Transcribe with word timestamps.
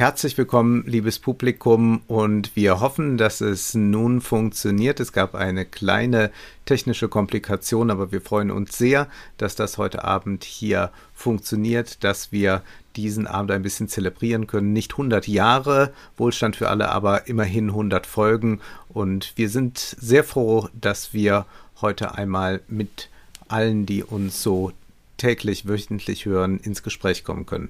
Herzlich 0.00 0.38
willkommen, 0.38 0.82
liebes 0.86 1.18
Publikum, 1.18 2.00
und 2.06 2.56
wir 2.56 2.80
hoffen, 2.80 3.18
dass 3.18 3.42
es 3.42 3.74
nun 3.74 4.22
funktioniert. 4.22 4.98
Es 4.98 5.12
gab 5.12 5.34
eine 5.34 5.66
kleine 5.66 6.30
technische 6.64 7.06
Komplikation, 7.10 7.90
aber 7.90 8.10
wir 8.10 8.22
freuen 8.22 8.50
uns 8.50 8.78
sehr, 8.78 9.08
dass 9.36 9.56
das 9.56 9.76
heute 9.76 10.02
Abend 10.02 10.44
hier 10.44 10.90
funktioniert, 11.12 12.02
dass 12.02 12.32
wir 12.32 12.62
diesen 12.96 13.26
Abend 13.26 13.50
ein 13.50 13.60
bisschen 13.60 13.88
zelebrieren 13.88 14.46
können. 14.46 14.72
Nicht 14.72 14.92
100 14.92 15.28
Jahre 15.28 15.92
Wohlstand 16.16 16.56
für 16.56 16.70
alle, 16.70 16.88
aber 16.88 17.28
immerhin 17.28 17.68
100 17.68 18.06
Folgen. 18.06 18.62
Und 18.88 19.34
wir 19.36 19.50
sind 19.50 19.76
sehr 19.76 20.24
froh, 20.24 20.70
dass 20.72 21.12
wir 21.12 21.44
heute 21.82 22.14
einmal 22.14 22.62
mit 22.68 23.10
allen, 23.48 23.84
die 23.84 24.02
uns 24.02 24.42
so 24.42 24.72
täglich, 25.18 25.68
wöchentlich 25.68 26.24
hören, 26.24 26.58
ins 26.58 26.82
Gespräch 26.82 27.22
kommen 27.22 27.44
können. 27.44 27.68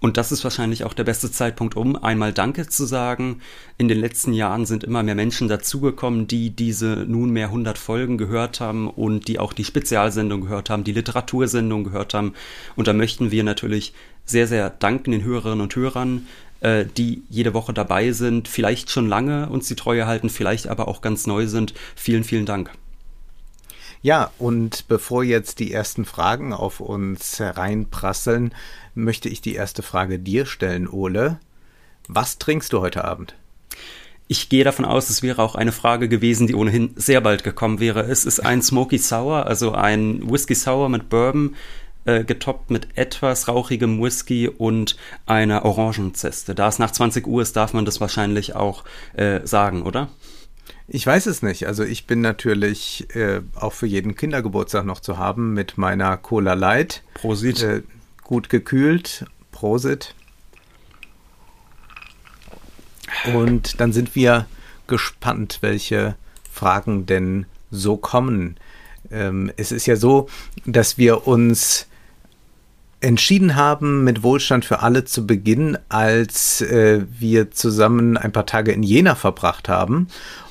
Und 0.00 0.16
das 0.16 0.30
ist 0.30 0.44
wahrscheinlich 0.44 0.84
auch 0.84 0.94
der 0.94 1.04
beste 1.04 1.30
Zeitpunkt, 1.30 1.76
um 1.76 1.96
einmal 1.96 2.32
Danke 2.32 2.68
zu 2.68 2.84
sagen. 2.84 3.40
In 3.78 3.88
den 3.88 3.98
letzten 3.98 4.32
Jahren 4.32 4.64
sind 4.64 4.84
immer 4.84 5.02
mehr 5.02 5.16
Menschen 5.16 5.48
dazugekommen, 5.48 6.28
die 6.28 6.50
diese 6.50 7.04
nunmehr 7.08 7.46
100 7.46 7.78
Folgen 7.78 8.16
gehört 8.16 8.60
haben 8.60 8.88
und 8.88 9.26
die 9.26 9.40
auch 9.40 9.52
die 9.52 9.64
Spezialsendung 9.64 10.42
gehört 10.42 10.70
haben, 10.70 10.84
die 10.84 10.92
Literatursendung 10.92 11.82
gehört 11.82 12.14
haben. 12.14 12.34
Und 12.76 12.86
da 12.86 12.92
möchten 12.92 13.32
wir 13.32 13.42
natürlich 13.42 13.92
sehr, 14.24 14.46
sehr 14.46 14.70
danken 14.70 15.10
den 15.10 15.24
Hörerinnen 15.24 15.62
und 15.62 15.74
Hörern, 15.74 16.28
äh, 16.60 16.84
die 16.84 17.22
jede 17.28 17.54
Woche 17.54 17.72
dabei 17.72 18.12
sind, 18.12 18.46
vielleicht 18.46 18.90
schon 18.90 19.08
lange 19.08 19.48
uns 19.48 19.66
die 19.66 19.76
Treue 19.76 20.06
halten, 20.06 20.30
vielleicht 20.30 20.68
aber 20.68 20.86
auch 20.86 21.00
ganz 21.00 21.26
neu 21.26 21.48
sind. 21.48 21.74
Vielen, 21.96 22.22
vielen 22.22 22.46
Dank. 22.46 22.70
Ja, 24.00 24.30
und 24.38 24.86
bevor 24.86 25.24
jetzt 25.24 25.58
die 25.58 25.72
ersten 25.72 26.04
Fragen 26.04 26.52
auf 26.52 26.78
uns 26.78 27.40
hereinprasseln, 27.40 28.54
möchte 29.04 29.28
ich 29.28 29.40
die 29.40 29.54
erste 29.54 29.82
Frage 29.82 30.18
dir 30.18 30.46
stellen, 30.46 30.88
Ole. 30.88 31.38
Was 32.08 32.38
trinkst 32.38 32.72
du 32.72 32.80
heute 32.80 33.04
Abend? 33.04 33.34
Ich 34.26 34.50
gehe 34.50 34.64
davon 34.64 34.84
aus, 34.84 35.08
es 35.08 35.22
wäre 35.22 35.42
auch 35.42 35.54
eine 35.54 35.72
Frage 35.72 36.08
gewesen, 36.08 36.46
die 36.46 36.54
ohnehin 36.54 36.90
sehr 36.96 37.22
bald 37.22 37.44
gekommen 37.44 37.80
wäre. 37.80 38.02
Es 38.02 38.26
ist 38.26 38.40
ein 38.40 38.60
Smoky 38.60 38.98
Sour, 38.98 39.46
also 39.46 39.72
ein 39.72 40.30
Whisky 40.30 40.54
Sour 40.54 40.90
mit 40.90 41.08
Bourbon, 41.08 41.56
äh, 42.04 42.24
getoppt 42.24 42.70
mit 42.70 42.88
etwas 42.94 43.48
rauchigem 43.48 44.02
Whisky 44.02 44.48
und 44.48 44.96
einer 45.24 45.64
Orangenzeste. 45.64 46.54
Da 46.54 46.68
es 46.68 46.78
nach 46.78 46.90
20 46.90 47.26
Uhr 47.26 47.40
ist, 47.40 47.56
darf 47.56 47.72
man 47.72 47.86
das 47.86 48.00
wahrscheinlich 48.00 48.54
auch 48.54 48.84
äh, 49.14 49.40
sagen, 49.46 49.82
oder? 49.82 50.08
Ich 50.88 51.06
weiß 51.06 51.26
es 51.26 51.42
nicht. 51.42 51.66
Also 51.66 51.84
ich 51.84 52.06
bin 52.06 52.20
natürlich 52.20 53.06
äh, 53.14 53.42
auch 53.54 53.74
für 53.74 53.86
jeden 53.86 54.14
Kindergeburtstag 54.14 54.86
noch 54.86 55.00
zu 55.00 55.18
haben 55.18 55.52
mit 55.52 55.76
meiner 55.76 56.16
Cola 56.16 56.54
Light. 56.54 57.02
Prosit. 57.14 57.62
Äh, 57.62 57.82
gut 58.28 58.50
gekühlt. 58.50 59.24
Prosit. 59.50 60.14
Und 63.34 63.80
dann 63.80 63.92
sind 63.92 64.14
wir 64.14 64.46
gespannt, 64.86 65.58
welche 65.62 66.14
Fragen 66.52 67.06
denn 67.06 67.46
so 67.70 67.96
kommen. 67.96 68.56
Ähm, 69.10 69.50
es 69.56 69.72
ist 69.72 69.86
ja 69.86 69.96
so, 69.96 70.28
dass 70.66 70.98
wir 70.98 71.26
uns 71.26 71.86
entschieden 73.00 73.56
haben, 73.56 74.04
mit 74.04 74.22
Wohlstand 74.22 74.64
für 74.64 74.80
alle 74.80 75.04
zu 75.04 75.26
beginnen, 75.26 75.78
als 75.88 76.60
äh, 76.60 77.04
wir 77.18 77.50
zusammen 77.50 78.16
ein 78.16 78.32
paar 78.32 78.46
Tage 78.46 78.72
in 78.72 78.82
Jena 78.82 79.14
verbracht 79.14 79.68
haben 79.68 80.08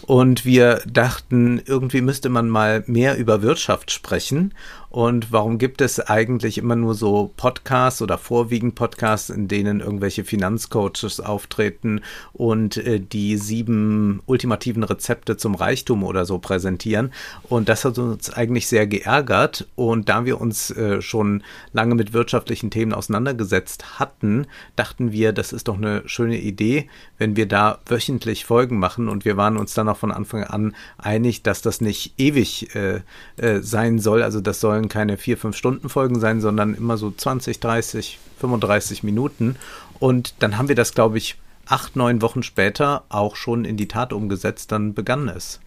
und 0.07 0.45
wir 0.45 0.81
dachten, 0.87 1.61
irgendwie 1.65 2.01
müsste 2.01 2.29
man 2.29 2.47
mal 2.47 2.83
mehr 2.87 3.17
über 3.17 3.41
Wirtschaft 3.41 3.91
sprechen. 3.91 4.53
Und 4.89 5.31
warum 5.31 5.57
gibt 5.57 5.81
es 5.81 5.99
eigentlich 5.99 6.57
immer 6.57 6.75
nur 6.75 6.93
so 6.93 7.31
Podcasts 7.35 8.01
oder 8.01 8.17
vorwiegend 8.17 8.75
Podcasts, 8.75 9.29
in 9.29 9.47
denen 9.47 9.81
irgendwelche 9.81 10.23
Finanzcoaches 10.23 11.19
auftreten 11.19 12.01
und 12.33 12.77
äh, 12.77 12.99
die 12.99 13.37
sieben 13.37 14.21
ultimativen 14.25 14.83
Rezepte 14.83 15.37
zum 15.37 15.55
Reichtum 15.55 16.03
oder 16.03 16.25
so 16.25 16.39
präsentieren? 16.39 17.11
Und 17.43 17.69
das 17.69 17.83
hat 17.85 17.97
uns 17.97 18.31
eigentlich 18.31 18.67
sehr 18.67 18.87
geärgert. 18.87 19.67
Und 19.75 20.09
da 20.09 20.25
wir 20.25 20.39
uns 20.39 20.71
äh, 20.71 21.01
schon 21.01 21.43
lange 21.73 21.95
mit 21.95 22.13
wirtschaftlichen 22.13 22.71
Themen 22.71 22.93
auseinandergesetzt 22.93 23.99
hatten, 23.99 24.47
dachten 24.75 25.11
wir, 25.11 25.33
das 25.33 25.53
ist 25.53 25.67
doch 25.67 25.77
eine 25.77 26.03
schöne 26.07 26.39
Idee, 26.39 26.89
wenn 27.17 27.35
wir 27.35 27.47
da 27.47 27.79
wöchentlich 27.85 28.45
Folgen 28.45 28.79
machen. 28.79 29.09
Und 29.09 29.25
wir 29.25 29.37
waren 29.37 29.57
uns 29.57 29.73
dann 29.73 29.89
auch 29.89 29.97
von 29.97 30.11
Anfang 30.11 30.43
an 30.43 30.75
einig, 30.97 31.43
dass 31.43 31.61
das 31.61 31.81
nicht 31.81 32.13
ewig 32.17 32.73
äh, 32.75 33.01
äh, 33.37 33.61
sein 33.61 33.99
soll. 33.99 34.23
Also 34.23 34.41
das 34.41 34.59
sollen 34.59 34.86
keine 34.89 35.17
vier, 35.17 35.37
fünf 35.37 35.55
Stunden 35.55 35.89
Folgen 35.89 36.19
sein, 36.19 36.41
sondern 36.41 36.73
immer 36.73 36.97
so 36.97 37.11
20, 37.11 37.59
30, 37.59 38.19
35 38.39 39.03
Minuten. 39.03 39.55
Und 39.99 40.35
dann 40.39 40.57
haben 40.57 40.67
wir 40.67 40.75
das, 40.75 40.93
glaube 40.93 41.17
ich, 41.17 41.35
acht, 41.65 41.95
neun 41.95 42.21
Wochen 42.21 42.43
später 42.43 43.03
auch 43.09 43.35
schon 43.35 43.65
in 43.65 43.77
die 43.77 43.87
Tat 43.87 44.13
umgesetzt. 44.13 44.71
Dann 44.71 44.93
begann 44.93 45.29
es. 45.29 45.59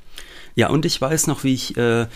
Ja, 0.55 0.69
und 0.69 0.85
ich 0.85 1.01
weiß 1.01 1.27
noch, 1.27 1.45
wie 1.45 1.55
ich 1.55 1.77
äh, 1.77 2.07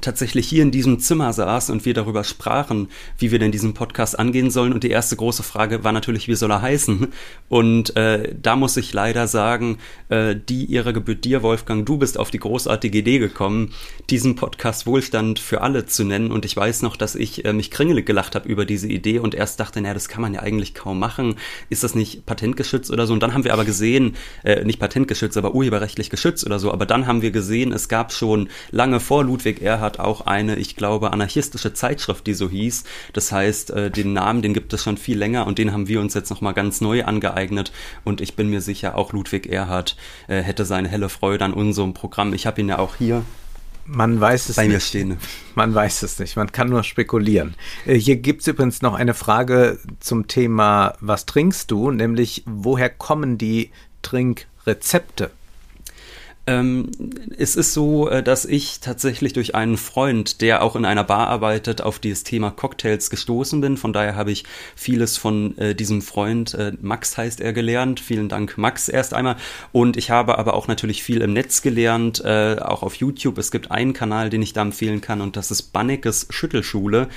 tatsächlich 0.00 0.48
hier 0.48 0.62
in 0.62 0.70
diesem 0.70 0.98
Zimmer 0.98 1.32
saß 1.32 1.70
und 1.70 1.84
wir 1.84 1.94
darüber 1.94 2.24
sprachen, 2.24 2.88
wie 3.18 3.30
wir 3.30 3.38
denn 3.38 3.52
diesen 3.52 3.74
Podcast 3.74 4.18
angehen 4.18 4.50
sollen. 4.50 4.72
Und 4.72 4.84
die 4.84 4.90
erste 4.90 5.16
große 5.16 5.42
Frage 5.42 5.84
war 5.84 5.92
natürlich, 5.92 6.28
wie 6.28 6.34
soll 6.34 6.50
er 6.50 6.62
heißen? 6.62 7.08
Und 7.48 7.96
äh, 7.96 8.34
da 8.40 8.56
muss 8.56 8.76
ich 8.76 8.92
leider 8.92 9.26
sagen, 9.28 9.78
äh, 10.08 10.34
die 10.36 10.64
ihre 10.64 10.92
gebührt 10.92 11.24
dir, 11.24 11.42
Wolfgang, 11.42 11.86
du 11.86 11.98
bist 11.98 12.18
auf 12.18 12.30
die 12.30 12.38
großartige 12.38 12.98
Idee 12.98 13.18
gekommen, 13.18 13.72
diesen 14.10 14.34
Podcast 14.34 14.86
Wohlstand 14.86 15.38
für 15.38 15.60
alle 15.60 15.86
zu 15.86 16.04
nennen. 16.04 16.30
Und 16.30 16.44
ich 16.44 16.56
weiß 16.56 16.82
noch, 16.82 16.96
dass 16.96 17.14
ich 17.14 17.44
äh, 17.44 17.52
mich 17.52 17.70
kringelig 17.70 18.06
gelacht 18.06 18.34
habe 18.34 18.48
über 18.48 18.64
diese 18.64 18.88
Idee 18.88 19.18
und 19.18 19.34
erst 19.34 19.60
dachte, 19.60 19.80
naja, 19.80 19.94
das 19.94 20.08
kann 20.08 20.22
man 20.22 20.34
ja 20.34 20.40
eigentlich 20.40 20.74
kaum 20.74 20.98
machen. 20.98 21.36
Ist 21.70 21.84
das 21.84 21.94
nicht 21.94 22.26
patentgeschützt 22.26 22.90
oder 22.90 23.06
so? 23.06 23.12
Und 23.12 23.22
dann 23.22 23.34
haben 23.34 23.44
wir 23.44 23.52
aber 23.52 23.64
gesehen, 23.64 24.16
äh, 24.44 24.64
nicht 24.64 24.80
patentgeschützt, 24.80 25.36
aber 25.36 25.54
urheberrechtlich 25.54 26.10
geschützt 26.10 26.44
oder 26.44 26.58
so. 26.58 26.72
Aber 26.72 26.86
dann 26.86 27.06
haben 27.06 27.22
wir 27.22 27.30
gesehen, 27.30 27.72
es 27.72 27.88
gab 27.88 28.12
schon 28.12 28.48
lange 28.70 29.00
vor 29.00 29.24
Ludwig 29.24 29.62
R 29.62 29.75
hat 29.80 29.98
auch 29.98 30.22
eine, 30.22 30.56
ich 30.56 30.76
glaube, 30.76 31.12
anarchistische 31.12 31.72
Zeitschrift, 31.74 32.26
die 32.26 32.34
so 32.34 32.48
hieß. 32.48 32.84
Das 33.12 33.32
heißt, 33.32 33.70
äh, 33.70 33.90
den 33.90 34.12
Namen, 34.12 34.42
den 34.42 34.54
gibt 34.54 34.72
es 34.72 34.82
schon 34.82 34.96
viel 34.96 35.18
länger 35.18 35.46
und 35.46 35.58
den 35.58 35.72
haben 35.72 35.88
wir 35.88 36.00
uns 36.00 36.14
jetzt 36.14 36.30
nochmal 36.30 36.54
ganz 36.54 36.80
neu 36.80 37.04
angeeignet. 37.04 37.72
Und 38.04 38.20
ich 38.20 38.36
bin 38.36 38.50
mir 38.50 38.60
sicher, 38.60 38.96
auch 38.96 39.12
Ludwig 39.12 39.46
Erhard 39.46 39.96
äh, 40.28 40.42
hätte 40.42 40.64
seine 40.64 40.88
helle 40.88 41.08
Freude 41.08 41.44
an 41.44 41.52
unserem 41.52 41.94
Programm. 41.94 42.34
Ich 42.34 42.46
habe 42.46 42.60
ihn 42.60 42.68
ja 42.68 42.78
auch 42.78 42.96
hier 42.96 43.22
man 43.86 44.20
weiß 44.20 44.48
es 44.48 44.56
bei 44.56 44.64
nicht. 44.64 44.72
mir 44.72 44.80
stehen. 44.80 45.18
Man 45.54 45.74
weiß 45.74 46.02
es 46.02 46.18
nicht. 46.18 46.36
Man 46.36 46.52
kann 46.52 46.68
nur 46.68 46.82
spekulieren. 46.82 47.54
Äh, 47.86 47.94
hier 47.94 48.16
gibt 48.16 48.42
es 48.42 48.48
übrigens 48.48 48.82
noch 48.82 48.94
eine 48.94 49.14
Frage 49.14 49.78
zum 50.00 50.26
Thema, 50.26 50.94
was 51.00 51.26
trinkst 51.26 51.70
du? 51.70 51.90
Nämlich, 51.90 52.42
woher 52.46 52.90
kommen 52.90 53.38
die 53.38 53.70
Trinkrezepte? 54.02 55.30
Ähm, 56.48 56.90
es 57.36 57.56
ist 57.56 57.74
so, 57.74 58.08
äh, 58.08 58.22
dass 58.22 58.44
ich 58.44 58.78
tatsächlich 58.78 59.32
durch 59.32 59.56
einen 59.56 59.76
Freund, 59.76 60.40
der 60.40 60.62
auch 60.62 60.76
in 60.76 60.84
einer 60.84 61.02
Bar 61.02 61.26
arbeitet, 61.26 61.82
auf 61.82 61.98
dieses 61.98 62.22
Thema 62.22 62.52
Cocktails 62.52 63.10
gestoßen 63.10 63.60
bin. 63.60 63.76
Von 63.76 63.92
daher 63.92 64.14
habe 64.14 64.30
ich 64.30 64.44
vieles 64.76 65.16
von 65.16 65.58
äh, 65.58 65.74
diesem 65.74 66.02
Freund, 66.02 66.54
äh, 66.54 66.72
Max 66.80 67.18
heißt 67.18 67.40
er, 67.40 67.52
gelernt. 67.52 67.98
Vielen 67.98 68.28
Dank, 68.28 68.58
Max, 68.58 68.88
erst 68.88 69.12
einmal. 69.12 69.36
Und 69.72 69.96
ich 69.96 70.10
habe 70.10 70.38
aber 70.38 70.54
auch 70.54 70.68
natürlich 70.68 71.02
viel 71.02 71.20
im 71.20 71.32
Netz 71.32 71.62
gelernt, 71.62 72.24
äh, 72.24 72.58
auch 72.60 72.84
auf 72.84 72.94
YouTube. 72.94 73.38
Es 73.38 73.50
gibt 73.50 73.72
einen 73.72 73.92
Kanal, 73.92 74.30
den 74.30 74.42
ich 74.42 74.52
da 74.52 74.62
empfehlen 74.62 75.00
kann, 75.00 75.20
und 75.20 75.36
das 75.36 75.50
ist 75.50 75.72
Bannekes 75.72 76.28
Schüttelschule. 76.30 77.08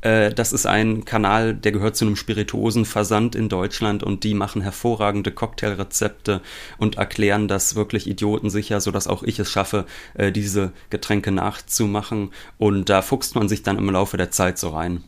Äh, 0.00 0.32
das 0.32 0.52
ist 0.52 0.66
ein 0.66 1.04
Kanal, 1.04 1.54
der 1.54 1.72
gehört 1.72 1.96
zu 1.96 2.04
einem 2.04 2.16
Spirituosenversand 2.16 3.34
in 3.34 3.48
Deutschland 3.48 4.02
und 4.02 4.24
die 4.24 4.34
machen 4.34 4.62
hervorragende 4.62 5.32
Cocktailrezepte 5.32 6.40
und 6.78 6.96
erklären 6.96 7.48
das 7.48 7.74
wirklich 7.74 8.06
idiotensicher, 8.06 8.80
sodass 8.80 9.08
auch 9.08 9.22
ich 9.22 9.38
es 9.38 9.50
schaffe, 9.50 9.86
äh, 10.14 10.32
diese 10.32 10.72
Getränke 10.90 11.32
nachzumachen. 11.32 12.30
Und 12.58 12.88
da 12.88 13.02
fuchst 13.02 13.34
man 13.34 13.48
sich 13.48 13.62
dann 13.62 13.78
im 13.78 13.90
Laufe 13.90 14.16
der 14.16 14.30
Zeit 14.30 14.58
so 14.58 14.70
rein 14.70 15.04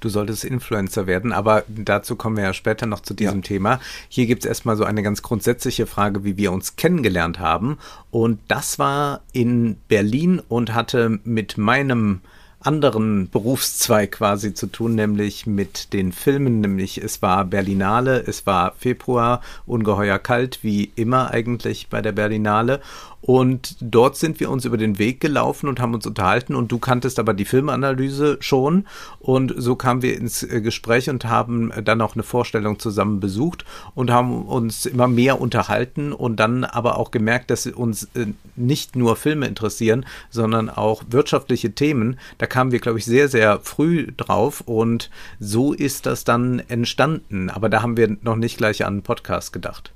du 0.00 0.08
solltest 0.08 0.44
Influencer 0.44 1.06
werden, 1.06 1.32
aber 1.32 1.64
dazu 1.68 2.16
kommen 2.16 2.36
wir 2.36 2.44
ja 2.44 2.52
später 2.52 2.86
noch 2.86 3.00
zu 3.00 3.14
diesem 3.14 3.38
ja. 3.38 3.42
Thema. 3.42 3.80
Hier 4.08 4.26
gibt 4.26 4.44
es 4.44 4.48
erstmal 4.48 4.76
so 4.76 4.84
eine 4.84 5.02
ganz 5.02 5.22
grundsätzliche 5.22 5.86
Frage, 5.86 6.24
wie 6.24 6.36
wir 6.36 6.52
uns 6.52 6.76
kennengelernt 6.76 7.38
haben. 7.38 7.78
Und 8.10 8.40
das 8.48 8.78
war 8.78 9.22
in 9.32 9.76
Berlin 9.88 10.40
und 10.48 10.74
hatte 10.74 11.18
mit 11.24 11.58
meinem 11.58 12.20
anderen 12.60 13.30
Berufszweig 13.30 14.12
quasi 14.12 14.52
zu 14.52 14.66
tun, 14.66 14.94
nämlich 14.94 15.46
mit 15.46 15.92
den 15.92 16.12
Filmen, 16.12 16.60
nämlich 16.60 16.98
es 16.98 17.22
war 17.22 17.44
Berlinale, 17.44 18.24
es 18.26 18.46
war 18.46 18.74
Februar, 18.78 19.42
ungeheuer 19.66 20.18
kalt, 20.18 20.62
wie 20.62 20.90
immer 20.96 21.30
eigentlich 21.30 21.88
bei 21.88 22.02
der 22.02 22.12
Berlinale. 22.12 22.80
Und 23.28 23.76
dort 23.82 24.16
sind 24.16 24.40
wir 24.40 24.50
uns 24.50 24.64
über 24.64 24.78
den 24.78 24.98
Weg 24.98 25.20
gelaufen 25.20 25.68
und 25.68 25.80
haben 25.80 25.92
uns 25.92 26.06
unterhalten 26.06 26.54
und 26.54 26.72
du 26.72 26.78
kanntest 26.78 27.18
aber 27.18 27.34
die 27.34 27.44
Filmanalyse 27.44 28.38
schon 28.40 28.86
und 29.20 29.52
so 29.54 29.76
kamen 29.76 30.00
wir 30.00 30.16
ins 30.16 30.42
äh, 30.44 30.62
Gespräch 30.62 31.10
und 31.10 31.26
haben 31.26 31.70
dann 31.84 32.00
auch 32.00 32.14
eine 32.14 32.22
Vorstellung 32.22 32.78
zusammen 32.78 33.20
besucht 33.20 33.66
und 33.94 34.10
haben 34.10 34.46
uns 34.46 34.86
immer 34.86 35.08
mehr 35.08 35.42
unterhalten 35.42 36.14
und 36.14 36.36
dann 36.36 36.64
aber 36.64 36.96
auch 36.96 37.10
gemerkt, 37.10 37.50
dass 37.50 37.66
uns 37.66 38.04
äh, 38.14 38.28
nicht 38.56 38.96
nur 38.96 39.14
Filme 39.14 39.46
interessieren, 39.46 40.06
sondern 40.30 40.70
auch 40.70 41.02
wirtschaftliche 41.10 41.72
Themen. 41.72 42.18
Da 42.38 42.46
kamen 42.46 42.72
wir, 42.72 42.78
glaube 42.78 42.98
ich, 42.98 43.04
sehr, 43.04 43.28
sehr 43.28 43.60
früh 43.60 44.06
drauf 44.16 44.62
und 44.62 45.10
so 45.38 45.74
ist 45.74 46.06
das 46.06 46.24
dann 46.24 46.62
entstanden. 46.68 47.50
Aber 47.50 47.68
da 47.68 47.82
haben 47.82 47.98
wir 47.98 48.16
noch 48.22 48.36
nicht 48.36 48.56
gleich 48.56 48.86
an 48.86 48.94
einen 48.94 49.02
Podcast 49.02 49.52
gedacht. 49.52 49.92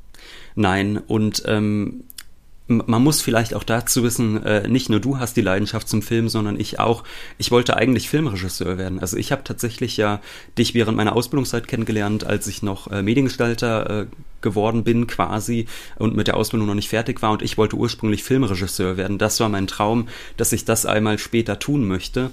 Nein, 0.54 0.98
und 0.98 1.42
ähm, 1.46 2.04
man 2.86 3.02
muss 3.02 3.20
vielleicht 3.20 3.54
auch 3.54 3.64
dazu 3.64 4.02
wissen, 4.02 4.42
äh, 4.44 4.68
nicht 4.68 4.88
nur 4.88 5.00
du 5.00 5.18
hast 5.18 5.36
die 5.36 5.42
Leidenschaft 5.42 5.88
zum 5.88 6.02
Film, 6.02 6.28
sondern 6.28 6.58
ich 6.58 6.78
auch. 6.78 7.04
Ich 7.38 7.50
wollte 7.50 7.76
eigentlich 7.76 8.08
Filmregisseur 8.08 8.78
werden. 8.78 9.00
Also 9.00 9.16
ich 9.16 9.32
habe 9.32 9.44
tatsächlich 9.44 9.96
ja 9.96 10.20
dich 10.56 10.74
während 10.74 10.96
meiner 10.96 11.14
Ausbildungszeit 11.14 11.68
kennengelernt, 11.68 12.24
als 12.24 12.46
ich 12.46 12.62
noch 12.62 12.90
äh, 12.90 13.02
Mediengestalter 13.02 14.02
äh, 14.02 14.06
geworden 14.40 14.84
bin 14.84 15.06
quasi 15.06 15.66
und 15.98 16.16
mit 16.16 16.26
der 16.26 16.36
Ausbildung 16.36 16.66
noch 16.66 16.74
nicht 16.74 16.88
fertig 16.88 17.22
war 17.22 17.32
und 17.32 17.42
ich 17.42 17.58
wollte 17.58 17.76
ursprünglich 17.76 18.24
Filmregisseur 18.24 18.96
werden. 18.96 19.18
Das 19.18 19.38
war 19.40 19.48
mein 19.48 19.66
Traum, 19.66 20.08
dass 20.36 20.52
ich 20.52 20.64
das 20.64 20.86
einmal 20.86 21.18
später 21.18 21.58
tun 21.58 21.86
möchte. 21.86 22.30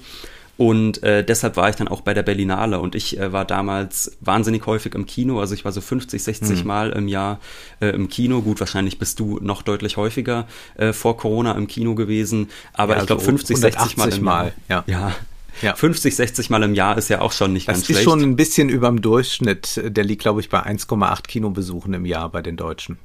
Und 0.59 1.01
äh, 1.03 1.23
deshalb 1.23 1.55
war 1.55 1.69
ich 1.69 1.77
dann 1.77 1.87
auch 1.87 2.01
bei 2.01 2.13
der 2.13 2.21
Berlinale 2.21 2.81
und 2.81 2.93
ich 2.93 3.17
äh, 3.17 3.31
war 3.31 3.45
damals 3.45 4.17
wahnsinnig 4.19 4.65
häufig 4.65 4.93
im 4.93 5.05
Kino. 5.05 5.39
Also 5.39 5.53
ich 5.53 5.63
war 5.63 5.71
so 5.71 5.79
50, 5.79 6.21
60 6.21 6.59
mhm. 6.59 6.67
Mal 6.67 6.89
im 6.89 7.07
Jahr 7.07 7.39
äh, 7.79 7.91
im 7.91 8.09
Kino. 8.09 8.41
Gut, 8.41 8.59
wahrscheinlich 8.59 8.99
bist 8.99 9.21
du 9.21 9.39
noch 9.41 9.61
deutlich 9.61 9.95
häufiger 9.95 10.49
äh, 10.75 10.91
vor 10.91 11.15
Corona 11.15 11.53
im 11.53 11.67
Kino 11.67 11.95
gewesen. 11.95 12.49
Aber 12.73 12.95
ja, 12.95 12.99
ich 12.99 13.07
glaube 13.07 13.21
50, 13.21 13.55
60 13.55 13.95
Mal 13.95 14.13
im 14.13 14.21
Mal, 14.21 14.53
Jahr. 14.67 14.83
Ja. 14.85 14.93
ja. 14.93 15.15
Ja. 15.61 15.75
50, 15.75 16.13
60 16.13 16.49
Mal 16.49 16.63
im 16.63 16.73
Jahr 16.73 16.97
ist 16.97 17.07
ja 17.07 17.21
auch 17.21 17.31
schon 17.31 17.53
nicht 17.53 17.69
das 17.69 17.75
ganz 17.75 17.85
schlecht. 17.85 17.99
Das 17.99 18.05
ist 18.05 18.11
schon 18.11 18.21
ein 18.21 18.35
bisschen 18.35 18.67
über 18.67 18.87
dem 18.87 19.01
Durchschnitt. 19.01 19.79
Der 19.81 20.03
liegt, 20.03 20.23
glaube 20.23 20.41
ich, 20.41 20.49
bei 20.49 20.59
1,8 20.59 21.23
Kinobesuchen 21.23 21.93
im 21.93 22.05
Jahr 22.05 22.27
bei 22.29 22.41
den 22.41 22.57
Deutschen. 22.57 22.99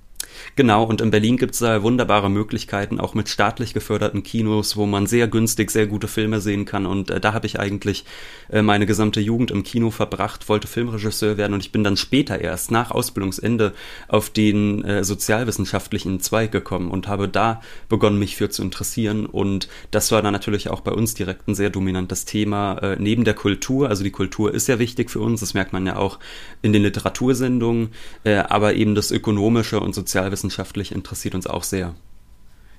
Genau, 0.56 0.84
und 0.84 1.00
in 1.00 1.10
Berlin 1.10 1.36
gibt 1.36 1.54
es 1.54 1.60
da 1.60 1.82
wunderbare 1.82 2.30
Möglichkeiten, 2.30 3.00
auch 3.00 3.14
mit 3.14 3.28
staatlich 3.28 3.74
geförderten 3.74 4.22
Kinos, 4.22 4.76
wo 4.76 4.86
man 4.86 5.06
sehr 5.06 5.28
günstig 5.28 5.70
sehr 5.70 5.86
gute 5.86 6.08
Filme 6.08 6.40
sehen 6.40 6.64
kann. 6.64 6.86
Und 6.86 7.10
äh, 7.10 7.20
da 7.20 7.32
habe 7.32 7.46
ich 7.46 7.58
eigentlich 7.58 8.04
äh, 8.50 8.62
meine 8.62 8.86
gesamte 8.86 9.20
Jugend 9.20 9.50
im 9.50 9.62
Kino 9.62 9.90
verbracht, 9.90 10.48
wollte 10.48 10.68
Filmregisseur 10.68 11.36
werden 11.36 11.54
und 11.54 11.60
ich 11.60 11.72
bin 11.72 11.84
dann 11.84 11.96
später 11.96 12.40
erst 12.40 12.70
nach 12.70 12.90
Ausbildungsende 12.90 13.72
auf 14.08 14.30
den 14.30 14.84
äh, 14.84 15.04
sozialwissenschaftlichen 15.04 16.20
Zweig 16.20 16.52
gekommen 16.52 16.90
und 16.90 17.08
habe 17.08 17.28
da 17.28 17.60
begonnen, 17.88 18.18
mich 18.18 18.36
für 18.36 18.50
zu 18.50 18.62
interessieren. 18.62 19.26
Und 19.26 19.68
das 19.90 20.12
war 20.12 20.22
dann 20.22 20.32
natürlich 20.32 20.70
auch 20.70 20.80
bei 20.80 20.92
uns 20.92 21.14
direkt 21.14 21.48
ein 21.48 21.54
sehr 21.54 21.70
dominantes 21.70 22.24
Thema 22.24 22.78
äh, 22.78 22.96
neben 22.98 23.24
der 23.24 23.34
Kultur. 23.34 23.88
Also 23.88 24.04
die 24.04 24.10
Kultur 24.10 24.52
ist 24.54 24.68
ja 24.68 24.78
wichtig 24.78 25.10
für 25.10 25.20
uns, 25.20 25.40
das 25.40 25.54
merkt 25.54 25.72
man 25.72 25.86
ja 25.86 25.96
auch 25.96 26.18
in 26.62 26.72
den 26.72 26.82
Literatursendungen, 26.82 27.90
äh, 28.24 28.36
aber 28.36 28.74
eben 28.74 28.94
das 28.94 29.10
ökonomische 29.10 29.80
und 29.80 29.94
soziale 29.94 30.23
sozialwissenschaftlich 30.24 30.92
interessiert 30.92 31.34
uns 31.34 31.46
auch 31.46 31.62
sehr. 31.62 31.94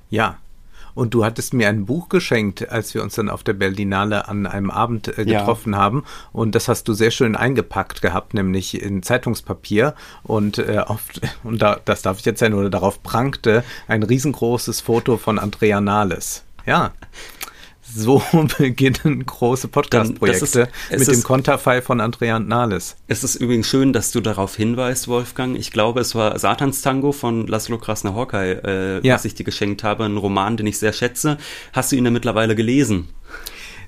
Ja, 0.10 0.38
und 0.94 1.14
du 1.14 1.26
hattest 1.26 1.54
mir 1.54 1.68
ein 1.68 1.86
Buch 1.86 2.08
geschenkt, 2.08 2.70
als 2.70 2.94
wir 2.94 3.04
uns 3.04 3.16
dann 3.16 3.30
auf 3.30 3.44
der 3.44 3.54
Berlinale 3.54 4.30
an 4.30 4.48
einem 4.48 4.72
Abend 4.72 5.18
äh, 5.18 5.26
getroffen 5.26 5.74
ja. 5.74 5.80
haben. 5.80 6.06
Und 6.32 6.56
das 6.56 6.70
hast 6.70 6.88
du 6.88 6.94
sehr 6.94 7.12
schön 7.12 7.36
eingepackt 7.36 8.02
gehabt, 8.02 8.34
nämlich 8.34 8.82
in 8.82 9.04
Zeitungspapier. 9.04 9.94
Und, 10.24 10.58
äh, 10.58 10.84
oft, 10.88 11.20
und 11.44 11.62
da, 11.62 11.80
das 11.84 12.02
darf 12.02 12.20
ich 12.20 12.28
erzählen, 12.28 12.54
oder 12.54 12.70
darauf 12.70 13.04
prangte 13.04 13.64
ein 13.88 14.04
riesengroßes 14.04 14.82
Foto 14.82 15.18
von 15.18 15.38
Andrea 15.38 15.82
Nahles. 15.82 16.44
Ja 16.66 16.94
so 17.96 18.22
beginnen 18.58 19.26
große 19.26 19.68
Podcast-Projekte 19.68 20.68
mit 20.92 21.02
ist, 21.02 21.12
dem 21.12 21.24
Konterfei 21.24 21.82
von 21.82 22.02
Andrea 22.02 22.40
Nahles. 22.40 22.98
Es 23.08 23.24
ist 23.24 23.36
übrigens 23.36 23.68
schön, 23.68 23.94
dass 23.94 24.12
du 24.12 24.22
darauf 24.22 24.56
hinweist, 24.56 25.08
Wolfgang. 25.08 25.58
Ich 25.58 25.72
glaube, 25.72 26.02
es 26.02 26.14
war 26.14 26.38
Satans 26.38 26.82
Tango 26.82 27.12
von 27.12 27.48
Laszlo 27.48 27.78
Krasner-Horkai, 27.78 28.52
äh, 28.52 29.08
ja. 29.08 29.16
was 29.16 29.26
ich 29.26 29.36
dir 29.36 29.44
geschenkt 29.44 29.84
habe, 29.84 30.04
ein 30.06 30.18
Roman, 30.18 30.58
den 30.58 30.68
ich 30.68 30.78
sehr 30.78 30.94
schätze. 30.94 31.38
Hast 31.74 31.92
du 31.92 31.96
ihn 31.96 32.04
denn 32.04 32.14
mittlerweile 32.14 32.56
gelesen? 32.56 33.08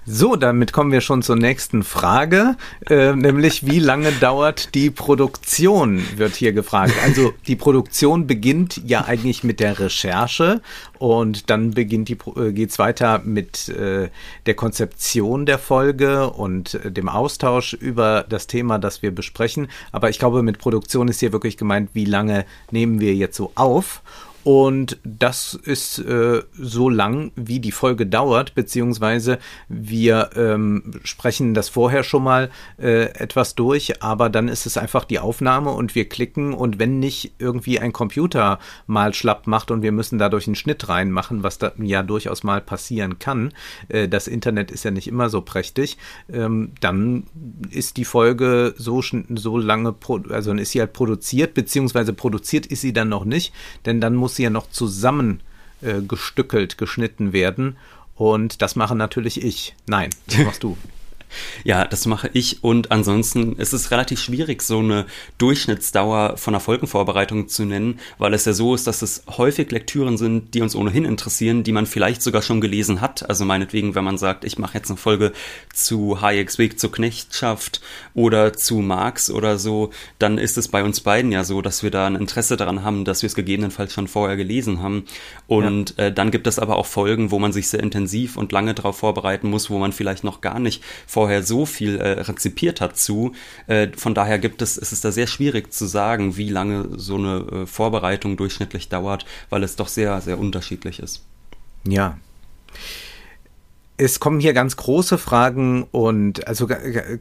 So, 0.09 0.37
damit 0.37 0.71
kommen 0.71 0.93
wir 0.93 1.01
schon 1.01 1.21
zur 1.21 1.35
nächsten 1.35 1.83
Frage, 1.83 2.55
äh, 2.89 3.13
nämlich 3.13 3.65
wie 3.65 3.79
lange 3.79 4.13
dauert 4.13 4.73
die 4.73 4.89
Produktion, 4.89 6.01
wird 6.15 6.33
hier 6.33 6.53
gefragt. 6.53 6.93
Also 7.03 7.33
die 7.45 7.57
Produktion 7.57 8.25
beginnt 8.25 8.81
ja 8.85 9.03
eigentlich 9.03 9.43
mit 9.43 9.59
der 9.59 9.77
Recherche 9.79 10.61
und 10.97 11.49
dann 11.49 11.71
beginnt 11.71 12.07
die, 12.07 12.17
äh, 12.37 12.53
geht's 12.53 12.79
weiter 12.79 13.19
mit 13.25 13.67
äh, 13.67 14.07
der 14.45 14.53
Konzeption 14.53 15.45
der 15.45 15.59
Folge 15.59 16.29
und 16.29 16.75
äh, 16.75 16.89
dem 16.89 17.09
Austausch 17.09 17.73
über 17.73 18.25
das 18.29 18.47
Thema, 18.47 18.79
das 18.79 19.01
wir 19.01 19.11
besprechen. 19.13 19.67
Aber 19.91 20.09
ich 20.09 20.19
glaube, 20.19 20.41
mit 20.41 20.57
Produktion 20.57 21.09
ist 21.09 21.19
hier 21.19 21.33
wirklich 21.33 21.57
gemeint, 21.57 21.89
wie 21.91 22.05
lange 22.05 22.45
nehmen 22.71 23.01
wir 23.01 23.13
jetzt 23.13 23.35
so 23.35 23.51
auf 23.55 24.01
und 24.43 24.97
das 25.03 25.53
ist 25.53 25.99
äh, 25.99 26.41
so 26.57 26.89
lang, 26.89 27.31
wie 27.35 27.59
die 27.59 27.73
Folge 27.73 28.05
dauert, 28.05 28.55
beziehungsweise 28.55 29.39
wir 29.67 30.29
ähm, 30.35 30.93
sprechen 31.03 31.53
das 31.53 31.67
vorher 31.67 32.03
schon 32.03 32.23
mal 32.23 32.49
äh, 32.79 33.09
etwas 33.11 33.55
durch, 33.55 34.01
aber 34.01 34.29
dann 34.29 34.47
ist 34.47 34.65
es 34.65 34.77
einfach 34.77 35.03
die 35.03 35.19
Aufnahme 35.19 35.71
und 35.71 35.95
wir 35.95 36.07
klicken 36.07 36.53
und 36.53 36.79
wenn 36.79 36.99
nicht 36.99 37.33
irgendwie 37.39 37.79
ein 37.79 37.91
Computer 37.91 38.59
mal 38.85 39.13
schlapp 39.13 39.47
macht 39.47 39.69
und 39.69 39.81
wir 39.81 39.91
müssen 39.91 40.17
dadurch 40.17 40.47
einen 40.47 40.55
Schnitt 40.55 40.87
reinmachen, 40.87 41.43
was 41.43 41.57
da 41.57 41.73
ja 41.77 42.01
durchaus 42.01 42.43
mal 42.43 42.61
passieren 42.61 43.19
kann, 43.19 43.53
äh, 43.89 44.07
das 44.07 44.27
Internet 44.27 44.71
ist 44.71 44.85
ja 44.85 44.91
nicht 44.91 45.09
immer 45.09 45.29
so 45.29 45.41
prächtig, 45.41 45.97
ähm, 46.31 46.71
dann 46.79 47.27
ist 47.69 47.97
die 47.97 48.05
Folge 48.05 48.73
so, 48.77 49.01
so 49.01 49.57
lange, 49.57 49.93
also 50.29 50.53
ist 50.53 50.71
sie 50.71 50.79
halt 50.79 50.93
produziert, 50.93 51.53
beziehungsweise 51.53 52.13
produziert 52.13 52.65
ist 52.65 52.79
sie 52.79 52.93
dann 52.93 53.09
noch 53.09 53.25
nicht, 53.25 53.53
denn 53.85 53.99
dann 53.99 54.15
muss 54.15 54.36
ja 54.43 54.49
noch 54.49 54.69
zusammen 54.69 55.41
äh, 55.81 56.01
geschnitten 56.77 57.33
werden. 57.33 57.77
Und 58.15 58.61
das 58.61 58.75
mache 58.75 58.95
natürlich 58.95 59.43
ich. 59.43 59.75
Nein, 59.85 60.09
das 60.27 60.39
machst 60.39 60.63
du. 60.63 60.77
Ja, 61.63 61.85
das 61.85 62.05
mache 62.05 62.29
ich 62.33 62.63
und 62.63 62.91
ansonsten 62.91 63.53
ist 63.57 63.73
es 63.73 63.91
relativ 63.91 64.19
schwierig, 64.19 64.61
so 64.61 64.79
eine 64.79 65.05
Durchschnittsdauer 65.37 66.37
von 66.37 66.53
einer 66.53 66.61
Folgenvorbereitung 66.61 67.47
zu 67.47 67.65
nennen, 67.65 67.99
weil 68.17 68.33
es 68.33 68.45
ja 68.45 68.53
so 68.53 68.75
ist, 68.75 68.87
dass 68.87 69.01
es 69.01 69.23
häufig 69.37 69.71
Lektüren 69.71 70.17
sind, 70.17 70.53
die 70.53 70.61
uns 70.61 70.75
ohnehin 70.75 71.05
interessieren, 71.05 71.63
die 71.63 71.71
man 71.71 71.85
vielleicht 71.85 72.21
sogar 72.21 72.41
schon 72.41 72.61
gelesen 72.61 73.01
hat. 73.01 73.29
Also 73.29 73.45
meinetwegen, 73.45 73.95
wenn 73.95 74.03
man 74.03 74.17
sagt, 74.17 74.45
ich 74.45 74.57
mache 74.57 74.77
jetzt 74.77 74.89
eine 74.89 74.97
Folge 74.97 75.33
zu 75.73 76.21
Hayeks 76.21 76.57
Weg 76.57 76.79
zur 76.79 76.91
Knechtschaft 76.91 77.81
oder 78.13 78.53
zu 78.53 78.77
Marx 78.79 79.29
oder 79.29 79.57
so, 79.57 79.91
dann 80.19 80.37
ist 80.37 80.57
es 80.57 80.67
bei 80.67 80.83
uns 80.83 81.01
beiden 81.01 81.31
ja 81.31 81.43
so, 81.43 81.61
dass 81.61 81.83
wir 81.83 81.91
da 81.91 82.07
ein 82.07 82.15
Interesse 82.15 82.57
daran 82.57 82.83
haben, 82.83 83.05
dass 83.05 83.21
wir 83.21 83.27
es 83.27 83.35
gegebenenfalls 83.35 83.93
schon 83.93 84.07
vorher 84.07 84.37
gelesen 84.37 84.81
haben. 84.81 85.05
Und 85.47 85.95
ja. 85.97 86.05
äh, 86.05 86.13
dann 86.13 86.31
gibt 86.31 86.47
es 86.47 86.59
aber 86.59 86.77
auch 86.77 86.85
Folgen, 86.85 87.31
wo 87.31 87.39
man 87.39 87.53
sich 87.53 87.67
sehr 87.67 87.81
intensiv 87.81 88.37
und 88.37 88.51
lange 88.51 88.73
darauf 88.73 88.97
vorbereiten 88.97 89.49
muss, 89.49 89.69
wo 89.69 89.77
man 89.77 89.91
vielleicht 89.91 90.23
noch 90.23 90.41
gar 90.41 90.59
nicht 90.59 90.83
vorher 91.17 91.41
so 91.41 91.65
viel 91.65 91.97
äh, 91.97 92.21
rezipiert 92.21 92.79
hat 92.79 92.95
zu. 92.95 93.31
Äh, 93.65 93.87
von 93.97 94.13
daher 94.13 94.37
gibt 94.37 94.61
es, 94.61 94.77
es 94.77 94.91
ist 94.91 95.03
da 95.03 95.11
sehr 95.11 95.25
schwierig 95.25 95.73
zu 95.73 95.87
sagen, 95.87 96.37
wie 96.37 96.49
lange 96.49 96.89
so 96.95 97.15
eine 97.15 97.37
äh, 97.37 97.65
Vorbereitung 97.65 98.37
durchschnittlich 98.37 98.87
dauert, 98.87 99.25
weil 99.49 99.63
es 99.63 99.75
doch 99.75 99.87
sehr, 99.87 100.21
sehr 100.21 100.37
unterschiedlich 100.37 100.99
ist. 100.99 101.25
Ja. 101.87 102.19
Es 103.97 104.19
kommen 104.19 104.39
hier 104.39 104.53
ganz 104.53 104.77
große 104.77 105.17
Fragen 105.17 105.87
und 105.89 106.47
also 106.47 106.67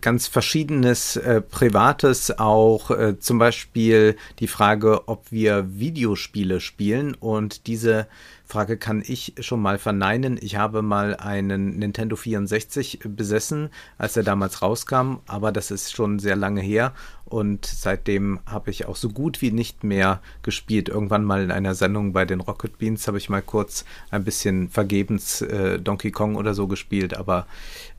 ganz 0.02 0.26
verschiedenes 0.26 1.16
äh, 1.16 1.40
Privates 1.40 2.38
auch, 2.38 2.90
äh, 2.90 3.18
zum 3.18 3.38
Beispiel 3.38 4.16
die 4.40 4.46
Frage, 4.46 5.08
ob 5.08 5.32
wir 5.32 5.70
Videospiele 5.70 6.60
spielen 6.60 7.14
und 7.14 7.66
diese 7.66 8.08
Frage 8.46 8.76
kann 8.76 9.02
ich 9.04 9.34
schon 9.40 9.60
mal 9.60 9.78
verneinen. 9.78 10.38
Ich 10.40 10.56
habe 10.56 10.80
mal 10.82 11.16
einen 11.16 11.78
Nintendo 11.78 12.14
64 12.14 13.00
besessen, 13.04 13.70
als 13.98 14.16
er 14.16 14.22
damals 14.22 14.62
rauskam, 14.62 15.16
aber 15.26 15.50
das 15.50 15.70
ist 15.70 15.92
schon 15.92 16.18
sehr 16.20 16.36
lange 16.36 16.60
her 16.60 16.92
und 17.24 17.66
seitdem 17.66 18.38
habe 18.46 18.70
ich 18.70 18.86
auch 18.86 18.94
so 18.94 19.08
gut 19.08 19.42
wie 19.42 19.50
nicht 19.50 19.82
mehr 19.82 20.20
gespielt. 20.42 20.88
Irgendwann 20.88 21.24
mal 21.24 21.42
in 21.42 21.50
einer 21.50 21.74
Sendung 21.74 22.12
bei 22.12 22.24
den 22.24 22.40
Rocket 22.40 22.78
Beans 22.78 23.08
habe 23.08 23.18
ich 23.18 23.28
mal 23.28 23.42
kurz 23.42 23.84
ein 24.10 24.22
bisschen 24.22 24.68
vergebens 24.68 25.42
äh, 25.42 25.80
Donkey 25.80 26.12
Kong 26.12 26.36
oder 26.36 26.54
so 26.54 26.68
gespielt, 26.68 27.16
aber 27.16 27.46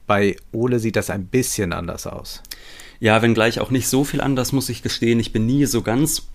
bei 0.08 0.38
Ole 0.54 0.80
sieht 0.80 0.96
das 0.96 1.10
ein 1.10 1.26
bisschen 1.26 1.74
anders 1.74 2.08
aus. 2.08 2.42
Ja, 3.00 3.22
wenngleich 3.22 3.60
auch 3.60 3.70
nicht 3.70 3.90
so 3.90 4.06
viel 4.06 4.22
anders, 4.22 4.54
muss 4.54 4.70
ich 4.70 4.82
gestehen. 4.82 5.20
Ich 5.20 5.34
bin 5.34 5.46
nie 5.46 5.66
so 5.66 5.82
ganz 5.82 6.28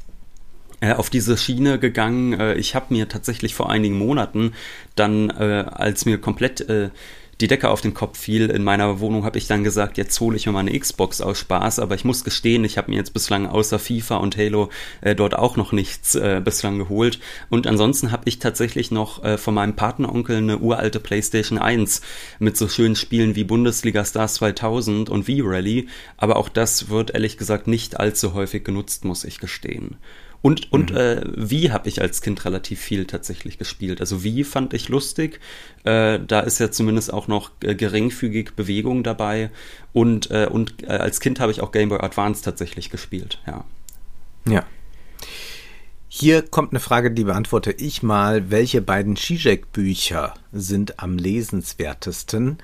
auf 0.91 1.11
diese 1.11 1.37
Schiene 1.37 1.79
gegangen. 1.79 2.33
Äh, 2.39 2.55
ich 2.55 2.75
habe 2.75 2.87
mir 2.91 3.09
tatsächlich 3.09 3.55
vor 3.55 3.71
einigen 3.71 3.97
Monaten 3.97 4.53
dann, 4.97 5.31
äh, 5.31 5.65
als 5.71 6.05
mir 6.05 6.19
komplett 6.19 6.67
die 7.43 7.49
Decke 7.49 7.71
auf 7.71 7.81
den 7.81 7.93
Kopf 7.93 8.19
fiel. 8.19 8.51
In 8.51 8.63
meiner 8.63 9.01
Wohnung 9.01 9.25
habe 9.25 9.37
ich 9.37 9.49
dann 9.49 9.65
gesagt, 9.65 9.99
jetzt 9.99 10.19
hole 10.21 10.37
ich 10.37 10.47
mir 10.47 10.53
mal 10.53 10.61
eine 10.61 10.79
Xbox 10.79 11.21
aus 11.21 11.39
Spaß, 11.41 11.81
aber 11.81 11.97
ich 11.97 12.05
muss 12.05 12.25
gestehen, 12.25 12.65
ich 12.65 12.79
habe 12.79 12.91
mir 12.91 12.97
jetzt 12.97 13.13
bislang 13.13 13.47
außer 13.47 13.81
FIFA 13.81 14.17
und 14.19 14.37
Halo 14.37 14.71
äh, 15.01 15.17
dort 15.17 15.35
auch 15.35 15.57
noch 15.57 15.73
nichts 15.73 16.15
äh, 16.15 16.41
bislang 16.43 16.79
geholt. 16.79 17.19
Und 17.51 17.67
ansonsten 17.67 18.13
habe 18.13 18.23
ich 18.27 18.39
tatsächlich 18.39 18.93
noch 18.93 19.25
äh, 19.25 19.39
von 19.39 19.55
meinem 19.55 19.75
Partneronkel 19.75 20.37
eine 20.37 20.59
uralte 20.59 21.01
PlayStation 21.01 21.59
1 21.59 22.01
mit 22.39 22.57
so 22.57 22.69
schönen 22.69 22.97
Spielen 22.97 23.35
wie 23.35 23.45
Bundesliga 23.45 24.05
Stars 24.05 24.35
2000 24.35 25.11
und 25.11 25.25
V-Rally, 25.25 25.89
aber 26.17 26.37
auch 26.37 26.49
das 26.49 26.91
wird 26.91 27.13
ehrlich 27.13 27.39
gesagt 27.39 27.67
nicht 27.67 27.99
allzu 27.99 28.35
häufig 28.35 28.65
genutzt, 28.65 29.05
muss 29.05 29.25
ich 29.25 29.39
gestehen. 29.41 29.97
Und, 30.43 30.73
und 30.73 30.91
mhm. 30.91 30.97
äh, 30.97 31.23
Wie 31.37 31.71
habe 31.71 31.89
ich 31.89 32.03
als 32.03 32.21
Kind 32.21 32.45
relativ 32.45 32.81
viel 32.81 33.07
tatsächlich 33.07 33.59
gespielt. 33.59 34.01
Also 34.01 34.25
Wie 34.25 34.43
fand 34.45 34.75
ich 34.75 34.89
lustig. 34.89 35.41
Äh, 35.85 36.19
da 36.27 36.41
ist 36.41 36.59
ja 36.59 36.71
zumindest 36.71 37.13
auch 37.13 37.29
noch 37.29 37.53
äh, 37.63 37.75
geringfügig 37.75 38.55
Bewegung 38.57 39.05
dabei. 39.05 39.51
Und, 39.93 40.31
äh, 40.31 40.49
und 40.51 40.83
äh, 40.83 40.89
als 40.89 41.21
Kind 41.21 41.39
habe 41.39 41.53
ich 41.53 41.61
auch 41.61 41.71
Game 41.71 41.89
Boy 41.89 42.01
Advance 42.01 42.43
tatsächlich 42.43 42.91
gespielt, 42.91 43.41
ja. 43.47 43.65
Ja. 44.47 44.67
Hier 46.09 46.43
kommt 46.43 46.73
eine 46.73 46.81
Frage, 46.81 47.11
die 47.11 47.25
beantworte 47.25 47.73
ich 47.73 48.03
mal. 48.03 48.51
Welche 48.51 48.83
beiden 48.83 49.17
Zizek-Bücher 49.17 50.35
sind 50.53 50.99
am 50.99 51.17
lesenswertesten? 51.17 52.59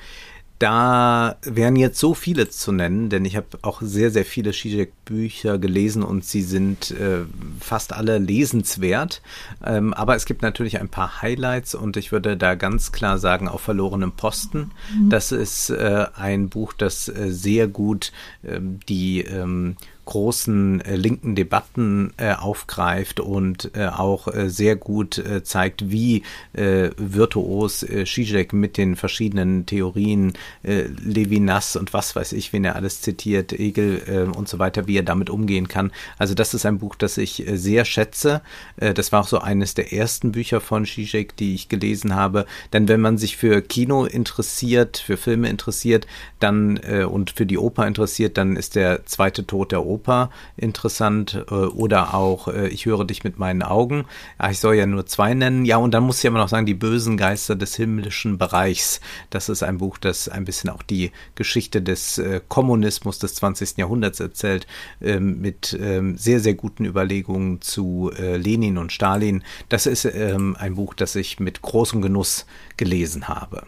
Da 0.59 1.37
wären 1.43 1.77
jetzt 1.77 2.01
so 2.01 2.15
viele 2.15 2.49
zu 2.49 2.73
nennen, 2.73 3.11
denn 3.11 3.25
ich 3.25 3.37
habe 3.37 3.47
auch 3.63 3.81
sehr, 3.81 4.11
sehr 4.11 4.25
viele 4.25 4.51
Zizek-Bücher 4.51 5.59
gelesen 5.59 6.03
und 6.03 6.25
sie 6.25 6.43
sind 6.43 6.91
äh, 6.91 7.21
fast 7.61 7.93
alle 7.93 8.19
lesenswert. 8.19 9.23
Ähm, 9.65 9.95
aber 9.95 10.17
es 10.17 10.25
gibt 10.25 10.43
natürlich 10.43 10.81
ein 10.81 10.89
paar 10.89 11.23
Highlights 11.23 11.77
und 11.77 11.97
ich 11.97 12.11
würde 12.11 12.37
da 12.37 12.57
ganz 12.57 12.91
klar 12.91 13.19
sagen, 13.19 13.47
auf 13.47 13.61
verlorenem 13.61 14.13
Posten. 14.13 14.73
Mhm. 14.95 15.11
Das 15.11 15.31
ist 15.31 15.71
äh, 15.71 16.07
ein 16.15 16.49
Buch, 16.49 16.73
das 16.73 17.09
äh, 17.09 17.31
sehr 17.31 17.69
gut 17.69 18.13
ähm, 18.45 18.81
die 18.89 19.21
ähm, 19.21 19.77
großen 20.09 20.81
äh, 20.81 20.97
linken 20.97 21.35
Debatten 21.35 22.15
äh, 22.17 22.33
aufgreift 22.33 23.21
und 23.21 23.73
äh, 23.75 23.89
auch 23.89 24.27
äh, 24.27 24.49
sehr 24.49 24.75
gut 24.75 25.19
äh, 25.19 25.43
zeigt, 25.45 25.91
wie 25.91 26.23
äh, 26.55 26.89
virtuos 26.97 27.83
äh, 27.83 28.07
Zizek 28.07 28.55
mit 28.55 28.79
den 28.79 28.97
verschiedenen 28.97 29.67
Theorien, 29.67 30.33
Levinas 30.63 31.77
und 31.77 31.93
was 31.93 32.17
weiß 32.17 32.33
ich, 32.33 32.53
wen 32.53 32.65
er 32.65 32.77
alles 32.77 33.03
zitiert, 33.03 33.53
Egel 33.53 34.31
und 34.35 34.49
so 34.49 34.59
weiter, 34.59 34.87
wie 34.87 34.97
er 34.97 35.03
damit 35.03 35.31
umgehen 35.31 35.69
kann. 35.69 35.93
Also 36.17 36.35
das 36.35 36.55
ist 36.55 36.65
ein 36.65 36.79
Buch, 36.79 36.95
das 36.95 37.19
ich 37.19 37.45
sehr 37.53 37.85
schätze. 37.85 38.43
Das 38.77 39.13
war 39.13 39.21
auch 39.21 39.29
so 39.29 39.39
eines 39.39 39.75
der 39.75 39.93
ersten 39.93 40.33
Bücher 40.33 40.61
von 40.61 40.87
Zizek, 40.87 41.37
die 41.37 41.55
ich 41.55 41.69
gelesen 41.69 42.15
habe. 42.15 42.47
Denn 42.73 42.89
wenn 42.89 43.01
man 43.01 43.19
sich 43.19 43.37
für 43.37 43.63
Kino 43.63 44.05
interessiert, 44.05 44.99
für 44.99 45.17
Filme 45.17 45.49
interessiert, 45.49 46.07
dann 46.39 46.79
und 46.79 47.31
für 47.31 47.47
die 47.47 47.59
Oper 47.59 47.87
interessiert, 47.87 48.37
dann 48.39 48.57
ist 48.57 48.75
der 48.75 49.07
zweite 49.07 49.47
Tod 49.47 49.73
der 49.73 49.85
Oper 49.85 49.98
Oper 49.99 50.31
interessant 50.57 51.45
äh, 51.51 51.55
oder 51.55 52.15
auch 52.15 52.49
äh, 52.49 52.69
Ich 52.69 52.87
höre 52.87 53.05
dich 53.05 53.25
mit 53.25 53.39
meinen 53.39 53.63
Augen. 53.63 54.05
Ja, 54.41 54.51
ich 54.51 54.61
soll 54.61 54.77
ja 54.77 54.87
nur 54.87 55.07
zwei 55.07 55.35
nennen. 55.35 55.65
Ja, 55.65 55.79
und 55.79 55.93
dann 55.93 56.05
muss 56.05 56.21
ich 56.21 56.27
aber 56.29 56.39
noch 56.39 56.49
sagen, 56.49 56.67
Die 56.67 56.75
bösen 56.75 57.17
Geister 57.17 57.57
des 57.57 57.75
himmlischen 57.75 58.39
Bereichs. 58.39 59.01
Das 59.31 59.49
ist 59.49 59.63
ein 59.63 59.79
Buch, 59.79 59.99
das 59.99 60.29
ein 60.29 60.45
bisschen 60.45 60.71
auch 60.71 60.83
die 60.83 61.11
Geschichte 61.35 61.83
des 61.83 62.19
äh, 62.19 62.41
Kommunismus 62.49 63.19
des 63.19 63.35
20. 63.35 63.77
Jahrhunderts 63.79 64.21
erzählt, 64.21 64.67
ähm, 65.01 65.41
mit 65.41 65.77
ähm, 65.81 66.17
sehr, 66.17 66.41
sehr 66.41 66.55
guten 66.55 66.85
Überlegungen 66.85 67.61
zu 67.61 68.11
Lenin 68.19 68.79
und 68.79 68.93
Stalin. 68.93 69.43
Das 69.69 69.87
ist 69.87 70.05
ähm, 70.05 70.57
ein 70.59 70.77
Buch, 70.77 70.95
das 70.95 71.17
ich 71.17 71.41
mit 71.41 71.63
großem 71.63 72.03
Genuss 72.03 72.47
gelesen 72.77 73.29
habe. 73.29 73.67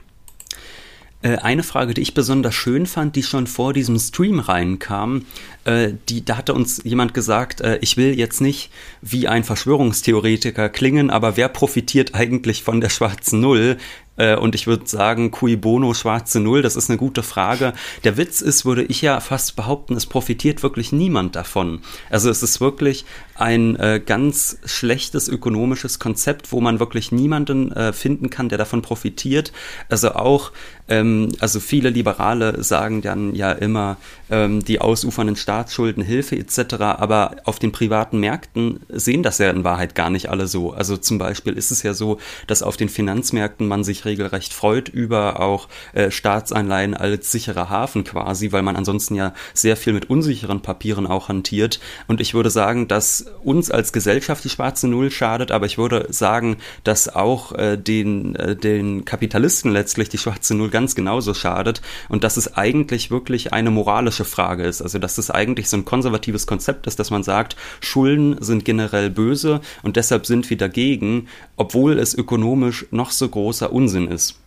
Äh, 1.22 1.36
eine 1.36 1.62
Frage, 1.62 1.92
die 1.92 2.00
ich 2.00 2.14
besonders 2.14 2.54
schön 2.54 2.86
fand, 2.86 3.14
die 3.14 3.22
schon 3.22 3.46
vor 3.46 3.74
diesem 3.74 3.98
Stream 3.98 4.38
reinkam, 4.38 5.26
äh, 5.64 5.92
die, 6.08 6.24
da 6.24 6.38
hatte 6.38 6.54
uns 6.54 6.80
jemand 6.84 7.12
gesagt, 7.12 7.60
äh, 7.60 7.78
ich 7.82 7.96
will 7.98 8.18
jetzt 8.18 8.40
nicht 8.40 8.70
wie 9.02 9.28
ein 9.28 9.44
Verschwörungstheoretiker 9.44 10.70
klingen, 10.70 11.10
aber 11.10 11.36
wer 11.36 11.48
profitiert 11.48 12.14
eigentlich 12.14 12.62
von 12.62 12.80
der 12.80 12.88
schwarzen 12.88 13.40
Null? 13.40 13.76
Äh, 14.16 14.36
und 14.36 14.54
ich 14.54 14.66
würde 14.66 14.86
sagen, 14.86 15.30
cui 15.30 15.56
bono, 15.56 15.94
schwarze 15.94 16.40
Null, 16.40 16.62
das 16.62 16.76
ist 16.76 16.90
eine 16.90 16.98
gute 16.98 17.22
Frage. 17.22 17.72
Der 18.04 18.16
Witz 18.16 18.40
ist, 18.40 18.64
würde 18.64 18.82
ich 18.82 19.02
ja 19.02 19.20
fast 19.20 19.56
behaupten, 19.56 19.96
es 19.96 20.06
profitiert 20.06 20.62
wirklich 20.62 20.92
niemand 20.92 21.36
davon. 21.36 21.80
Also 22.10 22.30
es 22.30 22.42
ist 22.42 22.60
wirklich 22.60 23.04
ein 23.40 23.76
äh, 23.76 24.02
ganz 24.04 24.58
schlechtes 24.66 25.28
ökonomisches 25.28 25.98
Konzept, 25.98 26.52
wo 26.52 26.60
man 26.60 26.78
wirklich 26.78 27.10
niemanden 27.10 27.72
äh, 27.72 27.92
finden 27.92 28.28
kann, 28.28 28.50
der 28.50 28.58
davon 28.58 28.82
profitiert. 28.82 29.52
Also 29.88 30.12
auch, 30.12 30.52
ähm, 30.88 31.30
also 31.40 31.58
viele 31.58 31.88
Liberale 31.88 32.62
sagen 32.62 33.00
dann 33.00 33.34
ja 33.34 33.52
immer, 33.52 33.96
ähm, 34.30 34.62
die 34.62 34.80
ausufernden 34.80 35.36
Staatsschulden, 35.36 36.02
Hilfe 36.02 36.36
etc., 36.36 36.74
aber 36.80 37.36
auf 37.44 37.58
den 37.58 37.72
privaten 37.72 38.20
Märkten 38.20 38.80
sehen 38.88 39.22
das 39.22 39.38
ja 39.38 39.48
in 39.50 39.64
Wahrheit 39.64 39.94
gar 39.94 40.10
nicht 40.10 40.28
alle 40.28 40.46
so. 40.46 40.72
Also 40.72 40.98
zum 40.98 41.16
Beispiel 41.16 41.54
ist 41.54 41.70
es 41.70 41.82
ja 41.82 41.94
so, 41.94 42.18
dass 42.46 42.62
auf 42.62 42.76
den 42.76 42.90
Finanzmärkten 42.90 43.66
man 43.66 43.84
sich 43.84 44.04
regelrecht 44.10 44.52
freut 44.52 44.88
über 44.88 45.40
auch 45.40 45.68
äh, 45.92 46.10
Staatsanleihen 46.10 46.94
als 46.94 47.32
sicherer 47.32 47.70
Hafen 47.70 48.04
quasi, 48.04 48.52
weil 48.52 48.62
man 48.62 48.76
ansonsten 48.76 49.14
ja 49.14 49.32
sehr 49.54 49.76
viel 49.76 49.92
mit 49.92 50.10
unsicheren 50.10 50.62
Papieren 50.62 51.06
auch 51.06 51.28
hantiert. 51.28 51.80
Und 52.08 52.20
ich 52.20 52.34
würde 52.34 52.50
sagen, 52.50 52.88
dass 52.88 53.26
uns 53.42 53.70
als 53.70 53.92
Gesellschaft 53.92 54.44
die 54.44 54.48
schwarze 54.48 54.88
Null 54.88 55.10
schadet, 55.10 55.50
aber 55.50 55.66
ich 55.66 55.78
würde 55.78 56.06
sagen, 56.10 56.56
dass 56.84 57.14
auch 57.14 57.52
äh, 57.52 57.76
den, 57.76 58.34
äh, 58.36 58.56
den 58.56 59.04
Kapitalisten 59.04 59.72
letztlich 59.72 60.08
die 60.08 60.18
schwarze 60.18 60.54
Null 60.54 60.70
ganz 60.70 60.94
genauso 60.94 61.34
schadet 61.34 61.80
und 62.08 62.24
dass 62.24 62.36
es 62.36 62.54
eigentlich 62.54 63.10
wirklich 63.10 63.52
eine 63.52 63.70
moralische 63.70 64.24
Frage 64.24 64.64
ist. 64.64 64.82
Also 64.82 64.98
dass 64.98 65.18
es 65.18 65.30
eigentlich 65.30 65.68
so 65.68 65.76
ein 65.76 65.84
konservatives 65.84 66.46
Konzept 66.46 66.86
ist, 66.86 66.98
dass 66.98 67.10
man 67.10 67.22
sagt, 67.22 67.56
Schulden 67.80 68.36
sind 68.40 68.64
generell 68.64 69.10
böse 69.10 69.60
und 69.82 69.96
deshalb 69.96 70.26
sind 70.26 70.50
wir 70.50 70.56
dagegen, 70.56 71.28
obwohl 71.56 71.98
es 71.98 72.14
ökonomisch 72.14 72.86
noch 72.90 73.10
so 73.10 73.28
großer 73.28 73.72
Unsinn 73.72 73.89
Unsinn 73.90 74.08
ist. 74.08 74.38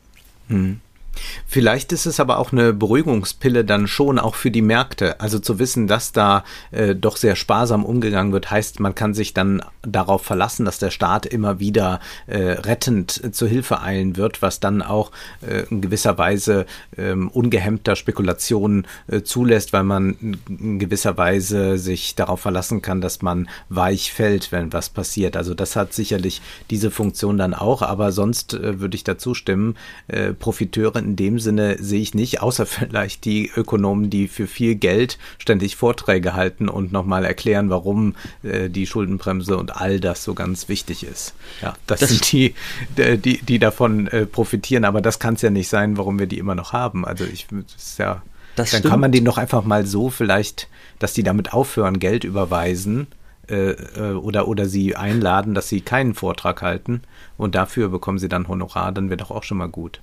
Hm. 0.48 0.80
Vielleicht 1.46 1.92
ist 1.92 2.06
es 2.06 2.20
aber 2.20 2.40
auch 2.40 2.52
eine 2.52 2.74
Beruhigungspille 2.74 3.66
dann 3.66 3.88
schon 3.88 4.20
auch 4.20 4.36
für 4.36 4.52
die 4.52 4.62
Märkte. 4.62 5.20
Also 5.20 5.40
zu 5.40 5.60
wissen, 5.60 5.88
dass 5.88 6.12
da 6.12 6.44
äh, 6.72 6.96
doch 6.96 7.18
sehr 7.18 7.36
sparsam 7.36 7.86
umgegangen 7.86 8.34
wird, 8.34 8.50
heißt, 8.52 8.80
man 8.80 8.96
kann 8.96 9.14
sich 9.14 9.34
dann 9.34 9.64
darauf 9.82 10.24
verlassen, 10.24 10.66
dass 10.66 10.80
der 10.80 10.92
Staat 10.92 11.26
immer 11.26 11.60
wieder 11.60 12.00
äh, 12.28 12.38
rettend 12.38 13.36
zur 13.36 13.48
Hilfe 13.48 13.82
eilen 13.82 14.18
wird, 14.18 14.42
was 14.42 14.60
dann 14.60 14.82
auch 14.82 15.12
äh, 15.42 15.64
in 15.70 15.82
gewisser 15.82 16.18
Weise 16.18 16.66
ähm, 16.98 17.30
ungehemmter 17.30 17.96
Spekulationen 17.96 18.88
äh, 19.08 19.22
zulässt, 19.22 19.74
weil 19.74 19.84
man 19.84 20.40
in 20.48 20.80
gewisser 20.80 21.18
Weise 21.18 21.78
sich 21.78 22.16
darauf 22.16 22.40
verlassen 22.40 22.82
kann, 22.82 23.02
dass 23.02 23.22
man 23.22 23.50
weich 23.70 24.14
fällt, 24.14 24.52
wenn 24.52 24.74
was 24.74 24.90
passiert. 24.90 25.36
Also 25.36 25.54
das 25.54 25.76
hat 25.76 25.94
sicherlich 25.94 26.42
diese 26.70 26.92
Funktion 26.92 27.38
dann 27.38 27.54
auch, 27.54 27.82
aber 27.82 28.12
sonst 28.12 28.54
äh, 28.54 28.80
würde 28.80 28.96
ich 28.96 29.04
dazu 29.04 29.34
stimmen, 29.34 29.76
äh, 30.08 30.34
Profiteure 30.34 31.03
in 31.04 31.16
dem 31.16 31.40
Sinne 31.40 31.78
sehe 31.80 32.02
ich 32.02 32.14
nicht, 32.14 32.42
außer 32.42 32.66
vielleicht 32.68 33.26
die 33.26 33.52
Ökonomen, 33.56 34.10
die 34.10 34.28
für 34.28 34.48
viel 34.48 34.76
Geld 34.76 35.18
ständig 35.38 35.76
Vorträge 35.76 36.34
halten 36.34 36.70
und 36.70 36.92
nochmal 36.92 37.26
erklären, 37.26 37.70
warum 37.70 38.16
äh, 38.44 38.70
die 38.70 38.88
Schuldenbremse 38.88 39.58
und 39.58 39.76
all 39.76 40.00
das 40.00 40.24
so 40.24 40.34
ganz 40.34 40.70
wichtig 40.70 41.04
ist. 41.04 41.34
Ja, 41.62 41.76
das, 41.88 42.02
das 42.02 42.10
sind 42.10 42.32
die, 42.32 42.56
die, 42.98 43.42
die 43.42 43.60
davon 43.60 44.08
äh, 44.08 44.26
profitieren, 44.26 44.86
aber 44.86 45.02
das 45.02 45.20
kann 45.20 45.36
es 45.36 45.42
ja 45.42 45.50
nicht 45.50 45.70
sein, 45.70 45.98
warum 45.98 46.20
wir 46.20 46.28
die 46.28 46.38
immer 46.38 46.56
noch 46.56 46.74
haben. 46.74 47.06
Also 47.06 47.26
ich, 47.26 47.48
ist 47.76 48.00
ja, 48.00 48.22
das 48.56 48.72
dann 48.72 48.80
stimmt. 48.80 48.92
kann 48.92 49.00
man 49.00 49.12
denen 49.12 49.26
doch 49.26 49.38
einfach 49.38 49.64
mal 49.64 49.86
so 49.86 50.10
vielleicht, 50.10 50.68
dass 51.00 51.14
die 51.14 51.24
damit 51.24 51.54
aufhören, 51.54 52.00
Geld 52.00 52.24
überweisen. 52.24 53.08
Äh, 53.50 53.72
äh, 53.72 54.14
oder, 54.14 54.48
oder 54.48 54.68
sie 54.68 54.96
einladen, 54.96 55.54
dass 55.54 55.68
sie 55.68 55.82
keinen 55.82 56.14
Vortrag 56.14 56.62
halten 56.62 57.02
und 57.36 57.56
dafür 57.56 57.90
bekommen 57.90 58.18
sie 58.18 58.30
dann 58.30 58.48
Honorar, 58.48 58.94
dann 58.94 59.10
wäre 59.10 59.18
doch 59.18 59.32
auch 59.32 59.44
schon 59.44 59.58
mal 59.58 59.68
gut. 59.68 60.00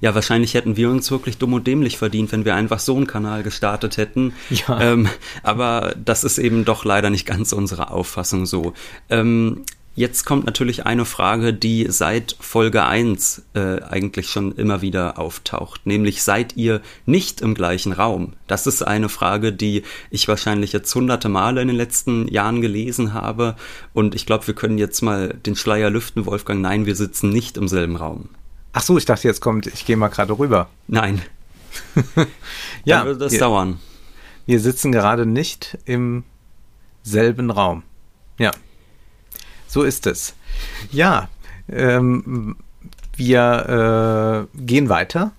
Ja, 0.00 0.14
wahrscheinlich 0.14 0.54
hätten 0.54 0.76
wir 0.76 0.90
uns 0.90 1.10
wirklich 1.10 1.38
dumm 1.38 1.54
und 1.54 1.66
dämlich 1.66 1.98
verdient, 1.98 2.32
wenn 2.32 2.44
wir 2.44 2.54
einfach 2.54 2.80
so 2.80 2.96
einen 2.96 3.06
Kanal 3.06 3.42
gestartet 3.42 3.96
hätten. 3.96 4.32
Ja. 4.50 4.80
Ähm, 4.80 5.08
aber 5.42 5.94
das 6.02 6.24
ist 6.24 6.38
eben 6.38 6.64
doch 6.64 6.84
leider 6.84 7.10
nicht 7.10 7.26
ganz 7.26 7.52
unsere 7.52 7.90
Auffassung 7.90 8.46
so. 8.46 8.74
Ähm, 9.10 9.64
jetzt 9.96 10.24
kommt 10.24 10.46
natürlich 10.46 10.86
eine 10.86 11.04
Frage, 11.04 11.52
die 11.52 11.86
seit 11.88 12.36
Folge 12.38 12.84
1 12.84 13.42
äh, 13.54 13.80
eigentlich 13.82 14.28
schon 14.28 14.52
immer 14.52 14.82
wieder 14.82 15.18
auftaucht, 15.18 15.86
nämlich 15.86 16.22
seid 16.22 16.56
ihr 16.56 16.80
nicht 17.06 17.40
im 17.40 17.54
gleichen 17.54 17.92
Raum? 17.92 18.34
Das 18.46 18.66
ist 18.66 18.82
eine 18.82 19.08
Frage, 19.08 19.52
die 19.52 19.82
ich 20.10 20.28
wahrscheinlich 20.28 20.72
jetzt 20.72 20.94
hunderte 20.94 21.28
Male 21.28 21.62
in 21.62 21.68
den 21.68 21.76
letzten 21.76 22.28
Jahren 22.28 22.60
gelesen 22.60 23.14
habe 23.14 23.56
und 23.94 24.14
ich 24.14 24.26
glaube, 24.26 24.46
wir 24.46 24.54
können 24.54 24.78
jetzt 24.78 25.02
mal 25.02 25.28
den 25.28 25.56
Schleier 25.56 25.90
lüften, 25.90 26.26
Wolfgang. 26.26 26.60
Nein, 26.60 26.86
wir 26.86 26.94
sitzen 26.94 27.30
nicht 27.30 27.56
im 27.56 27.68
selben 27.68 27.96
Raum. 27.96 28.28
Ach 28.78 28.82
so, 28.82 28.98
ich 28.98 29.06
dachte, 29.06 29.26
jetzt 29.26 29.40
kommt, 29.40 29.66
ich 29.66 29.86
gehe 29.86 29.96
mal 29.96 30.08
gerade 30.08 30.38
rüber. 30.38 30.68
Nein. 30.86 31.22
ja, 32.84 32.98
Dann 32.98 33.06
würde 33.06 33.20
das 33.20 33.32
wir, 33.32 33.38
dauern. 33.38 33.80
Wir 34.44 34.60
sitzen 34.60 34.92
gerade 34.92 35.24
nicht 35.24 35.78
im 35.86 36.24
selben 37.02 37.50
Raum. 37.50 37.84
Ja. 38.36 38.50
So 39.66 39.82
ist 39.82 40.06
es. 40.06 40.34
Ja, 40.92 41.30
ähm, 41.70 42.56
wir 43.16 44.46
äh, 44.54 44.58
gehen 44.58 44.90
weiter 44.90 45.32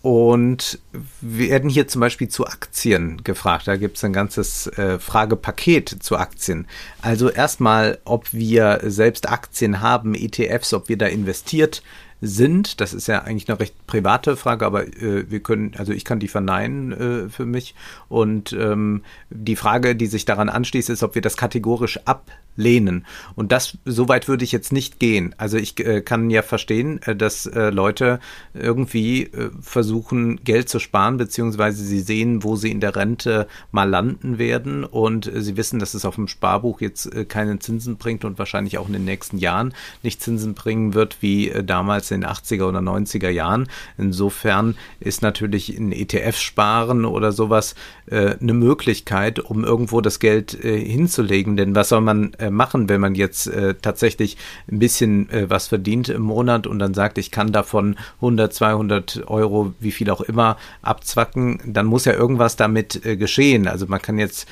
Und 0.00 0.78
werden 1.20 1.68
hier 1.68 1.88
zum 1.88 2.00
Beispiel 2.00 2.28
zu 2.28 2.46
Aktien 2.46 3.24
gefragt. 3.24 3.66
Da 3.66 3.74
gibt 3.76 3.96
es 3.96 4.04
ein 4.04 4.12
ganzes 4.12 4.68
äh, 4.68 5.00
Fragepaket 5.00 5.88
zu 6.00 6.16
Aktien. 6.16 6.68
Also 7.02 7.28
erstmal, 7.28 7.98
ob 8.04 8.32
wir 8.32 8.82
selbst 8.84 9.28
Aktien 9.28 9.80
haben, 9.80 10.14
ETFs, 10.14 10.72
ob 10.72 10.88
wir 10.88 10.96
da 10.96 11.06
investiert 11.06 11.82
sind. 12.26 12.80
Das 12.80 12.94
ist 12.94 13.06
ja 13.06 13.22
eigentlich 13.22 13.48
eine 13.48 13.60
recht 13.60 13.86
private 13.86 14.36
Frage, 14.36 14.66
aber 14.66 14.86
äh, 14.86 15.30
wir 15.30 15.40
können, 15.40 15.72
also 15.76 15.92
ich 15.92 16.04
kann 16.04 16.18
die 16.18 16.28
verneinen 16.28 16.92
äh, 16.92 17.28
für 17.28 17.46
mich. 17.46 17.74
Und 18.08 18.52
ähm, 18.52 19.02
die 19.30 19.56
Frage, 19.56 19.94
die 19.94 20.06
sich 20.06 20.24
daran 20.24 20.48
anschließt, 20.48 20.90
ist, 20.90 21.02
ob 21.02 21.14
wir 21.14 21.22
das 21.22 21.36
kategorisch 21.36 22.00
ablehnen. 22.54 23.04
Und 23.34 23.52
das, 23.52 23.78
so 23.84 24.08
weit 24.08 24.28
würde 24.28 24.44
ich 24.44 24.52
jetzt 24.52 24.72
nicht 24.72 24.98
gehen. 24.98 25.34
Also 25.38 25.56
ich 25.56 25.78
äh, 25.84 26.00
kann 26.00 26.30
ja 26.30 26.42
verstehen, 26.42 27.00
äh, 27.02 27.16
dass 27.16 27.46
äh, 27.46 27.70
Leute 27.70 28.20
irgendwie 28.54 29.24
äh, 29.24 29.50
versuchen, 29.60 30.42
Geld 30.44 30.68
zu 30.68 30.78
sparen, 30.78 31.16
beziehungsweise 31.16 31.82
sie 31.84 32.00
sehen, 32.00 32.42
wo 32.42 32.56
sie 32.56 32.70
in 32.70 32.80
der 32.80 32.96
Rente 32.96 33.46
mal 33.72 33.88
landen 33.88 34.38
werden 34.38 34.84
und 34.84 35.30
sie 35.34 35.56
wissen, 35.56 35.78
dass 35.78 35.94
es 35.94 36.04
auf 36.04 36.14
dem 36.14 36.28
Sparbuch 36.28 36.80
jetzt 36.80 37.10
keine 37.28 37.58
Zinsen 37.58 37.96
bringt 37.96 38.24
und 38.24 38.38
wahrscheinlich 38.38 38.78
auch 38.78 38.86
in 38.86 38.92
den 38.92 39.04
nächsten 39.04 39.38
Jahren 39.38 39.74
nicht 40.02 40.22
Zinsen 40.22 40.54
bringen 40.54 40.94
wird, 40.94 41.18
wie 41.20 41.52
damals 41.64 42.10
in 42.10 42.22
den 42.22 42.30
80er 42.30 42.68
oder 42.68 42.80
90er 42.80 43.28
Jahren. 43.28 43.68
Insofern 43.98 44.76
ist 45.00 45.22
natürlich 45.22 45.76
ein 45.76 45.92
ETF-Sparen 45.92 47.04
oder 47.04 47.32
sowas 47.32 47.74
äh, 48.06 48.36
eine 48.38 48.52
Möglichkeit, 48.52 49.38
um 49.38 49.64
irgendwo 49.64 50.00
das 50.00 50.18
Geld 50.18 50.62
äh, 50.62 50.78
hinzulegen. 50.78 51.56
Denn 51.56 51.74
was 51.74 51.88
soll 51.88 52.02
man 52.02 52.34
äh, 52.34 52.43
machen, 52.50 52.88
wenn 52.88 53.00
man 53.00 53.14
jetzt 53.14 53.46
äh, 53.46 53.74
tatsächlich 53.80 54.36
ein 54.70 54.78
bisschen 54.78 55.30
äh, 55.30 55.48
was 55.48 55.68
verdient 55.68 56.08
im 56.08 56.22
Monat 56.22 56.66
und 56.66 56.78
dann 56.78 56.94
sagt, 56.94 57.18
ich 57.18 57.30
kann 57.30 57.52
davon 57.52 57.96
100, 58.16 58.52
200 58.52 59.24
Euro, 59.26 59.74
wie 59.80 59.92
viel 59.92 60.10
auch 60.10 60.20
immer, 60.20 60.56
abzwacken, 60.82 61.60
dann 61.66 61.86
muss 61.86 62.04
ja 62.04 62.12
irgendwas 62.12 62.56
damit 62.56 63.04
äh, 63.04 63.16
geschehen. 63.16 63.68
Also 63.68 63.86
man 63.86 64.02
kann 64.02 64.18
jetzt 64.18 64.48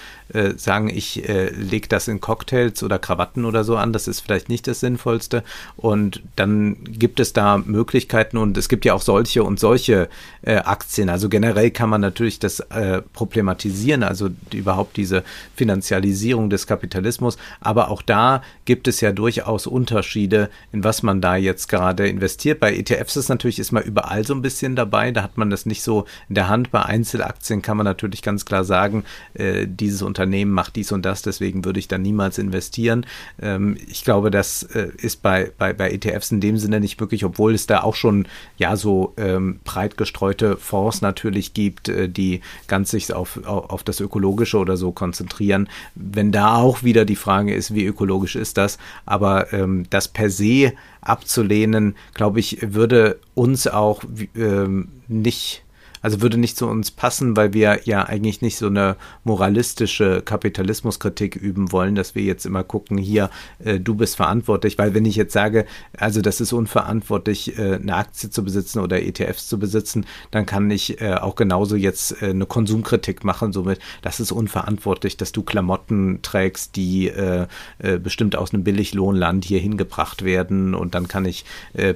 sagen, 0.56 0.88
ich 0.88 1.22
lege 1.26 1.88
das 1.88 2.08
in 2.08 2.22
Cocktails 2.22 2.82
oder 2.82 2.98
Krawatten 2.98 3.44
oder 3.44 3.64
so 3.64 3.76
an, 3.76 3.92
das 3.92 4.08
ist 4.08 4.20
vielleicht 4.20 4.48
nicht 4.48 4.66
das 4.66 4.80
Sinnvollste. 4.80 5.44
Und 5.76 6.22
dann 6.36 6.78
gibt 6.84 7.20
es 7.20 7.34
da 7.34 7.58
Möglichkeiten 7.58 8.38
und 8.38 8.56
es 8.56 8.70
gibt 8.70 8.86
ja 8.86 8.94
auch 8.94 9.02
solche 9.02 9.44
und 9.44 9.60
solche 9.60 10.08
Aktien. 10.42 11.10
Also 11.10 11.28
generell 11.28 11.70
kann 11.70 11.90
man 11.90 12.00
natürlich 12.00 12.38
das 12.38 12.66
Problem 13.12 13.42
problematisieren, 13.42 14.02
also 14.02 14.30
überhaupt 14.52 14.96
diese 14.96 15.24
Finanzialisierung 15.56 16.50
des 16.50 16.66
Kapitalismus. 16.66 17.36
Aber 17.60 17.81
auch 17.90 18.02
da 18.02 18.42
gibt 18.64 18.88
es 18.88 19.00
ja 19.00 19.12
durchaus 19.12 19.66
Unterschiede, 19.66 20.50
in 20.72 20.84
was 20.84 21.02
man 21.02 21.20
da 21.20 21.36
jetzt 21.36 21.68
gerade 21.68 22.08
investiert. 22.08 22.60
Bei 22.60 22.74
ETFs 22.74 23.16
ist 23.16 23.28
natürlich 23.28 23.58
ist 23.58 23.72
man 23.72 23.82
überall 23.82 24.24
so 24.24 24.34
ein 24.34 24.42
bisschen 24.42 24.76
dabei. 24.76 25.10
Da 25.10 25.22
hat 25.22 25.36
man 25.36 25.50
das 25.50 25.66
nicht 25.66 25.82
so 25.82 26.06
in 26.28 26.34
der 26.34 26.48
Hand. 26.48 26.70
Bei 26.70 26.82
Einzelaktien 26.82 27.62
kann 27.62 27.76
man 27.76 27.84
natürlich 27.84 28.22
ganz 28.22 28.44
klar 28.44 28.64
sagen, 28.64 29.04
äh, 29.34 29.66
dieses 29.66 30.02
Unternehmen 30.02 30.52
macht 30.52 30.76
dies 30.76 30.92
und 30.92 31.04
das, 31.04 31.22
deswegen 31.22 31.64
würde 31.64 31.78
ich 31.78 31.88
da 31.88 31.98
niemals 31.98 32.38
investieren. 32.38 33.06
Ähm, 33.40 33.76
ich 33.88 34.04
glaube, 34.04 34.30
das 34.30 34.62
äh, 34.62 34.88
ist 34.98 35.22
bei, 35.22 35.50
bei, 35.58 35.72
bei 35.72 35.90
ETFs 35.90 36.30
in 36.30 36.40
dem 36.40 36.58
Sinne 36.58 36.80
nicht 36.80 37.00
möglich, 37.00 37.24
obwohl 37.24 37.54
es 37.54 37.66
da 37.66 37.82
auch 37.82 37.94
schon 37.94 38.26
ja 38.56 38.76
so 38.76 39.14
ähm, 39.16 39.60
breit 39.64 39.96
gestreute 39.96 40.56
Fonds 40.56 41.02
natürlich 41.02 41.54
gibt, 41.54 41.88
äh, 41.88 42.08
die 42.08 42.40
ganz 42.66 42.90
sich 42.90 43.12
auf 43.12 43.42
auf, 43.46 43.82
das 43.82 44.00
Ökologische 44.00 44.58
oder 44.58 44.76
so 44.76 44.92
konzentrieren. 44.92 45.68
Wenn 45.94 46.32
da 46.32 46.56
auch 46.56 46.82
wieder 46.82 47.04
die 47.04 47.16
Frage 47.16 47.54
ist, 47.54 47.71
wie 47.74 47.84
ökologisch 47.84 48.36
ist 48.36 48.56
das, 48.58 48.78
aber 49.06 49.52
ähm, 49.52 49.84
das 49.90 50.08
per 50.08 50.30
se 50.30 50.72
abzulehnen, 51.00 51.96
glaube 52.14 52.40
ich, 52.40 52.58
würde 52.60 53.18
uns 53.34 53.66
auch 53.66 54.02
ähm, 54.36 54.88
nicht 55.08 55.64
also 56.02 56.20
würde 56.20 56.36
nicht 56.36 56.56
zu 56.56 56.66
uns 56.66 56.90
passen, 56.90 57.36
weil 57.36 57.54
wir 57.54 57.80
ja 57.84 58.04
eigentlich 58.04 58.42
nicht 58.42 58.58
so 58.58 58.66
eine 58.66 58.96
moralistische 59.24 60.20
Kapitalismuskritik 60.22 61.36
üben 61.36 61.72
wollen, 61.72 61.94
dass 61.94 62.14
wir 62.14 62.22
jetzt 62.22 62.44
immer 62.44 62.64
gucken, 62.64 62.98
hier, 62.98 63.30
äh, 63.64 63.78
du 63.78 63.94
bist 63.94 64.16
verantwortlich, 64.16 64.76
weil 64.78 64.94
wenn 64.94 65.04
ich 65.04 65.16
jetzt 65.16 65.32
sage, 65.32 65.64
also 65.96 66.20
das 66.20 66.40
ist 66.40 66.52
unverantwortlich, 66.52 67.58
äh, 67.58 67.76
eine 67.76 67.94
Aktie 67.94 68.30
zu 68.30 68.44
besitzen 68.44 68.80
oder 68.80 69.00
ETFs 69.02 69.48
zu 69.48 69.58
besitzen, 69.58 70.04
dann 70.30 70.44
kann 70.44 70.70
ich 70.70 71.00
äh, 71.00 71.14
auch 71.14 71.36
genauso 71.36 71.76
jetzt 71.76 72.20
äh, 72.20 72.30
eine 72.30 72.46
Konsumkritik 72.46 73.24
machen, 73.24 73.52
somit, 73.52 73.78
das 74.02 74.20
ist 74.20 74.32
unverantwortlich, 74.32 75.16
dass 75.16 75.32
du 75.32 75.42
Klamotten 75.42 76.20
trägst, 76.22 76.74
die 76.76 77.08
äh, 77.08 77.46
äh, 77.78 77.98
bestimmt 77.98 78.34
aus 78.36 78.52
einem 78.52 78.64
Billiglohnland 78.64 79.44
hier 79.44 79.60
hingebracht 79.60 80.24
werden. 80.24 80.74
Und 80.74 80.94
dann 80.94 81.08
kann 81.08 81.24
ich 81.24 81.44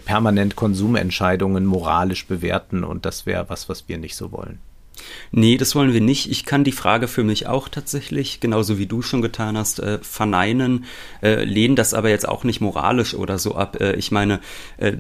permanent 0.04 0.56
Konsumentscheidungen 0.56 1.64
moralisch 1.64 2.26
bewerten. 2.26 2.84
Und 2.84 3.04
das 3.04 3.26
wäre 3.26 3.48
was, 3.48 3.68
was 3.68 3.88
wir 3.88 3.95
wir 3.96 4.00
nicht 4.00 4.16
so 4.16 4.32
wollen. 4.32 4.58
Nee, 5.30 5.56
das 5.56 5.74
wollen 5.74 5.92
wir 5.92 6.00
nicht. 6.00 6.30
Ich 6.30 6.44
kann 6.44 6.64
die 6.64 6.72
Frage 6.72 7.08
für 7.08 7.24
mich 7.24 7.46
auch 7.46 7.68
tatsächlich, 7.68 8.40
genauso 8.40 8.78
wie 8.78 8.86
du 8.86 9.02
schon 9.02 9.22
getan 9.22 9.56
hast, 9.56 9.78
äh, 9.78 9.98
verneinen, 10.00 10.84
äh, 11.22 11.44
lehnen 11.44 11.76
das 11.76 11.94
aber 11.94 12.08
jetzt 12.08 12.28
auch 12.28 12.44
nicht 12.44 12.60
moralisch 12.60 13.14
oder 13.14 13.38
so 13.38 13.54
ab. 13.54 13.80
Äh, 13.80 13.96
ich 13.96 14.10
meine, 14.10 14.40
äh, 14.78 14.94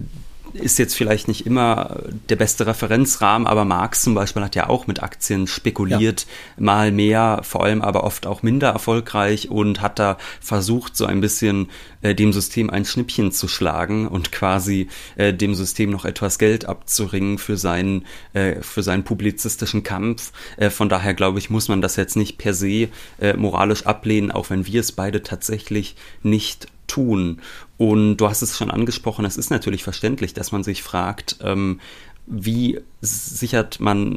ist 0.52 0.78
jetzt 0.78 0.94
vielleicht 0.94 1.28
nicht 1.28 1.46
immer 1.46 2.00
der 2.28 2.36
beste 2.36 2.66
Referenzrahmen, 2.66 3.46
aber 3.46 3.64
Marx 3.64 4.02
zum 4.02 4.14
Beispiel 4.14 4.42
hat 4.42 4.54
ja 4.54 4.68
auch 4.68 4.86
mit 4.86 5.02
Aktien 5.02 5.46
spekuliert, 5.46 6.22
ja. 6.22 6.62
mal 6.62 6.92
mehr, 6.92 7.40
vor 7.42 7.64
allem 7.64 7.82
aber 7.82 8.04
oft 8.04 8.26
auch 8.26 8.42
minder 8.42 8.68
erfolgreich 8.68 9.50
und 9.50 9.80
hat 9.80 9.98
da 9.98 10.18
versucht, 10.40 10.96
so 10.96 11.06
ein 11.06 11.20
bisschen 11.20 11.68
äh, 12.02 12.14
dem 12.14 12.32
System 12.32 12.70
ein 12.70 12.84
Schnippchen 12.84 13.32
zu 13.32 13.48
schlagen 13.48 14.08
und 14.08 14.32
quasi 14.32 14.88
äh, 15.16 15.32
dem 15.32 15.54
System 15.54 15.90
noch 15.90 16.04
etwas 16.04 16.38
Geld 16.38 16.66
abzuringen 16.66 17.38
für 17.38 17.56
seinen, 17.56 18.06
äh, 18.32 18.62
für 18.62 18.82
seinen 18.82 19.04
publizistischen 19.04 19.82
Kampf. 19.82 20.32
Äh, 20.56 20.70
von 20.70 20.88
daher 20.88 21.14
glaube 21.14 21.38
ich, 21.38 21.50
muss 21.50 21.68
man 21.68 21.82
das 21.82 21.96
jetzt 21.96 22.16
nicht 22.16 22.38
per 22.38 22.54
se 22.54 22.88
äh, 23.20 23.36
moralisch 23.36 23.86
ablehnen, 23.86 24.30
auch 24.30 24.50
wenn 24.50 24.66
wir 24.66 24.80
es 24.80 24.92
beide 24.92 25.22
tatsächlich 25.22 25.96
nicht 26.22 26.68
tun. 26.86 27.40
Und 27.78 28.16
du 28.16 28.28
hast 28.28 28.42
es 28.42 28.56
schon 28.56 28.70
angesprochen, 28.70 29.24
es 29.24 29.36
ist 29.36 29.50
natürlich 29.50 29.84
verständlich, 29.84 30.34
dass 30.34 30.52
man 30.52 30.64
sich 30.64 30.82
fragt, 30.82 31.38
ähm, 31.42 31.80
wie 32.26 32.80
sichert 33.00 33.78
man 33.78 34.16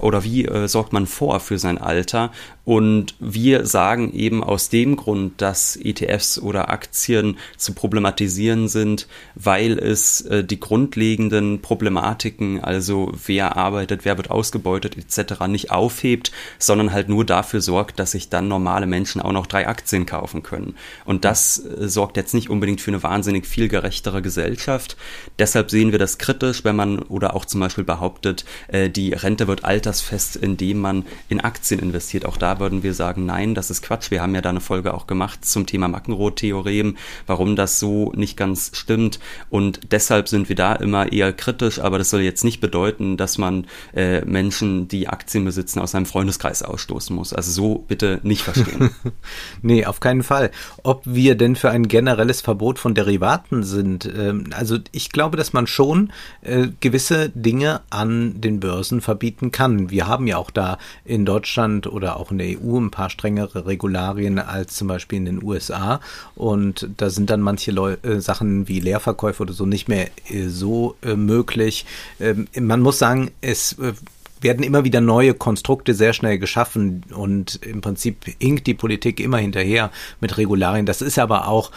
oder 0.00 0.24
wie 0.24 0.46
äh, 0.46 0.66
sorgt 0.66 0.92
man 0.92 1.06
vor 1.06 1.40
für 1.40 1.58
sein 1.58 1.76
Alter? 1.76 2.32
Und 2.70 3.16
wir 3.18 3.66
sagen 3.66 4.12
eben 4.12 4.44
aus 4.44 4.68
dem 4.68 4.94
Grund, 4.94 5.42
dass 5.42 5.74
ETFs 5.74 6.38
oder 6.38 6.70
Aktien 6.70 7.36
zu 7.56 7.72
problematisieren 7.72 8.68
sind, 8.68 9.08
weil 9.34 9.76
es 9.76 10.20
äh, 10.20 10.44
die 10.44 10.60
grundlegenden 10.60 11.62
Problematiken, 11.62 12.62
also 12.62 13.10
wer 13.26 13.56
arbeitet, 13.56 14.04
wer 14.04 14.18
wird 14.18 14.30
ausgebeutet 14.30 14.96
etc. 14.96 15.48
nicht 15.48 15.72
aufhebt, 15.72 16.30
sondern 16.60 16.92
halt 16.92 17.08
nur 17.08 17.26
dafür 17.26 17.60
sorgt, 17.60 17.98
dass 17.98 18.12
sich 18.12 18.28
dann 18.28 18.46
normale 18.46 18.86
Menschen 18.86 19.20
auch 19.20 19.32
noch 19.32 19.48
drei 19.48 19.66
Aktien 19.66 20.06
kaufen 20.06 20.44
können. 20.44 20.76
Und 21.04 21.24
das 21.24 21.58
äh, 21.58 21.88
sorgt 21.88 22.16
jetzt 22.16 22.34
nicht 22.34 22.50
unbedingt 22.50 22.80
für 22.80 22.92
eine 22.92 23.02
wahnsinnig 23.02 23.48
viel 23.48 23.66
gerechtere 23.66 24.22
Gesellschaft. 24.22 24.96
Deshalb 25.40 25.72
sehen 25.72 25.90
wir 25.90 25.98
das 25.98 26.18
kritisch, 26.18 26.62
wenn 26.62 26.76
man 26.76 27.00
oder 27.00 27.34
auch 27.34 27.46
zum 27.46 27.58
Beispiel 27.58 27.82
behauptet, 27.82 28.44
äh, 28.68 28.88
die 28.88 29.12
Rente 29.12 29.48
wird 29.48 29.64
altersfest, 29.64 30.36
indem 30.36 30.78
man 30.78 31.04
in 31.28 31.40
Aktien 31.40 31.80
investiert. 31.80 32.26
Auch 32.26 32.36
da 32.36 32.59
würden 32.60 32.82
wir 32.82 32.94
sagen, 32.94 33.26
nein, 33.26 33.54
das 33.54 33.70
ist 33.70 33.82
Quatsch. 33.82 34.10
Wir 34.10 34.22
haben 34.22 34.34
ja 34.34 34.40
da 34.40 34.50
eine 34.50 34.60
Folge 34.60 34.94
auch 34.94 35.06
gemacht 35.06 35.44
zum 35.44 35.66
Thema 35.66 35.88
Mackenroth-Theorem, 35.88 36.96
warum 37.26 37.56
das 37.56 37.80
so 37.80 38.12
nicht 38.14 38.36
ganz 38.36 38.70
stimmt. 38.74 39.18
Und 39.48 39.80
deshalb 39.90 40.28
sind 40.28 40.48
wir 40.48 40.56
da 40.56 40.74
immer 40.74 41.12
eher 41.12 41.32
kritisch, 41.32 41.80
aber 41.80 41.98
das 41.98 42.10
soll 42.10 42.20
jetzt 42.20 42.44
nicht 42.44 42.60
bedeuten, 42.60 43.16
dass 43.16 43.38
man 43.38 43.66
äh, 43.94 44.24
Menschen, 44.24 44.88
die 44.88 45.08
Aktien 45.08 45.44
besitzen, 45.44 45.80
aus 45.80 45.92
seinem 45.92 46.06
Freundeskreis 46.06 46.62
ausstoßen 46.62 47.14
muss. 47.14 47.32
Also 47.32 47.50
so 47.50 47.84
bitte 47.88 48.20
nicht 48.22 48.42
verstehen. 48.42 48.90
nee, 49.62 49.86
auf 49.86 50.00
keinen 50.00 50.22
Fall. 50.22 50.50
Ob 50.82 51.02
wir 51.04 51.34
denn 51.34 51.56
für 51.56 51.70
ein 51.70 51.88
generelles 51.88 52.40
Verbot 52.40 52.78
von 52.78 52.94
Derivaten 52.94 53.62
sind, 53.62 54.08
ähm, 54.16 54.50
also 54.54 54.78
ich 54.92 55.10
glaube, 55.10 55.36
dass 55.36 55.52
man 55.52 55.66
schon 55.66 56.12
äh, 56.42 56.68
gewisse 56.80 57.30
Dinge 57.30 57.80
an 57.90 58.40
den 58.40 58.60
Börsen 58.60 59.00
verbieten 59.00 59.50
kann. 59.50 59.90
Wir 59.90 60.06
haben 60.06 60.26
ja 60.26 60.36
auch 60.36 60.50
da 60.50 60.78
in 61.04 61.24
Deutschland 61.24 61.86
oder 61.86 62.16
auch 62.16 62.30
in 62.30 62.38
der 62.40 62.60
EU 62.60 62.78
ein 62.78 62.90
paar 62.90 63.10
strengere 63.10 63.66
Regularien 63.66 64.38
als 64.38 64.74
zum 64.74 64.88
Beispiel 64.88 65.18
in 65.18 65.24
den 65.26 65.42
USA. 65.42 66.00
Und 66.34 66.88
da 66.96 67.10
sind 67.10 67.30
dann 67.30 67.40
manche 67.40 67.70
Leu 67.70 67.96
äh, 68.02 68.20
Sachen 68.20 68.68
wie 68.68 68.80
Leerverkäufe 68.80 69.42
oder 69.42 69.52
so 69.52 69.66
nicht 69.66 69.88
mehr 69.88 70.08
äh, 70.28 70.48
so 70.48 70.96
äh, 71.02 71.14
möglich. 71.14 71.86
Ähm, 72.18 72.48
man 72.58 72.80
muss 72.80 72.98
sagen, 72.98 73.30
es 73.40 73.74
äh, 73.74 73.92
werden 74.40 74.64
immer 74.64 74.84
wieder 74.84 75.00
neue 75.00 75.34
Konstrukte 75.34 75.94
sehr 75.94 76.12
schnell 76.12 76.38
geschaffen 76.38 77.04
und 77.14 77.60
im 77.64 77.80
Prinzip 77.80 78.24
hinkt 78.38 78.66
die 78.66 78.74
Politik 78.74 79.20
immer 79.20 79.38
hinterher 79.38 79.90
mit 80.20 80.38
Regularien. 80.38 80.86
Das 80.86 81.02
ist 81.02 81.18
aber 81.18 81.46
auch 81.46 81.70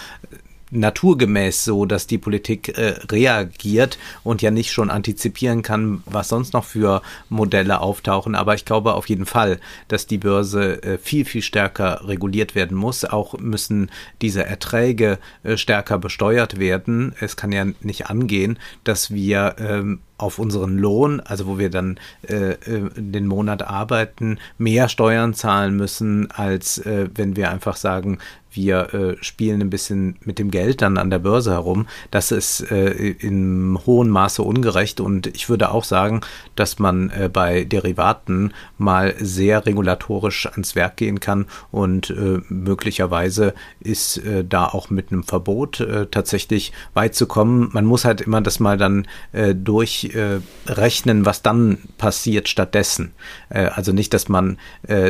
naturgemäß 0.73 1.63
so, 1.63 1.85
dass 1.85 2.07
die 2.07 2.17
Politik 2.17 2.77
äh, 2.77 2.95
reagiert 3.11 3.97
und 4.23 4.41
ja 4.41 4.51
nicht 4.51 4.71
schon 4.71 4.89
antizipieren 4.89 5.61
kann, 5.61 6.03
was 6.05 6.29
sonst 6.29 6.53
noch 6.53 6.65
für 6.65 7.01
Modelle 7.29 7.79
auftauchen. 7.79 8.35
Aber 8.35 8.55
ich 8.55 8.65
glaube 8.65 8.93
auf 8.93 9.07
jeden 9.09 9.25
Fall, 9.25 9.59
dass 9.87 10.07
die 10.07 10.17
Börse 10.17 10.81
äh, 10.83 10.97
viel, 10.97 11.25
viel 11.25 11.41
stärker 11.41 12.07
reguliert 12.07 12.55
werden 12.55 12.77
muss. 12.77 13.05
Auch 13.05 13.37
müssen 13.39 13.91
diese 14.21 14.45
Erträge 14.45 15.19
äh, 15.43 15.57
stärker 15.57 15.99
besteuert 15.99 16.59
werden. 16.59 17.13
Es 17.19 17.35
kann 17.35 17.51
ja 17.51 17.65
nicht 17.81 18.07
angehen, 18.07 18.59
dass 18.83 19.11
wir 19.11 19.55
ähm, 19.59 19.99
auf 20.17 20.39
unseren 20.39 20.77
Lohn, 20.77 21.19
also 21.19 21.47
wo 21.47 21.57
wir 21.57 21.69
dann 21.69 21.99
äh, 22.27 22.51
äh, 22.51 22.89
den 22.95 23.27
Monat 23.27 23.63
arbeiten, 23.63 24.37
mehr 24.57 24.87
Steuern 24.87 25.33
zahlen 25.33 25.75
müssen, 25.75 26.31
als 26.31 26.77
äh, 26.77 27.09
wenn 27.13 27.35
wir 27.35 27.51
einfach 27.51 27.75
sagen, 27.75 28.19
wir 28.55 28.93
äh, 28.93 29.15
spielen 29.21 29.61
ein 29.61 29.69
bisschen 29.69 30.15
mit 30.23 30.39
dem 30.39 30.51
Geld 30.51 30.81
dann 30.81 30.97
an 30.97 31.09
der 31.09 31.19
Börse 31.19 31.51
herum. 31.51 31.87
Das 32.11 32.31
ist 32.31 32.71
äh, 32.71 32.89
in 32.91 33.77
hohem 33.85 34.09
Maße 34.09 34.41
ungerecht 34.41 34.99
und 34.99 35.27
ich 35.27 35.49
würde 35.49 35.71
auch 35.71 35.83
sagen, 35.83 36.21
dass 36.55 36.79
man 36.79 37.09
äh, 37.09 37.29
bei 37.31 37.63
Derivaten 37.63 38.53
mal 38.77 39.15
sehr 39.19 39.65
regulatorisch 39.65 40.47
ans 40.47 40.75
Werk 40.75 40.97
gehen 40.97 41.19
kann 41.19 41.45
und 41.71 42.09
äh, 42.09 42.39
möglicherweise 42.49 43.53
ist 43.79 44.17
äh, 44.17 44.43
da 44.43 44.65
auch 44.65 44.89
mit 44.89 45.11
einem 45.11 45.23
Verbot 45.23 45.79
äh, 45.79 46.07
tatsächlich 46.07 46.73
weit 46.93 47.15
zu 47.15 47.25
kommen. 47.27 47.69
Man 47.73 47.85
muss 47.85 48.05
halt 48.05 48.21
immer 48.21 48.41
das 48.41 48.59
mal 48.59 48.77
dann 48.77 49.07
durchrechnen, 49.33 51.25
was 51.25 51.41
dann 51.41 51.77
passiert 51.97 52.49
stattdessen. 52.49 53.11
also 53.49 53.91
nicht, 53.91 54.13
dass 54.13 54.29
man 54.29 54.57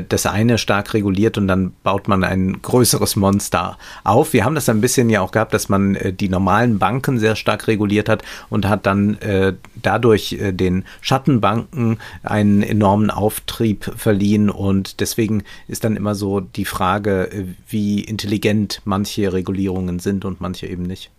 das 0.10 0.26
eine 0.26 0.58
stark 0.58 0.94
reguliert 0.94 1.38
und 1.38 1.48
dann 1.48 1.74
baut 1.84 2.08
man 2.08 2.24
ein 2.24 2.62
größeres 2.62 3.16
Monster 3.16 3.33
Monster 3.34 3.78
auf. 4.04 4.34
Wir 4.34 4.46
haben 4.46 4.54
das 4.54 4.70
ein 4.70 4.82
bisschen 4.82 5.10
ja 5.10 5.22
auch 5.22 5.32
gehabt, 5.32 5.54
dass 5.54 5.68
man 5.68 5.96
äh, 5.96 6.14
die 6.14 6.30
normalen 6.30 6.78
Banken 6.78 7.18
sehr 7.18 7.36
stark 7.36 7.68
reguliert 7.68 8.08
hat 8.08 8.24
und 8.50 8.68
hat 8.68 8.86
dann 8.86 9.18
äh, 9.22 9.54
dadurch 9.82 10.34
äh, 10.34 10.52
den 10.52 10.86
Schattenbanken 11.02 11.98
einen 12.22 12.62
enormen 12.62 13.10
Auftrieb 13.10 13.92
verliehen 13.98 14.50
und 14.50 15.00
deswegen 15.00 15.44
ist 15.68 15.84
dann 15.84 15.96
immer 15.96 16.14
so 16.14 16.42
die 16.42 16.66
Frage, 16.66 17.32
äh, 17.32 17.46
wie 17.68 18.02
intelligent 18.02 18.82
manche 18.86 19.34
Regulierungen 19.34 20.00
sind 20.00 20.26
und 20.26 20.40
manche 20.40 20.68
eben 20.68 20.84
nicht. 20.84 21.10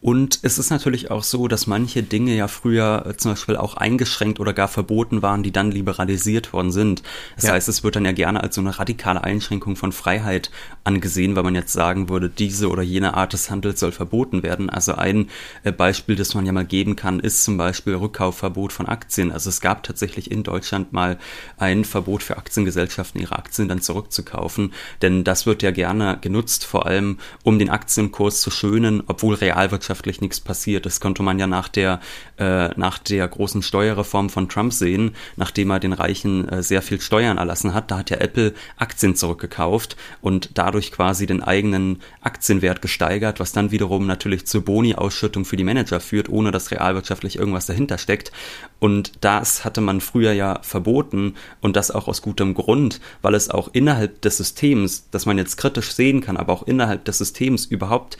Und 0.00 0.38
es 0.42 0.58
ist 0.58 0.70
natürlich 0.70 1.10
auch 1.10 1.24
so, 1.24 1.48
dass 1.48 1.66
manche 1.66 2.04
Dinge 2.04 2.36
ja 2.36 2.46
früher 2.46 3.04
äh, 3.04 3.16
zum 3.16 3.32
Beispiel 3.32 3.56
auch 3.56 3.76
eingeschränkt 3.76 4.38
oder 4.38 4.52
gar 4.52 4.68
verboten 4.68 5.22
waren, 5.22 5.42
die 5.42 5.50
dann 5.50 5.72
liberalisiert 5.72 6.52
worden 6.52 6.70
sind. 6.70 7.02
Das 7.34 7.46
ja. 7.46 7.52
heißt, 7.54 7.68
es 7.68 7.82
wird 7.82 7.96
dann 7.96 8.04
ja 8.04 8.12
gerne 8.12 8.40
als 8.40 8.54
so 8.54 8.60
eine 8.60 8.78
radikale 8.78 9.24
Einschränkung 9.24 9.74
von 9.74 9.90
Freiheit 9.90 10.52
angesehen, 10.84 11.34
weil 11.34 11.42
man 11.42 11.56
jetzt 11.56 11.72
sagen 11.72 12.08
würde, 12.08 12.30
diese 12.30 12.68
oder 12.68 12.82
jene 12.82 13.14
Art 13.14 13.32
des 13.32 13.50
Handels 13.50 13.80
soll 13.80 13.90
verboten 13.90 14.44
werden. 14.44 14.70
Also 14.70 14.94
ein 14.94 15.30
äh, 15.64 15.72
Beispiel, 15.72 16.14
das 16.14 16.32
man 16.32 16.46
ja 16.46 16.52
mal 16.52 16.64
geben 16.64 16.94
kann, 16.94 17.18
ist 17.18 17.42
zum 17.42 17.56
Beispiel 17.56 17.96
Rückkaufverbot 17.96 18.72
von 18.72 18.86
Aktien. 18.86 19.32
Also 19.32 19.48
es 19.48 19.60
gab 19.60 19.82
tatsächlich 19.82 20.30
in 20.30 20.44
Deutschland 20.44 20.92
mal 20.92 21.18
ein 21.56 21.84
Verbot 21.84 22.22
für 22.22 22.36
Aktiengesellschaften, 22.36 23.20
ihre 23.20 23.36
Aktien 23.36 23.66
dann 23.66 23.82
zurückzukaufen. 23.82 24.74
Denn 25.02 25.24
das 25.24 25.44
wird 25.44 25.64
ja 25.64 25.72
gerne 25.72 26.18
genutzt, 26.20 26.64
vor 26.64 26.86
allem 26.86 27.18
um 27.42 27.58
den 27.58 27.68
Aktienkurs 27.68 28.40
zu 28.42 28.52
schönen, 28.52 29.02
obwohl 29.08 29.34
Realwirtschaft 29.34 29.87
wirtschaftlich 29.88 30.20
nichts 30.20 30.40
passiert. 30.40 30.84
Das 30.84 31.00
konnte 31.00 31.22
man 31.22 31.38
ja 31.38 31.46
nach 31.46 31.68
der, 31.68 32.00
äh, 32.38 32.68
nach 32.78 32.98
der 32.98 33.26
großen 33.26 33.62
Steuerreform 33.62 34.28
von 34.28 34.48
Trump 34.48 34.74
sehen, 34.74 35.14
nachdem 35.36 35.70
er 35.70 35.80
den 35.80 35.94
Reichen 35.94 36.46
äh, 36.48 36.62
sehr 36.62 36.82
viel 36.82 37.00
Steuern 37.00 37.38
erlassen 37.38 37.72
hat. 37.72 37.90
Da 37.90 37.98
hat 37.98 38.10
ja 38.10 38.18
Apple 38.18 38.52
Aktien 38.76 39.16
zurückgekauft 39.16 39.96
und 40.20 40.50
dadurch 40.54 40.92
quasi 40.92 41.26
den 41.26 41.42
eigenen 41.42 42.02
Aktienwert 42.20 42.82
gesteigert, 42.82 43.40
was 43.40 43.52
dann 43.52 43.70
wiederum 43.70 44.06
natürlich 44.06 44.46
zur 44.46 44.62
Boni-Ausschüttung 44.62 45.46
für 45.46 45.56
die 45.56 45.64
Manager 45.64 46.00
führt, 46.00 46.28
ohne 46.28 46.50
dass 46.50 46.70
realwirtschaftlich 46.70 47.38
irgendwas 47.38 47.64
dahinter 47.64 47.96
steckt. 47.96 48.30
Und 48.78 49.12
das 49.22 49.64
hatte 49.64 49.80
man 49.80 50.02
früher 50.02 50.32
ja 50.32 50.60
verboten 50.62 51.34
und 51.60 51.76
das 51.76 51.90
auch 51.90 52.08
aus 52.08 52.20
gutem 52.20 52.52
Grund, 52.52 53.00
weil 53.22 53.34
es 53.34 53.48
auch 53.48 53.70
innerhalb 53.72 54.20
des 54.20 54.36
Systems, 54.36 55.08
das 55.10 55.24
man 55.24 55.38
jetzt 55.38 55.56
kritisch 55.56 55.92
sehen 55.92 56.20
kann, 56.20 56.36
aber 56.36 56.52
auch 56.52 56.64
innerhalb 56.64 57.06
des 57.06 57.18
Systems 57.18 57.64
überhaupt 57.64 58.18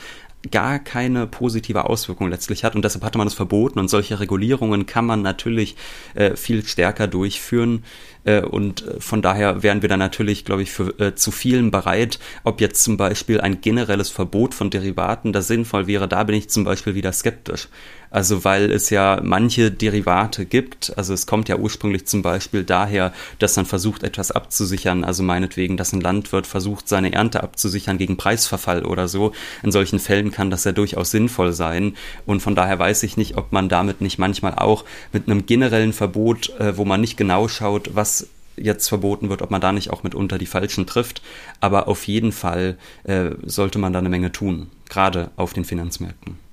gar 0.50 0.78
keine 0.78 1.26
positive 1.26 1.84
Auswirkung 1.84 2.30
letztlich 2.30 2.64
hat. 2.64 2.74
Und 2.74 2.84
deshalb 2.84 3.04
hatte 3.04 3.18
man 3.18 3.26
es 3.26 3.34
verboten. 3.34 3.78
Und 3.78 3.88
solche 3.88 4.20
Regulierungen 4.20 4.86
kann 4.86 5.04
man 5.04 5.22
natürlich 5.22 5.76
äh, 6.14 6.36
viel 6.36 6.64
stärker 6.64 7.08
durchführen. 7.08 7.84
Äh, 8.24 8.42
und 8.42 8.86
äh, 8.86 9.00
von 9.00 9.22
daher 9.22 9.62
wären 9.62 9.82
wir 9.82 9.88
dann 9.88 9.98
natürlich, 9.98 10.44
glaube 10.44 10.62
ich, 10.62 10.70
für 10.70 10.98
äh, 11.00 11.14
zu 11.14 11.30
vielen 11.30 11.70
bereit, 11.70 12.18
ob 12.44 12.60
jetzt 12.60 12.84
zum 12.84 12.96
Beispiel 12.96 13.40
ein 13.40 13.60
generelles 13.60 14.10
Verbot 14.10 14.54
von 14.54 14.70
Derivaten 14.70 15.32
da 15.32 15.42
sinnvoll 15.42 15.86
wäre, 15.86 16.08
da 16.08 16.24
bin 16.24 16.36
ich 16.36 16.50
zum 16.50 16.64
Beispiel 16.64 16.94
wieder 16.94 17.12
skeptisch. 17.12 17.68
Also 18.10 18.44
weil 18.44 18.70
es 18.70 18.90
ja 18.90 19.20
manche 19.22 19.70
Derivate 19.70 20.46
gibt. 20.46 20.92
Also 20.96 21.14
es 21.14 21.26
kommt 21.26 21.48
ja 21.48 21.56
ursprünglich 21.56 22.06
zum 22.06 22.22
Beispiel 22.22 22.64
daher, 22.64 23.12
dass 23.38 23.56
man 23.56 23.66
versucht, 23.66 24.02
etwas 24.02 24.30
abzusichern. 24.30 25.04
Also 25.04 25.22
meinetwegen, 25.22 25.76
dass 25.76 25.92
ein 25.92 26.00
Landwirt 26.00 26.46
versucht, 26.46 26.88
seine 26.88 27.12
Ernte 27.12 27.42
abzusichern 27.42 27.98
gegen 27.98 28.16
Preisverfall 28.16 28.84
oder 28.84 29.08
so. 29.08 29.32
In 29.62 29.72
solchen 29.72 29.98
Fällen 29.98 30.30
kann 30.30 30.50
das 30.50 30.64
ja 30.64 30.72
durchaus 30.72 31.10
sinnvoll 31.10 31.52
sein. 31.52 31.94
Und 32.26 32.40
von 32.40 32.54
daher 32.54 32.78
weiß 32.78 33.02
ich 33.02 33.16
nicht, 33.16 33.36
ob 33.36 33.52
man 33.52 33.68
damit 33.68 34.00
nicht 34.00 34.18
manchmal 34.18 34.54
auch 34.54 34.84
mit 35.12 35.28
einem 35.28 35.46
generellen 35.46 35.92
Verbot, 35.92 36.50
äh, 36.58 36.76
wo 36.76 36.84
man 36.84 37.00
nicht 37.00 37.16
genau 37.16 37.48
schaut, 37.48 37.94
was 37.94 38.28
jetzt 38.56 38.88
verboten 38.88 39.28
wird, 39.28 39.42
ob 39.42 39.50
man 39.50 39.60
da 39.60 39.72
nicht 39.72 39.90
auch 39.90 40.02
mitunter 40.02 40.38
die 40.38 40.46
Falschen 40.46 40.86
trifft. 40.86 41.22
Aber 41.60 41.88
auf 41.88 42.06
jeden 42.06 42.32
Fall 42.32 42.76
äh, 43.04 43.30
sollte 43.44 43.78
man 43.78 43.92
da 43.92 43.98
eine 43.98 44.08
Menge 44.08 44.32
tun, 44.32 44.68
gerade 44.88 45.30
auf 45.36 45.52
den 45.52 45.64
Finanzmärkten. 45.64 46.47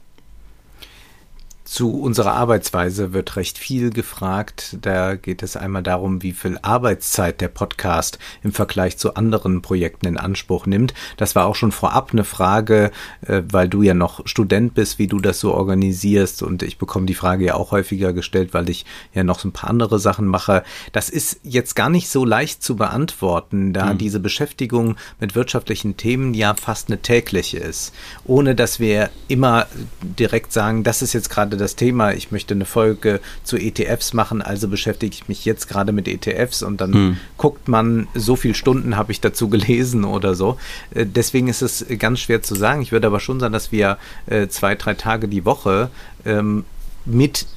Zu 1.75 1.93
unserer 1.93 2.35
Arbeitsweise 2.35 3.11
wird 3.11 3.35
recht 3.35 3.57
viel 3.57 3.89
gefragt. 3.89 4.77
Da 4.81 5.15
geht 5.15 5.43
es 5.43 5.57
einmal 5.57 5.83
darum, 5.83 6.23
wie 6.23 6.31
viel 6.31 6.57
Arbeitszeit 6.61 7.41
der 7.41 7.49
Podcast 7.49 8.17
im 8.43 8.53
Vergleich 8.53 8.97
zu 8.97 9.15
anderen 9.15 9.61
Projekten 9.61 10.07
in 10.07 10.17
Anspruch 10.17 10.67
nimmt. 10.67 10.93
Das 11.17 11.35
war 11.35 11.45
auch 11.45 11.55
schon 11.55 11.73
vorab 11.73 12.11
eine 12.13 12.23
Frage, 12.23 12.91
äh, 13.27 13.41
weil 13.51 13.67
du 13.67 13.81
ja 13.81 13.93
noch 13.93 14.25
Student 14.25 14.73
bist, 14.73 14.99
wie 14.99 15.07
du 15.07 15.19
das 15.19 15.41
so 15.41 15.53
organisierst. 15.53 16.43
Und 16.43 16.63
ich 16.63 16.77
bekomme 16.77 17.07
die 17.07 17.13
Frage 17.13 17.43
ja 17.43 17.55
auch 17.55 17.71
häufiger 17.71 18.13
gestellt, 18.13 18.53
weil 18.53 18.69
ich 18.69 18.85
ja 19.13 19.25
noch 19.25 19.39
so 19.39 19.49
ein 19.49 19.51
paar 19.51 19.69
andere 19.69 19.99
Sachen 19.99 20.27
mache. 20.27 20.63
Das 20.93 21.09
ist 21.09 21.41
jetzt 21.43 21.75
gar 21.75 21.89
nicht 21.89 22.07
so 22.07 22.23
leicht 22.23 22.63
zu 22.63 22.77
beantworten, 22.77 23.73
da 23.73 23.89
hm. 23.89 23.97
diese 23.97 24.21
Beschäftigung 24.21 24.95
mit 25.19 25.35
wirtschaftlichen 25.35 25.97
Themen 25.97 26.35
ja 26.35 26.53
fast 26.53 26.87
eine 26.87 27.01
tägliche 27.01 27.57
ist. 27.57 27.93
Ohne 28.23 28.55
dass 28.55 28.79
wir 28.79 29.09
immer 29.27 29.67
direkt 30.01 30.53
sagen, 30.53 30.85
das 30.85 31.01
ist 31.01 31.11
jetzt 31.11 31.29
gerade 31.29 31.55
gerade 31.55 31.64
das 31.65 31.75
Thema, 31.75 32.13
ich 32.13 32.31
möchte 32.31 32.53
eine 32.53 32.65
Folge 32.65 33.19
zu 33.43 33.57
ETFs 33.57 34.13
machen, 34.13 34.41
also 34.41 34.67
beschäftige 34.67 35.13
ich 35.13 35.27
mich 35.27 35.45
jetzt 35.45 35.67
gerade 35.67 35.91
mit 35.91 36.07
ETFs 36.07 36.61
und 36.63 36.79
dann 36.79 36.93
hm. 36.93 37.17
guckt 37.37 37.67
man, 37.67 38.07
so 38.13 38.35
viele 38.35 38.53
Stunden 38.53 38.95
habe 38.95 39.11
ich 39.11 39.19
dazu 39.19 39.49
gelesen 39.49 40.03
oder 40.05 40.35
so. 40.35 40.59
Äh, 40.91 41.05
deswegen 41.05 41.47
ist 41.47 41.61
es 41.61 41.85
ganz 41.97 42.19
schwer 42.19 42.43
zu 42.43 42.55
sagen. 42.55 42.81
Ich 42.81 42.91
würde 42.91 43.07
aber 43.07 43.19
schon 43.19 43.39
sagen, 43.39 43.53
dass 43.53 43.71
wir 43.71 43.97
äh, 44.27 44.47
zwei, 44.47 44.75
drei 44.75 44.93
Tage 44.93 45.27
die 45.27 45.43
Woche 45.43 45.89
ähm, 46.23 46.65
mit 47.05 47.47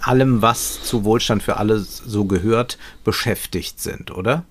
allem, 0.00 0.42
was 0.42 0.82
zu 0.82 1.04
Wohlstand 1.04 1.42
für 1.42 1.56
alle 1.56 1.78
so 1.78 2.24
gehört, 2.24 2.78
beschäftigt 3.04 3.80
sind, 3.80 4.10
oder? 4.10 4.44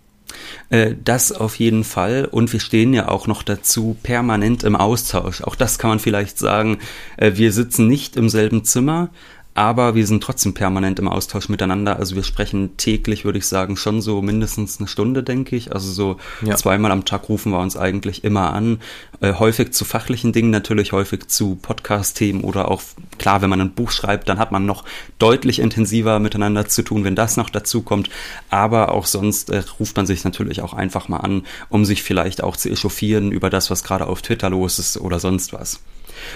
Äh, 0.69 0.95
das 1.03 1.31
auf 1.31 1.55
jeden 1.55 1.83
Fall. 1.83 2.25
Und 2.29 2.51
wir 2.53 2.59
stehen 2.59 2.93
ja 2.93 3.07
auch 3.07 3.27
noch 3.27 3.43
dazu 3.43 3.95
permanent 4.03 4.63
im 4.63 4.75
Austausch. 4.75 5.41
Auch 5.41 5.55
das 5.55 5.79
kann 5.79 5.89
man 5.89 5.99
vielleicht 5.99 6.37
sagen. 6.37 6.79
Äh, 7.17 7.33
wir 7.35 7.51
sitzen 7.51 7.87
nicht 7.87 8.15
im 8.15 8.29
selben 8.29 8.63
Zimmer, 8.63 9.09
aber 9.55 9.93
wir 9.93 10.07
sind 10.07 10.23
trotzdem 10.23 10.53
permanent 10.53 10.97
im 10.99 11.07
Austausch 11.07 11.47
miteinander. 11.47 11.97
Also 11.97 12.15
wir 12.15 12.23
sprechen 12.23 12.75
täglich, 12.77 13.23
würde 13.23 13.37
ich 13.37 13.45
sagen, 13.45 13.77
schon 13.77 14.01
so 14.01 14.21
mindestens 14.21 14.79
eine 14.79 14.87
Stunde, 14.87 15.21
denke 15.21 15.55
ich. 15.55 15.71
Also 15.73 15.91
so 15.91 16.17
ja. 16.41 16.55
zweimal 16.55 16.91
am 16.91 17.05
Tag 17.05 17.29
rufen 17.29 17.51
wir 17.51 17.59
uns 17.59 17.77
eigentlich 17.77 18.23
immer 18.23 18.53
an. 18.53 18.79
Äh, 19.21 19.33
häufig 19.33 19.71
zu 19.71 19.85
fachlichen 19.85 20.33
Dingen, 20.33 20.49
natürlich 20.49 20.91
häufig 20.91 21.27
zu 21.27 21.55
Podcast-Themen 21.55 22.41
oder 22.41 22.71
auch, 22.71 22.81
klar, 23.19 23.41
wenn 23.43 23.49
man 23.49 23.61
ein 23.61 23.73
Buch 23.73 23.91
schreibt, 23.91 24.27
dann 24.27 24.39
hat 24.39 24.51
man 24.51 24.65
noch 24.65 24.85
deutlich 25.19 25.59
intensiver 25.59 26.17
miteinander 26.19 26.67
zu 26.67 26.81
tun, 26.81 27.03
wenn 27.03 27.15
das 27.15 27.37
noch 27.37 27.51
dazu 27.51 27.83
kommt. 27.83 28.09
Aber 28.49 28.91
auch 28.91 29.05
sonst 29.05 29.51
äh, 29.51 29.63
ruft 29.79 29.95
man 29.95 30.07
sich 30.07 30.23
natürlich 30.23 30.61
auch 30.61 30.73
einfach 30.73 31.09
mal 31.09 31.17
an, 31.17 31.45
um 31.69 31.85
sich 31.85 32.01
vielleicht 32.01 32.43
auch 32.43 32.57
zu 32.57 32.69
echauffieren 32.69 33.31
über 33.31 33.51
das, 33.51 33.69
was 33.69 33.83
gerade 33.83 34.07
auf 34.07 34.23
Twitter 34.23 34.49
los 34.49 34.79
ist 34.79 34.97
oder 34.97 35.19
sonst 35.19 35.53
was. 35.53 35.79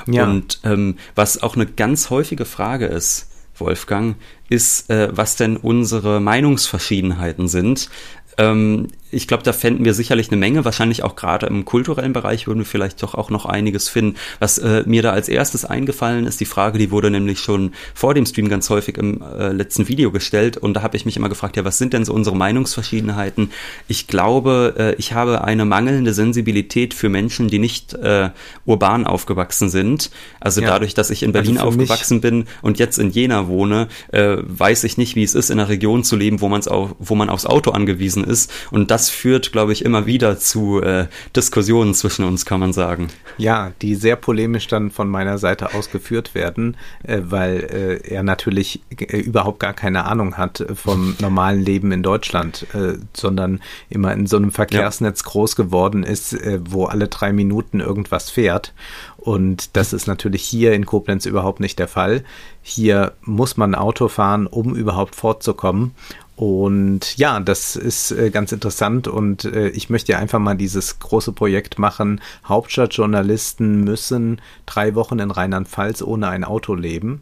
Ja. 0.08 0.26
Und 0.26 0.60
ähm, 0.64 0.98
was 1.16 1.42
auch 1.42 1.56
eine 1.56 1.66
ganz 1.66 2.10
häufige 2.10 2.46
Frage 2.46 2.86
ist, 2.86 3.30
Wolfgang, 3.56 4.16
ist, 4.50 4.90
äh, 4.90 5.10
was 5.12 5.36
denn 5.36 5.58
unsere 5.58 6.20
Meinungsverschiedenheiten 6.20 7.48
sind. 7.48 7.90
Ähm, 8.38 8.88
ich 9.12 9.28
glaube, 9.28 9.44
da 9.44 9.54
fänden 9.54 9.86
wir 9.86 9.94
sicherlich 9.94 10.30
eine 10.30 10.38
Menge. 10.38 10.66
Wahrscheinlich 10.66 11.04
auch 11.04 11.16
gerade 11.16 11.46
im 11.48 11.64
kulturellen 11.66 12.14
Bereich 12.14 12.48
würden 12.48 12.60
wir 12.60 12.66
vielleicht 12.66 13.02
doch 13.04 13.16
auch 13.16 13.30
noch 13.30 13.46
einiges 13.46 13.88
finden. 13.88 14.18
Was 14.40 14.58
äh, 14.58 14.84
mir 14.86 15.02
da 15.02 15.12
als 15.12 15.30
erstes 15.30 15.64
eingefallen 15.64 16.26
ist, 16.26 16.40
die 16.40 16.46
Frage, 16.46 16.78
die 16.78 16.92
wurde 16.92 17.10
nämlich 17.10 17.40
schon 17.40 17.72
vor 17.94 18.14
dem 18.14 18.26
Stream 18.26 18.50
ganz 18.50 18.70
häufig 18.70 18.98
im 18.98 19.22
äh, 19.22 19.54
letzten 19.54 19.88
Video 19.88 20.12
gestellt. 20.12 20.58
Und 20.58 20.74
da 20.74 20.82
habe 20.82 20.98
ich 20.98 21.06
mich 21.06 21.16
immer 21.16 21.30
gefragt, 21.30 21.56
ja, 21.56 21.64
was 21.64 21.78
sind 21.78 21.94
denn 21.94 22.04
so 22.04 22.14
unsere 22.14 22.36
Meinungsverschiedenheiten? 22.36 23.52
Ich 23.88 24.08
glaube, 24.08 24.76
äh, 24.78 24.96
ich 24.96 25.14
habe 25.14 25.44
eine 25.44 25.64
mangelnde 25.64 26.14
Sensibilität 26.14 26.94
für 26.94 27.08
Menschen, 27.08 27.48
die 27.48 27.60
nicht 27.60 27.94
äh, 27.94 28.32
urban 28.66 29.08
aufgewachsen 29.08 29.70
sind. 29.70 30.12
Also 30.42 30.62
ja. 30.62 30.68
dadurch, 30.68 30.94
dass 30.94 31.12
ich 31.12 31.24
in 31.24 31.32
Berlin 31.32 31.58
also 31.58 31.70
aufgewachsen 31.70 32.20
bin 32.20 32.46
und 32.62 32.78
jetzt 32.78 33.00
in 33.00 33.12
Jena 33.12 33.48
wohne, 33.48 33.88
äh, 34.12 34.38
weiß 34.42 34.84
ich 34.84 34.98
nicht, 34.98 35.16
wie 35.16 35.24
es 35.24 35.34
ist, 35.34 35.50
in 35.50 35.60
einer 35.60 35.70
Region 35.70 36.04
zu 36.04 36.18
leben, 36.18 36.42
wo, 36.42 36.50
man's 36.50 36.68
auch, 36.68 36.96
wo 37.00 37.16
man 37.16 37.30
aufs 37.30 37.46
Auto 37.46 37.72
angewiesen 37.72 38.26
ist. 38.26 38.52
Und 38.72 38.92
das 38.92 38.97
führt, 39.10 39.52
glaube 39.52 39.74
ich, 39.74 39.86
immer 39.86 40.06
wieder 40.06 40.40
zu 40.40 40.82
äh, 40.82 41.08
Diskussionen 41.36 41.94
zwischen 41.94 42.26
uns, 42.26 42.46
kann 42.46 42.60
man 42.60 42.74
sagen. 42.74 43.08
Ja, 43.38 43.72
die 43.82 43.96
sehr 43.96 44.16
polemisch 44.16 44.68
dann 44.68 44.92
von 44.92 45.10
meiner 45.10 45.38
Seite 45.38 45.74
ausgeführt 45.74 46.34
werden, 46.36 46.76
äh, 47.04 47.20
weil 47.24 48.02
äh, 48.04 48.10
er 48.10 48.24
natürlich 48.24 48.82
äh, 48.98 49.18
überhaupt 49.18 49.60
gar 49.60 49.74
keine 49.74 50.06
Ahnung 50.06 50.38
hat 50.38 50.66
vom 50.74 51.16
normalen 51.22 51.62
Leben 51.62 51.92
in 51.92 52.04
Deutschland, 52.04 52.66
äh, 52.74 52.98
sondern 53.14 53.62
immer 53.90 54.14
in 54.14 54.28
so 54.28 54.38
einem 54.38 54.52
Verkehrsnetz 54.52 55.22
ja. 55.24 55.30
groß 55.32 55.56
geworden 55.56 56.04
ist, 56.04 56.34
äh, 56.34 56.60
wo 56.64 56.86
alle 56.86 57.08
drei 57.08 57.32
Minuten 57.32 57.80
irgendwas 57.80 58.30
fährt. 58.30 58.74
Und 59.18 59.76
das 59.76 59.94
ist 59.94 60.08
natürlich 60.08 60.44
hier 60.44 60.74
in 60.74 60.86
Koblenz 60.86 61.26
überhaupt 61.26 61.60
nicht 61.60 61.80
der 61.80 61.90
Fall. 61.90 62.24
Hier 62.62 63.14
muss 63.24 63.58
man 63.58 63.76
Auto 63.76 64.08
fahren, 64.08 64.48
um 64.48 64.74
überhaupt 64.76 65.16
fortzukommen. 65.16 65.92
Und 66.38 67.18
ja, 67.18 67.40
das 67.40 67.76
ist 67.76 68.12
äh, 68.12 68.30
ganz 68.30 68.52
interessant 68.52 69.08
und 69.08 69.46
äh, 69.46 69.70
ich 69.70 69.90
möchte 69.90 70.12
ja 70.12 70.20
einfach 70.20 70.38
mal 70.38 70.54
dieses 70.54 71.00
große 71.00 71.32
Projekt 71.32 71.80
machen. 71.80 72.22
Hauptstadtjournalisten 72.46 73.84
müssen 73.84 74.40
drei 74.68 74.94
Wochen 74.94 75.18
in 75.18 75.32
Rheinland-Pfalz 75.32 76.04
ohne 76.04 76.30
ein 76.30 76.44
Auto 76.44 76.76
leben. 76.76 77.22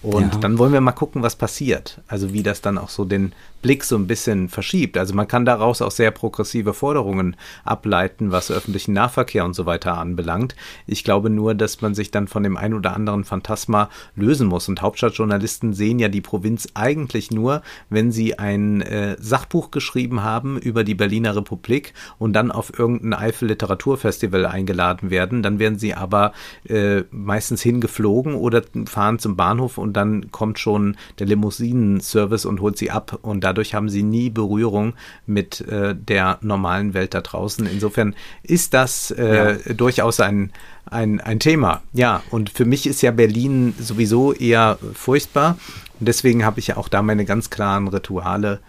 Und 0.00 0.34
ja. 0.34 0.38
dann 0.38 0.58
wollen 0.58 0.72
wir 0.72 0.80
mal 0.80 0.92
gucken, 0.92 1.22
was 1.22 1.34
passiert. 1.34 2.00
Also 2.06 2.32
wie 2.32 2.44
das 2.44 2.60
dann 2.60 2.78
auch 2.78 2.88
so 2.88 3.04
den 3.04 3.32
Blick 3.62 3.84
so 3.84 3.96
ein 3.96 4.06
bisschen 4.06 4.48
verschiebt. 4.48 4.98
Also 4.98 5.14
man 5.14 5.28
kann 5.28 5.44
daraus 5.44 5.80
auch 5.80 5.90
sehr 5.90 6.10
progressive 6.10 6.74
Forderungen 6.74 7.36
ableiten, 7.64 8.32
was 8.32 8.50
öffentlichen 8.50 8.92
Nahverkehr 8.92 9.44
und 9.44 9.54
so 9.54 9.64
weiter 9.66 9.96
anbelangt. 9.96 10.56
Ich 10.86 11.04
glaube 11.04 11.30
nur, 11.30 11.54
dass 11.54 11.80
man 11.80 11.94
sich 11.94 12.10
dann 12.10 12.26
von 12.26 12.42
dem 12.42 12.56
ein 12.56 12.74
oder 12.74 12.94
anderen 12.94 13.24
Phantasma 13.24 13.88
lösen 14.16 14.48
muss. 14.48 14.68
Und 14.68 14.82
Hauptstadtjournalisten 14.82 15.72
sehen 15.72 15.98
ja 15.98 16.08
die 16.08 16.20
Provinz 16.20 16.68
eigentlich 16.74 17.30
nur, 17.30 17.62
wenn 17.88 18.10
sie 18.10 18.38
ein 18.38 18.82
äh, 18.82 19.16
Sachbuch 19.20 19.70
geschrieben 19.70 20.22
haben 20.22 20.58
über 20.58 20.82
die 20.84 20.94
Berliner 20.94 21.36
Republik 21.36 21.94
und 22.18 22.32
dann 22.32 22.50
auf 22.50 22.76
irgendein 22.76 23.14
Eifel 23.14 23.48
Literaturfestival 23.48 24.46
eingeladen 24.46 25.10
werden. 25.10 25.42
Dann 25.42 25.58
werden 25.58 25.78
sie 25.78 25.94
aber 25.94 26.32
äh, 26.68 27.02
meistens 27.10 27.62
hingeflogen 27.62 28.34
oder 28.34 28.62
fahren 28.86 29.20
zum 29.20 29.36
Bahnhof 29.36 29.78
und 29.78 29.92
dann 29.92 30.30
kommt 30.32 30.58
schon 30.58 30.96
der 31.18 31.28
Limousinenservice 31.28 32.44
und 32.44 32.60
holt 32.60 32.76
sie 32.76 32.90
ab 32.90 33.20
und 33.22 33.44
da 33.44 33.51
dadurch 33.52 33.74
haben 33.74 33.90
sie 33.90 34.02
nie 34.02 34.30
Berührung 34.30 34.94
mit 35.26 35.60
äh, 35.60 35.94
der 35.94 36.38
normalen 36.40 36.94
Welt 36.94 37.12
da 37.12 37.20
draußen. 37.20 37.66
Insofern 37.66 38.14
ist 38.42 38.72
das 38.72 39.10
äh, 39.10 39.58
ja. 39.66 39.74
durchaus 39.74 40.20
ein, 40.20 40.52
ein, 40.86 41.20
ein 41.20 41.38
Thema. 41.38 41.82
Ja, 41.92 42.22
und 42.30 42.48
für 42.48 42.64
mich 42.64 42.86
ist 42.86 43.02
ja 43.02 43.10
Berlin 43.10 43.74
sowieso 43.78 44.32
eher 44.32 44.78
furchtbar. 44.94 45.58
Und 46.00 46.08
deswegen 46.08 46.46
habe 46.46 46.60
ich 46.60 46.68
ja 46.68 46.78
auch 46.78 46.88
da 46.88 47.02
meine 47.02 47.26
ganz 47.26 47.50
klaren 47.50 47.88
Rituale, 47.88 48.60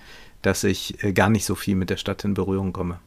dass 0.42 0.66
ich 0.66 1.02
äh, 1.02 1.14
gar 1.14 1.30
nicht 1.30 1.46
so 1.46 1.56
viel 1.56 1.76
mit 1.76 1.90
der 1.90 1.98
Stadt 1.98 2.26
in 2.26 2.34
Berührung 2.34 2.74
komme. 2.74 3.00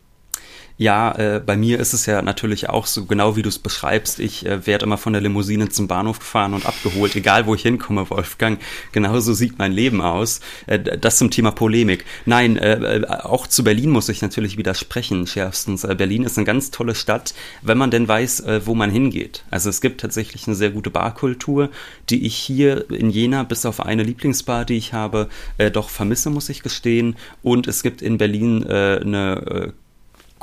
Ja, 0.79 1.13
äh, 1.13 1.41
bei 1.41 1.57
mir 1.57 1.81
ist 1.81 1.95
es 1.95 2.05
ja 2.05 2.21
natürlich 2.21 2.69
auch 2.69 2.85
so, 2.85 3.07
genau 3.07 3.35
wie 3.35 3.41
du 3.41 3.49
es 3.49 3.59
beschreibst. 3.59 4.21
Ich 4.21 4.45
äh, 4.45 4.67
werde 4.67 4.85
immer 4.85 4.99
von 4.99 5.15
der 5.15 5.23
Limousine 5.23 5.71
zum 5.71 5.89
Bahnhof 5.89 6.19
gefahren 6.19 6.53
und 6.53 6.67
abgeholt, 6.67 7.17
egal 7.17 7.47
wo 7.47 7.55
ich 7.55 7.63
hinkomme, 7.63 8.11
Wolfgang. 8.11 8.61
Genauso 8.93 9.33
sieht 9.33 9.59
mein 9.59 9.73
Leben 9.73 10.03
aus. 10.03 10.41
Äh, 10.67 10.79
das 10.79 11.17
zum 11.17 11.31
Thema 11.31 11.51
Polemik. 11.51 12.05
Nein, 12.27 12.59
äh, 12.59 12.99
äh, 12.99 13.07
auch 13.07 13.47
zu 13.47 13.65
Berlin 13.65 13.89
muss 13.89 14.11
ich 14.11 14.21
natürlich 14.21 14.59
widersprechen, 14.59 15.27
schärfstens. 15.27 15.85
Äh, 15.85 15.95
Berlin 15.95 16.25
ist 16.25 16.37
eine 16.37 16.45
ganz 16.45 16.71
tolle 16.71 16.95
Stadt, 16.95 17.33
wenn 17.63 17.79
man 17.79 17.91
denn 17.91 18.07
weiß, 18.07 18.45
wo 18.65 18.75
man 18.75 18.91
hingeht. 18.91 19.45
Also 19.51 19.71
es 19.71 19.81
gibt 19.81 20.01
tatsächlich 20.01 20.47
eine 20.47 20.57
sehr 20.57 20.71
gute 20.71 20.91
Barkultur, 20.91 21.71
die 22.11 22.27
ich 22.27 22.37
hier 22.37 22.91
in 22.91 23.09
Jena 23.11 23.45
bis 23.45 23.65
auf 23.65 23.81
eine 23.81 24.03
Lieblingsbar, 24.03 24.65
die 24.65 24.77
ich 24.77 24.93
habe, 24.93 25.29
doch 25.73 25.89
vermisse, 25.89 26.31
muss 26.31 26.49
ich 26.49 26.63
gestehen. 26.63 27.17
Und 27.43 27.67
es 27.67 27.83
gibt 27.83 28.03
in 28.03 28.19
Berlin 28.19 28.65
eine 28.65 29.73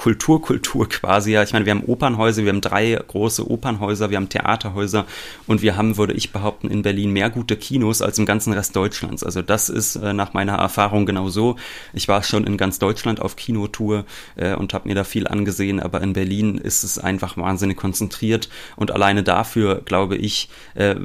Kulturkultur 0.03 0.89
quasi. 0.89 1.31
Ja, 1.31 1.43
ich 1.43 1.53
meine, 1.53 1.65
wir 1.65 1.71
haben 1.71 1.85
Opernhäuser, 1.85 2.43
wir 2.43 2.49
haben 2.49 2.59
drei 2.59 2.99
große 3.07 3.49
Opernhäuser, 3.49 4.09
wir 4.09 4.17
haben 4.17 4.27
Theaterhäuser 4.27 5.05
und 5.47 5.61
wir 5.61 5.77
haben, 5.77 5.95
würde 5.95 6.11
ich 6.11 6.33
behaupten, 6.33 6.69
in 6.69 6.81
Berlin 6.81 7.11
mehr 7.11 7.29
gute 7.29 7.55
Kinos 7.55 8.01
als 8.01 8.19
im 8.19 8.25
ganzen 8.25 8.51
Rest 8.51 8.75
Deutschlands. 8.75 9.23
Also 9.23 9.41
das 9.41 9.69
ist 9.69 9.95
äh, 9.95 10.11
nach 10.11 10.33
meiner 10.33 10.55
Erfahrung 10.55 11.05
genau 11.05 11.29
so. 11.29 11.55
Ich 11.93 12.09
war 12.09 12.21
schon 12.21 12.43
in 12.43 12.57
ganz 12.57 12.79
Deutschland 12.79 13.21
auf 13.21 13.37
Kinotour 13.37 14.03
äh, 14.35 14.55
und 14.55 14.73
habe 14.73 14.89
mir 14.89 14.95
da 14.95 15.05
viel 15.05 15.25
angesehen, 15.25 15.79
aber 15.79 16.01
in 16.01 16.11
Berlin 16.11 16.57
ist 16.57 16.83
es 16.83 16.97
einfach 16.99 17.37
wahnsinnig 17.37 17.77
konzentriert 17.77 18.49
und 18.75 18.91
alleine 18.91 19.23
dafür, 19.23 19.83
glaube 19.85 20.17
ich, 20.17 20.49
äh, 20.75 20.95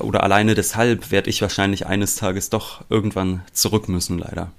oder 0.00 0.24
alleine 0.24 0.56
deshalb 0.56 1.12
werde 1.12 1.30
ich 1.30 1.40
wahrscheinlich 1.40 1.86
eines 1.86 2.16
Tages 2.16 2.50
doch 2.50 2.80
irgendwann 2.90 3.42
zurück 3.52 3.88
müssen, 3.88 4.18
leider. 4.18 4.50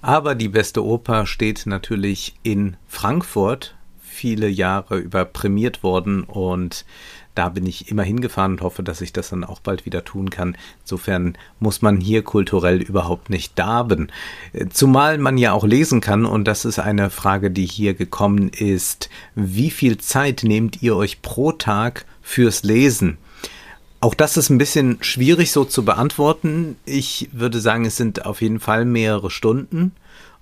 Aber 0.00 0.34
die 0.34 0.48
beste 0.48 0.84
Oper 0.84 1.26
steht 1.26 1.66
natürlich 1.66 2.34
in 2.42 2.76
Frankfurt, 2.86 3.76
viele 4.00 4.48
Jahre 4.48 4.98
über 4.98 5.24
prämiert 5.24 5.82
worden 5.82 6.24
und 6.24 6.84
da 7.34 7.48
bin 7.50 7.66
ich 7.66 7.88
immer 7.88 8.02
hingefahren 8.02 8.52
und 8.52 8.62
hoffe, 8.62 8.82
dass 8.82 9.00
ich 9.00 9.12
das 9.12 9.30
dann 9.30 9.44
auch 9.44 9.60
bald 9.60 9.86
wieder 9.86 10.04
tun 10.04 10.28
kann. 10.28 10.56
Insofern 10.80 11.38
muss 11.60 11.82
man 11.82 12.00
hier 12.00 12.24
kulturell 12.24 12.82
überhaupt 12.82 13.30
nicht 13.30 13.56
darben. 13.56 14.10
Zumal 14.70 15.18
man 15.18 15.38
ja 15.38 15.52
auch 15.52 15.64
lesen 15.64 16.00
kann 16.00 16.24
und 16.24 16.46
das 16.46 16.64
ist 16.64 16.80
eine 16.80 17.10
Frage, 17.10 17.52
die 17.52 17.66
hier 17.66 17.94
gekommen 17.94 18.48
ist. 18.48 19.08
Wie 19.36 19.70
viel 19.70 19.98
Zeit 19.98 20.42
nehmt 20.42 20.82
ihr 20.82 20.96
euch 20.96 21.22
pro 21.22 21.52
Tag 21.52 22.06
fürs 22.22 22.64
Lesen? 22.64 23.18
Auch 24.00 24.14
das 24.14 24.36
ist 24.36 24.48
ein 24.48 24.58
bisschen 24.58 24.98
schwierig 25.00 25.50
so 25.50 25.64
zu 25.64 25.84
beantworten. 25.84 26.76
Ich 26.84 27.28
würde 27.32 27.60
sagen, 27.60 27.84
es 27.84 27.96
sind 27.96 28.26
auf 28.26 28.42
jeden 28.42 28.60
Fall 28.60 28.84
mehrere 28.84 29.30
Stunden. 29.30 29.92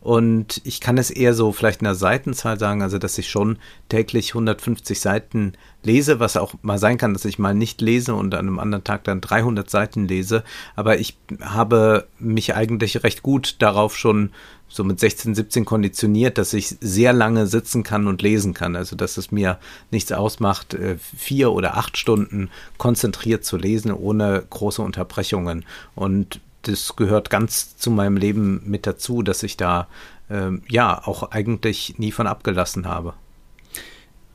Und 0.00 0.60
ich 0.62 0.80
kann 0.80 0.98
es 0.98 1.10
eher 1.10 1.34
so 1.34 1.50
vielleicht 1.50 1.80
in 1.80 1.86
der 1.86 1.96
Seitenzahl 1.96 2.58
sagen, 2.60 2.80
also 2.80 2.98
dass 2.98 3.18
ich 3.18 3.28
schon 3.28 3.58
täglich 3.88 4.30
150 4.30 5.00
Seiten 5.00 5.54
lese, 5.82 6.20
was 6.20 6.36
auch 6.36 6.54
mal 6.62 6.78
sein 6.78 6.96
kann, 6.96 7.12
dass 7.12 7.24
ich 7.24 7.40
mal 7.40 7.54
nicht 7.54 7.80
lese 7.80 8.14
und 8.14 8.32
an 8.34 8.46
einem 8.46 8.58
anderen 8.60 8.84
Tag 8.84 9.02
dann 9.04 9.20
300 9.20 9.68
Seiten 9.68 10.06
lese. 10.06 10.44
Aber 10.76 11.00
ich 11.00 11.16
habe 11.40 12.06
mich 12.20 12.54
eigentlich 12.54 13.02
recht 13.02 13.22
gut 13.22 13.56
darauf 13.58 13.96
schon 13.96 14.30
so 14.68 14.84
mit 14.84 15.00
16, 15.00 15.34
17 15.34 15.64
konditioniert, 15.64 16.38
dass 16.38 16.52
ich 16.52 16.76
sehr 16.80 17.12
lange 17.12 17.46
sitzen 17.46 17.82
kann 17.82 18.06
und 18.06 18.22
lesen 18.22 18.54
kann. 18.54 18.76
Also 18.76 18.96
dass 18.96 19.16
es 19.16 19.32
mir 19.32 19.58
nichts 19.90 20.12
ausmacht, 20.12 20.74
äh, 20.74 20.98
vier 20.98 21.52
oder 21.52 21.76
acht 21.76 21.96
Stunden 21.96 22.50
konzentriert 22.78 23.44
zu 23.44 23.56
lesen, 23.56 23.92
ohne 23.92 24.44
große 24.50 24.82
Unterbrechungen. 24.82 25.64
Und 25.94 26.40
das 26.66 26.96
gehört 26.96 27.30
ganz 27.30 27.76
zu 27.76 27.90
meinem 27.90 28.16
Leben 28.16 28.62
mit 28.64 28.86
dazu, 28.86 29.22
dass 29.22 29.42
ich 29.42 29.56
da 29.56 29.88
ähm, 30.30 30.62
ja 30.68 31.00
auch 31.06 31.30
eigentlich 31.30 31.98
nie 31.98 32.12
von 32.12 32.26
abgelassen 32.26 32.86
habe 32.86 33.14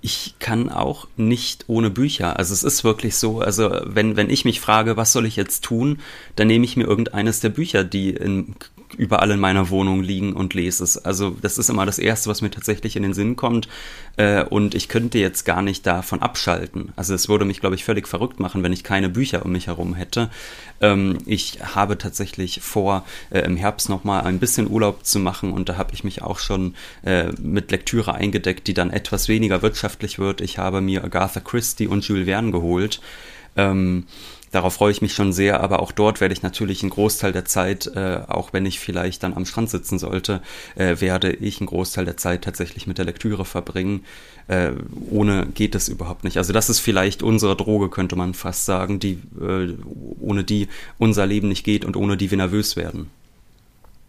ich 0.01 0.35
kann 0.39 0.69
auch 0.69 1.07
nicht 1.15 1.65
ohne 1.67 1.89
Bücher. 1.89 2.37
Also 2.37 2.53
es 2.53 2.63
ist 2.63 2.83
wirklich 2.83 3.15
so, 3.15 3.39
also 3.39 3.71
wenn, 3.85 4.17
wenn 4.17 4.29
ich 4.29 4.45
mich 4.45 4.59
frage, 4.59 4.97
was 4.97 5.13
soll 5.13 5.25
ich 5.25 5.35
jetzt 5.35 5.63
tun, 5.63 5.99
dann 6.35 6.47
nehme 6.47 6.65
ich 6.65 6.75
mir 6.75 6.85
irgendeines 6.85 7.39
der 7.39 7.49
Bücher, 7.49 7.83
die 7.83 8.09
in 8.09 8.55
überall 8.97 9.31
in 9.31 9.39
meiner 9.39 9.69
Wohnung 9.69 10.01
liegen 10.01 10.33
und 10.33 10.53
lese 10.53 10.83
es. 10.83 10.97
Also 10.97 11.35
das 11.41 11.57
ist 11.57 11.69
immer 11.69 11.85
das 11.85 11.99
Erste, 11.99 12.29
was 12.29 12.41
mir 12.41 12.51
tatsächlich 12.51 12.95
in 12.95 13.03
den 13.03 13.13
Sinn 13.13 13.35
kommt. 13.35 13.67
Äh, 14.17 14.43
und 14.43 14.75
ich 14.75 14.87
könnte 14.87 15.19
jetzt 15.19 15.45
gar 15.45 15.61
nicht 15.61 15.85
davon 15.87 16.21
abschalten. 16.21 16.91
Also 16.95 17.13
es 17.13 17.29
würde 17.29 17.45
mich, 17.45 17.59
glaube 17.59 17.75
ich, 17.75 17.83
völlig 17.83 18.07
verrückt 18.07 18.39
machen, 18.39 18.63
wenn 18.63 18.73
ich 18.73 18.83
keine 18.83 19.09
Bücher 19.09 19.45
um 19.45 19.51
mich 19.51 19.67
herum 19.67 19.93
hätte. 19.93 20.29
Ähm, 20.81 21.19
ich 21.25 21.59
habe 21.61 21.97
tatsächlich 21.97 22.61
vor, 22.61 23.05
äh, 23.29 23.39
im 23.39 23.57
Herbst 23.57 23.89
nochmal 23.89 24.23
ein 24.23 24.39
bisschen 24.39 24.69
Urlaub 24.69 25.05
zu 25.05 25.19
machen 25.19 25.53
und 25.53 25.69
da 25.69 25.77
habe 25.77 25.93
ich 25.93 26.03
mich 26.03 26.21
auch 26.21 26.39
schon 26.39 26.75
äh, 27.03 27.31
mit 27.39 27.71
Lektüre 27.71 28.13
eingedeckt, 28.15 28.67
die 28.67 28.73
dann 28.73 28.91
etwas 28.91 29.27
weniger 29.27 29.61
wirtschaftlich 29.61 30.19
wird. 30.19 30.41
Ich 30.41 30.57
habe 30.57 30.81
mir 30.81 31.03
Agatha 31.03 31.39
Christie 31.39 31.87
und 31.87 32.07
Jules 32.07 32.25
Verne 32.25 32.51
geholt. 32.51 33.01
Ähm, 33.55 34.05
Darauf 34.51 34.73
freue 34.73 34.91
ich 34.91 35.01
mich 35.01 35.13
schon 35.13 35.31
sehr, 35.31 35.61
aber 35.61 35.79
auch 35.79 35.93
dort 35.93 36.19
werde 36.19 36.33
ich 36.33 36.43
natürlich 36.43 36.83
einen 36.83 36.89
Großteil 36.89 37.31
der 37.31 37.45
Zeit, 37.45 37.87
äh, 37.95 38.19
auch 38.27 38.51
wenn 38.51 38.65
ich 38.65 38.81
vielleicht 38.81 39.23
dann 39.23 39.33
am 39.33 39.45
Strand 39.45 39.69
sitzen 39.69 39.97
sollte, 39.97 40.41
äh, 40.75 40.99
werde 40.99 41.31
ich 41.31 41.61
einen 41.61 41.67
Großteil 41.67 42.03
der 42.03 42.17
Zeit 42.17 42.43
tatsächlich 42.43 42.85
mit 42.85 42.97
der 42.97 43.05
Lektüre 43.05 43.45
verbringen. 43.45 44.03
Äh, 44.49 44.71
ohne 45.09 45.45
geht 45.45 45.73
es 45.73 45.87
überhaupt 45.87 46.25
nicht. 46.25 46.35
Also 46.37 46.51
das 46.51 46.69
ist 46.69 46.79
vielleicht 46.79 47.23
unsere 47.23 47.55
Droge, 47.55 47.89
könnte 47.89 48.17
man 48.17 48.33
fast 48.33 48.65
sagen, 48.65 48.99
die, 48.99 49.21
äh, 49.39 49.73
ohne 50.19 50.43
die 50.43 50.67
unser 50.97 51.25
Leben 51.25 51.47
nicht 51.47 51.63
geht 51.63 51.85
und 51.85 51.95
ohne 51.95 52.17
die 52.17 52.29
wir 52.29 52.37
nervös 52.37 52.75
werden. 52.75 53.09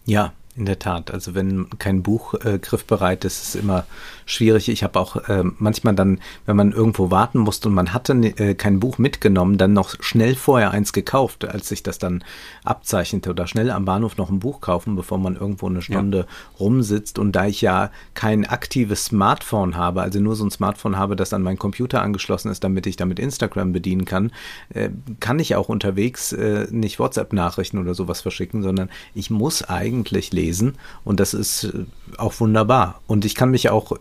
Ja, 0.06 0.32
in 0.56 0.66
der 0.66 0.78
Tat. 0.78 1.12
Also 1.12 1.34
wenn 1.34 1.68
kein 1.78 2.02
Buch 2.02 2.34
äh, 2.34 2.58
griffbereit 2.58 3.24
ist, 3.24 3.42
ist 3.42 3.54
es 3.54 3.60
immer 3.60 3.86
schwierig. 4.32 4.68
Ich 4.68 4.82
habe 4.82 4.98
auch 4.98 5.16
äh, 5.28 5.44
manchmal 5.58 5.94
dann, 5.94 6.20
wenn 6.46 6.56
man 6.56 6.72
irgendwo 6.72 7.10
warten 7.10 7.38
musste 7.38 7.68
und 7.68 7.74
man 7.74 7.92
hatte 7.92 8.12
äh, 8.12 8.54
kein 8.54 8.80
Buch 8.80 8.98
mitgenommen, 8.98 9.58
dann 9.58 9.72
noch 9.72 9.94
schnell 10.00 10.34
vorher 10.34 10.70
eins 10.70 10.92
gekauft, 10.92 11.44
als 11.44 11.68
sich 11.68 11.82
das 11.82 11.98
dann 11.98 12.24
abzeichnete 12.64 13.30
oder 13.30 13.46
schnell 13.46 13.70
am 13.70 13.84
Bahnhof 13.84 14.16
noch 14.16 14.30
ein 14.30 14.40
Buch 14.40 14.60
kaufen, 14.60 14.96
bevor 14.96 15.18
man 15.18 15.36
irgendwo 15.36 15.66
eine 15.68 15.82
Stunde 15.82 16.18
ja. 16.18 16.26
rumsitzt. 16.58 17.18
Und 17.18 17.32
da 17.32 17.46
ich 17.46 17.60
ja 17.60 17.90
kein 18.14 18.46
aktives 18.46 19.06
Smartphone 19.06 19.76
habe, 19.76 20.02
also 20.02 20.20
nur 20.20 20.36
so 20.36 20.44
ein 20.44 20.50
Smartphone 20.50 20.96
habe, 20.96 21.16
das 21.16 21.32
an 21.32 21.42
meinen 21.42 21.58
Computer 21.58 22.02
angeschlossen 22.02 22.50
ist, 22.50 22.64
damit 22.64 22.86
ich 22.86 22.96
damit 22.96 23.18
Instagram 23.18 23.72
bedienen 23.72 24.04
kann, 24.04 24.32
äh, 24.70 24.90
kann 25.20 25.38
ich 25.38 25.54
auch 25.56 25.68
unterwegs 25.68 26.32
äh, 26.32 26.66
nicht 26.70 26.98
WhatsApp-Nachrichten 26.98 27.78
oder 27.78 27.94
sowas 27.94 28.20
verschicken, 28.20 28.62
sondern 28.62 28.90
ich 29.14 29.30
muss 29.30 29.62
eigentlich 29.62 30.32
lesen 30.32 30.74
und 31.04 31.20
das 31.20 31.34
ist 31.34 31.64
äh, 31.64 31.84
auch 32.18 32.38
wunderbar. 32.40 33.00
Und 33.06 33.24
ich 33.24 33.34
kann 33.34 33.50
mich 33.50 33.70
auch 33.70 33.92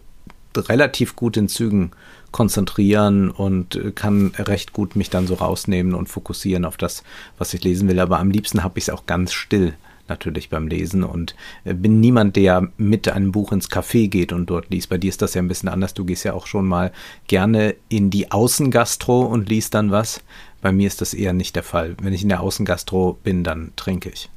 relativ 0.55 1.15
gut 1.15 1.37
in 1.37 1.47
Zügen 1.47 1.91
konzentrieren 2.31 3.29
und 3.29 3.75
äh, 3.75 3.91
kann 3.91 4.33
recht 4.37 4.73
gut 4.73 4.95
mich 4.95 5.09
dann 5.09 5.27
so 5.27 5.35
rausnehmen 5.35 5.93
und 5.93 6.07
fokussieren 6.07 6.65
auf 6.65 6.77
das, 6.77 7.03
was 7.37 7.53
ich 7.53 7.63
lesen 7.63 7.87
will. 7.89 7.99
Aber 7.99 8.19
am 8.19 8.31
liebsten 8.31 8.63
habe 8.63 8.79
ich 8.79 8.85
es 8.85 8.89
auch 8.89 9.05
ganz 9.05 9.33
still 9.33 9.73
natürlich 10.07 10.49
beim 10.49 10.67
Lesen 10.67 11.03
und 11.03 11.35
äh, 11.63 11.73
bin 11.73 11.99
niemand, 11.99 12.35
der 12.35 12.69
mit 12.77 13.07
einem 13.07 13.31
Buch 13.31 13.51
ins 13.51 13.69
Café 13.69 14.07
geht 14.07 14.33
und 14.33 14.49
dort 14.49 14.69
liest. 14.69 14.89
Bei 14.89 14.97
dir 14.97 15.09
ist 15.09 15.21
das 15.21 15.33
ja 15.33 15.41
ein 15.41 15.47
bisschen 15.47 15.69
anders. 15.69 15.93
Du 15.93 16.05
gehst 16.05 16.25
ja 16.25 16.33
auch 16.33 16.47
schon 16.47 16.67
mal 16.67 16.91
gerne 17.27 17.75
in 17.89 18.09
die 18.09 18.31
Außengastro 18.31 19.21
und 19.21 19.49
liest 19.49 19.73
dann 19.73 19.91
was. 19.91 20.21
Bei 20.61 20.71
mir 20.71 20.87
ist 20.87 21.01
das 21.01 21.13
eher 21.13 21.33
nicht 21.33 21.55
der 21.55 21.63
Fall. 21.63 21.95
Wenn 22.01 22.13
ich 22.13 22.23
in 22.23 22.29
der 22.29 22.41
Außengastro 22.41 23.17
bin, 23.23 23.43
dann 23.43 23.71
trinke 23.75 24.09
ich. 24.09 24.29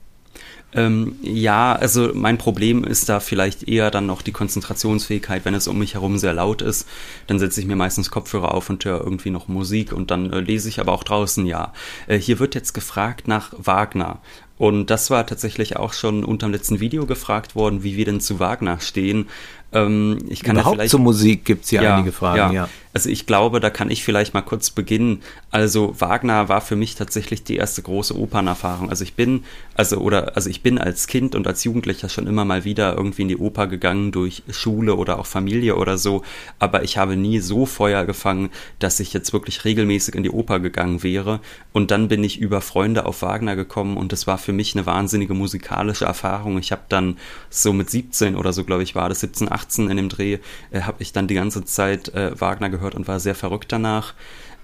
Ähm, 0.74 1.16
ja, 1.22 1.74
also 1.74 2.10
mein 2.14 2.38
Problem 2.38 2.84
ist 2.84 3.08
da 3.08 3.20
vielleicht 3.20 3.68
eher 3.68 3.90
dann 3.90 4.06
noch 4.06 4.22
die 4.22 4.32
Konzentrationsfähigkeit, 4.32 5.44
wenn 5.44 5.54
es 5.54 5.68
um 5.68 5.78
mich 5.78 5.94
herum 5.94 6.18
sehr 6.18 6.34
laut 6.34 6.62
ist. 6.62 6.88
Dann 7.26 7.38
setze 7.38 7.60
ich 7.60 7.66
mir 7.66 7.76
meistens 7.76 8.10
Kopfhörer 8.10 8.52
auf 8.52 8.70
und 8.70 8.84
höre 8.84 9.00
irgendwie 9.00 9.30
noch 9.30 9.48
Musik 9.48 9.92
und 9.92 10.10
dann 10.10 10.32
äh, 10.32 10.40
lese 10.40 10.68
ich 10.68 10.80
aber 10.80 10.92
auch 10.92 11.04
draußen, 11.04 11.46
ja. 11.46 11.72
Äh, 12.06 12.18
hier 12.18 12.38
wird 12.38 12.54
jetzt 12.54 12.72
gefragt 12.72 13.28
nach 13.28 13.52
Wagner. 13.56 14.20
Und 14.56 14.90
das 14.90 15.10
war 15.10 15.26
tatsächlich 15.26 15.76
auch 15.76 15.92
schon 15.92 16.24
unter 16.24 16.46
dem 16.46 16.52
letzten 16.52 16.80
Video 16.80 17.06
gefragt 17.06 17.56
worden, 17.56 17.82
wie 17.82 17.96
wir 17.96 18.04
denn 18.04 18.20
zu 18.20 18.38
Wagner 18.38 18.78
stehen. 18.80 19.28
Ähm, 19.72 20.18
ich 20.28 20.42
kann 20.42 20.56
Überhaupt 20.56 20.88
zur 20.88 21.00
Musik 21.00 21.44
gibt 21.44 21.64
es 21.64 21.70
hier 21.70 21.82
ja, 21.82 21.96
einige 21.96 22.12
Fragen, 22.12 22.54
ja. 22.54 22.64
ja. 22.64 22.68
Also 22.94 23.11
ich 23.11 23.26
glaube, 23.26 23.59
da 23.59 23.70
kann 23.70 23.90
ich 23.90 24.04
vielleicht 24.04 24.35
mal 24.35 24.42
kurz 24.42 24.70
beginnen. 24.70 25.20
Also 25.50 26.00
Wagner 26.00 26.48
war 26.48 26.61
für 26.61 26.76
mich 26.76 26.94
tatsächlich 26.94 27.42
die 27.42 27.57
erste 27.57 27.83
große 27.83 28.16
Opernerfahrung. 28.16 28.88
Also 28.88 29.02
ich 29.02 29.14
bin, 29.14 29.42
also 29.74 29.98
oder 29.98 30.37
also 30.37 30.48
ich 30.48 30.62
bin 30.62 30.78
als 30.78 31.09
Kind 31.09 31.35
und 31.35 31.48
als 31.48 31.64
Jugendlicher 31.64 32.09
schon 32.09 32.28
immer 32.28 32.44
mal 32.44 32.64
wieder 32.64 32.96
irgendwie 32.96 33.22
in 33.22 33.28
die 33.28 33.37
Oper 33.37 33.66
gegangen 33.66 34.12
durch 34.12 34.44
Schule 34.48 34.94
oder 34.94 35.18
auch 35.18 35.26
Familie 35.26 35.74
oder 35.74 35.98
so, 35.98 36.22
aber 36.61 36.85
ich 36.85 36.96
habe 36.96 37.16
nie 37.16 37.40
so 37.40 37.66
Feuer 37.66 38.04
gefangen, 38.04 38.50
dass 38.78 39.00
ich 39.00 39.12
jetzt 39.12 39.33
wirklich 39.33 39.64
regelmäßig 39.64 40.14
in 40.14 40.22
die 40.22 40.30
Oper 40.30 40.61
gegangen 40.61 41.02
wäre. 41.02 41.40
Und 41.72 41.90
dann 41.90 42.07
bin 42.07 42.22
ich 42.22 42.38
über 42.38 42.61
Freunde 42.61 43.07
auf 43.07 43.22
Wagner 43.22 43.57
gekommen 43.57 43.96
und 43.96 44.12
es 44.12 44.28
war 44.28 44.38
für 44.38 44.52
mich 44.52 44.76
eine 44.76 44.87
wahnsinnige 44.87 45.35
musikalische 45.35 46.04
Erfahrung. 46.04 46.59
Ich 46.59 46.70
habe 46.70 46.83
dann 46.88 47.18
so 47.50 47.72
mit 47.72 47.90
17 47.90 48.37
oder 48.37 48.52
so, 48.52 48.62
glaube 48.62 48.85
ich, 48.85 48.94
war 48.94 49.09
das 49.09 49.18
17, 49.18 49.50
18 49.50 49.90
in 49.90 49.96
dem 49.96 50.09
Dreh, 50.09 50.38
äh, 50.70 50.83
habe 50.83 51.02
ich 51.02 51.12
dann 51.12 51.26
die 51.26 51.35
ganze 51.35 51.64
Zeit 51.64 52.14
äh, 52.14 52.40
Wagner 52.40 52.70
gehört 52.70 52.83
gehört 52.84 52.94
und 52.94 53.08
war 53.08 53.20
sehr 53.20 53.34
verrückt 53.34 53.72
danach. 53.72 54.14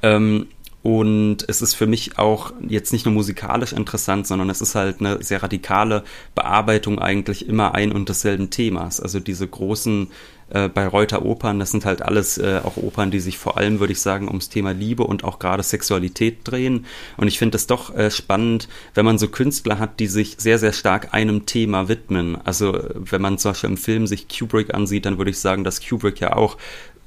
Ähm, 0.02 0.46
und 0.82 1.38
es 1.46 1.60
ist 1.60 1.74
für 1.74 1.86
mich 1.86 2.18
auch 2.18 2.52
jetzt 2.66 2.92
nicht 2.92 3.04
nur 3.04 3.12
musikalisch 3.12 3.72
interessant, 3.72 4.26
sondern 4.26 4.48
es 4.48 4.62
ist 4.62 4.74
halt 4.74 5.00
eine 5.00 5.22
sehr 5.22 5.42
radikale 5.42 6.04
Bearbeitung 6.34 6.98
eigentlich 6.98 7.46
immer 7.48 7.74
ein 7.74 7.92
und 7.92 8.08
desselben 8.08 8.48
Themas. 8.48 8.98
Also 8.98 9.20
diese 9.20 9.46
großen 9.46 10.08
äh, 10.48 10.68
Bayreuther 10.68 11.24
Opern, 11.24 11.58
das 11.58 11.70
sind 11.70 11.84
halt 11.84 12.00
alles 12.00 12.38
äh, 12.38 12.62
auch 12.64 12.78
Opern, 12.78 13.10
die 13.10 13.20
sich 13.20 13.36
vor 13.36 13.58
allem, 13.58 13.78
würde 13.78 13.92
ich 13.92 14.00
sagen, 14.00 14.26
ums 14.26 14.48
Thema 14.48 14.72
Liebe 14.72 15.04
und 15.04 15.22
auch 15.22 15.38
gerade 15.38 15.62
Sexualität 15.62 16.38
drehen. 16.44 16.86
Und 17.18 17.28
ich 17.28 17.38
finde 17.38 17.56
es 17.56 17.66
doch 17.66 17.94
äh, 17.94 18.10
spannend, 18.10 18.66
wenn 18.94 19.04
man 19.04 19.18
so 19.18 19.28
Künstler 19.28 19.78
hat, 19.78 20.00
die 20.00 20.06
sich 20.06 20.36
sehr, 20.38 20.58
sehr 20.58 20.72
stark 20.72 21.12
einem 21.12 21.44
Thema 21.44 21.88
widmen. 21.88 22.38
Also 22.42 22.80
wenn 22.94 23.20
man 23.20 23.36
zum 23.36 23.50
Beispiel 23.50 23.70
im 23.70 23.76
Film 23.76 24.06
sich 24.06 24.28
Kubrick 24.28 24.72
ansieht, 24.72 25.04
dann 25.04 25.18
würde 25.18 25.30
ich 25.30 25.38
sagen, 25.38 25.62
dass 25.62 25.86
Kubrick 25.86 26.20
ja 26.20 26.34
auch 26.34 26.56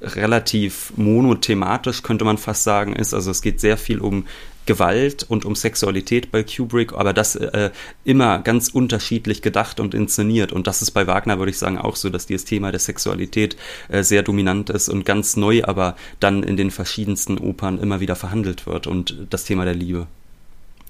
relativ 0.04 0.92
monothematisch, 0.96 2.02
könnte 2.02 2.24
man 2.24 2.38
fast 2.38 2.64
sagen, 2.64 2.94
ist. 2.94 3.14
Also 3.14 3.30
es 3.30 3.42
geht 3.42 3.60
sehr 3.60 3.76
viel 3.76 3.98
um 3.98 4.24
Gewalt 4.66 5.24
und 5.24 5.44
um 5.44 5.54
Sexualität 5.54 6.30
bei 6.30 6.42
Kubrick, 6.42 6.92
aber 6.94 7.12
das 7.12 7.36
äh, 7.36 7.70
immer 8.04 8.38
ganz 8.38 8.68
unterschiedlich 8.68 9.42
gedacht 9.42 9.78
und 9.80 9.94
inszeniert. 9.94 10.52
Und 10.52 10.66
das 10.66 10.82
ist 10.82 10.92
bei 10.92 11.06
Wagner, 11.06 11.38
würde 11.38 11.50
ich 11.50 11.58
sagen, 11.58 11.78
auch 11.78 11.96
so, 11.96 12.08
dass 12.08 12.26
dieses 12.26 12.44
Thema 12.46 12.70
der 12.70 12.80
Sexualität 12.80 13.56
äh, 13.88 14.02
sehr 14.02 14.22
dominant 14.22 14.70
ist 14.70 14.88
und 14.88 15.04
ganz 15.04 15.36
neu, 15.36 15.64
aber 15.64 15.96
dann 16.20 16.42
in 16.42 16.56
den 16.56 16.70
verschiedensten 16.70 17.38
Opern 17.38 17.78
immer 17.78 18.00
wieder 18.00 18.16
verhandelt 18.16 18.66
wird 18.66 18.86
und 18.86 19.16
das 19.30 19.44
Thema 19.44 19.64
der 19.64 19.74
Liebe. 19.74 20.06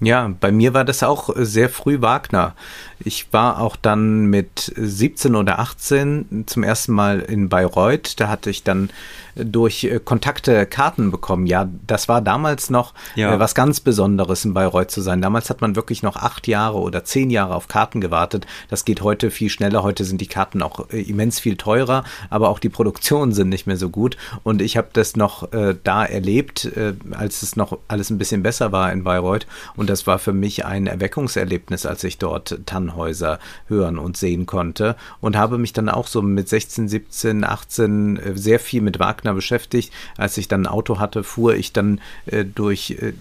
Ja, 0.01 0.29
bei 0.41 0.51
mir 0.51 0.73
war 0.73 0.83
das 0.83 1.03
auch 1.03 1.29
sehr 1.35 1.69
früh 1.69 2.01
Wagner. 2.01 2.53
Ich 2.99 3.31
war 3.31 3.61
auch 3.61 3.77
dann 3.77 4.25
mit 4.25 4.73
17 4.75 5.35
oder 5.35 5.59
18 5.59 6.43
zum 6.47 6.63
ersten 6.63 6.91
Mal 6.91 7.21
in 7.21 7.47
Bayreuth. 7.47 8.19
Da 8.19 8.27
hatte 8.27 8.49
ich 8.49 8.63
dann 8.63 8.89
durch 9.35 9.83
äh, 9.83 9.99
Kontakte 9.99 10.65
Karten 10.65 11.11
bekommen. 11.11 11.45
Ja, 11.45 11.69
das 11.85 12.07
war 12.07 12.21
damals 12.21 12.69
noch 12.69 12.93
ja. 13.15 13.33
äh, 13.33 13.39
was 13.39 13.55
ganz 13.55 13.79
Besonderes 13.79 14.45
in 14.45 14.53
Bayreuth 14.53 14.91
zu 14.91 15.01
sein. 15.01 15.21
Damals 15.21 15.49
hat 15.49 15.61
man 15.61 15.75
wirklich 15.75 16.03
noch 16.03 16.15
acht 16.15 16.47
Jahre 16.47 16.79
oder 16.79 17.03
zehn 17.03 17.29
Jahre 17.29 17.55
auf 17.55 17.67
Karten 17.67 18.01
gewartet. 18.01 18.47
Das 18.69 18.85
geht 18.85 19.01
heute 19.01 19.31
viel 19.31 19.49
schneller. 19.49 19.83
Heute 19.83 20.05
sind 20.05 20.21
die 20.21 20.27
Karten 20.27 20.61
auch 20.61 20.89
äh, 20.89 21.01
immens 21.01 21.39
viel 21.39 21.57
teurer, 21.57 22.03
aber 22.29 22.49
auch 22.49 22.59
die 22.59 22.69
Produktionen 22.69 23.33
sind 23.33 23.49
nicht 23.49 23.67
mehr 23.67 23.77
so 23.77 23.89
gut. 23.89 24.17
Und 24.43 24.61
ich 24.61 24.77
habe 24.77 24.87
das 24.93 25.15
noch 25.15 25.51
äh, 25.51 25.75
da 25.83 26.05
erlebt, 26.05 26.65
äh, 26.65 26.93
als 27.11 27.41
es 27.41 27.55
noch 27.55 27.77
alles 27.87 28.09
ein 28.09 28.17
bisschen 28.17 28.43
besser 28.43 28.71
war 28.71 28.91
in 28.91 29.03
Bayreuth. 29.03 29.47
Und 29.75 29.89
das 29.89 30.07
war 30.07 30.19
für 30.19 30.33
mich 30.33 30.65
ein 30.65 30.87
Erweckungserlebnis, 30.87 31.85
als 31.85 32.03
ich 32.03 32.17
dort 32.17 32.59
Tannhäuser 32.65 33.39
hören 33.67 33.97
und 33.97 34.15
sehen 34.15 34.45
konnte. 34.45 34.95
Und 35.19 35.35
habe 35.35 35.57
mich 35.57 35.73
dann 35.73 35.89
auch 35.89 36.07
so 36.07 36.21
mit 36.21 36.47
16, 36.47 36.87
17, 36.87 37.43
18 37.43 38.19
sehr 38.35 38.59
viel 38.59 38.81
mit 38.81 38.99
Wagner 38.99 39.24
Wagner 39.25 39.33
beschäftigt. 39.33 39.91
Als 40.17 40.37
ich 40.37 40.47
dann 40.47 40.63
ein 40.63 40.67
Auto 40.67 40.99
hatte, 40.99 41.23
fuhr 41.23 41.55
ich 41.55 41.73
dann 41.73 41.99
äh, 42.27 42.45
durch 42.45 42.91
äh, 42.91 43.13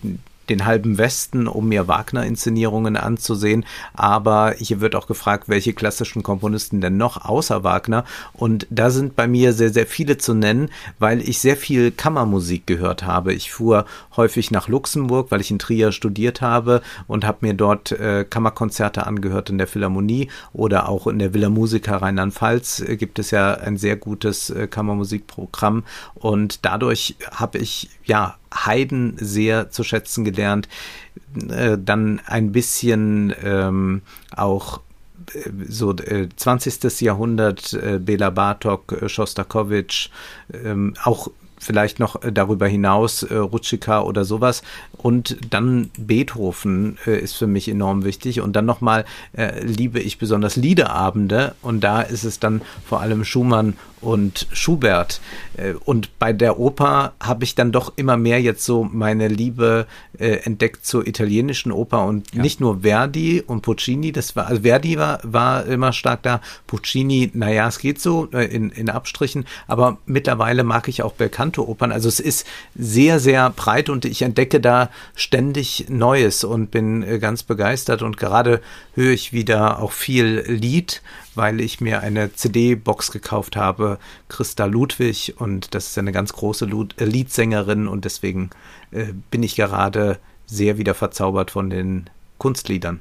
den 0.48 0.64
halben 0.64 0.98
Westen, 0.98 1.46
um 1.46 1.68
mir 1.68 1.88
Wagner-Inszenierungen 1.88 2.96
anzusehen. 2.96 3.64
Aber 3.94 4.54
hier 4.58 4.80
wird 4.80 4.94
auch 4.94 5.06
gefragt, 5.06 5.48
welche 5.48 5.72
klassischen 5.72 6.22
Komponisten 6.22 6.80
denn 6.80 6.96
noch 6.96 7.24
außer 7.24 7.64
Wagner. 7.64 8.04
Und 8.32 8.66
da 8.70 8.90
sind 8.90 9.16
bei 9.16 9.26
mir 9.26 9.52
sehr, 9.52 9.70
sehr 9.70 9.86
viele 9.86 10.18
zu 10.18 10.34
nennen, 10.34 10.70
weil 10.98 11.20
ich 11.20 11.38
sehr 11.38 11.56
viel 11.56 11.90
Kammermusik 11.90 12.66
gehört 12.66 13.04
habe. 13.04 13.32
Ich 13.32 13.52
fuhr 13.52 13.84
häufig 14.16 14.50
nach 14.50 14.68
Luxemburg, 14.68 15.30
weil 15.30 15.40
ich 15.40 15.50
in 15.50 15.58
Trier 15.58 15.92
studiert 15.92 16.40
habe 16.40 16.82
und 17.06 17.24
habe 17.24 17.38
mir 17.42 17.54
dort 17.54 17.92
äh, 17.92 18.24
Kammerkonzerte 18.24 19.06
angehört 19.06 19.50
in 19.50 19.58
der 19.58 19.66
Philharmonie 19.66 20.28
oder 20.52 20.88
auch 20.88 21.06
in 21.06 21.18
der 21.18 21.34
Villa 21.34 21.48
Musica 21.48 21.96
Rheinland-Pfalz 21.96 22.80
äh, 22.80 22.96
gibt 22.96 23.18
es 23.18 23.30
ja 23.30 23.54
ein 23.54 23.76
sehr 23.76 23.96
gutes 23.96 24.50
äh, 24.50 24.66
Kammermusikprogramm. 24.66 25.84
Und 26.14 26.64
dadurch 26.64 27.16
habe 27.32 27.58
ich 27.58 27.90
ja 28.04 28.36
Haydn 28.54 29.16
sehr 29.18 29.70
zu 29.70 29.84
schätzen 29.84 30.24
gelernt. 30.24 30.68
Äh, 31.48 31.78
dann 31.78 32.20
ein 32.26 32.52
bisschen 32.52 33.34
ähm, 33.42 34.02
auch 34.34 34.80
äh, 35.34 35.50
so 35.68 35.92
äh, 35.96 36.28
20. 36.34 37.00
Jahrhundert, 37.00 37.72
äh, 37.74 37.98
Bela 37.98 38.30
Bartok, 38.30 38.92
äh, 39.02 39.08
Schostakowitsch, 39.08 40.10
ähm, 40.52 40.94
auch 41.02 41.28
vielleicht 41.64 41.98
noch 41.98 42.22
äh, 42.22 42.32
darüber 42.32 42.68
hinaus 42.68 43.22
äh, 43.22 43.34
Rutschika 43.34 44.02
oder 44.02 44.24
sowas. 44.24 44.62
Und 44.96 45.36
dann 45.50 45.90
Beethoven 45.98 46.98
äh, 47.06 47.18
ist 47.18 47.34
für 47.34 47.46
mich 47.46 47.68
enorm 47.68 48.04
wichtig. 48.04 48.40
Und 48.40 48.54
dann 48.54 48.66
nochmal 48.66 49.04
äh, 49.32 49.64
liebe 49.64 50.00
ich 50.00 50.18
besonders 50.18 50.56
Liederabende. 50.56 51.54
Und 51.62 51.80
da 51.82 52.02
ist 52.02 52.24
es 52.24 52.38
dann 52.38 52.62
vor 52.86 53.00
allem 53.00 53.24
Schumann 53.24 53.74
und 54.04 54.46
Schubert. 54.52 55.20
Äh, 55.56 55.74
und 55.84 56.18
bei 56.18 56.32
der 56.32 56.58
Oper 56.58 57.14
habe 57.20 57.44
ich 57.44 57.54
dann 57.54 57.72
doch 57.72 57.92
immer 57.96 58.16
mehr 58.16 58.40
jetzt 58.40 58.64
so 58.64 58.84
meine 58.84 59.28
Liebe 59.28 59.86
äh, 60.18 60.36
entdeckt 60.44 60.86
zur 60.86 61.06
italienischen 61.06 61.72
Oper 61.72 62.04
und 62.04 62.34
ja. 62.34 62.42
nicht 62.42 62.60
nur 62.60 62.82
Verdi 62.82 63.42
und 63.44 63.62
Puccini, 63.62 64.12
das 64.12 64.36
war, 64.36 64.46
also 64.46 64.62
Verdi 64.62 64.98
war, 64.98 65.20
war 65.22 65.66
immer 65.66 65.92
stark 65.92 66.22
da, 66.22 66.40
Puccini, 66.66 67.30
naja, 67.34 67.66
es 67.68 67.78
geht 67.78 68.00
so 68.00 68.28
äh, 68.32 68.44
in, 68.44 68.70
in 68.70 68.90
Abstrichen, 68.90 69.46
aber 69.66 69.98
mittlerweile 70.06 70.64
mag 70.64 70.88
ich 70.88 71.02
auch 71.02 71.12
bekannte 71.12 71.66
Opern. 71.66 71.92
Also 71.92 72.08
es 72.08 72.20
ist 72.20 72.46
sehr, 72.74 73.18
sehr 73.20 73.50
breit 73.50 73.88
und 73.88 74.04
ich 74.04 74.22
entdecke 74.22 74.60
da 74.60 74.90
ständig 75.14 75.86
Neues 75.88 76.44
und 76.44 76.70
bin 76.70 77.20
ganz 77.20 77.42
begeistert 77.42 78.02
und 78.02 78.16
gerade 78.16 78.60
höre 78.94 79.12
ich 79.12 79.32
wieder 79.32 79.80
auch 79.80 79.92
viel 79.92 80.44
Lied 80.46 81.02
weil 81.34 81.60
ich 81.60 81.80
mir 81.80 82.00
eine 82.00 82.32
CD-Box 82.32 83.10
gekauft 83.12 83.56
habe, 83.56 83.98
Christa 84.28 84.66
Ludwig, 84.66 85.34
und 85.38 85.74
das 85.74 85.88
ist 85.88 85.98
eine 85.98 86.12
ganz 86.12 86.32
große 86.32 86.66
äh, 86.98 87.04
Liedsängerin 87.04 87.88
und 87.88 88.04
deswegen 88.04 88.50
äh, 88.90 89.06
bin 89.30 89.42
ich 89.42 89.56
gerade 89.56 90.18
sehr 90.46 90.78
wieder 90.78 90.94
verzaubert 90.94 91.50
von 91.50 91.70
den 91.70 92.10
Kunstliedern. 92.38 93.00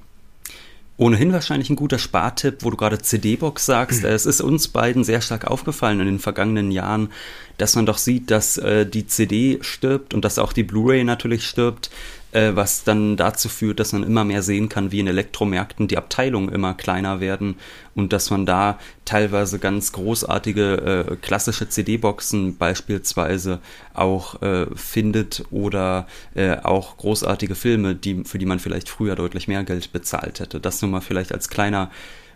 Ohnehin 0.96 1.34
wahrscheinlich 1.34 1.72
ein 1.72 1.76
guter 1.76 1.98
Spartipp, 1.98 2.58
wo 2.60 2.70
du 2.70 2.78
gerade 2.78 3.00
CD-Box 3.00 3.66
sagst. 3.66 4.04
es 4.04 4.28
ist 4.28 4.42
uns 4.42 4.68
beiden 4.68 5.04
sehr 5.04 5.22
stark 5.22 5.46
aufgefallen 5.46 6.00
in 6.00 6.06
den 6.06 6.20
vergangenen 6.20 6.72
Jahren, 6.72 7.10
dass 7.58 7.76
man 7.76 7.88
doch 7.88 7.98
sieht, 7.98 8.30
dass 8.30 8.58
äh, 8.58 8.86
die 8.86 9.08
CD 9.08 9.58
stirbt 9.62 10.14
und 10.14 10.24
dass 10.24 10.38
auch 10.38 10.54
die 10.54 10.64
Blu-ray 10.64 11.04
natürlich 11.04 11.48
stirbt 11.48 11.90
äh, 12.34 12.56
was 12.56 12.84
dann 12.84 13.16
dazu 13.18 13.50
führt, 13.50 13.80
dass 13.80 13.94
man 13.94 14.04
immer 14.04 14.24
mehr 14.24 14.42
sehen 14.42 14.70
kann, 14.70 14.92
wie 14.92 15.00
in 15.00 15.08
Elektromärkten 15.08 15.88
die 15.88 15.98
Abteilungen 15.98 16.50
immer 16.50 16.74
kleiner 16.74 17.20
werden 17.20 17.56
und 17.96 18.12
dass 18.12 18.30
man 18.30 18.46
da 18.46 18.80
teilweise 19.06 19.60
ganz 19.60 19.92
großartige 19.92 21.08
äh, 21.10 21.16
klassische 21.18 21.70
CD-Boxen 21.70 22.58
beispielsweise 22.58 23.60
auch 23.94 24.42
äh, 24.42 24.66
findet 24.76 25.44
oder 25.52 26.08
äh, 26.36 26.58
auch 26.58 26.98
großartige 26.98 27.56
Filme, 27.56 27.96
die, 27.96 28.24
für 28.24 28.40
die 28.40 28.46
man 28.46 28.60
vielleicht 28.60 28.90
früher 28.90 29.16
deutlich 29.16 29.48
mehr 29.48 29.64
Geld 29.64 29.92
bezahlt 29.92 30.40
hätte. 30.40 30.60
Das 30.60 30.82
nur 30.82 30.92
mal 30.92 31.02
vielleicht 31.02 31.32
als 31.32 31.50
kleiner 31.50 31.92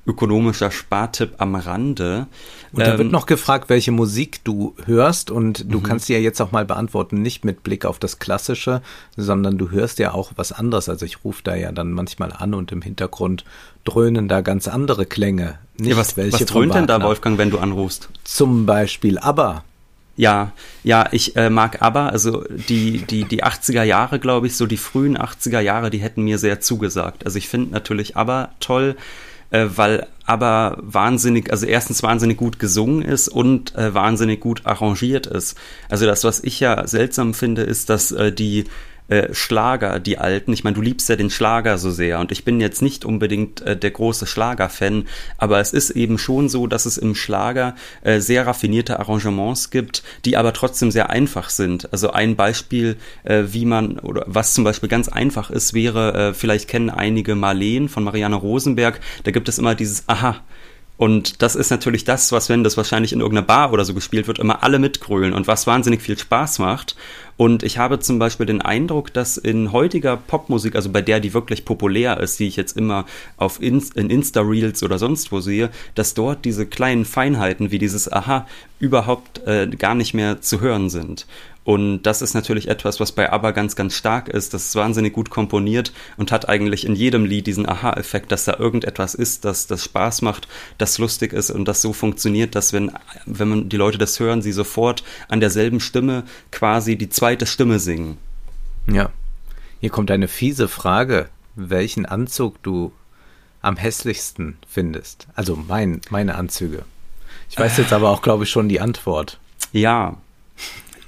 ökonomischer 0.07 0.71
Spartipp 0.71 1.35
am 1.37 1.55
Rande. 1.55 2.27
Und 2.71 2.79
da 2.79 2.93
ähm, 2.93 2.97
wird 2.97 3.11
noch 3.11 3.25
gefragt, 3.25 3.69
welche 3.69 3.91
Musik 3.91 4.43
du 4.43 4.73
hörst 4.85 5.29
und 5.29 5.71
du 5.71 5.79
mhm. 5.79 5.83
kannst 5.83 6.09
die 6.09 6.13
ja 6.13 6.19
jetzt 6.19 6.41
auch 6.41 6.51
mal 6.51 6.65
beantworten, 6.65 7.21
nicht 7.21 7.45
mit 7.45 7.61
Blick 7.63 7.85
auf 7.85 7.99
das 7.99 8.17
Klassische, 8.17 8.81
sondern 9.17 9.57
du 9.57 9.69
hörst 9.69 9.99
ja 9.99 10.13
auch 10.13 10.31
was 10.35 10.51
anderes. 10.51 10.89
Also 10.89 11.05
ich 11.05 11.23
rufe 11.23 11.43
da 11.43 11.55
ja 11.55 11.71
dann 11.71 11.91
manchmal 11.91 12.31
an 12.31 12.53
und 12.53 12.71
im 12.71 12.81
Hintergrund 12.81 13.43
dröhnen 13.83 14.27
da 14.27 14.41
ganz 14.41 14.67
andere 14.67 15.05
Klänge. 15.05 15.59
Nicht 15.77 15.91
ja, 15.91 15.97
was, 15.97 16.17
welche 16.17 16.41
was 16.41 16.45
dröhnt 16.45 16.73
denn 16.73 16.87
da, 16.87 17.01
Wolfgang, 17.01 17.37
wenn 17.37 17.51
du 17.51 17.59
anrufst? 17.59 18.09
Zum 18.23 18.65
Beispiel 18.65 19.19
aber 19.19 19.63
ja, 20.17 20.51
ja, 20.83 21.07
ich 21.11 21.35
äh, 21.35 21.51
mag 21.51 21.83
ABBA, 21.83 22.09
also 22.09 22.43
die, 22.49 23.03
die, 23.03 23.25
die 23.25 23.43
80er 23.43 23.83
Jahre, 23.83 24.17
glaube 24.17 24.47
ich, 24.47 24.57
so 24.57 24.65
die 24.65 24.77
frühen 24.77 25.15
80er 25.15 25.59
Jahre, 25.59 25.91
die 25.91 25.99
hätten 25.99 26.23
mir 26.23 26.39
sehr 26.39 26.59
zugesagt. 26.59 27.23
Also 27.23 27.37
ich 27.37 27.47
finde 27.47 27.71
natürlich 27.71 28.17
ABBA 28.17 28.49
toll, 28.59 28.95
äh, 29.49 29.67
weil 29.75 30.07
ABBA 30.25 30.77
wahnsinnig, 30.81 31.51
also 31.51 31.65
erstens 31.65 32.03
wahnsinnig 32.03 32.37
gut 32.37 32.59
gesungen 32.59 33.01
ist 33.01 33.29
und 33.29 33.75
äh, 33.75 33.93
wahnsinnig 33.93 34.41
gut 34.41 34.65
arrangiert 34.65 35.25
ist. 35.25 35.57
Also 35.89 36.05
das, 36.05 36.23
was 36.23 36.43
ich 36.43 36.59
ja 36.59 36.85
seltsam 36.85 37.33
finde, 37.33 37.63
ist, 37.63 37.89
dass 37.89 38.11
äh, 38.11 38.31
die 38.31 38.65
äh, 39.07 39.33
Schlager, 39.33 39.99
die 39.99 40.17
alten. 40.17 40.53
Ich 40.53 40.63
meine, 40.63 40.75
du 40.75 40.81
liebst 40.81 41.09
ja 41.09 41.15
den 41.15 41.29
Schlager 41.29 41.77
so 41.77 41.91
sehr 41.91 42.19
und 42.19 42.31
ich 42.31 42.45
bin 42.45 42.59
jetzt 42.59 42.81
nicht 42.81 43.05
unbedingt 43.05 43.61
äh, 43.61 43.77
der 43.77 43.91
große 43.91 44.27
Schlager-Fan, 44.27 45.05
aber 45.37 45.59
es 45.59 45.73
ist 45.73 45.91
eben 45.91 46.17
schon 46.17 46.49
so, 46.49 46.67
dass 46.67 46.85
es 46.85 46.97
im 46.97 47.15
Schlager 47.15 47.75
äh, 48.01 48.19
sehr 48.19 48.45
raffinierte 48.45 48.99
Arrangements 48.99 49.69
gibt, 49.69 50.03
die 50.25 50.37
aber 50.37 50.53
trotzdem 50.53 50.91
sehr 50.91 51.09
einfach 51.09 51.49
sind. 51.49 51.91
Also 51.91 52.11
ein 52.11 52.35
Beispiel, 52.35 52.97
äh, 53.23 53.43
wie 53.47 53.65
man 53.65 53.99
oder 53.99 54.23
was 54.27 54.53
zum 54.53 54.63
Beispiel 54.63 54.89
ganz 54.89 55.07
einfach 55.07 55.49
ist, 55.49 55.73
wäre, 55.73 56.13
äh, 56.13 56.33
vielleicht 56.33 56.67
kennen 56.67 56.89
einige 56.89 57.35
Marleen 57.35 57.89
von 57.89 58.03
Marianne 58.03 58.35
Rosenberg, 58.35 58.99
da 59.23 59.31
gibt 59.31 59.49
es 59.49 59.57
immer 59.57 59.75
dieses 59.75 60.03
Aha. 60.07 60.41
Und 60.97 61.43
das 61.43 61.55
ist 61.55 61.69
natürlich 61.69 62.05
das, 62.05 62.31
was, 62.31 62.49
wenn 62.49 62.63
das 62.63 62.75
wahrscheinlich 62.75 63.13
in 63.13 63.19
irgendeiner 63.19 63.45
Bar 63.45 63.71
oder 63.71 63.85
so 63.85 63.93
gespielt 63.93 64.27
wird, 64.27 64.39
immer 64.39 64.63
alle 64.63 64.79
mitgrölen 64.79 65.33
und 65.33 65.47
was 65.47 65.67
wahnsinnig 65.67 66.01
viel 66.01 66.17
Spaß 66.17 66.57
macht. 66.57 66.95
Und 67.37 67.61
ich 67.61 67.77
habe 67.77 67.99
zum 67.99 68.17
Beispiel 68.17 68.47
den 68.47 68.61
Eindruck, 68.63 69.13
dass 69.13 69.37
in 69.37 69.71
heutiger 69.71 70.17
Popmusik, 70.17 70.75
also 70.75 70.91
bei 70.91 71.03
der, 71.03 71.19
die 71.19 71.35
wirklich 71.35 71.65
populär 71.65 72.19
ist, 72.19 72.39
die 72.39 72.47
ich 72.47 72.55
jetzt 72.55 72.75
immer 72.75 73.05
auf 73.37 73.61
Inst 73.61 73.95
in 73.95 74.09
Insta-Reels 74.09 74.81
oder 74.81 74.97
sonst 74.97 75.31
wo 75.31 75.39
sehe, 75.39 75.69
dass 75.93 76.15
dort 76.15 76.45
diese 76.45 76.65
kleinen 76.65 77.05
Feinheiten 77.05 77.69
wie 77.71 77.77
dieses 77.77 78.11
Aha 78.11 78.47
überhaupt 78.79 79.45
äh, 79.45 79.67
gar 79.67 79.93
nicht 79.93 80.15
mehr 80.15 80.41
zu 80.41 80.61
hören 80.61 80.89
sind. 80.89 81.27
Und 81.67 82.03
das 82.03 82.21
ist 82.21 82.33
natürlich 82.33 82.69
etwas, 82.69 83.01
was 83.01 83.11
bei 83.11 83.29
ABBA 83.29 83.51
ganz, 83.51 83.75
ganz 83.75 83.93
stark 83.93 84.29
ist. 84.29 84.53
Das 84.53 84.67
ist 84.67 84.75
wahnsinnig 84.77 85.11
gut 85.11 85.29
komponiert 85.29 85.91
und 86.15 86.31
hat 86.31 86.47
eigentlich 86.47 86.85
in 86.85 86.95
jedem 86.95 87.25
Lied 87.25 87.45
diesen 87.45 87.67
Aha-Effekt, 87.67 88.31
dass 88.31 88.45
da 88.45 88.55
irgendetwas 88.57 89.13
ist, 89.13 89.43
dass 89.43 89.67
das 89.67 89.83
Spaß 89.83 90.21
macht, 90.21 90.47
das 90.77 90.97
lustig 90.97 91.33
ist 91.33 91.51
und 91.51 91.67
das 91.67 91.81
so 91.81 91.91
funktioniert, 91.91 92.55
dass 92.55 92.71
wenn, 92.71 92.93
wenn 93.25 93.49
man 93.49 93.67
die 93.67 93.75
Leute 93.75 93.97
das 93.97 94.17
hören, 94.17 94.41
sie 94.41 94.53
sofort 94.53 95.03
an 95.27 95.41
derselben 95.41 95.81
Stimme 95.81 96.23
quasi 96.51 96.97
die 96.97 97.09
zweite 97.27 97.45
Stimme 97.45 97.77
singen. 97.77 98.17
Ja. 98.89 99.09
Hier 99.81 99.89
kommt 99.89 100.11
eine 100.11 100.29
fiese 100.29 100.69
Frage, 100.69 101.27
welchen 101.55 102.05
Anzug 102.05 102.63
du 102.63 102.93
am 103.61 103.75
hässlichsten 103.75 104.57
findest. 104.65 105.27
Also 105.35 105.57
mein, 105.57 105.99
meine 106.09 106.35
Anzüge. 106.35 106.85
Ich 107.49 107.59
weiß 107.59 107.79
jetzt 107.79 107.91
aber 107.91 108.11
auch, 108.11 108.21
glaube 108.21 108.45
ich, 108.45 108.49
schon 108.49 108.69
die 108.69 108.79
Antwort. 108.79 109.39
Ja, 109.73 110.15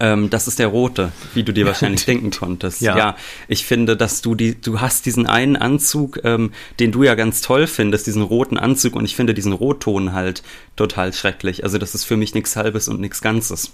ähm, 0.02 0.30
das 0.30 0.50
ist 0.50 0.60
der 0.60 0.68
rote, 0.68 1.14
wie 1.36 1.44
du 1.44 1.54
dir 1.54 1.66
wahrscheinlich 1.66 2.04
denken 2.06 2.32
konntest. 2.32 2.82
Ja. 2.82 2.98
ja. 2.98 3.16
ich 3.48 3.66
finde, 3.66 3.96
dass 3.96 4.22
du 4.22 4.36
die, 4.36 4.60
du 4.60 4.82
hast 4.82 5.06
diesen 5.06 5.26
einen 5.26 5.56
Anzug, 5.56 6.20
ähm, 6.26 6.52
den 6.82 6.92
du 6.92 7.04
ja 7.04 7.16
ganz 7.16 7.40
toll 7.40 7.66
findest, 7.66 8.08
diesen 8.08 8.24
roten 8.24 8.58
Anzug, 8.58 8.98
und 8.98 9.06
ich 9.06 9.16
finde 9.16 9.34
diesen 9.34 9.54
Rotton 9.54 10.12
halt 10.12 10.44
total 10.76 11.14
schrecklich. 11.14 11.64
Also 11.64 11.78
das 11.78 11.96
ist 11.96 12.04
für 12.04 12.18
mich 12.18 12.34
nichts 12.34 12.58
Halbes 12.58 12.90
und 12.90 13.00
nichts 13.00 13.22
Ganzes. 13.22 13.72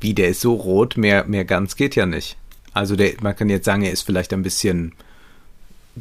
Wie, 0.00 0.14
der 0.14 0.28
ist 0.28 0.40
so 0.40 0.54
rot, 0.54 0.96
mehr, 0.96 1.24
mehr 1.24 1.44
ganz 1.44 1.76
geht 1.76 1.96
ja 1.96 2.06
nicht. 2.06 2.36
Also 2.72 2.96
der, 2.96 3.12
man 3.20 3.36
kann 3.36 3.48
jetzt 3.48 3.64
sagen, 3.64 3.82
er 3.82 3.92
ist 3.92 4.02
vielleicht 4.02 4.32
ein 4.32 4.42
bisschen 4.42 4.92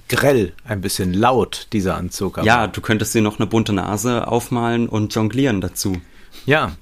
grell, 0.08 0.54
ein 0.64 0.82
bisschen 0.82 1.14
laut, 1.14 1.68
dieser 1.74 1.96
Anzug. 1.96 2.40
ja, 2.44 2.68
du 2.68 2.82
könntest 2.82 3.14
dir 3.14 3.22
noch 3.22 3.40
eine 3.40 3.48
bunte 3.48 3.74
Nase 3.74 4.28
aufmalen 4.28 4.88
und 4.88 5.14
jonglieren 5.14 5.62
dazu. 5.62 6.00
Ja, 6.46 6.76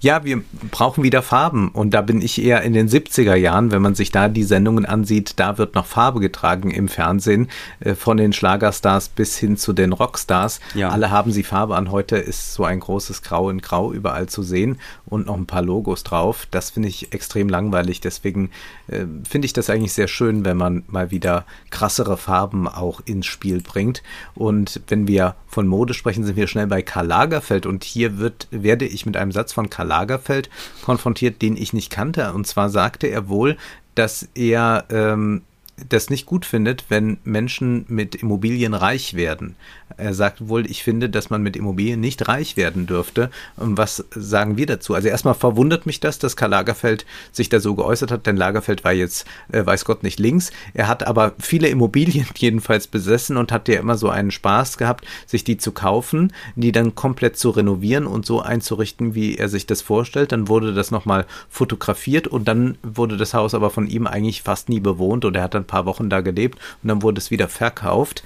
ja, 0.00 0.24
wir 0.24 0.42
brauchen 0.70 1.04
wieder 1.04 1.22
Farben. 1.22 1.68
Und 1.68 1.92
da 1.92 2.02
bin 2.02 2.20
ich 2.20 2.42
eher 2.42 2.62
in 2.62 2.72
den 2.72 2.88
70er 2.88 3.34
Jahren, 3.34 3.70
wenn 3.72 3.82
man 3.82 3.94
sich 3.94 4.10
da 4.10 4.28
die 4.28 4.44
Sendungen 4.44 4.86
ansieht, 4.86 5.34
da 5.36 5.58
wird 5.58 5.74
noch 5.74 5.86
Farbe 5.86 6.20
getragen 6.20 6.70
im 6.70 6.88
Fernsehen, 6.88 7.48
äh, 7.80 7.94
von 7.94 8.16
den 8.16 8.32
Schlagerstars 8.32 9.08
bis 9.08 9.36
hin 9.36 9.56
zu 9.56 9.72
den 9.72 9.92
Rockstars. 9.92 10.60
Ja. 10.74 10.90
Alle 10.90 11.10
haben 11.10 11.32
sie 11.32 11.42
Farbe 11.42 11.76
an. 11.76 11.90
Heute 11.90 12.16
ist 12.16 12.54
so 12.54 12.64
ein 12.64 12.80
großes 12.80 13.22
Grau 13.22 13.50
in 13.50 13.60
Grau 13.60 13.92
überall 13.92 14.28
zu 14.28 14.42
sehen 14.42 14.78
und 15.06 15.26
noch 15.26 15.36
ein 15.36 15.46
paar 15.46 15.62
Logos 15.62 16.04
drauf. 16.04 16.46
Das 16.50 16.70
finde 16.70 16.88
ich 16.88 17.12
extrem 17.12 17.48
langweilig. 17.48 18.00
Deswegen 18.00 18.50
äh, 18.88 19.06
finde 19.28 19.46
ich 19.46 19.52
das 19.52 19.70
eigentlich 19.70 19.92
sehr 19.92 20.08
schön, 20.08 20.44
wenn 20.44 20.56
man 20.56 20.84
mal 20.88 21.10
wieder 21.10 21.44
krassere 21.70 22.16
Farben 22.16 22.68
auch 22.68 23.00
ins 23.04 23.26
Spiel 23.26 23.60
bringt. 23.60 24.02
Und 24.34 24.80
wenn 24.88 25.08
wir 25.08 25.34
von 25.46 25.66
Mode 25.66 25.94
sprechen, 25.94 26.24
sind 26.24 26.36
wir 26.36 26.48
schnell 26.48 26.66
bei 26.66 26.82
Karl 26.82 27.06
Lagerfeld. 27.06 27.66
Und 27.66 27.84
hier 27.84 28.18
wird, 28.18 28.48
werde 28.50 28.84
ich 28.84 29.06
mit 29.06 29.16
einem 29.16 29.32
Satz 29.32 29.52
von 29.52 29.70
Karl 29.70 29.85
Lagerfeld 29.86 30.50
konfrontiert, 30.84 31.40
den 31.42 31.56
ich 31.56 31.72
nicht 31.72 31.90
kannte. 31.90 32.32
Und 32.32 32.46
zwar 32.46 32.68
sagte 32.68 33.06
er 33.06 33.28
wohl, 33.28 33.56
dass 33.94 34.28
er 34.34 34.84
ähm, 34.90 35.42
das 35.88 36.10
nicht 36.10 36.26
gut 36.26 36.44
findet, 36.44 36.86
wenn 36.88 37.18
Menschen 37.24 37.84
mit 37.88 38.14
Immobilien 38.14 38.74
reich 38.74 39.14
werden. 39.14 39.56
Er 39.96 40.14
sagt 40.14 40.48
wohl, 40.48 40.68
ich 40.68 40.82
finde, 40.82 41.08
dass 41.08 41.30
man 41.30 41.42
mit 41.42 41.56
Immobilien 41.56 42.00
nicht 42.00 42.26
reich 42.28 42.56
werden 42.56 42.86
dürfte. 42.86 43.30
Was 43.56 44.04
sagen 44.10 44.56
wir 44.56 44.66
dazu? 44.66 44.94
Also 44.94 45.08
erstmal 45.08 45.34
verwundert 45.34 45.86
mich 45.86 46.00
das, 46.00 46.18
dass 46.18 46.36
Karl 46.36 46.50
Lagerfeld 46.50 47.06
sich 47.32 47.48
da 47.48 47.60
so 47.60 47.74
geäußert 47.74 48.10
hat, 48.10 48.26
denn 48.26 48.36
Lagerfeld 48.36 48.84
war 48.84 48.92
jetzt, 48.92 49.26
äh, 49.52 49.64
weiß 49.64 49.84
Gott, 49.84 50.02
nicht 50.02 50.18
links. 50.18 50.50
Er 50.74 50.88
hat 50.88 51.06
aber 51.06 51.34
viele 51.38 51.68
Immobilien 51.68 52.26
jedenfalls 52.36 52.88
besessen 52.88 53.36
und 53.36 53.52
hat 53.52 53.68
ja 53.68 53.78
immer 53.78 53.96
so 53.96 54.10
einen 54.10 54.32
Spaß 54.32 54.76
gehabt, 54.76 55.06
sich 55.24 55.44
die 55.44 55.56
zu 55.56 55.72
kaufen, 55.72 56.32
die 56.56 56.72
dann 56.72 56.94
komplett 56.94 57.38
zu 57.38 57.50
renovieren 57.50 58.06
und 58.06 58.26
so 58.26 58.40
einzurichten, 58.40 59.14
wie 59.14 59.38
er 59.38 59.48
sich 59.48 59.66
das 59.66 59.82
vorstellt. 59.82 60.32
Dann 60.32 60.48
wurde 60.48 60.74
das 60.74 60.90
nochmal 60.90 61.26
fotografiert 61.48 62.26
und 62.26 62.48
dann 62.48 62.76
wurde 62.82 63.16
das 63.16 63.34
Haus 63.34 63.54
aber 63.54 63.70
von 63.70 63.86
ihm 63.86 64.06
eigentlich 64.06 64.42
fast 64.42 64.68
nie 64.68 64.80
bewohnt 64.80 65.24
und 65.24 65.36
er 65.36 65.44
hat 65.44 65.54
ein 65.54 65.64
paar 65.64 65.86
Wochen 65.86 66.10
da 66.10 66.20
gelebt 66.20 66.58
und 66.82 66.88
dann 66.88 67.02
wurde 67.02 67.18
es 67.18 67.30
wieder 67.30 67.48
verkauft. 67.48 68.24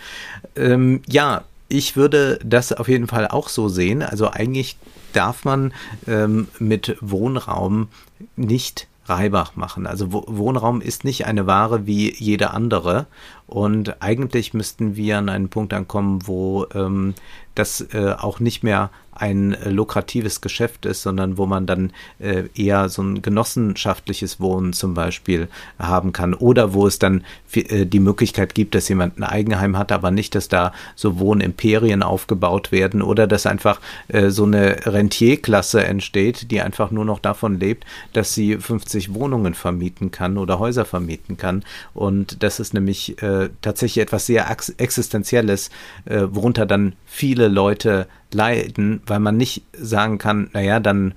Ähm, 0.57 1.03
ja, 1.07 1.45
ich 1.71 1.97
würde 1.97 2.39
das 2.45 2.73
auf 2.73 2.89
jeden 2.89 3.07
Fall 3.07 3.29
auch 3.29 3.49
so 3.49 3.69
sehen. 3.69 4.03
Also 4.03 4.31
eigentlich 4.31 4.77
darf 5.13 5.45
man 5.45 5.73
ähm, 6.07 6.49
mit 6.59 6.97
Wohnraum 7.01 7.89
nicht 8.37 8.89
Reibach 9.07 9.57
machen. 9.57 9.87
Also 9.87 10.13
Wohnraum 10.13 10.81
ist 10.81 11.05
nicht 11.05 11.27
eine 11.27 11.47
Ware 11.47 11.87
wie 11.87 12.13
jede 12.13 12.51
andere. 12.51 13.07
Und 13.47 14.03
eigentlich 14.03 14.53
müssten 14.53 14.95
wir 14.97 15.19
an 15.19 15.29
einen 15.29 15.49
Punkt 15.49 15.73
ankommen, 15.73 16.27
wo 16.27 16.67
ähm, 16.75 17.15
das 17.55 17.81
äh, 17.93 18.15
auch 18.19 18.41
nicht 18.41 18.63
mehr 18.63 18.91
ein 19.21 19.53
äh, 19.53 19.71
lukratives 19.71 20.41
Geschäft 20.41 20.87
ist, 20.87 21.03
sondern 21.03 21.37
wo 21.37 21.47
man 21.47 21.67
dann 21.67 21.93
äh, 22.19 22.45
eher 22.55 22.89
so 22.89 23.03
ein 23.03 23.21
genossenschaftliches 23.21 24.41
Wohnen 24.41 24.73
zum 24.73 24.95
Beispiel 24.95 25.49
haben 25.79 26.13
kann 26.13 26.33
oder 26.33 26.73
wo 26.73 26.87
es 26.87 26.99
dann 26.99 27.25
äh, 27.53 27.85
die 27.85 28.01
Möglichkeit 28.01 28.55
gibt, 28.55 28.75
dass 28.75 28.89
jemand 28.89 29.19
ein 29.19 29.25
Eigenheim 29.25 29.77
hat, 29.77 29.93
aber 29.93 30.11
nicht, 30.11 30.35
dass 30.35 30.49
da 30.49 30.73
so 30.97 31.19
Wohnimperien 31.19 32.03
aufgebaut 32.03 32.73
werden 32.73 33.03
oder 33.03 33.27
dass 33.27 33.47
einfach 33.47 33.81
äh, 34.09 34.31
so 34.31 34.45
eine 34.45 34.87
Rentierklasse 34.87 35.85
entsteht, 35.85 36.51
die 36.51 36.63
einfach 36.63 36.91
nur 36.91 37.05
noch 37.05 37.19
davon 37.19 37.61
lebt, 37.61 37.85
dass 38.15 38.33
sie 38.33 38.57
50 38.57 39.13
Wohnungen 39.13 39.53
vermieten 39.53 40.11
kann 40.11 40.39
oder 40.39 40.59
Häuser 40.59 40.87
vermieten 40.87 41.37
kann. 41.37 41.63
Und 41.93 42.43
das 42.43 42.59
ist 42.59 42.73
nämlich 42.73 43.21
äh, 43.23 43.51
tatsächlich 43.61 44.03
etwas 44.03 44.27
sehr 44.27 44.51
Existenzielles, 44.79 45.71
äh, 46.07 46.23
worunter 46.31 46.65
dann 46.65 46.95
viele 47.05 47.49
Leute 47.49 48.07
leiden, 48.35 49.03
weil 49.07 49.21
man 49.21 49.37
nicht 49.37 49.63
sagen 49.73 50.19
kann, 50.19 50.51
naja, 50.53 50.81
dann, 50.81 51.15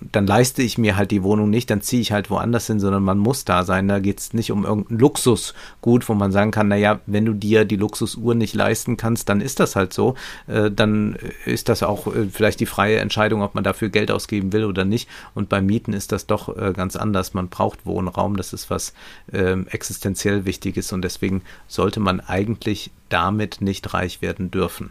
dann 0.00 0.26
leiste 0.26 0.62
ich 0.62 0.78
mir 0.78 0.96
halt 0.96 1.12
die 1.12 1.22
Wohnung 1.22 1.48
nicht, 1.48 1.70
dann 1.70 1.80
ziehe 1.80 2.02
ich 2.02 2.10
halt 2.10 2.28
woanders 2.28 2.66
hin, 2.66 2.80
sondern 2.80 3.04
man 3.04 3.18
muss 3.18 3.44
da 3.44 3.62
sein. 3.62 3.86
Da 3.86 4.00
geht 4.00 4.18
es 4.18 4.34
nicht 4.34 4.50
um 4.50 4.64
irgendein 4.64 4.98
Luxusgut, 4.98 6.08
wo 6.08 6.14
man 6.14 6.32
sagen 6.32 6.50
kann, 6.50 6.68
naja, 6.68 7.00
wenn 7.06 7.24
du 7.24 7.32
dir 7.32 7.64
die 7.64 7.76
Luxusuhr 7.76 8.34
nicht 8.34 8.54
leisten 8.54 8.96
kannst, 8.96 9.28
dann 9.28 9.40
ist 9.40 9.60
das 9.60 9.76
halt 9.76 9.92
so. 9.92 10.16
Äh, 10.48 10.70
dann 10.72 11.16
ist 11.46 11.68
das 11.68 11.84
auch 11.84 12.08
äh, 12.08 12.26
vielleicht 12.30 12.58
die 12.58 12.66
freie 12.66 12.98
Entscheidung, 12.98 13.42
ob 13.42 13.54
man 13.54 13.64
dafür 13.64 13.90
Geld 13.90 14.10
ausgeben 14.10 14.52
will 14.52 14.64
oder 14.64 14.84
nicht. 14.84 15.08
Und 15.34 15.48
beim 15.48 15.66
Mieten 15.66 15.92
ist 15.92 16.10
das 16.10 16.26
doch 16.26 16.56
äh, 16.56 16.72
ganz 16.72 16.96
anders. 16.96 17.32
Man 17.32 17.48
braucht 17.48 17.86
Wohnraum, 17.86 18.36
das 18.36 18.52
ist 18.52 18.70
was 18.70 18.92
ähm, 19.32 19.66
existenziell 19.70 20.44
Wichtiges 20.44 20.92
und 20.92 21.02
deswegen 21.02 21.42
sollte 21.68 22.00
man 22.00 22.20
eigentlich 22.20 22.90
damit 23.08 23.60
nicht 23.60 23.94
reich 23.94 24.20
werden 24.20 24.50
dürfen. 24.50 24.90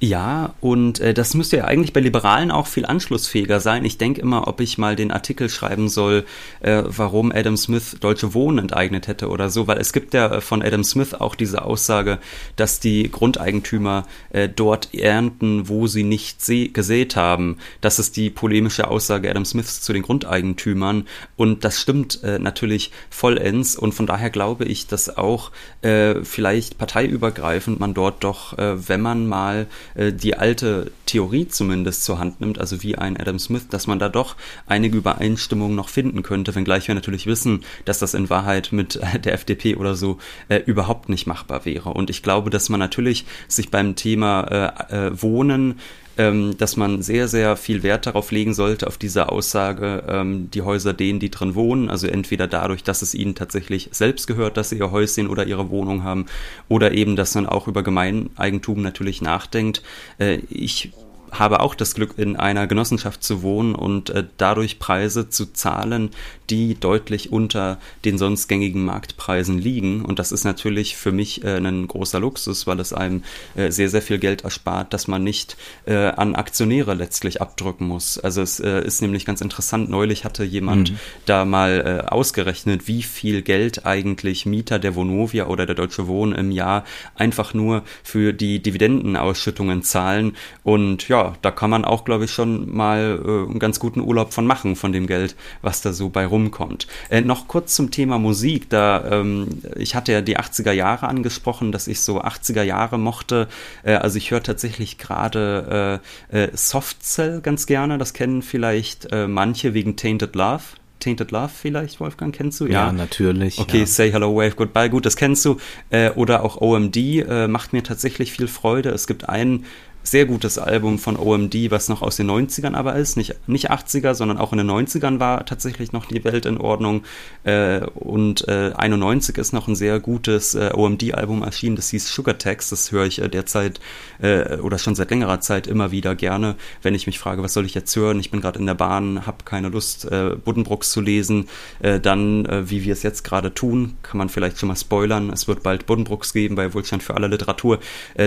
Ja, 0.00 0.54
und 0.60 1.00
äh, 1.00 1.12
das 1.12 1.34
müsste 1.34 1.56
ja 1.56 1.64
eigentlich 1.64 1.92
bei 1.92 1.98
Liberalen 1.98 2.52
auch 2.52 2.68
viel 2.68 2.86
anschlussfähiger 2.86 3.58
sein. 3.58 3.84
Ich 3.84 3.98
denke 3.98 4.20
immer, 4.20 4.46
ob 4.46 4.60
ich 4.60 4.78
mal 4.78 4.94
den 4.94 5.10
Artikel 5.10 5.48
schreiben 5.48 5.88
soll, 5.88 6.24
äh, 6.60 6.84
warum 6.86 7.32
Adam 7.32 7.56
Smith 7.56 7.96
deutsche 7.98 8.32
Wohnen 8.32 8.58
enteignet 8.58 9.08
hätte 9.08 9.28
oder 9.28 9.50
so, 9.50 9.66
weil 9.66 9.78
es 9.78 9.92
gibt 9.92 10.14
ja 10.14 10.40
von 10.40 10.62
Adam 10.62 10.84
Smith 10.84 11.14
auch 11.14 11.34
diese 11.34 11.62
Aussage, 11.62 12.18
dass 12.54 12.78
die 12.78 13.10
Grundeigentümer 13.10 14.06
äh, 14.30 14.48
dort 14.48 14.94
ernten, 14.94 15.68
wo 15.68 15.88
sie 15.88 16.04
nicht 16.04 16.46
gesät 16.46 17.16
haben. 17.16 17.56
Das 17.80 17.98
ist 17.98 18.16
die 18.16 18.30
polemische 18.30 18.86
Aussage 18.86 19.28
Adam 19.28 19.44
Smiths 19.44 19.80
zu 19.80 19.92
den 19.92 20.02
Grundeigentümern 20.02 21.08
und 21.36 21.64
das 21.64 21.80
stimmt 21.80 22.22
äh, 22.22 22.38
natürlich 22.38 22.92
vollends 23.10 23.74
und 23.74 23.94
von 23.94 24.06
daher 24.06 24.30
glaube 24.30 24.64
ich, 24.64 24.86
dass 24.86 25.18
auch 25.18 25.50
äh, 25.82 26.22
vielleicht 26.22 26.78
parteiübergreifend 26.78 27.80
man 27.80 27.94
dort 27.94 28.22
doch, 28.22 28.56
äh, 28.58 28.88
wenn 28.88 29.00
man 29.00 29.26
mal 29.26 29.66
äh, 29.98 30.12
die 30.12 30.36
alte 30.36 30.92
Theorie 31.06 31.48
zumindest 31.48 32.04
zur 32.04 32.18
Hand 32.18 32.40
nimmt, 32.40 32.58
also 32.58 32.82
wie 32.82 32.96
ein 32.96 33.16
Adam 33.16 33.38
Smith, 33.38 33.68
dass 33.68 33.86
man 33.86 33.98
da 33.98 34.08
doch 34.08 34.36
einige 34.66 34.96
Übereinstimmungen 34.96 35.76
noch 35.76 35.88
finden 35.88 36.22
könnte, 36.22 36.54
wenngleich 36.54 36.88
wir 36.88 36.94
natürlich 36.94 37.26
wissen, 37.26 37.64
dass 37.84 37.98
das 37.98 38.14
in 38.14 38.30
Wahrheit 38.30 38.72
mit 38.72 39.00
der 39.24 39.34
FDP 39.34 39.76
oder 39.76 39.94
so 39.94 40.18
äh, 40.48 40.58
überhaupt 40.58 41.08
nicht 41.08 41.26
machbar 41.26 41.64
wäre. 41.64 41.90
Und 41.90 42.10
ich 42.10 42.22
glaube, 42.22 42.50
dass 42.50 42.68
man 42.68 42.80
natürlich 42.80 43.26
sich 43.48 43.70
beim 43.70 43.96
Thema 43.96 44.84
äh, 44.90 45.08
äh, 45.08 45.22
Wohnen 45.22 45.80
dass 46.18 46.76
man 46.76 47.02
sehr, 47.02 47.28
sehr 47.28 47.56
viel 47.56 47.82
Wert 47.82 48.06
darauf 48.06 48.30
legen 48.32 48.52
sollte, 48.52 48.86
auf 48.86 48.98
diese 48.98 49.30
Aussage, 49.30 50.02
ähm, 50.08 50.50
die 50.50 50.62
Häuser 50.62 50.92
denen, 50.92 51.20
die 51.20 51.30
drin 51.30 51.54
wohnen, 51.54 51.88
also 51.88 52.06
entweder 52.08 52.46
dadurch, 52.46 52.82
dass 52.82 53.02
es 53.02 53.14
ihnen 53.14 53.34
tatsächlich 53.34 53.88
selbst 53.92 54.26
gehört, 54.26 54.56
dass 54.56 54.70
sie 54.70 54.78
ihr 54.78 54.90
Häuschen 54.90 55.28
oder 55.28 55.46
ihre 55.46 55.70
Wohnung 55.70 56.02
haben, 56.02 56.26
oder 56.68 56.92
eben, 56.92 57.16
dass 57.16 57.34
man 57.34 57.46
auch 57.46 57.68
über 57.68 57.82
Gemeineigentum 57.82 58.82
natürlich 58.82 59.22
nachdenkt. 59.22 59.82
Äh, 60.18 60.40
ich 60.50 60.92
habe 61.32 61.60
auch 61.60 61.74
das 61.74 61.94
Glück, 61.94 62.14
in 62.16 62.36
einer 62.36 62.66
Genossenschaft 62.66 63.22
zu 63.22 63.42
wohnen 63.42 63.74
und 63.74 64.10
äh, 64.10 64.24
dadurch 64.36 64.78
Preise 64.78 65.28
zu 65.28 65.52
zahlen, 65.52 66.10
die 66.50 66.74
deutlich 66.74 67.32
unter 67.32 67.78
den 68.04 68.18
sonst 68.18 68.48
gängigen 68.48 68.84
Marktpreisen 68.84 69.58
liegen. 69.58 70.04
Und 70.04 70.18
das 70.18 70.32
ist 70.32 70.44
natürlich 70.44 70.96
für 70.96 71.12
mich 71.12 71.44
äh, 71.44 71.58
ein 71.58 71.86
großer 71.86 72.20
Luxus, 72.20 72.66
weil 72.66 72.80
es 72.80 72.92
einem 72.92 73.22
äh, 73.54 73.70
sehr, 73.70 73.88
sehr 73.88 74.02
viel 74.02 74.18
Geld 74.18 74.44
erspart, 74.44 74.92
dass 74.92 75.08
man 75.08 75.22
nicht 75.22 75.56
äh, 75.86 75.94
an 75.94 76.34
Aktionäre 76.34 76.94
letztlich 76.94 77.40
abdrücken 77.40 77.86
muss. 77.86 78.18
Also 78.18 78.42
es 78.42 78.60
äh, 78.60 78.84
ist 78.84 79.02
nämlich 79.02 79.24
ganz 79.24 79.40
interessant, 79.40 79.90
neulich 79.90 80.24
hatte 80.24 80.44
jemand 80.44 80.92
mhm. 80.92 80.98
da 81.26 81.44
mal 81.44 82.02
äh, 82.04 82.08
ausgerechnet, 82.08 82.88
wie 82.88 83.02
viel 83.02 83.42
Geld 83.42 83.86
eigentlich 83.86 84.46
Mieter 84.46 84.78
der 84.78 84.94
Vonovia 84.94 85.46
oder 85.46 85.66
der 85.66 85.74
Deutsche 85.74 86.06
Wohnen 86.06 86.32
im 86.32 86.50
Jahr 86.50 86.84
einfach 87.14 87.54
nur 87.54 87.82
für 88.02 88.32
die 88.32 88.62
Dividendenausschüttungen 88.62 89.82
zahlen. 89.82 90.36
Und 90.62 91.08
ja, 91.08 91.17
da 91.42 91.50
kann 91.50 91.70
man 91.70 91.84
auch, 91.84 92.04
glaube 92.04 92.24
ich, 92.24 92.30
schon 92.30 92.74
mal 92.74 93.20
äh, 93.24 93.50
einen 93.50 93.58
ganz 93.58 93.78
guten 93.78 94.00
Urlaub 94.00 94.32
von 94.32 94.46
machen, 94.46 94.76
von 94.76 94.92
dem 94.92 95.06
Geld, 95.06 95.36
was 95.62 95.82
da 95.82 95.92
so 95.92 96.08
bei 96.08 96.26
rum 96.26 96.38
rumkommt. 96.38 96.86
Äh, 97.10 97.20
noch 97.20 97.48
kurz 97.48 97.74
zum 97.74 97.90
Thema 97.90 98.18
Musik. 98.18 98.70
Da, 98.70 99.04
ähm, 99.10 99.48
ich 99.76 99.94
hatte 99.94 100.12
ja 100.12 100.20
die 100.20 100.38
80er 100.38 100.72
Jahre 100.72 101.08
angesprochen, 101.08 101.72
dass 101.72 101.88
ich 101.88 102.00
so 102.00 102.22
80er 102.22 102.62
Jahre 102.62 102.98
mochte. 102.98 103.48
Äh, 103.82 103.94
also 103.94 104.18
ich 104.18 104.30
höre 104.30 104.42
tatsächlich 104.42 104.98
gerade 104.98 106.00
äh, 106.32 106.44
äh, 106.44 106.50
Soft 106.54 107.02
Cell 107.02 107.40
ganz 107.40 107.66
gerne. 107.66 107.98
Das 107.98 108.14
kennen 108.14 108.42
vielleicht 108.42 109.12
äh, 109.12 109.26
manche 109.26 109.74
wegen 109.74 109.96
Tainted 109.96 110.34
Love. 110.34 110.62
Tainted 111.00 111.30
Love 111.30 111.50
vielleicht, 111.54 112.00
Wolfgang, 112.00 112.34
kennst 112.34 112.60
du? 112.60 112.66
Ja, 112.66 112.86
ja 112.86 112.92
natürlich. 112.92 113.58
Okay, 113.58 113.80
ja. 113.80 113.86
Say 113.86 114.10
Hello, 114.10 114.34
Wave 114.34 114.56
Goodbye, 114.56 114.90
gut, 114.90 115.06
das 115.06 115.16
kennst 115.16 115.44
du. 115.44 115.58
Äh, 115.90 116.10
oder 116.10 116.44
auch 116.44 116.60
OMD 116.60 116.96
äh, 116.96 117.46
macht 117.46 117.72
mir 117.72 117.84
tatsächlich 117.84 118.32
viel 118.32 118.48
Freude. 118.48 118.90
Es 118.90 119.06
gibt 119.06 119.28
einen 119.28 119.64
sehr 120.10 120.26
gutes 120.26 120.58
Album 120.58 120.98
von 120.98 121.16
OMD, 121.16 121.70
was 121.70 121.88
noch 121.88 122.02
aus 122.02 122.16
den 122.16 122.30
90ern 122.30 122.74
aber 122.74 122.96
ist, 122.96 123.16
nicht, 123.16 123.34
nicht 123.46 123.70
80er, 123.70 124.14
sondern 124.14 124.38
auch 124.38 124.52
in 124.52 124.58
den 124.58 124.70
90ern 124.70 125.20
war 125.20 125.44
tatsächlich 125.46 125.92
noch 125.92 126.06
die 126.06 126.24
Welt 126.24 126.46
in 126.46 126.58
Ordnung. 126.58 127.04
Äh, 127.44 127.80
und 127.94 128.46
äh, 128.48 128.72
91 128.76 129.36
ist 129.38 129.52
noch 129.52 129.68
ein 129.68 129.76
sehr 129.76 130.00
gutes 130.00 130.54
äh, 130.54 130.70
OMD-Album 130.74 131.42
erschienen, 131.42 131.76
das 131.76 131.90
hieß 131.90 132.12
Sugar 132.12 132.38
Tax, 132.38 132.70
das 132.70 132.92
höre 132.92 133.06
ich 133.06 133.20
äh, 133.20 133.28
derzeit 133.28 133.80
äh, 134.20 134.56
oder 134.56 134.78
schon 134.78 134.94
seit 134.94 135.10
längerer 135.10 135.40
Zeit 135.40 135.66
immer 135.66 135.90
wieder 135.90 136.14
gerne, 136.14 136.56
wenn 136.82 136.94
ich 136.94 137.06
mich 137.06 137.18
frage, 137.18 137.42
was 137.42 137.52
soll 137.52 137.66
ich 137.66 137.74
jetzt 137.74 137.94
hören? 137.96 138.20
Ich 138.20 138.30
bin 138.30 138.40
gerade 138.40 138.58
in 138.58 138.66
der 138.66 138.74
Bahn, 138.74 139.26
habe 139.26 139.44
keine 139.44 139.68
Lust, 139.68 140.04
äh, 140.10 140.36
Buddenbrooks 140.36 140.90
zu 140.90 141.00
lesen. 141.00 141.48
Dann, 141.80 142.46
wie 142.68 142.84
wir 142.84 142.92
es 142.92 143.02
jetzt 143.02 143.22
gerade 143.24 143.54
tun, 143.54 143.96
kann 144.02 144.18
man 144.18 144.28
vielleicht 144.28 144.58
schon 144.58 144.68
mal 144.68 144.76
spoilern, 144.76 145.30
es 145.30 145.48
wird 145.48 145.62
bald 145.62 145.86
Buddenbrooks 145.86 146.32
geben 146.32 146.54
bei 146.54 146.74
Wohlstand 146.74 147.02
für 147.02 147.14
alle 147.14 147.28
Literatur. 147.28 147.78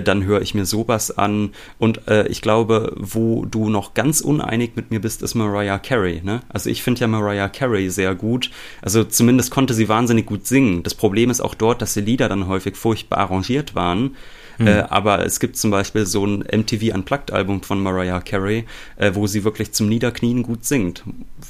Dann 0.04 0.24
höre 0.24 0.42
ich 0.42 0.54
mir 0.54 0.66
sowas 0.66 1.18
an 1.18 1.52
und 1.78 2.08
äh, 2.08 2.28
ich 2.28 2.42
glaube, 2.42 2.94
wo 2.98 3.46
du 3.46 3.70
noch 3.70 3.94
ganz 3.94 4.22
uneinig 4.22 4.72
mit 4.76 4.92
mir 4.92 5.02
bist, 5.02 5.22
ist 5.22 5.36
Mariah 5.36 5.80
Carey. 5.80 6.22
Ne? 6.24 6.42
Also 6.50 6.70
ich 6.70 6.84
finde 6.84 7.02
ja 7.02 7.08
Mariah 7.08 7.50
Carey 7.50 7.90
sehr 7.90 8.16
gut. 8.16 8.52
Also 8.82 9.04
zumindest 9.04 9.52
konnte 9.52 9.74
sie 9.74 9.90
wahnsinnig 9.90 10.26
gut 10.26 10.48
singen. 10.48 10.84
Das 10.84 10.96
Problem 10.96 11.30
ist 11.30 11.42
auch 11.42 11.56
dort, 11.56 11.82
dass 11.82 11.94
die 11.94 12.02
Lieder 12.02 12.30
dann 12.30 12.48
häufig 12.48 12.76
furchtbar 12.76 13.20
arrangiert 13.20 13.76
waren. 13.76 14.16
Mhm. 14.58 14.68
Äh, 14.68 14.82
aber 14.90 15.26
es 15.26 15.40
gibt 15.40 15.58
zum 15.58 15.72
Beispiel 15.72 16.06
so 16.06 16.26
ein 16.26 16.40
MTV 16.40 16.94
Unplugged-Album 16.94 17.64
von 17.64 17.82
Mariah 17.82 18.22
Carey, 18.22 18.66
äh, 18.98 19.12
wo 19.14 19.28
sie 19.28 19.44
wirklich 19.44 19.72
zum 19.72 19.90
Niederknien 19.90 20.44
gut 20.44 20.66
singt, 20.66 21.04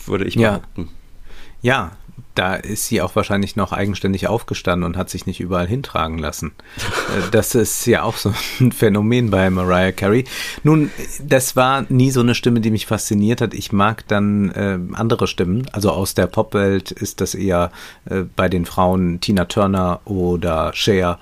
würde 0.06 0.26
ich 0.26 0.36
behaupten. 0.36 0.90
Ja, 1.62 1.92
da 2.36 2.56
ist 2.56 2.88
sie 2.88 3.02
auch 3.02 3.16
wahrscheinlich 3.16 3.56
noch 3.56 3.72
eigenständig 3.72 4.28
aufgestanden 4.28 4.86
und 4.86 4.98
hat 4.98 5.10
sich 5.10 5.26
nicht 5.26 5.40
überall 5.40 5.68
hintragen 5.68 6.18
lassen. 6.18 6.54
Äh, 6.78 7.32
das 7.32 7.56
ist 7.56 7.86
ja 7.86 8.04
auch 8.04 8.16
so 8.16 8.34
ein 8.60 8.72
Phänomen 8.72 9.30
bei 9.30 9.50
Mariah 9.50 9.92
Carey. 9.92 10.26
Nun, 10.64 10.92
das 11.24 11.56
war 11.56 11.86
nie 11.90 12.12
so 12.12 12.22
eine 12.22 12.36
Stimme, 12.36 12.62
die 12.62 12.72
mich 12.72 12.86
fasziniert 12.86 13.42
hat. 13.42 13.54
Ich 13.54 13.72
mag 13.72 14.08
dann 14.08 14.52
äh, 14.52 14.80
andere 14.94 15.28
Stimmen. 15.28 15.68
Also 15.72 15.92
aus 15.92 16.14
der 16.14 16.28
Popwelt 16.28 16.92
ist 16.92 17.22
das 17.22 17.36
eher 17.36 17.72
äh, 18.06 18.22
bei 18.36 18.50
den 18.50 18.66
Frauen 18.66 19.20
Tina 19.20 19.46
Turner 19.46 20.02
oder 20.06 20.72
Cher 20.74 21.20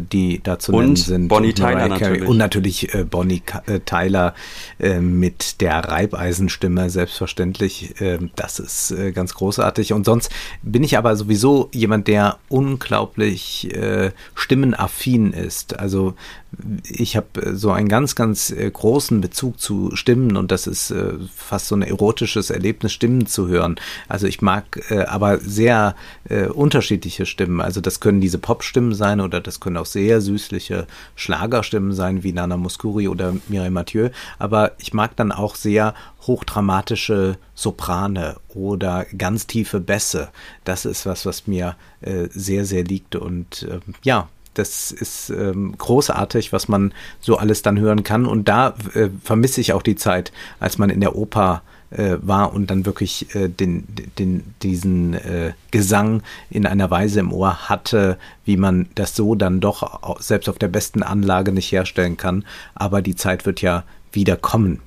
die 0.00 0.40
da 0.42 0.58
zu 0.58 0.72
nennen 0.72 0.96
sind. 0.96 1.28
Bonnie 1.28 1.52
Tyler 1.52 1.88
natürlich. 1.88 2.28
Und 2.28 2.36
natürlich 2.36 2.94
äh, 2.94 3.04
Bonnie 3.04 3.42
äh, 3.66 3.80
Tyler 3.80 4.34
äh, 4.78 5.00
mit 5.00 5.60
der 5.60 5.78
Reibeisenstimme, 5.78 6.90
selbstverständlich. 6.90 8.00
Äh, 8.00 8.18
das 8.36 8.58
ist 8.58 8.90
äh, 8.92 9.12
ganz 9.12 9.34
großartig. 9.34 9.92
Und 9.92 10.04
sonst 10.04 10.30
bin 10.62 10.84
ich 10.84 10.96
aber 10.98 11.16
sowieso 11.16 11.68
jemand, 11.72 12.08
der 12.08 12.38
unglaublich 12.48 13.68
stimmenaffin 14.34 15.32
ist. 15.32 15.78
Also 15.78 16.14
ich 16.86 17.16
habe 17.16 17.56
so 17.56 17.70
einen 17.70 17.88
ganz, 17.88 18.14
ganz 18.14 18.54
großen 18.72 19.20
Bezug 19.20 19.58
zu 19.58 19.94
Stimmen 19.96 20.36
und 20.36 20.52
das 20.52 20.66
ist 20.66 20.94
fast 21.34 21.68
so 21.68 21.76
ein 21.76 21.82
erotisches 21.82 22.50
Erlebnis, 22.50 22.92
Stimmen 22.92 23.26
zu 23.26 23.48
hören. 23.48 23.76
Also 24.08 24.26
ich 24.26 24.42
mag 24.42 24.80
aber 25.08 25.38
sehr 25.38 25.94
unterschiedliche 26.52 27.24
Stimmen. 27.26 27.60
Also 27.60 27.80
das 27.80 28.00
können 28.00 28.20
diese 28.20 28.38
Popstimmen 28.38 28.94
sein 28.94 29.20
oder 29.20 29.40
das 29.40 29.60
können 29.60 29.78
auch 29.78 29.86
sehr 29.86 30.20
süßliche 30.20 30.86
Schlagerstimmen 31.14 31.92
sein, 31.92 32.22
wie 32.22 32.32
Nana 32.32 32.56
Muscuri 32.56 33.08
oder 33.08 33.34
Mireille 33.48 33.70
Mathieu. 33.70 34.10
Aber 34.38 34.72
ich 34.78 34.92
mag 34.92 35.16
dann 35.16 35.32
auch 35.32 35.54
sehr 35.54 35.94
hochdramatische 36.26 37.38
Soprane 37.54 38.36
oder 38.48 39.06
ganz 39.16 39.46
tiefe 39.46 39.80
Bässe. 39.80 40.28
Das 40.64 40.84
ist 40.84 41.06
was, 41.06 41.26
was 41.26 41.46
mir 41.46 41.76
äh, 42.00 42.28
sehr, 42.30 42.64
sehr 42.64 42.84
liegt. 42.84 43.16
Und 43.16 43.62
äh, 43.64 43.80
ja, 44.02 44.28
das 44.54 44.90
ist 44.90 45.30
ähm, 45.30 45.74
großartig, 45.78 46.52
was 46.52 46.68
man 46.68 46.92
so 47.20 47.36
alles 47.38 47.62
dann 47.62 47.78
hören 47.78 48.02
kann. 48.02 48.26
Und 48.26 48.48
da 48.48 48.74
äh, 48.94 49.08
vermisse 49.22 49.60
ich 49.60 49.72
auch 49.72 49.82
die 49.82 49.96
Zeit, 49.96 50.32
als 50.60 50.78
man 50.78 50.90
in 50.90 51.00
der 51.00 51.16
Oper 51.16 51.62
äh, 51.90 52.16
war 52.22 52.54
und 52.54 52.70
dann 52.70 52.86
wirklich 52.86 53.34
äh, 53.34 53.48
den, 53.48 53.86
den, 54.18 54.54
diesen 54.62 55.14
äh, 55.14 55.52
Gesang 55.70 56.22
in 56.50 56.66
einer 56.66 56.90
Weise 56.90 57.20
im 57.20 57.32
Ohr 57.32 57.68
hatte, 57.68 58.18
wie 58.44 58.56
man 58.56 58.88
das 58.94 59.14
so 59.14 59.34
dann 59.34 59.60
doch 59.60 60.20
selbst 60.20 60.48
auf 60.48 60.58
der 60.58 60.68
besten 60.68 61.02
Anlage 61.02 61.52
nicht 61.52 61.70
herstellen 61.70 62.16
kann. 62.16 62.44
Aber 62.74 63.02
die 63.02 63.16
Zeit 63.16 63.46
wird 63.46 63.60
ja 63.60 63.84
wieder 64.10 64.36
kommen. 64.36 64.80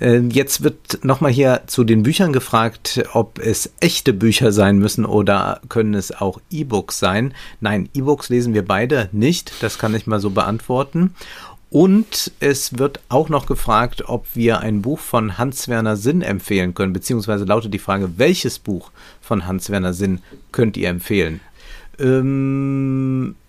Äh, 0.00 0.18
jetzt 0.28 0.62
wird 0.62 1.04
nochmal 1.04 1.32
hier 1.32 1.62
zu 1.66 1.84
den 1.84 2.02
Büchern 2.02 2.32
gefragt, 2.32 3.04
ob 3.12 3.38
es 3.38 3.72
echte 3.80 4.12
Bücher 4.12 4.52
sein 4.52 4.78
müssen 4.78 5.04
oder 5.04 5.60
können 5.68 5.94
es 5.94 6.12
auch 6.12 6.40
E-Books 6.50 6.98
sein. 6.98 7.34
Nein, 7.60 7.88
E-Books 7.94 8.28
lesen 8.28 8.54
wir 8.54 8.64
beide 8.64 9.08
nicht. 9.12 9.52
Das 9.60 9.78
kann 9.78 9.94
ich 9.94 10.06
mal 10.06 10.20
so 10.20 10.30
beantworten. 10.30 11.14
Und 11.68 12.32
es 12.38 12.78
wird 12.78 13.00
auch 13.08 13.28
noch 13.28 13.46
gefragt, 13.46 14.04
ob 14.06 14.26
wir 14.34 14.60
ein 14.60 14.82
Buch 14.82 15.00
von 15.00 15.36
Hans-Werner 15.36 15.96
Sinn 15.96 16.22
empfehlen 16.22 16.74
können, 16.74 16.92
beziehungsweise 16.92 17.44
lautet 17.44 17.74
die 17.74 17.78
Frage, 17.78 18.18
welches 18.18 18.58
Buch 18.58 18.92
von 19.20 19.46
Hans-Werner 19.46 19.92
Sinn 19.92 20.20
könnt 20.52 20.76
ihr 20.76 20.88
empfehlen? 20.88 21.40
Ähm, 21.98 23.34
Äh, 23.34 23.45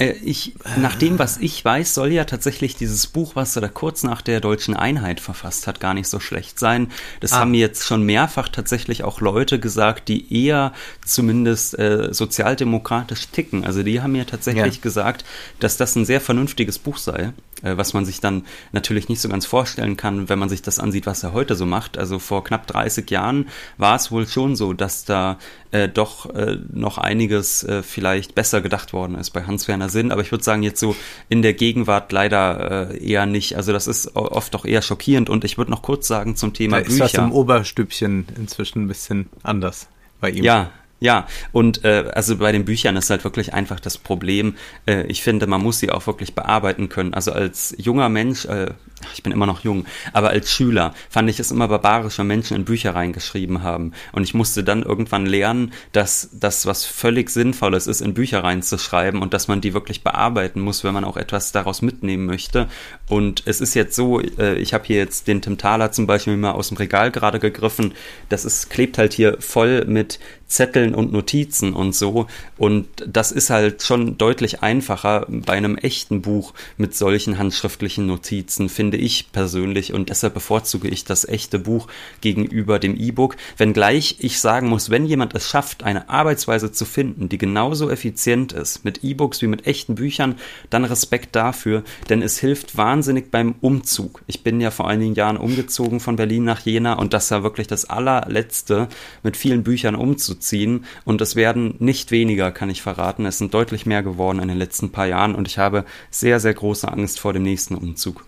ich, 0.00 0.54
nach 0.78 0.94
dem, 0.94 1.18
was 1.18 1.36
ich 1.36 1.62
weiß, 1.62 1.94
soll 1.94 2.12
ja 2.12 2.24
tatsächlich 2.24 2.74
dieses 2.74 3.06
Buch, 3.06 3.36
was 3.36 3.54
er 3.56 3.62
da 3.62 3.68
kurz 3.68 4.02
nach 4.02 4.22
der 4.22 4.40
deutschen 4.40 4.74
Einheit 4.74 5.20
verfasst 5.20 5.66
hat, 5.66 5.78
gar 5.78 5.92
nicht 5.92 6.08
so 6.08 6.20
schlecht 6.20 6.58
sein. 6.58 6.90
Das 7.20 7.32
ah. 7.32 7.40
haben 7.40 7.50
mir 7.50 7.60
jetzt 7.60 7.86
schon 7.86 8.02
mehrfach 8.04 8.48
tatsächlich 8.48 9.04
auch 9.04 9.20
Leute 9.20 9.60
gesagt, 9.60 10.08
die 10.08 10.44
eher 10.44 10.72
zumindest 11.04 11.78
äh, 11.78 12.14
sozialdemokratisch 12.14 13.28
ticken. 13.28 13.64
Also 13.64 13.82
die 13.82 14.00
haben 14.00 14.12
mir 14.12 14.26
tatsächlich 14.26 14.76
ja. 14.76 14.80
gesagt, 14.80 15.24
dass 15.58 15.76
das 15.76 15.94
ein 15.96 16.06
sehr 16.06 16.22
vernünftiges 16.22 16.78
Buch 16.78 16.96
sei, 16.96 17.18
äh, 17.22 17.32
was 17.62 17.94
man 17.94 18.04
sich 18.04 18.20
dann 18.20 18.44
natürlich 18.72 19.08
nicht 19.08 19.20
so 19.20 19.28
ganz 19.28 19.46
vorstellen 19.46 19.96
kann, 19.96 20.28
wenn 20.28 20.38
man 20.38 20.48
sich 20.48 20.62
das 20.62 20.78
ansieht, 20.78 21.06
was 21.06 21.22
er 21.22 21.32
heute 21.32 21.56
so 21.56 21.66
macht. 21.66 21.98
Also 21.98 22.18
vor 22.18 22.44
knapp 22.44 22.66
30 22.66 23.10
Jahren 23.10 23.48
war 23.78 23.96
es 23.96 24.10
wohl 24.10 24.26
schon 24.26 24.56
so, 24.56 24.72
dass 24.72 25.04
da 25.04 25.38
äh, 25.70 25.88
doch 25.88 26.34
äh, 26.34 26.58
noch 26.72 26.98
einiges 26.98 27.62
äh, 27.62 27.82
vielleicht 27.82 28.34
besser 28.34 28.60
gedacht 28.60 28.92
worden 28.92 29.14
ist 29.14 29.30
bei 29.30 29.44
Hans-Werner 29.44 29.88
Sinn. 29.88 30.12
Aber 30.12 30.22
ich 30.22 30.32
würde 30.32 30.44
sagen, 30.44 30.62
jetzt 30.62 30.80
so 30.80 30.96
in 31.28 31.42
der 31.42 31.54
Gegenwart 31.54 32.12
leider 32.12 32.90
äh, 32.90 33.04
eher 33.04 33.26
nicht. 33.26 33.56
Also 33.56 33.72
das 33.72 33.86
ist 33.86 34.16
oft 34.16 34.54
doch 34.54 34.64
eher 34.64 34.82
schockierend. 34.82 35.30
Und 35.30 35.44
ich 35.44 35.58
würde 35.58 35.70
noch 35.70 35.82
kurz 35.82 36.08
sagen 36.08 36.36
zum 36.36 36.54
Thema 36.54 36.78
da 36.78 36.84
Bücher. 36.84 37.04
Ist 37.04 37.14
das 37.14 37.24
im 37.24 37.32
Oberstübchen 37.32 38.26
inzwischen 38.36 38.84
ein 38.84 38.88
bisschen 38.88 39.28
anders 39.42 39.88
bei 40.20 40.30
ihm? 40.30 40.44
Ja, 40.44 40.70
ja, 41.00 41.26
und 41.52 41.82
äh, 41.84 42.10
also 42.14 42.36
bei 42.36 42.52
den 42.52 42.66
Büchern 42.66 42.94
ist 42.96 43.08
halt 43.08 43.24
wirklich 43.24 43.54
einfach 43.54 43.80
das 43.80 43.96
Problem, 43.96 44.54
äh, 44.86 45.06
ich 45.06 45.22
finde, 45.22 45.46
man 45.46 45.62
muss 45.62 45.78
sie 45.78 45.90
auch 45.90 46.06
wirklich 46.06 46.34
bearbeiten 46.34 46.90
können. 46.90 47.14
Also 47.14 47.32
als 47.32 47.74
junger 47.78 48.10
Mensch, 48.10 48.44
äh, 48.44 48.74
ich 49.14 49.22
bin 49.22 49.32
immer 49.32 49.46
noch 49.46 49.64
jung, 49.64 49.86
aber 50.12 50.28
als 50.28 50.52
Schüler 50.52 50.92
fand 51.08 51.30
ich 51.30 51.40
es 51.40 51.50
immer 51.50 51.68
barbarisch, 51.68 52.18
wenn 52.18 52.26
Menschen 52.26 52.54
in 52.54 52.66
Bücher 52.66 52.94
reingeschrieben 52.94 53.62
haben. 53.62 53.92
Und 54.12 54.24
ich 54.24 54.34
musste 54.34 54.62
dann 54.62 54.82
irgendwann 54.82 55.24
lernen, 55.24 55.72
dass 55.92 56.28
das 56.32 56.66
was 56.66 56.84
völlig 56.84 57.30
Sinnvolles 57.30 57.86
ist, 57.86 58.02
in 58.02 58.12
Bücher 58.12 58.44
reinzuschreiben 58.44 59.22
und 59.22 59.32
dass 59.32 59.48
man 59.48 59.62
die 59.62 59.72
wirklich 59.72 60.04
bearbeiten 60.04 60.60
muss, 60.60 60.84
wenn 60.84 60.92
man 60.92 61.04
auch 61.04 61.16
etwas 61.16 61.50
daraus 61.52 61.80
mitnehmen 61.80 62.26
möchte. 62.26 62.68
Und 63.08 63.42
es 63.46 63.62
ist 63.62 63.72
jetzt 63.72 63.96
so, 63.96 64.20
äh, 64.20 64.56
ich 64.56 64.74
habe 64.74 64.84
hier 64.84 64.98
jetzt 64.98 65.28
den 65.28 65.40
Tim 65.40 65.56
Thaler 65.56 65.92
zum 65.92 66.06
Beispiel 66.06 66.36
mal 66.36 66.52
aus 66.52 66.68
dem 66.68 66.76
Regal 66.76 67.10
gerade 67.10 67.38
gegriffen. 67.38 67.94
Das 68.28 68.44
ist, 68.44 68.68
klebt 68.68 68.98
halt 68.98 69.14
hier 69.14 69.38
voll 69.40 69.86
mit 69.86 70.20
Zetteln 70.50 70.94
und 70.94 71.12
Notizen 71.12 71.72
und 71.74 71.94
so. 71.94 72.26
Und 72.58 72.88
das 73.06 73.32
ist 73.32 73.50
halt 73.50 73.82
schon 73.82 74.18
deutlich 74.18 74.62
einfacher 74.62 75.26
bei 75.28 75.54
einem 75.54 75.76
echten 75.76 76.22
Buch 76.22 76.52
mit 76.76 76.94
solchen 76.94 77.38
handschriftlichen 77.38 78.06
Notizen, 78.06 78.68
finde 78.68 78.96
ich 78.96 79.30
persönlich. 79.32 79.94
Und 79.94 80.10
deshalb 80.10 80.34
bevorzuge 80.34 80.88
ich 80.88 81.04
das 81.04 81.26
echte 81.26 81.60
Buch 81.60 81.86
gegenüber 82.20 82.78
dem 82.80 82.96
E-Book. 82.96 83.36
Wenngleich 83.56 84.16
ich 84.18 84.40
sagen 84.40 84.68
muss, 84.68 84.90
wenn 84.90 85.06
jemand 85.06 85.34
es 85.34 85.48
schafft, 85.48 85.84
eine 85.84 86.10
Arbeitsweise 86.10 86.72
zu 86.72 86.84
finden, 86.84 87.28
die 87.28 87.38
genauso 87.38 87.88
effizient 87.88 88.52
ist 88.52 88.84
mit 88.84 89.04
E-Books 89.04 89.42
wie 89.42 89.46
mit 89.46 89.66
echten 89.68 89.94
Büchern, 89.94 90.34
dann 90.68 90.84
Respekt 90.84 91.36
dafür, 91.36 91.84
denn 92.08 92.22
es 92.22 92.38
hilft 92.40 92.76
wahnsinnig 92.76 93.30
beim 93.30 93.54
Umzug. 93.60 94.22
Ich 94.26 94.42
bin 94.42 94.60
ja 94.60 94.72
vor 94.72 94.88
einigen 94.88 95.14
Jahren 95.14 95.36
umgezogen 95.36 96.00
von 96.00 96.16
Berlin 96.16 96.42
nach 96.42 96.60
Jena 96.60 96.94
und 96.94 97.12
das 97.12 97.30
war 97.30 97.44
wirklich 97.44 97.68
das 97.68 97.84
allerletzte, 97.84 98.88
mit 99.22 99.36
vielen 99.36 99.62
Büchern 99.62 99.94
umzuziehen 99.94 100.39
ziehen. 100.40 100.84
Und 101.04 101.20
es 101.20 101.36
werden 101.36 101.74
nicht 101.78 102.10
weniger, 102.10 102.50
kann 102.50 102.70
ich 102.70 102.82
verraten. 102.82 103.26
Es 103.26 103.38
sind 103.38 103.54
deutlich 103.54 103.86
mehr 103.86 104.02
geworden 104.02 104.40
in 104.40 104.48
den 104.48 104.58
letzten 104.58 104.90
paar 104.90 105.06
Jahren 105.06 105.34
und 105.34 105.46
ich 105.46 105.58
habe 105.58 105.84
sehr, 106.10 106.40
sehr 106.40 106.54
große 106.54 106.90
Angst 106.90 107.20
vor 107.20 107.32
dem 107.32 107.42
nächsten 107.42 107.74
Umzug. 107.74 108.24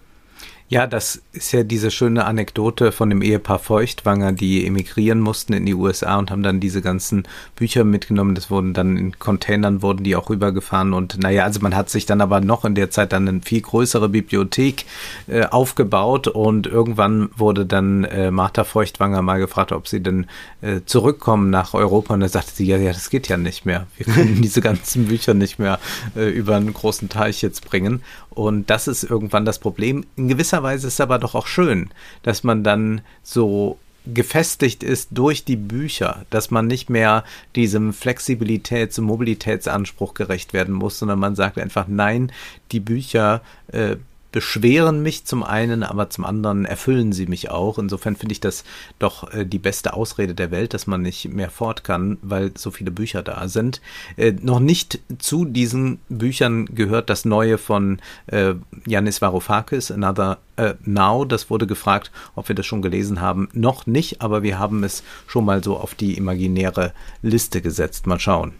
Ja, 0.72 0.86
das 0.86 1.20
ist 1.34 1.52
ja 1.52 1.64
diese 1.64 1.90
schöne 1.90 2.24
Anekdote 2.24 2.92
von 2.92 3.10
dem 3.10 3.20
Ehepaar 3.20 3.58
Feuchtwanger, 3.58 4.32
die 4.32 4.66
emigrieren 4.66 5.20
mussten 5.20 5.52
in 5.52 5.66
die 5.66 5.74
USA 5.74 6.16
und 6.16 6.30
haben 6.30 6.42
dann 6.42 6.60
diese 6.60 6.80
ganzen 6.80 7.24
Bücher 7.56 7.84
mitgenommen. 7.84 8.34
Das 8.34 8.50
wurden 8.50 8.72
dann 8.72 8.96
in 8.96 9.18
Containern, 9.18 9.82
wurden 9.82 10.02
die 10.02 10.16
auch 10.16 10.30
rübergefahren. 10.30 10.94
Und 10.94 11.18
naja, 11.18 11.44
also 11.44 11.60
man 11.60 11.76
hat 11.76 11.90
sich 11.90 12.06
dann 12.06 12.22
aber 12.22 12.40
noch 12.40 12.64
in 12.64 12.74
der 12.74 12.90
Zeit 12.90 13.12
dann 13.12 13.28
eine 13.28 13.42
viel 13.42 13.60
größere 13.60 14.08
Bibliothek 14.08 14.86
äh, 15.28 15.44
aufgebaut 15.44 16.26
und 16.26 16.66
irgendwann 16.68 17.28
wurde 17.36 17.66
dann 17.66 18.04
äh, 18.04 18.30
Martha 18.30 18.64
Feuchtwanger 18.64 19.20
mal 19.20 19.40
gefragt, 19.40 19.72
ob 19.72 19.86
sie 19.86 20.02
denn 20.02 20.26
äh, 20.62 20.80
zurückkommen 20.86 21.50
nach 21.50 21.74
Europa. 21.74 22.14
Und 22.14 22.20
da 22.20 22.28
sagte 22.28 22.52
sie, 22.54 22.64
ja, 22.64 22.78
ja, 22.78 22.94
das 22.94 23.10
geht 23.10 23.28
ja 23.28 23.36
nicht 23.36 23.66
mehr. 23.66 23.88
Wir 23.98 24.06
können 24.06 24.36
diese 24.40 24.62
ganzen 24.62 25.08
Bücher 25.08 25.34
nicht 25.34 25.58
mehr 25.58 25.78
äh, 26.16 26.30
über 26.30 26.56
einen 26.56 26.72
großen 26.72 27.10
Teich 27.10 27.42
jetzt 27.42 27.68
bringen. 27.68 28.00
Und 28.30 28.70
das 28.70 28.88
ist 28.88 29.04
irgendwann 29.04 29.44
das 29.44 29.58
Problem. 29.58 30.06
In 30.16 30.28
gewisser 30.28 30.61
Weise 30.62 30.88
ist 30.88 30.94
es 30.94 31.00
aber 31.00 31.18
doch 31.18 31.34
auch 31.34 31.46
schön, 31.46 31.90
dass 32.22 32.44
man 32.44 32.64
dann 32.64 33.02
so 33.22 33.78
gefestigt 34.04 34.82
ist 34.82 35.10
durch 35.12 35.44
die 35.44 35.56
Bücher, 35.56 36.24
dass 36.30 36.50
man 36.50 36.66
nicht 36.66 36.90
mehr 36.90 37.24
diesem 37.54 37.92
Flexibilitäts- 37.92 38.98
und 38.98 39.06
Mobilitätsanspruch 39.06 40.14
gerecht 40.14 40.52
werden 40.52 40.74
muss, 40.74 40.98
sondern 40.98 41.20
man 41.20 41.36
sagt 41.36 41.58
einfach, 41.58 41.86
nein, 41.86 42.32
die 42.72 42.80
Bücher 42.80 43.42
äh, 43.68 43.96
beschweren 44.32 45.02
mich 45.02 45.24
zum 45.24 45.42
einen, 45.42 45.82
aber 45.82 46.10
zum 46.10 46.24
anderen 46.24 46.64
erfüllen 46.64 47.12
sie 47.12 47.26
mich 47.26 47.50
auch. 47.50 47.78
Insofern 47.78 48.16
finde 48.16 48.32
ich 48.32 48.40
das 48.40 48.64
doch 48.98 49.32
äh, 49.32 49.44
die 49.44 49.58
beste 49.58 49.92
Ausrede 49.92 50.34
der 50.34 50.50
Welt, 50.50 50.74
dass 50.74 50.86
man 50.86 51.02
nicht 51.02 51.28
mehr 51.28 51.50
fort 51.50 51.84
kann, 51.84 52.18
weil 52.22 52.52
so 52.56 52.70
viele 52.70 52.90
Bücher 52.90 53.22
da 53.22 53.46
sind. 53.48 53.80
Äh, 54.16 54.32
noch 54.40 54.58
nicht 54.58 55.00
zu 55.18 55.44
diesen 55.44 56.00
Büchern 56.08 56.66
gehört 56.66 57.10
das 57.10 57.24
neue 57.24 57.58
von 57.58 58.00
äh, 58.26 58.54
Varoufakis, 58.86 59.90
Another 59.90 60.38
äh, 60.56 60.74
Now. 60.84 61.24
Das 61.24 61.50
wurde 61.50 61.66
gefragt, 61.66 62.10
ob 62.34 62.48
wir 62.48 62.56
das 62.56 62.66
schon 62.66 62.82
gelesen 62.82 63.20
haben. 63.20 63.48
Noch 63.52 63.86
nicht, 63.86 64.22
aber 64.22 64.42
wir 64.42 64.58
haben 64.58 64.82
es 64.82 65.02
schon 65.26 65.44
mal 65.44 65.62
so 65.62 65.76
auf 65.76 65.94
die 65.94 66.16
imaginäre 66.16 66.92
Liste 67.20 67.60
gesetzt. 67.60 68.06
Mal 68.06 68.18
schauen. 68.18 68.54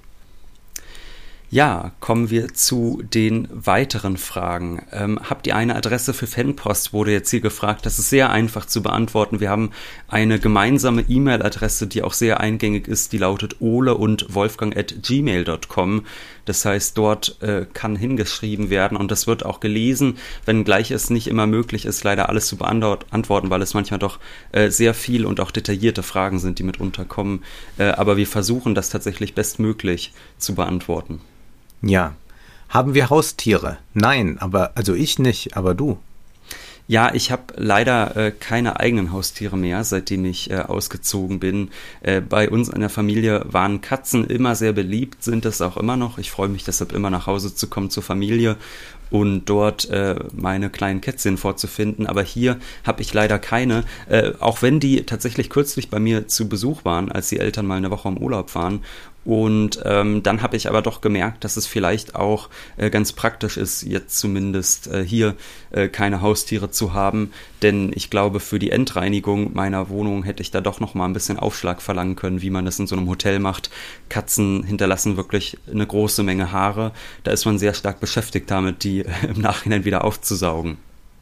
Ja, 1.52 1.92
kommen 2.00 2.30
wir 2.30 2.54
zu 2.54 3.02
den 3.12 3.46
weiteren 3.52 4.16
Fragen. 4.16 4.86
Ähm, 4.90 5.20
habt 5.22 5.46
ihr 5.46 5.54
eine 5.54 5.76
Adresse 5.76 6.14
für 6.14 6.26
Fanpost? 6.26 6.94
Wurde 6.94 7.12
jetzt 7.12 7.28
hier 7.28 7.42
gefragt. 7.42 7.84
Das 7.84 7.98
ist 7.98 8.08
sehr 8.08 8.30
einfach 8.30 8.64
zu 8.64 8.82
beantworten. 8.82 9.38
Wir 9.38 9.50
haben 9.50 9.70
eine 10.08 10.38
gemeinsame 10.38 11.04
E-Mail-Adresse, 11.06 11.88
die 11.88 12.02
auch 12.02 12.14
sehr 12.14 12.40
eingängig 12.40 12.88
ist. 12.88 13.12
Die 13.12 13.18
lautet 13.18 13.60
ole 13.60 13.96
und 13.96 14.34
wolfgang 14.34 14.74
at 14.74 15.02
gmail.com. 15.02 16.06
Das 16.46 16.64
heißt, 16.64 16.96
dort 16.96 17.42
äh, 17.42 17.66
kann 17.70 17.96
hingeschrieben 17.96 18.70
werden 18.70 18.96
und 18.96 19.10
das 19.10 19.26
wird 19.26 19.44
auch 19.44 19.60
gelesen, 19.60 20.16
wenngleich 20.46 20.90
es 20.90 21.10
nicht 21.10 21.26
immer 21.26 21.46
möglich 21.46 21.84
ist, 21.84 22.02
leider 22.02 22.30
alles 22.30 22.46
zu 22.46 22.56
beantworten, 22.56 23.50
weil 23.50 23.60
es 23.60 23.74
manchmal 23.74 24.00
doch 24.00 24.20
äh, 24.52 24.70
sehr 24.70 24.94
viel 24.94 25.26
und 25.26 25.38
auch 25.38 25.50
detaillierte 25.50 26.02
Fragen 26.02 26.38
sind, 26.38 26.58
die 26.60 26.64
mitunter 26.64 27.04
kommen. 27.04 27.44
Äh, 27.76 27.88
aber 27.88 28.16
wir 28.16 28.26
versuchen 28.26 28.74
das 28.74 28.88
tatsächlich 28.88 29.34
bestmöglich 29.34 30.14
zu 30.38 30.54
beantworten. 30.54 31.20
Ja. 31.82 32.14
Haben 32.68 32.94
wir 32.94 33.10
Haustiere? 33.10 33.78
Nein, 33.92 34.38
aber 34.38 34.72
also 34.76 34.94
ich 34.94 35.18
nicht, 35.18 35.56
aber 35.56 35.74
du. 35.74 35.98
Ja, 36.88 37.14
ich 37.14 37.30
habe 37.30 37.54
leider 37.56 38.16
äh, 38.16 38.32
keine 38.32 38.80
eigenen 38.80 39.12
Haustiere 39.12 39.56
mehr, 39.56 39.84
seitdem 39.84 40.24
ich 40.24 40.50
äh, 40.50 40.56
ausgezogen 40.56 41.38
bin. 41.38 41.70
Äh, 42.00 42.20
bei 42.20 42.50
uns 42.50 42.68
in 42.68 42.80
der 42.80 42.90
Familie 42.90 43.44
waren 43.46 43.80
Katzen 43.80 44.26
immer 44.26 44.56
sehr 44.56 44.72
beliebt, 44.72 45.22
sind 45.22 45.44
es 45.44 45.62
auch 45.62 45.76
immer 45.76 45.96
noch. 45.96 46.18
Ich 46.18 46.30
freue 46.30 46.48
mich 46.48 46.64
deshalb 46.64 46.92
immer 46.92 47.10
nach 47.10 47.26
Hause 47.26 47.54
zu 47.54 47.68
kommen 47.68 47.90
zur 47.90 48.02
Familie 48.02 48.56
und 49.10 49.44
dort 49.44 49.90
äh, 49.90 50.16
meine 50.32 50.70
kleinen 50.70 51.00
Kätzchen 51.00 51.36
vorzufinden. 51.36 52.06
Aber 52.06 52.22
hier 52.22 52.58
habe 52.84 53.02
ich 53.02 53.14
leider 53.14 53.38
keine, 53.38 53.84
äh, 54.08 54.32
auch 54.40 54.62
wenn 54.62 54.80
die 54.80 55.04
tatsächlich 55.04 55.50
kürzlich 55.50 55.88
bei 55.88 56.00
mir 56.00 56.26
zu 56.26 56.48
Besuch 56.48 56.84
waren, 56.84 57.12
als 57.12 57.28
die 57.28 57.38
Eltern 57.38 57.66
mal 57.66 57.76
eine 57.76 57.90
Woche 57.90 58.08
im 58.08 58.16
Urlaub 58.16 58.54
waren 58.54 58.80
und 59.24 59.80
ähm, 59.84 60.22
dann 60.22 60.42
habe 60.42 60.56
ich 60.56 60.68
aber 60.68 60.82
doch 60.82 61.00
gemerkt, 61.00 61.44
dass 61.44 61.56
es 61.56 61.66
vielleicht 61.66 62.16
auch 62.16 62.48
äh, 62.76 62.90
ganz 62.90 63.12
praktisch 63.12 63.56
ist, 63.56 63.82
jetzt 63.82 64.18
zumindest 64.18 64.88
äh, 64.88 65.04
hier 65.04 65.36
äh, 65.70 65.88
keine 65.88 66.20
Haustiere 66.22 66.70
zu 66.70 66.92
haben. 66.92 67.32
Denn 67.62 67.92
ich 67.94 68.10
glaube, 68.10 68.40
für 68.40 68.58
die 68.58 68.70
Endreinigung 68.70 69.52
meiner 69.54 69.88
Wohnung 69.88 70.24
hätte 70.24 70.42
ich 70.42 70.50
da 70.50 70.60
doch 70.60 70.80
noch 70.80 70.94
mal 70.94 71.04
ein 71.04 71.12
bisschen 71.12 71.38
Aufschlag 71.38 71.80
verlangen 71.80 72.16
können, 72.16 72.42
wie 72.42 72.50
man 72.50 72.64
das 72.64 72.80
in 72.80 72.88
so 72.88 72.96
einem 72.96 73.08
Hotel 73.08 73.38
macht. 73.38 73.70
Katzen 74.08 74.64
hinterlassen 74.64 75.16
wirklich 75.16 75.56
eine 75.70 75.86
große 75.86 76.24
Menge 76.24 76.50
Haare. 76.50 76.90
Da 77.22 77.30
ist 77.30 77.44
man 77.44 77.58
sehr 77.58 77.74
stark 77.74 78.00
beschäftigt 78.00 78.50
damit, 78.50 78.82
die 78.82 79.04
im 79.28 79.40
Nachhinein 79.40 79.84
wieder 79.84 80.04
aufzusaugen. 80.04 80.78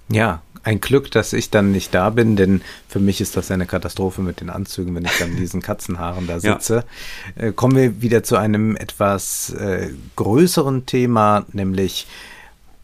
Ja, 0.09 0.43
ein 0.63 0.81
Glück, 0.81 1.11
dass 1.11 1.33
ich 1.33 1.51
dann 1.51 1.73
nicht 1.73 1.95
da 1.95 2.11
bin, 2.11 2.37
denn 2.37 2.63
für 2.89 3.01
mich 3.01 3.21
ist 3.21 3.37
das 3.37 3.51
eine 3.51 3.67
Katastrophe 3.67 4.21
mit 4.21 4.41
den 4.41 4.51
Anzügen, 4.51 4.95
wenn 4.95 5.05
ich 5.05 5.19
dann 5.19 5.31
in 5.31 5.37
diesen 5.37 5.63
Katzenhaaren 5.63 6.27
da 6.27 6.41
sitze. 6.41 6.85
Ja. 7.37 7.49
Äh, 7.49 7.53
kommen 7.53 7.77
wir 7.77 8.03
wieder 8.03 8.23
zu 8.23 8.37
einem 8.37 8.77
etwas 8.77 9.51
äh, 9.51 9.91
größeren 10.17 10.87
Thema, 10.87 11.47
nämlich 11.53 12.07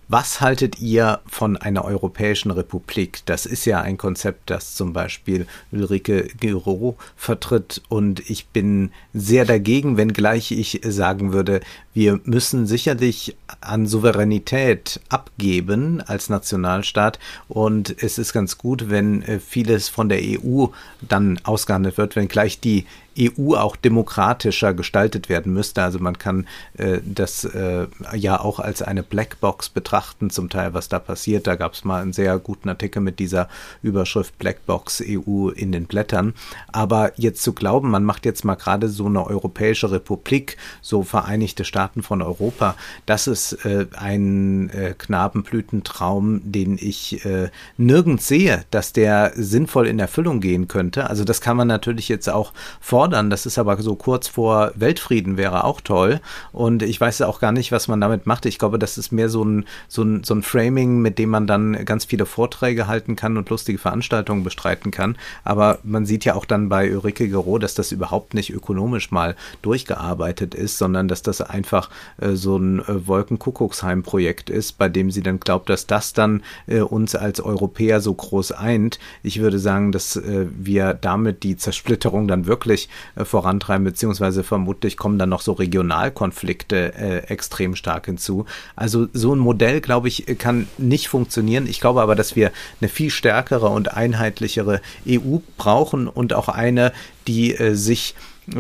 was 0.09 0.41
haltet 0.41 0.81
ihr 0.81 1.21
von 1.27 1.57
einer 1.57 1.85
europäischen 1.85 2.53
Republik? 2.53 3.23
Das 3.27 3.45
ist 3.45 3.65
ja 3.65 3.81
ein 3.81 3.97
Konzept, 3.97 4.51
das 4.51 4.77
zum 4.77 4.93
Beispiel 4.93 5.47
Ulrike 5.73 6.29
Giro 6.39 6.97
vertritt 7.17 7.83
und 7.89 8.31
ich 8.31 8.47
bin 8.47 8.93
sehr 9.13 9.45
dagegen, 9.45 9.97
wenngleich 9.97 10.53
ich 10.53 10.81
sagen 10.85 11.33
würde, 11.33 11.61
wir 11.93 12.21
müssen 12.23 12.67
sicherlich 12.67 13.37
an 13.61 13.87
Souveränität 13.87 15.01
abgeben 15.09 16.01
als 16.01 16.29
Nationalstaat 16.29 17.19
und 17.49 18.03
es 18.03 18.19
ist 18.19 18.33
ganz 18.33 18.59
gut, 18.59 18.91
wenn 18.91 19.23
äh, 19.23 19.41
vieles 19.41 19.89
von 19.89 20.09
der 20.09 20.21
EU 20.23 20.67
dann 21.01 21.39
ausgehandelt 21.45 21.99
wird, 21.99 22.17
wenngleich 22.17 22.61
die 22.61 22.87
EU 23.19 23.55
auch 23.55 23.77
demokratischer 23.77 24.75
gestaltet 24.75 25.29
werden 25.29 25.53
müsste. 25.53 25.83
Also 25.83 25.99
man 25.99 26.19
kann 26.19 26.47
äh, 26.77 26.99
das 27.05 27.45
äh, 27.45 27.87
ja 28.15 28.41
auch 28.41 28.61
als 28.61 28.83
eine 28.83 29.03
Blackbox 29.03 29.71
betrachten, 29.71 30.31
zum 30.31 30.49
Teil, 30.51 30.75
was 30.75 30.89
da 30.89 30.99
passiert. 30.99 31.47
Da 31.47 31.55
gab 31.55 31.75
es 31.75 31.85
mal 31.85 32.03
einen 32.03 32.13
sehr 32.13 32.39
guten 32.39 32.69
Artikel 32.69 33.01
mit 33.01 33.19
dieser 33.19 33.49
Überschrift 33.83 34.39
Blackbox 34.39 35.03
EU 35.07 35.49
in 35.49 35.73
den 35.73 35.87
Blättern. 35.87 36.35
Aber 36.73 37.13
jetzt 37.17 37.43
zu 37.43 37.53
glauben, 37.53 37.91
man 37.91 38.05
macht 38.05 38.25
jetzt 38.25 38.45
mal 38.45 38.55
gerade 38.55 38.89
so 38.89 39.07
eine 39.07 39.27
europäische 39.27 39.91
Republik, 39.91 40.57
so 40.83 41.03
Vereinigte 41.03 41.65
Staaten 41.65 42.03
von 42.03 42.21
Europa, 42.23 42.77
das 43.07 43.27
ist 43.27 43.36
äh, 43.53 43.87
ein 43.97 44.71
äh, 44.71 44.95
Knabenblütentraum, 44.97 46.41
den 46.45 46.79
ich 46.81 47.25
äh, 47.25 47.51
nirgends 47.77 48.29
sehe, 48.29 48.65
dass 48.71 48.93
der 48.93 49.33
sinnvoll 49.35 49.87
in 49.87 49.99
Erfüllung 49.99 50.41
gehen 50.41 50.69
könnte. 50.69 51.09
Also 51.09 51.25
das 51.25 51.41
kann 51.41 51.57
man 51.57 51.69
natürlich 51.69 52.09
jetzt 52.09 52.29
auch 52.29 52.53
fordern. 52.81 53.31
Das 53.31 53.47
ist 53.47 53.59
aber 53.59 53.81
so 53.81 53.95
kurz 53.95 54.29
vor 54.29 54.73
Weltfrieden 54.75 55.37
wäre 55.37 55.65
auch 55.65 55.81
toll. 55.81 56.21
Und 56.53 56.83
ich 56.83 57.01
weiß 57.01 57.23
auch 57.23 57.41
gar 57.41 57.53
nicht, 57.53 57.73
was 57.73 57.89
man 57.89 58.01
damit 58.01 58.27
macht. 58.27 58.47
Ich 58.47 58.59
glaube, 58.59 58.79
das 58.79 58.99
ist 58.99 59.13
mehr 59.13 59.29
so 59.29 59.45
ein, 59.45 59.65
so 59.89 60.03
ein, 60.03 60.25
so 60.25 60.35
ein 60.35 60.43
Framing, 60.43 61.01
mit 61.01 61.19
dem 61.19 61.31
man 61.31 61.47
dann 61.47 61.85
ganz 61.85 62.05
viele 62.05 62.27
Vorträge 62.27 62.87
halten 62.87 63.17
kann 63.17 63.37
und 63.37 63.51
lustige 63.51 63.79
Veranstaltungen 63.79 64.45
bestreiten 64.45 64.91
kann. 64.91 65.17
Aber 65.45 65.79
man 65.83 66.07
sieht 66.07 66.25
ja 66.25 66.35
auch 66.35 66.45
dann 66.45 66.69
bei 66.69 66.93
Ulrike 66.93 67.29
Gero, 67.29 67.59
dass 67.59 67.75
das 67.75 67.93
überhaupt 67.93 68.35
nicht 68.35 68.51
ökonomisch 68.51 69.11
mal 69.11 69.37
durchgearbeitet 69.63 70.55
ist, 70.55 70.79
sondern 70.79 71.09
dass 71.09 71.23
das 71.23 71.41
einfach 71.41 71.91
äh, 72.19 72.33
so 72.33 72.57
ein 72.57 72.81
äh, 72.81 73.07
Wolkenkuckucksheim-Projekt 73.27 74.51
ist, 74.51 74.79
bei 74.79 74.89
dem 74.89 75.11
sie 75.11 75.23
dann 75.23 75.41
glaubt, 75.41 75.69
dass 75.69 75.87
das 75.87 76.13
dann 76.13 76.43
äh, 76.67 76.81
uns 76.81 77.15
als 77.15 77.41
Europäer 77.41 78.01
so 78.01 78.15
groß 78.15 78.53
eint. 78.53 78.99
Ich 79.23 79.41
würde 79.41 79.59
sagen, 79.59 79.93
dass 79.93 80.17
äh, 80.17 80.47
wir 80.57 80.95
damit 80.95 81.43
die 81.43 81.57
Zersplitterung 81.57 82.29
dann 82.29 82.47
wirklich 82.47 82.89
äh, 83.17 83.25
vorantreiben, 83.25 83.85
beziehungsweise 83.85 84.45
vermutlich 84.45 84.97
kommen 84.97 85.19
dann 85.19 85.29
noch 85.29 85.41
so 85.41 85.53
Regionalkonflikte 85.53 87.27
extrem 87.29 87.75
stark 87.75 88.07
hinzu. 88.07 88.45
Also 88.75 89.09
so 89.13 89.35
ein 89.35 89.39
Modell, 89.39 89.81
glaube 89.81 90.09
ich, 90.09 90.27
kann 90.39 90.69
nicht 90.79 91.09
funktionieren. 91.09 91.67
Ich 91.67 91.81
glaube 91.81 92.01
aber, 92.01 92.15
dass 92.15 92.37
wir 92.37 92.53
eine 92.81 92.89
viel 92.89 93.11
stärkere 93.11 93.69
und 93.69 93.95
einheitlichere 93.95 94.81
EU 95.09 95.39
brauchen 95.57 96.09
und 96.09 96.33
auch 96.33 96.49
eine, 96.49 96.93
die 97.27 97.57
sich 97.73 98.15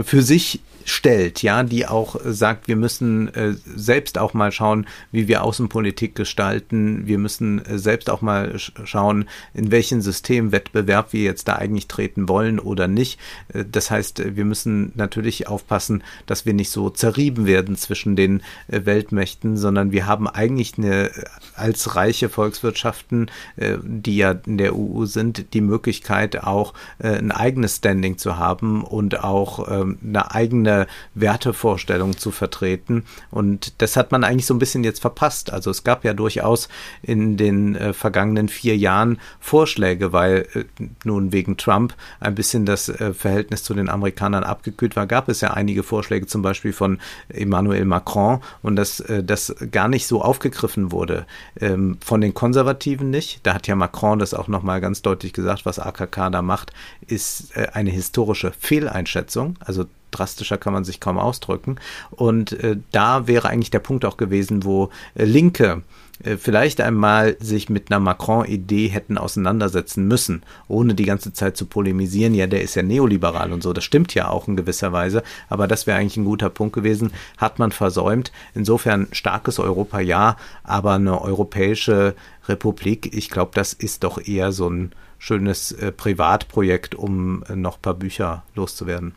für 0.04 0.22
sich 0.22 0.60
stellt, 0.86 1.42
ja, 1.42 1.64
die 1.64 1.86
auch 1.86 2.16
sagt, 2.24 2.68
wir 2.68 2.76
müssen 2.76 3.34
äh, 3.34 3.54
selbst 3.74 4.18
auch 4.18 4.34
mal 4.34 4.52
schauen, 4.52 4.86
wie 5.10 5.26
wir 5.26 5.42
Außenpolitik 5.42 6.14
gestalten. 6.14 7.06
Wir 7.06 7.18
müssen 7.18 7.64
äh, 7.64 7.78
selbst 7.78 8.08
auch 8.08 8.22
mal 8.22 8.56
sch 8.58 8.72
schauen, 8.84 9.28
in 9.52 9.72
welchen 9.72 10.00
Systemwettbewerb 10.00 11.12
wir 11.12 11.22
jetzt 11.22 11.48
da 11.48 11.54
eigentlich 11.56 11.88
treten 11.88 12.28
wollen 12.28 12.60
oder 12.60 12.86
nicht. 12.86 13.18
Äh, 13.52 13.64
das 13.70 13.90
heißt, 13.90 14.36
wir 14.36 14.44
müssen 14.44 14.92
natürlich 14.94 15.48
aufpassen, 15.48 16.04
dass 16.26 16.46
wir 16.46 16.54
nicht 16.54 16.70
so 16.70 16.88
zerrieben 16.88 17.46
werden 17.46 17.76
zwischen 17.76 18.14
den 18.14 18.42
äh, 18.68 18.84
Weltmächten, 18.84 19.56
sondern 19.56 19.90
wir 19.90 20.06
haben 20.06 20.28
eigentlich 20.28 20.78
eine 20.78 21.10
als 21.56 21.96
reiche 21.96 22.28
Volkswirtschaften, 22.28 23.28
äh, 23.56 23.78
die 23.82 24.18
ja 24.18 24.36
in 24.46 24.56
der 24.56 24.76
EU 24.76 25.04
sind, 25.06 25.52
die 25.52 25.60
Möglichkeit 25.60 26.44
auch 26.44 26.74
äh, 26.98 27.08
ein 27.08 27.32
eigenes 27.32 27.76
Standing 27.76 28.18
zu 28.18 28.38
haben 28.38 28.84
und 28.84 29.24
auch 29.24 29.68
ähm, 29.68 29.98
eine 30.04 30.30
eigene 30.32 30.75
Wertevorstellung 31.14 32.18
zu 32.18 32.30
vertreten. 32.30 33.04
Und 33.30 33.80
das 33.80 33.96
hat 33.96 34.12
man 34.12 34.24
eigentlich 34.24 34.46
so 34.46 34.54
ein 34.54 34.58
bisschen 34.58 34.84
jetzt 34.84 35.00
verpasst. 35.00 35.52
Also 35.52 35.70
es 35.70 35.84
gab 35.84 36.04
ja 36.04 36.12
durchaus 36.12 36.68
in 37.02 37.36
den 37.36 37.74
äh, 37.76 37.92
vergangenen 37.92 38.48
vier 38.48 38.76
Jahren 38.76 39.18
Vorschläge, 39.40 40.12
weil 40.12 40.46
äh, 40.54 40.64
nun 41.04 41.32
wegen 41.32 41.56
Trump 41.56 41.94
ein 42.20 42.34
bisschen 42.34 42.66
das 42.66 42.88
äh, 42.88 43.14
Verhältnis 43.14 43.62
zu 43.62 43.74
den 43.74 43.88
Amerikanern 43.88 44.44
abgekühlt 44.44 44.96
war, 44.96 45.06
gab 45.06 45.28
es 45.28 45.40
ja 45.40 45.52
einige 45.52 45.82
Vorschläge, 45.82 46.26
zum 46.26 46.42
Beispiel 46.42 46.72
von 46.72 46.98
Emmanuel 47.28 47.84
Macron, 47.84 48.40
und 48.62 48.76
dass 48.76 49.00
äh, 49.00 49.22
das 49.22 49.54
gar 49.70 49.88
nicht 49.88 50.06
so 50.06 50.22
aufgegriffen 50.22 50.92
wurde. 50.92 51.26
Ähm, 51.60 51.98
von 52.04 52.20
den 52.20 52.34
Konservativen 52.34 53.10
nicht. 53.10 53.40
Da 53.44 53.54
hat 53.54 53.66
ja 53.66 53.76
Macron 53.76 54.18
das 54.18 54.34
auch 54.34 54.48
nochmal 54.48 54.80
ganz 54.80 55.02
deutlich 55.02 55.32
gesagt, 55.32 55.64
was 55.64 55.78
AKK 55.78 56.30
da 56.30 56.42
macht, 56.42 56.72
ist 57.06 57.56
äh, 57.56 57.68
eine 57.72 57.90
historische 57.90 58.52
Fehleinschätzung. 58.58 59.56
Also 59.60 59.86
drastischer 60.10 60.58
kann 60.58 60.72
man 60.72 60.84
sich 60.84 61.00
kaum 61.00 61.18
ausdrücken. 61.18 61.76
Und 62.10 62.52
äh, 62.52 62.76
da 62.92 63.26
wäre 63.26 63.48
eigentlich 63.48 63.70
der 63.70 63.80
Punkt 63.80 64.04
auch 64.04 64.16
gewesen, 64.16 64.64
wo 64.64 64.90
äh, 65.14 65.24
Linke 65.24 65.82
äh, 66.22 66.36
vielleicht 66.36 66.80
einmal 66.80 67.36
sich 67.40 67.68
mit 67.68 67.90
einer 67.90 68.00
Macron-Idee 68.00 68.88
hätten 68.88 69.18
auseinandersetzen 69.18 70.06
müssen, 70.08 70.42
ohne 70.68 70.94
die 70.94 71.04
ganze 71.04 71.32
Zeit 71.32 71.56
zu 71.56 71.66
polemisieren. 71.66 72.34
Ja, 72.34 72.46
der 72.46 72.62
ist 72.62 72.74
ja 72.74 72.82
neoliberal 72.82 73.52
und 73.52 73.62
so. 73.62 73.72
Das 73.72 73.84
stimmt 73.84 74.14
ja 74.14 74.28
auch 74.28 74.48
in 74.48 74.56
gewisser 74.56 74.92
Weise. 74.92 75.22
Aber 75.48 75.68
das 75.68 75.86
wäre 75.86 75.98
eigentlich 75.98 76.16
ein 76.16 76.24
guter 76.24 76.50
Punkt 76.50 76.74
gewesen. 76.74 77.12
Hat 77.36 77.58
man 77.58 77.72
versäumt. 77.72 78.32
Insofern 78.54 79.08
starkes 79.12 79.58
Europa 79.58 80.00
ja, 80.00 80.36
aber 80.64 80.94
eine 80.94 81.20
europäische 81.20 82.14
Republik, 82.48 83.12
ich 83.12 83.30
glaube, 83.30 83.50
das 83.54 83.72
ist 83.72 84.04
doch 84.04 84.24
eher 84.24 84.52
so 84.52 84.68
ein 84.68 84.92
schönes 85.18 85.72
äh, 85.72 85.92
Privatprojekt, 85.92 86.94
um 86.94 87.42
äh, 87.48 87.56
noch 87.56 87.76
ein 87.76 87.82
paar 87.82 87.94
Bücher 87.94 88.44
loszuwerden. 88.54 89.14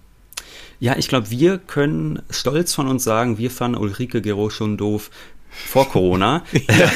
Ja, 0.79 0.95
ich 0.97 1.07
glaube, 1.09 1.29
wir 1.29 1.57
können 1.57 2.21
stolz 2.29 2.73
von 2.73 2.87
uns 2.87 3.03
sagen, 3.03 3.37
wir 3.37 3.51
fanden 3.51 3.77
Ulrike 3.77 4.21
Gero 4.21 4.49
schon 4.49 4.77
doof 4.77 5.09
vor 5.49 5.89
Corona. 5.89 6.43
Ja. 6.69 6.91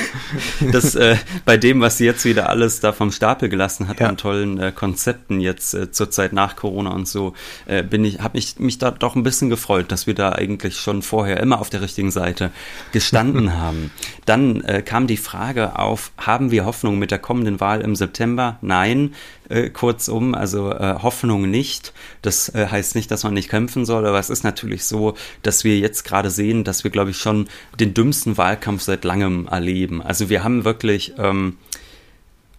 Das 0.71 0.95
äh, 0.95 1.17
bei 1.45 1.57
dem, 1.57 1.81
was 1.81 1.97
sie 1.97 2.05
jetzt 2.05 2.25
wieder 2.25 2.49
alles 2.49 2.79
da 2.79 2.93
vom 2.93 3.11
Stapel 3.11 3.49
gelassen 3.49 3.87
hat 3.87 3.99
ja. 3.99 4.07
an 4.07 4.17
tollen 4.17 4.59
äh, 4.59 4.71
Konzepten 4.73 5.41
jetzt 5.41 5.73
äh, 5.73 5.91
zur 5.91 6.11
Zeit 6.11 6.31
nach 6.31 6.55
Corona 6.55 6.91
und 6.91 7.07
so, 7.07 7.33
äh, 7.65 7.83
bin 7.83 8.05
ich, 8.05 8.19
habe 8.19 8.37
ich 8.37 8.59
mich 8.59 8.77
da 8.77 8.91
doch 8.91 9.15
ein 9.15 9.23
bisschen 9.23 9.49
gefreut, 9.49 9.91
dass 9.91 10.07
wir 10.07 10.13
da 10.13 10.31
eigentlich 10.31 10.77
schon 10.77 11.01
vorher 11.01 11.39
immer 11.39 11.59
auf 11.59 11.69
der 11.69 11.81
richtigen 11.81 12.11
Seite 12.11 12.51
gestanden 12.91 13.57
haben. 13.57 13.91
Dann 14.25 14.61
äh, 14.63 14.81
kam 14.81 15.07
die 15.07 15.17
Frage 15.17 15.77
auf: 15.77 16.11
Haben 16.17 16.51
wir 16.51 16.65
Hoffnung 16.65 16.99
mit 16.99 17.11
der 17.11 17.19
kommenden 17.19 17.59
Wahl 17.59 17.81
im 17.81 17.95
September? 17.95 18.57
Nein. 18.61 19.15
Äh, 19.53 19.69
kurzum, 19.69 20.33
also 20.33 20.71
äh, 20.71 20.95
Hoffnung 21.03 21.47
nicht. 21.47 21.93
Das 22.23 22.49
äh, 22.55 22.67
heißt 22.71 22.95
nicht, 22.95 23.11
dass 23.11 23.23
man 23.23 23.35
nicht 23.35 23.49
kämpfen 23.49 23.85
soll, 23.85 24.07
aber 24.07 24.17
es 24.17 24.31
ist 24.31 24.43
natürlich 24.43 24.83
so, 24.83 25.13
dass 25.43 25.63
wir 25.63 25.77
jetzt 25.77 26.05
gerade 26.05 26.31
sehen, 26.31 26.63
dass 26.63 26.83
wir, 26.83 26.89
glaube 26.89 27.11
ich, 27.11 27.17
schon 27.17 27.47
den 27.79 27.93
dümmsten 27.93 28.35
Wahlkampf 28.35 28.81
seit 28.81 29.03
langem 29.03 29.47
erleben. 29.47 30.01
Also 30.01 30.29
wir 30.29 30.43
haben 30.43 30.65
wirklich 30.65 31.13
ähm, 31.19 31.57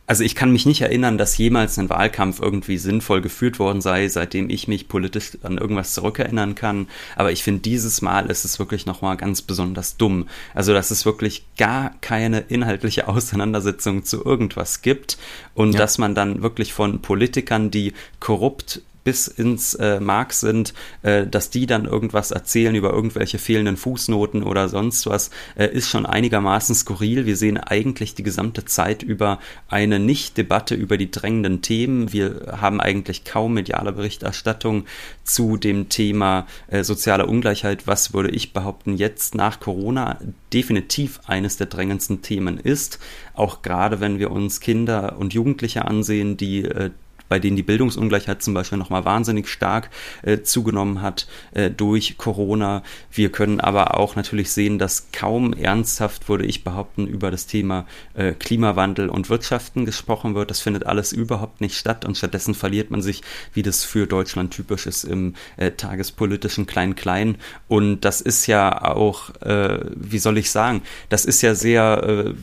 also 0.06 0.22
ich 0.22 0.34
kann 0.34 0.52
mich 0.52 0.66
nicht 0.66 0.82
erinnern, 0.82 1.16
dass 1.16 1.38
jemals 1.38 1.78
ein 1.78 1.88
Wahlkampf 1.88 2.40
irgendwie 2.40 2.76
sinnvoll 2.76 3.22
geführt 3.22 3.58
worden 3.58 3.80
sei, 3.80 4.06
seitdem 4.08 4.50
ich 4.50 4.68
mich 4.68 4.86
politisch 4.86 5.38
an 5.42 5.56
irgendwas 5.56 5.94
zurückerinnern 5.94 6.54
kann. 6.54 6.88
Aber 7.16 7.32
ich 7.32 7.42
finde, 7.42 7.62
dieses 7.62 8.02
Mal 8.02 8.30
ist 8.30 8.44
es 8.44 8.58
wirklich 8.58 8.84
nochmal 8.84 9.16
ganz 9.16 9.40
besonders 9.40 9.96
dumm. 9.96 10.28
Also, 10.52 10.74
dass 10.74 10.90
es 10.90 11.06
wirklich 11.06 11.46
gar 11.56 11.94
keine 12.02 12.40
inhaltliche 12.40 13.08
Auseinandersetzung 13.08 14.04
zu 14.04 14.24
irgendwas 14.24 14.82
gibt 14.82 15.16
und 15.54 15.72
ja. 15.72 15.78
dass 15.78 15.96
man 15.96 16.14
dann 16.14 16.42
wirklich 16.42 16.74
von 16.74 17.00
Politikern, 17.00 17.70
die 17.70 17.94
korrupt 18.20 18.82
bis 19.04 19.28
ins 19.28 19.74
äh, 19.74 20.00
Mark 20.00 20.32
sind, 20.32 20.74
äh, 21.02 21.26
dass 21.26 21.50
die 21.50 21.66
dann 21.66 21.84
irgendwas 21.84 22.30
erzählen 22.30 22.74
über 22.74 22.92
irgendwelche 22.92 23.38
fehlenden 23.38 23.76
Fußnoten 23.76 24.42
oder 24.42 24.68
sonst 24.68 25.06
was, 25.06 25.30
äh, 25.56 25.66
ist 25.66 25.88
schon 25.88 26.06
einigermaßen 26.06 26.74
skurril. 26.74 27.26
Wir 27.26 27.36
sehen 27.36 27.58
eigentlich 27.58 28.14
die 28.14 28.22
gesamte 28.22 28.64
Zeit 28.64 29.02
über 29.02 29.38
eine 29.68 29.98
Nicht-Debatte 29.98 30.74
über 30.74 30.96
die 30.96 31.10
drängenden 31.10 31.60
Themen. 31.60 32.12
Wir 32.12 32.56
haben 32.60 32.80
eigentlich 32.80 33.24
kaum 33.24 33.54
mediale 33.54 33.92
Berichterstattung 33.92 34.86
zu 35.22 35.56
dem 35.56 35.88
Thema 35.90 36.46
äh, 36.68 36.82
soziale 36.82 37.26
Ungleichheit, 37.26 37.86
was 37.86 38.14
würde 38.14 38.30
ich 38.30 38.52
behaupten, 38.52 38.96
jetzt 38.96 39.34
nach 39.34 39.60
Corona 39.60 40.18
definitiv 40.52 41.20
eines 41.26 41.56
der 41.58 41.66
drängendsten 41.66 42.22
Themen 42.22 42.58
ist. 42.58 42.98
Auch 43.34 43.62
gerade 43.62 44.00
wenn 44.00 44.18
wir 44.18 44.30
uns 44.30 44.60
Kinder 44.60 45.16
und 45.18 45.34
Jugendliche 45.34 45.84
ansehen, 45.84 46.36
die 46.36 46.64
äh, 46.64 46.90
bei 47.28 47.38
denen 47.38 47.56
die 47.56 47.62
Bildungsungleichheit 47.62 48.42
zum 48.42 48.54
Beispiel 48.54 48.78
nochmal 48.78 49.04
wahnsinnig 49.04 49.48
stark 49.48 49.90
äh, 50.22 50.42
zugenommen 50.42 51.02
hat 51.02 51.26
äh, 51.52 51.70
durch 51.70 52.18
Corona. 52.18 52.82
Wir 53.10 53.30
können 53.30 53.60
aber 53.60 53.98
auch 53.98 54.16
natürlich 54.16 54.50
sehen, 54.50 54.78
dass 54.78 55.08
kaum 55.12 55.52
ernsthaft, 55.52 56.28
würde 56.28 56.44
ich 56.46 56.64
behaupten, 56.64 57.06
über 57.06 57.30
das 57.30 57.46
Thema 57.46 57.86
äh, 58.14 58.32
Klimawandel 58.32 59.08
und 59.08 59.30
Wirtschaften 59.30 59.84
gesprochen 59.84 60.34
wird. 60.34 60.50
Das 60.50 60.60
findet 60.60 60.86
alles 60.86 61.12
überhaupt 61.12 61.60
nicht 61.60 61.76
statt 61.76 62.04
und 62.04 62.16
stattdessen 62.16 62.54
verliert 62.54 62.90
man 62.90 63.02
sich, 63.02 63.22
wie 63.52 63.62
das 63.62 63.84
für 63.84 64.06
Deutschland 64.06 64.52
typisch 64.52 64.86
ist, 64.86 65.04
im 65.04 65.34
äh, 65.56 65.70
tagespolitischen 65.70 66.66
Klein-Klein. 66.66 67.36
Und 67.68 68.02
das 68.02 68.20
ist 68.20 68.46
ja 68.46 68.82
auch, 68.84 69.30
äh, 69.40 69.80
wie 69.94 70.18
soll 70.18 70.38
ich 70.38 70.50
sagen, 70.50 70.82
das 71.08 71.24
ist 71.24 71.42
ja 71.42 71.54
sehr 71.54 72.02
äh, 72.26 72.34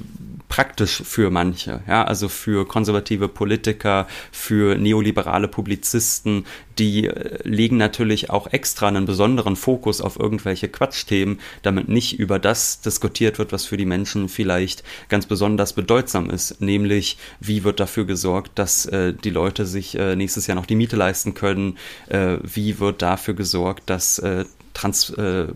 praktisch 0.51 1.01
für 1.05 1.29
manche, 1.29 1.81
ja, 1.87 2.03
also 2.03 2.27
für 2.27 2.67
konservative 2.67 3.29
Politiker, 3.29 4.05
für 4.33 4.75
neoliberale 4.75 5.47
Publizisten, 5.47 6.45
die 6.77 7.07
äh, 7.07 7.39
legen 7.47 7.77
natürlich 7.77 8.29
auch 8.29 8.47
extra 8.51 8.89
einen 8.89 9.05
besonderen 9.05 9.55
Fokus 9.55 10.01
auf 10.01 10.19
irgendwelche 10.19 10.67
Quatschthemen, 10.67 11.39
damit 11.61 11.87
nicht 11.87 12.19
über 12.19 12.37
das 12.37 12.81
diskutiert 12.81 13.39
wird, 13.39 13.53
was 13.53 13.63
für 13.63 13.77
die 13.77 13.85
Menschen 13.85 14.27
vielleicht 14.27 14.83
ganz 15.07 15.25
besonders 15.25 15.71
bedeutsam 15.71 16.29
ist, 16.29 16.59
nämlich 16.59 17.17
wie 17.39 17.63
wird 17.63 17.79
dafür 17.79 18.03
gesorgt, 18.03 18.51
dass 18.55 18.85
äh, 18.87 19.13
die 19.13 19.29
Leute 19.29 19.65
sich 19.65 19.97
äh, 19.97 20.17
nächstes 20.17 20.47
Jahr 20.47 20.55
noch 20.55 20.65
die 20.65 20.75
Miete 20.75 20.97
leisten 20.97 21.33
können, 21.33 21.77
äh, 22.09 22.39
wie 22.43 22.77
wird 22.77 23.01
dafür 23.01 23.35
gesorgt, 23.35 23.89
dass 23.89 24.19
äh, 24.19 24.43
Trans, 24.73 25.11
äh, 25.11 25.47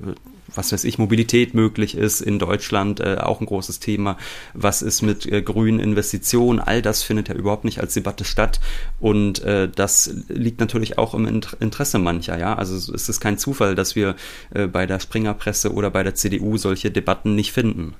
was 0.56 0.72
weiß 0.72 0.84
ich, 0.84 0.98
Mobilität 0.98 1.54
möglich 1.54 1.96
ist 1.96 2.22
in 2.22 2.40
Deutschland, 2.40 3.00
äh, 3.00 3.18
auch 3.20 3.40
ein 3.40 3.46
großes 3.46 3.80
Thema. 3.80 4.18
Was 4.54 4.82
ist 4.82 5.02
mit 5.02 5.26
äh, 5.26 5.42
grünen 5.42 5.80
Investitionen? 5.80 6.60
All 6.60 6.82
das 6.82 7.04
findet 7.04 7.30
ja 7.30 7.36
überhaupt 7.36 7.66
nicht 7.66 7.80
als 7.80 7.94
Debatte 7.94 8.26
statt. 8.26 8.60
Und 9.00 9.44
äh, 9.44 9.70
das 9.70 10.14
liegt 10.28 10.60
natürlich 10.60 10.98
auch 10.98 11.14
im 11.14 11.26
Interesse 11.60 12.00
mancher. 12.00 12.38
Ja, 12.38 12.56
also 12.56 12.76
es 12.94 13.10
ist 13.10 13.20
kein 13.20 13.38
Zufall, 13.38 13.76
dass 13.76 13.96
wir 13.96 14.16
äh, 14.54 14.68
bei 14.68 14.86
der 14.86 15.00
Springerpresse 15.00 15.74
oder 15.74 15.92
bei 15.92 16.04
der 16.04 16.16
CDU 16.16 16.58
solche 16.58 16.92
Debatten 16.92 17.36
nicht 17.36 17.52
finden. 17.52 17.96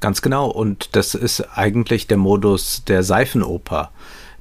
Ganz 0.00 0.20
genau. 0.22 0.50
Und 0.50 0.90
das 0.92 1.14
ist 1.14 1.40
eigentlich 1.56 2.06
der 2.06 2.18
Modus 2.18 2.84
der 2.84 3.02
Seifenoper 3.02 3.90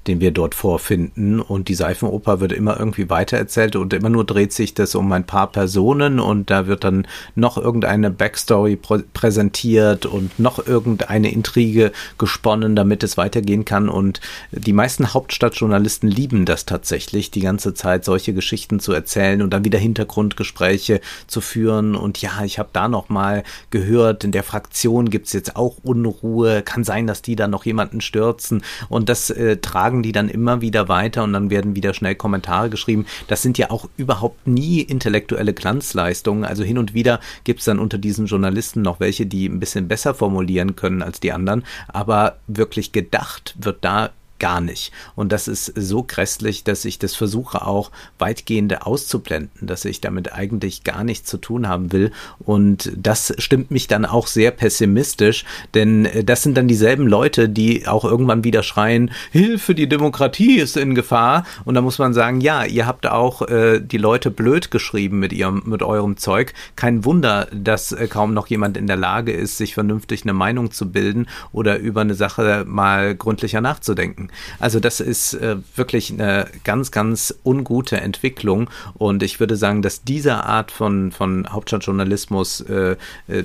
den 0.08 0.22
wir 0.22 0.32
dort 0.32 0.56
vorfinden. 0.56 1.40
Und 1.40 1.68
die 1.68 1.76
Seifenoper 1.76 2.40
wird 2.40 2.52
immer 2.52 2.80
irgendwie 2.80 3.10
weitererzählt 3.10 3.76
und 3.76 3.94
immer 3.94 4.10
nur 4.10 4.26
dreht 4.26 4.54
sich 4.54 4.74
das 4.74 4.96
um 4.96 5.12
ein 5.12 5.26
paar 5.26 5.52
Personen 5.52 6.20
und 6.20 6.50
da 6.50 6.68
wird 6.68 6.84
dann 6.84 7.08
noch 7.36 7.58
irgendeine 7.58 8.12
Backstory 8.12 8.76
pr 8.76 9.04
präsentiert 9.14 10.06
und 10.06 10.40
noch 10.40 10.66
irgendeine 10.66 11.32
Intrige 11.32 11.92
gesponnen, 12.18 12.76
damit 12.76 13.04
es 13.04 13.18
weitergehen 13.18 13.66
kann. 13.66 13.90
Und 13.90 14.22
die 14.52 14.74
meisten 14.74 15.14
Hauptstadtjournalisten 15.14 16.10
lieben 16.10 16.46
das 16.46 16.66
tatsächlich, 16.66 17.32
die 17.32 17.42
ganze 17.42 17.74
Zeit 17.74 18.06
solche 18.06 18.34
Geschichten 18.34 18.80
zu 18.80 18.94
erzählen 18.94 19.42
und 19.42 19.52
dann 19.52 19.66
wieder 19.66 19.80
Hintergrundgespräche 19.80 21.02
zu 21.28 21.42
führen. 21.42 21.96
Und 21.96 22.22
ja, 22.22 22.44
ich 22.44 22.60
habe 22.60 22.70
da 22.74 22.88
noch 22.88 23.10
mal 23.10 23.44
gehört, 23.70 24.24
in 24.24 24.32
der 24.32 24.44
Fraktion 24.44 25.10
gibt 25.10 25.28
es 25.28 25.34
jetzt 25.34 25.56
auch 25.56 25.78
Unruhe. 25.84 26.62
Kann 26.62 26.84
sein, 26.84 27.08
dass 27.08 27.22
die 27.22 27.36
da 27.36 27.48
noch 27.48 27.66
jemanden 27.66 28.02
stürzen. 28.02 28.64
Und 28.90 29.10
das 29.10 29.30
äh, 29.30 29.58
tragen 29.58 29.95
tragen 29.96 30.04
die 30.04 30.12
dann 30.12 30.30
immer 30.30 30.62
wieder 30.62 30.88
weiter 30.88 31.24
und 31.24 31.34
dann 31.34 31.50
werden 31.50 31.76
wieder 31.76 31.94
schnell 31.94 32.16
Kommentare 32.16 32.70
geschrieben. 32.70 33.06
Das 33.28 33.42
sind 33.42 33.58
ja 33.58 33.72
auch 33.72 33.88
überhaupt 33.98 34.48
nie 34.48 34.82
intellektuelle 34.82 35.54
Glanzleistungen. 35.54 36.44
Also 36.44 36.64
hin 36.64 36.78
und 36.78 36.94
wieder 36.94 37.20
gibt 37.44 37.60
es 37.60 37.66
dann 37.66 37.80
unter 37.80 37.98
diesen 37.98 38.26
Journalisten 38.26 38.82
noch 38.82 39.00
welche, 39.00 39.26
die 39.26 39.48
ein 39.48 39.60
bisschen 39.60 39.88
besser 39.88 40.14
formulieren 40.14 40.76
können 40.76 41.02
als 41.02 41.20
die 41.20 41.32
anderen. 41.32 41.64
Aber 41.88 42.38
wirklich 42.48 42.92
gedacht 42.92 43.56
wird 43.60 43.78
da 43.82 44.10
gar 44.40 44.62
nicht. 44.62 44.92
Und 45.16 45.32
das 45.32 45.48
ist 45.48 45.72
so 45.76 46.04
grässlich, 46.04 46.64
dass 46.64 46.86
ich 46.86 47.00
das 47.00 47.16
versuche 47.16 47.66
auch 47.66 47.92
weitgehend 48.20 48.82
auszublenden, 48.82 49.68
dass 49.68 49.86
ich 49.86 50.02
damit 50.02 50.34
eigentlich 50.34 50.84
gar 50.84 51.04
nichts 51.04 51.30
zu 51.30 51.38
tun 51.38 51.68
haben 51.68 51.92
will. 51.92 52.12
Und 52.40 52.92
das 52.96 53.34
stimmt 53.38 53.72
mich 53.72 53.88
dann 53.88 54.06
auch 54.06 54.28
sehr 54.28 54.52
pessimistisch, 54.52 55.46
denn 55.74 56.06
äh, 56.06 56.24
das 56.24 56.44
sind 56.44 56.58
dann 56.58 56.68
dieselben 56.68 57.08
Leute, 57.08 57.50
die 57.50 57.88
auch 57.88 58.04
irgendwann 58.04 58.44
wieder 58.44 58.64
schreien, 58.64 59.12
Hilfe, 59.32 59.76
die 59.76 59.88
Demokratie 59.88 60.58
ist 60.58 60.78
in 60.78 60.96
Gefahr. 60.96 61.46
Und 61.64 61.76
da 61.76 61.82
muss 61.82 62.00
man 62.00 62.14
sagen, 62.14 62.42
ja, 62.42 62.66
ihr 62.66 62.86
habt 62.86 63.08
auch 63.08 63.42
äh, 63.44 63.80
die 63.80 63.98
Leute 63.98 64.32
blöd 64.32 64.72
geschrieben 64.72 65.20
mit 65.20 65.34
ihrem, 65.34 65.64
mit 65.66 65.84
eurem 65.84 66.18
Zeug. 66.18 66.54
Kein 66.76 67.06
Wunder, 67.06 67.48
dass 67.54 67.92
äh, 67.92 68.08
kaum 68.08 68.34
noch 68.34 68.48
jemand 68.48 68.78
in 68.78 68.88
der 68.88 68.98
Lage 68.98 69.32
ist, 69.32 69.58
sich 69.58 69.74
vernünftig 69.74 70.24
eine 70.24 70.34
Meinung 70.34 70.72
zu 70.72 70.92
bilden 70.92 71.28
oder 71.52 71.78
über 71.78 72.02
eine 72.02 72.16
Sache 72.16 72.66
mal 72.68 73.16
gründlicher 73.16 73.62
nachzudenken. 73.62 74.30
Also 74.60 74.80
das 74.80 75.00
ist 75.00 75.34
äh, 75.34 75.58
wirklich 75.76 76.12
eine 76.12 76.48
ganz, 76.64 76.92
ganz 76.92 77.34
ungute 77.44 78.02
Entwicklung 78.02 78.70
und 78.94 79.24
ich 79.24 79.40
würde 79.40 79.56
sagen, 79.56 79.82
dass 79.82 80.04
diese 80.04 80.44
Art 80.44 80.72
von, 80.72 81.12
von 81.12 81.52
Hauptstadtjournalismus 81.52 82.62
äh, 82.62 82.96
äh, 83.28 83.44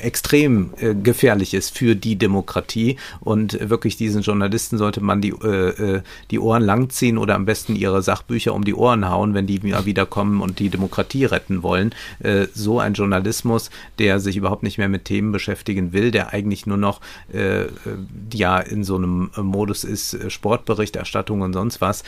extrem 0.00 0.74
äh, 0.78 0.94
gefährlich 0.94 1.54
ist 1.54 1.76
für 1.76 1.96
die 1.96 2.16
Demokratie 2.16 2.96
und 3.20 3.58
wirklich 3.68 3.96
diesen 3.96 4.22
Journalisten 4.22 4.78
sollte 4.78 5.00
man 5.00 5.20
die, 5.20 5.30
äh, 5.30 5.96
äh, 5.96 6.02
die 6.30 6.38
Ohren 6.38 6.62
langziehen 6.62 7.18
oder 7.18 7.34
am 7.34 7.44
besten 7.44 7.76
ihre 7.76 8.02
Sachbücher 8.02 8.54
um 8.54 8.64
die 8.64 8.74
Ohren 8.74 9.08
hauen, 9.08 9.34
wenn 9.34 9.46
die 9.46 9.62
wieder 9.62 10.06
kommen 10.06 10.40
und 10.40 10.58
die 10.58 10.68
Demokratie 10.68 11.24
retten 11.24 11.62
wollen. 11.62 11.94
so 12.52 12.80
ein 12.80 12.94
Journalismus, 12.94 13.70
der 13.98 14.18
sich 14.18 14.36
überhaupt 14.36 14.62
nicht 14.62 14.78
mehr 14.78 14.88
mit 14.88 15.04
Themen 15.04 15.30
beschäftigen 15.30 15.92
will, 15.92 16.10
der 16.10 16.32
eigentlich 16.32 16.66
nur 16.66 16.76
noch 16.76 17.00
ja 18.32 18.58
in 18.58 18.84
so 18.84 18.96
einem 18.96 19.30
Modus 19.36 19.84
ist, 19.84 20.21
Sportberichterstattung 20.30 21.40
und 21.40 21.52
sonst 21.52 21.80
was, 21.80 22.02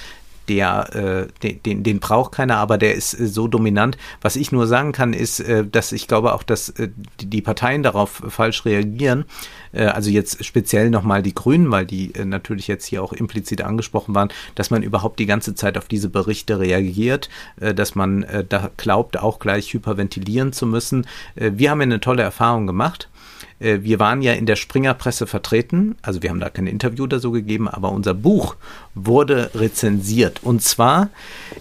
der, 0.48 1.28
äh, 1.42 1.58
den, 1.64 1.82
den 1.82 2.00
braucht 2.00 2.32
keiner, 2.32 2.56
aber 2.56 2.78
der 2.78 2.94
ist 2.94 3.18
äh, 3.18 3.26
so 3.26 3.48
dominant. 3.48 3.96
Was 4.20 4.36
ich 4.36 4.52
nur 4.52 4.66
sagen 4.66 4.92
kann, 4.92 5.12
ist, 5.12 5.40
äh, 5.40 5.64
dass 5.66 5.92
ich 5.92 6.08
glaube 6.08 6.34
auch, 6.34 6.42
dass 6.42 6.68
äh, 6.70 6.88
die 7.20 7.42
Parteien 7.42 7.82
darauf 7.82 8.22
falsch 8.28 8.64
reagieren. 8.64 9.24
Äh, 9.72 9.86
also 9.86 10.10
jetzt 10.10 10.44
speziell 10.44 10.90
nochmal 10.90 11.22
die 11.22 11.34
Grünen, 11.34 11.70
weil 11.70 11.86
die 11.86 12.14
äh, 12.14 12.24
natürlich 12.24 12.68
jetzt 12.68 12.86
hier 12.86 13.02
auch 13.02 13.12
implizit 13.12 13.62
angesprochen 13.62 14.14
waren, 14.14 14.28
dass 14.54 14.70
man 14.70 14.82
überhaupt 14.82 15.18
die 15.18 15.26
ganze 15.26 15.54
Zeit 15.54 15.78
auf 15.78 15.86
diese 15.86 16.08
Berichte 16.08 16.58
reagiert, 16.58 17.28
äh, 17.60 17.74
dass 17.74 17.94
man 17.94 18.22
äh, 18.24 18.44
da 18.44 18.70
glaubt, 18.76 19.18
auch 19.18 19.38
gleich 19.38 19.72
hyperventilieren 19.72 20.52
zu 20.52 20.66
müssen. 20.66 21.06
Äh, 21.36 21.52
wir 21.54 21.70
haben 21.70 21.80
eine 21.80 22.00
tolle 22.00 22.22
Erfahrung 22.22 22.66
gemacht 22.66 23.08
äh, 23.08 23.13
wir 23.59 23.99
waren 23.99 24.20
ja 24.20 24.32
in 24.32 24.47
der 24.47 24.57
Springerpresse 24.57 25.26
vertreten, 25.26 25.97
also 26.03 26.22
wir 26.22 26.30
haben 26.30 26.41
da 26.41 26.51
kein 26.51 26.66
Interview 26.66 27.07
so 27.18 27.30
gegeben, 27.30 27.68
aber 27.68 27.93
unser 27.93 28.14
Buch 28.14 28.57
wurde 28.95 29.51
rezensiert 29.55 30.43
und 30.43 30.62
zwar 30.62 31.09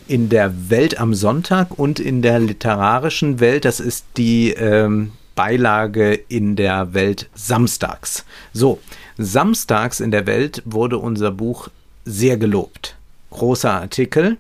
in 0.08 0.30
der 0.30 0.70
Welt 0.70 1.00
am 1.00 1.14
Sonntag 1.14 1.78
und 1.78 2.00
in 2.00 2.22
der 2.22 2.40
literarischen 2.40 3.40
Welt, 3.40 3.66
das 3.66 3.80
ist 3.80 4.06
die 4.18 4.52
ähm, 4.52 5.12
Beilage 5.36 6.14
in 6.14 6.56
der 6.56 6.94
Welt 6.94 7.30
samstags. 7.34 8.26
So, 8.54 8.80
samstags 9.18 10.00
in 10.00 10.12
der 10.12 10.28
Welt 10.28 10.62
wurde 10.66 10.98
unser 10.98 11.32
Buch 11.32 11.70
sehr 12.06 12.38
gelobt. 12.38 12.96
Großer 13.32 13.72
Artikel. 13.72 14.38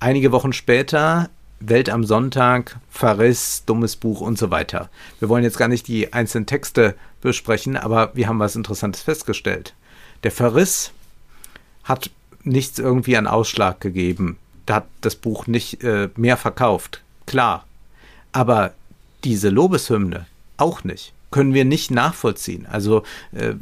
Einige 0.00 0.32
Wochen 0.32 0.52
später 0.52 1.30
Welt 1.68 1.90
am 1.90 2.04
Sonntag, 2.04 2.78
Verriss, 2.90 3.64
dummes 3.66 3.96
Buch 3.96 4.20
und 4.20 4.38
so 4.38 4.50
weiter. 4.50 4.88
Wir 5.18 5.28
wollen 5.28 5.44
jetzt 5.44 5.58
gar 5.58 5.68
nicht 5.68 5.88
die 5.88 6.12
einzelnen 6.12 6.46
Texte 6.46 6.94
besprechen, 7.20 7.76
aber 7.76 8.10
wir 8.14 8.28
haben 8.28 8.38
was 8.38 8.56
Interessantes 8.56 9.02
festgestellt. 9.02 9.74
Der 10.22 10.30
Verriss 10.30 10.92
hat 11.84 12.10
nichts 12.42 12.78
irgendwie 12.78 13.16
an 13.16 13.26
Ausschlag 13.26 13.80
gegeben. 13.80 14.38
Da 14.66 14.76
hat 14.76 14.86
das 15.00 15.16
Buch 15.16 15.46
nicht 15.46 15.82
äh, 15.82 16.08
mehr 16.16 16.36
verkauft. 16.36 17.02
Klar. 17.26 17.64
Aber 18.32 18.72
diese 19.24 19.48
Lobeshymne 19.48 20.26
auch 20.56 20.84
nicht 20.84 21.12
können 21.36 21.52
wir 21.52 21.66
nicht 21.66 21.90
nachvollziehen. 21.90 22.64
Also 22.64 23.02
äh, 23.32 23.52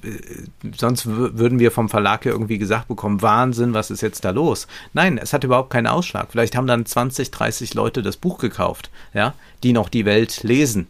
sonst 0.77 1.07
würden 1.07 1.59
wir 1.59 1.73
vom 1.73 1.89
Verlag 1.89 2.25
ja 2.25 2.31
irgendwie 2.31 2.59
gesagt 2.59 2.87
bekommen, 2.87 3.21
Wahnsinn, 3.21 3.75
was 3.75 3.91
ist 3.91 4.01
jetzt 4.01 4.25
da 4.25 4.31
los? 4.31 4.69
Nein, 4.93 5.19
es 5.19 5.33
hat 5.33 5.43
überhaupt 5.43 5.71
keinen 5.71 5.89
Ausschlag. 5.89 6.29
Vielleicht 6.31 6.55
haben 6.55 6.69
dann 6.69 6.87
20, 6.87 7.33
30 7.33 7.75
Leute 7.75 8.05
das 8.05 8.17
Buch 8.17 8.39
gekauft, 8.39 8.91
ja, 9.13 9.35
die 9.65 9.73
noch 9.73 9.89
die 9.89 10.05
Welt 10.05 10.45
lesen. 10.45 10.87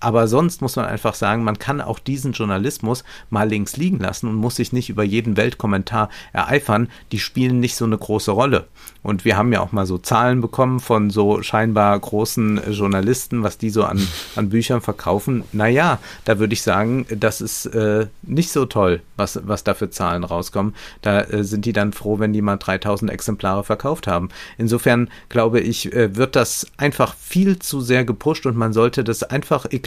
Aber 0.00 0.28
sonst 0.28 0.62
muss 0.62 0.76
man 0.76 0.84
einfach 0.84 1.14
sagen, 1.14 1.44
man 1.44 1.58
kann 1.58 1.80
auch 1.80 1.98
diesen 1.98 2.32
Journalismus 2.32 3.04
mal 3.30 3.48
links 3.48 3.76
liegen 3.76 3.98
lassen 3.98 4.28
und 4.28 4.34
muss 4.34 4.56
sich 4.56 4.72
nicht 4.72 4.88
über 4.90 5.04
jeden 5.04 5.36
Weltkommentar 5.36 6.10
ereifern. 6.32 6.88
Die 7.12 7.18
spielen 7.18 7.60
nicht 7.60 7.76
so 7.76 7.84
eine 7.84 7.98
große 7.98 8.30
Rolle. 8.30 8.66
Und 9.02 9.24
wir 9.24 9.36
haben 9.36 9.52
ja 9.52 9.60
auch 9.60 9.72
mal 9.72 9.86
so 9.86 9.98
Zahlen 9.98 10.40
bekommen 10.40 10.80
von 10.80 11.10
so 11.10 11.42
scheinbar 11.42 11.98
großen 11.98 12.72
Journalisten, 12.72 13.42
was 13.42 13.56
die 13.56 13.70
so 13.70 13.84
an, 13.84 14.06
an 14.36 14.48
Büchern 14.50 14.80
verkaufen. 14.80 15.44
Naja, 15.52 15.98
da 16.24 16.38
würde 16.38 16.52
ich 16.52 16.62
sagen, 16.62 17.06
das 17.08 17.40
ist 17.40 17.66
äh, 17.66 18.06
nicht 18.22 18.50
so 18.50 18.66
toll, 18.66 19.00
was, 19.16 19.40
was 19.44 19.64
da 19.64 19.74
für 19.74 19.90
Zahlen 19.90 20.24
rauskommen. 20.24 20.74
Da 21.02 21.20
äh, 21.20 21.44
sind 21.44 21.64
die 21.64 21.72
dann 21.72 21.92
froh, 21.92 22.18
wenn 22.18 22.32
die 22.32 22.42
mal 22.42 22.56
3000 22.56 23.10
Exemplare 23.10 23.64
verkauft 23.64 24.06
haben. 24.06 24.28
Insofern 24.58 25.08
glaube 25.28 25.60
ich, 25.60 25.92
äh, 25.92 26.16
wird 26.16 26.36
das 26.36 26.66
einfach 26.76 27.14
viel 27.14 27.58
zu 27.58 27.80
sehr 27.80 28.04
gepusht 28.04 28.44
und 28.44 28.56
man 28.56 28.72
sollte 28.72 29.04
das 29.04 29.22
einfach 29.22 29.66
ignorieren. 29.70 29.85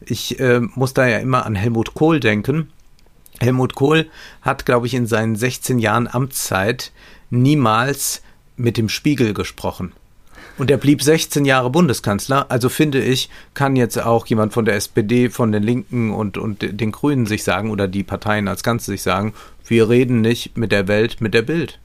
Ich 0.00 0.38
äh, 0.40 0.60
muss 0.60 0.94
da 0.94 1.06
ja 1.06 1.18
immer 1.18 1.46
an 1.46 1.54
Helmut 1.54 1.94
Kohl 1.94 2.20
denken. 2.20 2.70
Helmut 3.40 3.74
Kohl 3.74 4.08
hat, 4.42 4.64
glaube 4.64 4.86
ich, 4.86 4.94
in 4.94 5.06
seinen 5.06 5.36
16 5.36 5.78
Jahren 5.78 6.06
Amtszeit 6.06 6.92
niemals 7.30 8.22
mit 8.56 8.76
dem 8.76 8.88
Spiegel 8.88 9.34
gesprochen. 9.34 9.92
Und 10.56 10.70
er 10.70 10.76
blieb 10.76 11.02
16 11.02 11.44
Jahre 11.44 11.70
Bundeskanzler. 11.70 12.46
Also 12.48 12.68
finde 12.68 13.02
ich, 13.02 13.28
kann 13.54 13.74
jetzt 13.74 13.98
auch 13.98 14.26
jemand 14.26 14.52
von 14.52 14.64
der 14.64 14.76
SPD, 14.76 15.28
von 15.28 15.50
den 15.50 15.64
Linken 15.64 16.12
und, 16.12 16.38
und 16.38 16.62
den 16.62 16.92
Grünen 16.92 17.26
sich 17.26 17.42
sagen 17.42 17.70
oder 17.70 17.88
die 17.88 18.04
Parteien 18.04 18.46
als 18.46 18.62
Ganze 18.62 18.92
sich 18.92 19.02
sagen, 19.02 19.34
wir 19.66 19.88
reden 19.88 20.20
nicht 20.20 20.56
mit 20.56 20.70
der 20.70 20.86
Welt, 20.86 21.20
mit 21.20 21.34
der 21.34 21.42
Bild. 21.42 21.80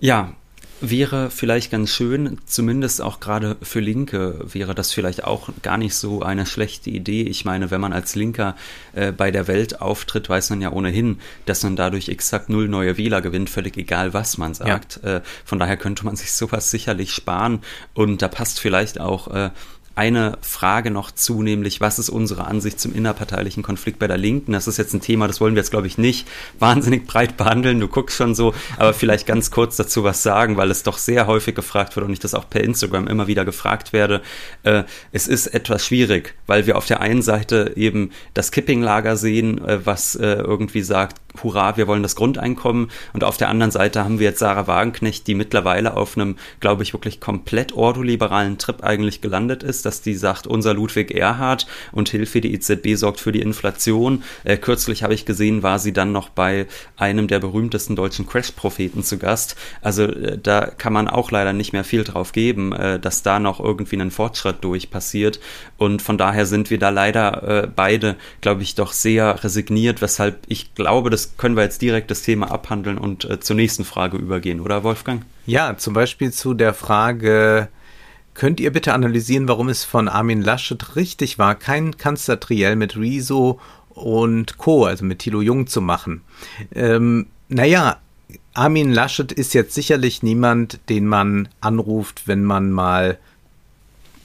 Ja, 0.00 0.34
wäre 0.80 1.30
vielleicht 1.30 1.70
ganz 1.70 1.90
schön, 1.90 2.38
zumindest 2.46 3.02
auch 3.02 3.20
gerade 3.20 3.56
für 3.62 3.80
Linke 3.80 4.38
wäre 4.44 4.74
das 4.74 4.92
vielleicht 4.92 5.24
auch 5.24 5.50
gar 5.62 5.76
nicht 5.76 5.94
so 5.94 6.22
eine 6.22 6.46
schlechte 6.46 6.90
Idee. 6.90 7.22
Ich 7.22 7.44
meine, 7.44 7.70
wenn 7.70 7.80
man 7.80 7.92
als 7.92 8.14
Linker 8.14 8.56
äh, 8.92 9.12
bei 9.12 9.30
der 9.30 9.46
Welt 9.48 9.80
auftritt, 9.80 10.28
weiß 10.28 10.50
man 10.50 10.60
ja 10.60 10.72
ohnehin, 10.72 11.18
dass 11.46 11.62
man 11.62 11.76
dadurch 11.76 12.08
exakt 12.08 12.48
null 12.48 12.68
neue 12.68 12.96
Wähler 12.96 13.20
gewinnt, 13.20 13.50
völlig 13.50 13.76
egal, 13.76 14.14
was 14.14 14.38
man 14.38 14.54
sagt. 14.54 15.00
Ja. 15.02 15.16
Äh, 15.16 15.22
von 15.44 15.58
daher 15.58 15.76
könnte 15.76 16.04
man 16.04 16.16
sich 16.16 16.32
sowas 16.32 16.70
sicherlich 16.70 17.12
sparen 17.12 17.60
und 17.94 18.22
da 18.22 18.28
passt 18.28 18.60
vielleicht 18.60 19.00
auch 19.00 19.28
äh, 19.28 19.50
eine 19.94 20.38
Frage 20.40 20.90
noch 20.90 21.10
zu, 21.10 21.42
nämlich 21.42 21.80
was 21.80 21.98
ist 21.98 22.08
unsere 22.08 22.46
Ansicht 22.46 22.80
zum 22.80 22.94
innerparteilichen 22.94 23.62
Konflikt 23.62 23.98
bei 23.98 24.06
der 24.06 24.16
Linken? 24.16 24.52
Das 24.52 24.66
ist 24.66 24.76
jetzt 24.76 24.94
ein 24.94 25.00
Thema, 25.00 25.26
das 25.26 25.40
wollen 25.40 25.54
wir 25.54 25.60
jetzt, 25.60 25.70
glaube 25.70 25.86
ich, 25.86 25.98
nicht 25.98 26.28
wahnsinnig 26.58 27.06
breit 27.06 27.36
behandeln. 27.36 27.80
Du 27.80 27.88
guckst 27.88 28.16
schon 28.16 28.34
so, 28.34 28.54
aber 28.78 28.94
vielleicht 28.94 29.26
ganz 29.26 29.50
kurz 29.50 29.76
dazu 29.76 30.04
was 30.04 30.22
sagen, 30.22 30.56
weil 30.56 30.70
es 30.70 30.82
doch 30.82 30.98
sehr 30.98 31.26
häufig 31.26 31.54
gefragt 31.54 31.96
wird 31.96 32.06
und 32.06 32.12
ich 32.12 32.20
das 32.20 32.34
auch 32.34 32.48
per 32.48 32.62
Instagram 32.62 33.08
immer 33.08 33.26
wieder 33.26 33.44
gefragt 33.44 33.92
werde. 33.92 34.22
Äh, 34.62 34.84
es 35.12 35.28
ist 35.28 35.48
etwas 35.48 35.84
schwierig, 35.84 36.34
weil 36.46 36.66
wir 36.66 36.76
auf 36.76 36.86
der 36.86 37.00
einen 37.00 37.22
Seite 37.22 37.72
eben 37.76 38.10
das 38.34 38.52
Kipping-Lager 38.52 39.16
sehen, 39.16 39.62
äh, 39.64 39.84
was 39.84 40.14
äh, 40.14 40.34
irgendwie 40.34 40.82
sagt, 40.82 41.20
hurra, 41.42 41.76
wir 41.76 41.86
wollen 41.86 42.02
das 42.02 42.16
Grundeinkommen. 42.16 42.90
Und 43.12 43.24
auf 43.24 43.36
der 43.36 43.48
anderen 43.48 43.70
Seite 43.70 44.04
haben 44.04 44.18
wir 44.18 44.28
jetzt 44.28 44.38
Sarah 44.38 44.66
Wagenknecht, 44.66 45.26
die 45.26 45.34
mittlerweile 45.34 45.96
auf 45.96 46.16
einem, 46.16 46.36
glaube 46.60 46.82
ich, 46.82 46.92
wirklich 46.92 47.20
komplett 47.20 47.72
ordoliberalen 47.72 48.58
Trip 48.58 48.82
eigentlich 48.82 49.20
gelandet 49.20 49.62
ist, 49.62 49.86
dass 49.86 50.02
die 50.02 50.14
sagt, 50.14 50.46
unser 50.46 50.74
Ludwig 50.74 51.10
Erhard 51.10 51.66
und 51.92 52.08
Hilfe, 52.08 52.40
die 52.40 52.54
EZB 52.54 52.96
sorgt 52.96 53.20
für 53.20 53.32
die 53.32 53.42
Inflation. 53.42 54.22
Äh, 54.44 54.56
kürzlich 54.56 55.02
habe 55.02 55.14
ich 55.14 55.26
gesehen, 55.26 55.62
war 55.62 55.78
sie 55.78 55.92
dann 55.92 56.12
noch 56.12 56.28
bei 56.28 56.66
einem 56.96 57.28
der 57.28 57.40
berühmtesten 57.40 57.96
deutschen 57.96 58.26
Crash-Propheten 58.26 59.02
zu 59.02 59.18
Gast. 59.18 59.56
Also 59.82 60.04
äh, 60.04 60.38
da 60.38 60.66
kann 60.66 60.92
man 60.92 61.08
auch 61.08 61.30
leider 61.30 61.52
nicht 61.52 61.72
mehr 61.72 61.84
viel 61.84 62.04
drauf 62.04 62.32
geben, 62.32 62.72
äh, 62.72 62.98
dass 62.98 63.22
da 63.22 63.38
noch 63.38 63.60
irgendwie 63.60 63.96
ein 63.96 64.10
Fortschritt 64.10 64.62
durch 64.62 64.90
passiert. 64.90 65.40
Und 65.76 66.02
von 66.02 66.18
daher 66.18 66.46
sind 66.46 66.70
wir 66.70 66.78
da 66.78 66.90
leider 66.90 67.64
äh, 67.64 67.68
beide, 67.74 68.16
glaube 68.40 68.62
ich, 68.62 68.74
doch 68.74 68.92
sehr 68.92 69.42
resigniert, 69.42 70.02
weshalb 70.02 70.38
ich 70.46 70.74
glaube, 70.74 71.10
dass 71.10 71.29
können 71.36 71.56
wir 71.56 71.62
jetzt 71.62 71.82
direkt 71.82 72.10
das 72.10 72.22
Thema 72.22 72.50
abhandeln 72.50 72.98
und 72.98 73.24
äh, 73.24 73.40
zur 73.40 73.56
nächsten 73.56 73.84
Frage 73.84 74.16
übergehen, 74.16 74.60
oder 74.60 74.84
Wolfgang? 74.84 75.24
Ja, 75.46 75.76
zum 75.76 75.94
Beispiel 75.94 76.32
zu 76.32 76.54
der 76.54 76.74
Frage, 76.74 77.68
könnt 78.34 78.60
ihr 78.60 78.72
bitte 78.72 78.94
analysieren, 78.94 79.48
warum 79.48 79.68
es 79.68 79.84
von 79.84 80.08
Armin 80.08 80.42
Laschet 80.42 80.96
richtig 80.96 81.38
war, 81.38 81.54
kein 81.54 81.96
Kanzlertriell 81.96 82.76
mit 82.76 82.96
Riso 82.96 83.60
und 83.90 84.58
Co., 84.58 84.84
also 84.84 85.04
mit 85.04 85.20
Thilo 85.20 85.40
Jung 85.40 85.66
zu 85.66 85.80
machen? 85.80 86.22
Ähm, 86.74 87.26
naja, 87.48 87.98
Armin 88.54 88.92
Laschet 88.92 89.32
ist 89.32 89.54
jetzt 89.54 89.74
sicherlich 89.74 90.22
niemand, 90.22 90.80
den 90.88 91.06
man 91.06 91.48
anruft, 91.60 92.26
wenn 92.26 92.44
man 92.44 92.70
mal 92.70 93.18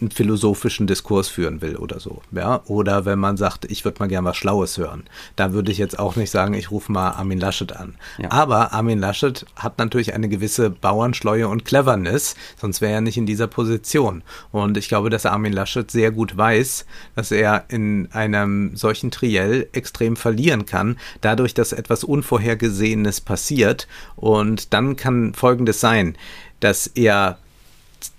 einen 0.02 0.12
philosophischen 0.12 0.88
Diskurs 0.88 1.30
führen 1.30 1.62
will 1.62 1.78
oder 1.78 2.00
so. 2.00 2.22
Ja? 2.32 2.62
Oder 2.66 3.06
wenn 3.06 3.20
man 3.20 3.38
sagt, 3.38 3.66
ich 3.72 3.86
würde 3.86 4.00
mal 4.00 4.08
gern 4.08 4.26
was 4.26 4.36
Schlaues 4.36 4.78
hören. 4.78 5.04
Da 5.36 5.54
würde 5.54 5.72
ich 5.72 5.78
jetzt 5.78 5.98
auch 5.98 6.16
nicht 6.16 6.32
sagen, 6.32 6.54
ich 6.54 6.72
rufe 6.72 6.91
mal 6.91 7.12
Armin 7.12 7.39
Laschet 7.39 7.74
an. 7.76 7.96
Ja. 8.18 8.32
Aber 8.32 8.74
Armin 8.74 9.00
Laschet 9.00 9.46
hat 9.56 9.78
natürlich 9.78 10.14
eine 10.14 10.28
gewisse 10.28 10.70
Bauernschleue 10.70 11.48
und 11.48 11.66
Cleverness, 11.66 12.36
sonst 12.60 12.82
wäre 12.82 12.93
er 12.93 13.02
nicht 13.02 13.18
in 13.18 13.26
dieser 13.26 13.48
Position. 13.48 14.24
Und 14.52 14.78
ich 14.78 14.89
glaube, 14.89 15.10
dass 15.10 15.26
Armin 15.26 15.54
Laschet 15.54 15.89
sehr 15.89 16.12
gut 16.12 16.36
weiß, 16.36 16.86
dass 17.16 17.32
er 17.32 17.66
in 17.70 18.10
einem 18.12 18.76
solchen 18.76 19.12
Triell 19.12 19.70
extrem 19.72 20.18
verlieren 20.18 20.66
kann, 20.66 20.98
dadurch, 21.22 21.54
dass 21.54 21.72
etwas 21.72 22.04
Unvorhergesehenes 22.04 23.22
passiert. 23.22 23.88
Und 24.16 24.74
dann 24.74 24.98
kann 24.98 25.34
Folgendes 25.34 25.80
sein, 25.80 26.18
dass 26.60 26.88
er 26.88 27.38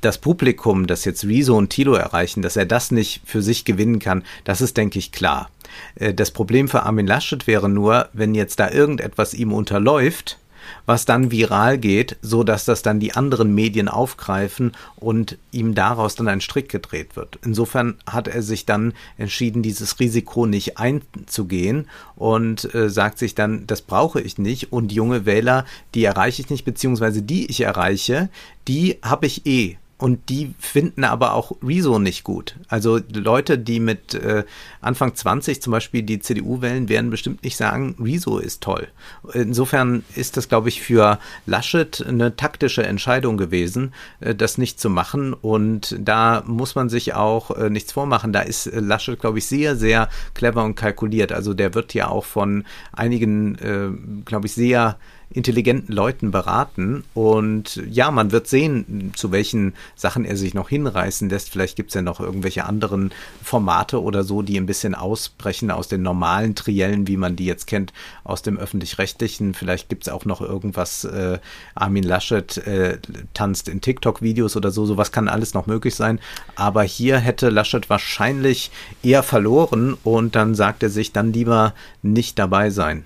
das 0.00 0.18
Publikum, 0.18 0.86
das 0.86 1.04
jetzt 1.04 1.24
Rezo 1.24 1.56
und 1.56 1.70
Tilo 1.70 1.94
erreichen, 1.94 2.42
dass 2.42 2.56
er 2.56 2.66
das 2.66 2.90
nicht 2.90 3.22
für 3.24 3.42
sich 3.42 3.64
gewinnen 3.64 3.98
kann, 3.98 4.24
das 4.44 4.60
ist, 4.60 4.76
denke 4.76 4.98
ich, 4.98 5.12
klar. 5.12 5.50
Äh, 5.96 6.14
das 6.14 6.30
Problem 6.30 6.68
für 6.68 6.82
Armin 6.82 7.06
Laschet 7.06 7.46
wäre 7.46 7.68
nur, 7.68 8.08
wenn 8.12 8.34
jetzt 8.34 8.60
da 8.60 8.70
irgendetwas 8.70 9.34
ihm 9.34 9.52
unterläuft, 9.52 10.38
was 10.84 11.04
dann 11.04 11.30
viral 11.30 11.78
geht, 11.78 12.16
so 12.22 12.44
dass 12.44 12.64
das 12.64 12.82
dann 12.82 13.00
die 13.00 13.14
anderen 13.14 13.54
Medien 13.54 13.88
aufgreifen 13.88 14.72
und 14.96 15.38
ihm 15.52 15.74
daraus 15.74 16.14
dann 16.14 16.28
ein 16.28 16.40
Strick 16.40 16.68
gedreht 16.68 17.16
wird. 17.16 17.38
Insofern 17.44 17.96
hat 18.06 18.28
er 18.28 18.42
sich 18.42 18.66
dann 18.66 18.92
entschieden, 19.18 19.62
dieses 19.62 19.98
Risiko 20.00 20.46
nicht 20.46 20.78
einzugehen 20.78 21.88
und 22.14 22.74
äh, 22.74 22.90
sagt 22.90 23.18
sich 23.18 23.34
dann, 23.34 23.66
das 23.66 23.82
brauche 23.82 24.20
ich 24.20 24.38
nicht 24.38 24.72
und 24.72 24.92
junge 24.92 25.26
Wähler, 25.26 25.64
die 25.94 26.04
erreiche 26.04 26.42
ich 26.42 26.50
nicht, 26.50 26.64
beziehungsweise 26.64 27.22
die 27.22 27.46
ich 27.46 27.60
erreiche, 27.60 28.28
die 28.68 28.98
habe 29.02 29.26
ich 29.26 29.46
eh 29.46 29.78
und 29.98 30.28
die 30.28 30.54
finden 30.58 31.04
aber 31.04 31.32
auch 31.32 31.52
Rezo 31.62 31.98
nicht 31.98 32.22
gut. 32.22 32.56
Also 32.68 33.00
Leute, 33.14 33.58
die 33.58 33.80
mit 33.80 34.14
äh, 34.14 34.44
Anfang 34.82 35.14
20 35.14 35.62
zum 35.62 35.70
Beispiel 35.70 36.02
die 36.02 36.20
CDU 36.20 36.60
wählen, 36.60 36.90
werden 36.90 37.08
bestimmt 37.08 37.42
nicht 37.42 37.56
sagen, 37.56 37.96
Rezo 37.98 38.36
ist 38.36 38.62
toll. 38.62 38.88
Insofern 39.32 40.04
ist 40.14 40.36
das, 40.36 40.50
glaube 40.50 40.68
ich, 40.68 40.82
für 40.82 41.18
Laschet 41.46 42.04
eine 42.06 42.36
taktische 42.36 42.84
Entscheidung 42.84 43.38
gewesen, 43.38 43.94
äh, 44.20 44.34
das 44.34 44.58
nicht 44.58 44.78
zu 44.78 44.90
machen. 44.90 45.32
Und 45.32 45.96
da 45.98 46.42
muss 46.46 46.74
man 46.74 46.90
sich 46.90 47.14
auch 47.14 47.50
äh, 47.52 47.70
nichts 47.70 47.92
vormachen. 47.92 48.34
Da 48.34 48.40
ist 48.40 48.66
äh, 48.66 48.80
Laschet, 48.80 49.18
glaube 49.18 49.38
ich, 49.38 49.46
sehr, 49.46 49.76
sehr 49.76 50.10
clever 50.34 50.62
und 50.62 50.74
kalkuliert. 50.74 51.32
Also 51.32 51.54
der 51.54 51.72
wird 51.72 51.94
ja 51.94 52.08
auch 52.08 52.26
von 52.26 52.64
einigen, 52.92 53.54
äh, 53.56 54.22
glaube 54.26 54.46
ich, 54.46 54.52
sehr 54.52 54.98
intelligenten 55.30 55.92
Leuten 55.92 56.30
beraten. 56.30 57.04
Und 57.14 57.82
ja, 57.90 58.10
man 58.10 58.32
wird 58.32 58.46
sehen, 58.46 59.12
zu 59.14 59.32
welchen 59.32 59.74
Sachen 59.94 60.24
er 60.24 60.36
sich 60.36 60.54
noch 60.54 60.68
hinreißen 60.68 61.28
lässt. 61.28 61.50
Vielleicht 61.50 61.76
gibt 61.76 61.90
es 61.90 61.94
ja 61.94 62.02
noch 62.02 62.20
irgendwelche 62.20 62.64
anderen 62.64 63.12
Formate 63.42 64.02
oder 64.02 64.24
so, 64.24 64.42
die 64.42 64.56
ein 64.56 64.66
bisschen 64.66 64.94
ausbrechen 64.94 65.70
aus 65.70 65.88
den 65.88 66.02
normalen 66.02 66.54
Triellen, 66.54 67.06
wie 67.06 67.16
man 67.16 67.36
die 67.36 67.46
jetzt 67.46 67.66
kennt, 67.66 67.92
aus 68.24 68.42
dem 68.42 68.56
öffentlich-rechtlichen. 68.56 69.54
Vielleicht 69.54 69.88
gibt 69.88 70.06
es 70.06 70.12
auch 70.12 70.24
noch 70.24 70.40
irgendwas, 70.40 71.04
äh, 71.04 71.38
Armin 71.74 72.04
Laschet 72.04 72.56
äh, 72.58 72.98
tanzt 73.34 73.68
in 73.68 73.80
TikTok-Videos 73.80 74.56
oder 74.56 74.70
so. 74.70 74.86
Sowas 74.86 75.12
kann 75.12 75.28
alles 75.28 75.54
noch 75.54 75.66
möglich 75.66 75.94
sein. 75.94 76.20
Aber 76.54 76.82
hier 76.82 77.18
hätte 77.18 77.50
Laschet 77.50 77.90
wahrscheinlich 77.90 78.70
eher 79.02 79.22
verloren 79.22 79.96
und 80.04 80.36
dann 80.36 80.54
sagt 80.54 80.82
er 80.82 80.90
sich 80.90 81.12
dann 81.12 81.32
lieber 81.32 81.74
nicht 82.02 82.38
dabei 82.38 82.70
sein. 82.70 83.04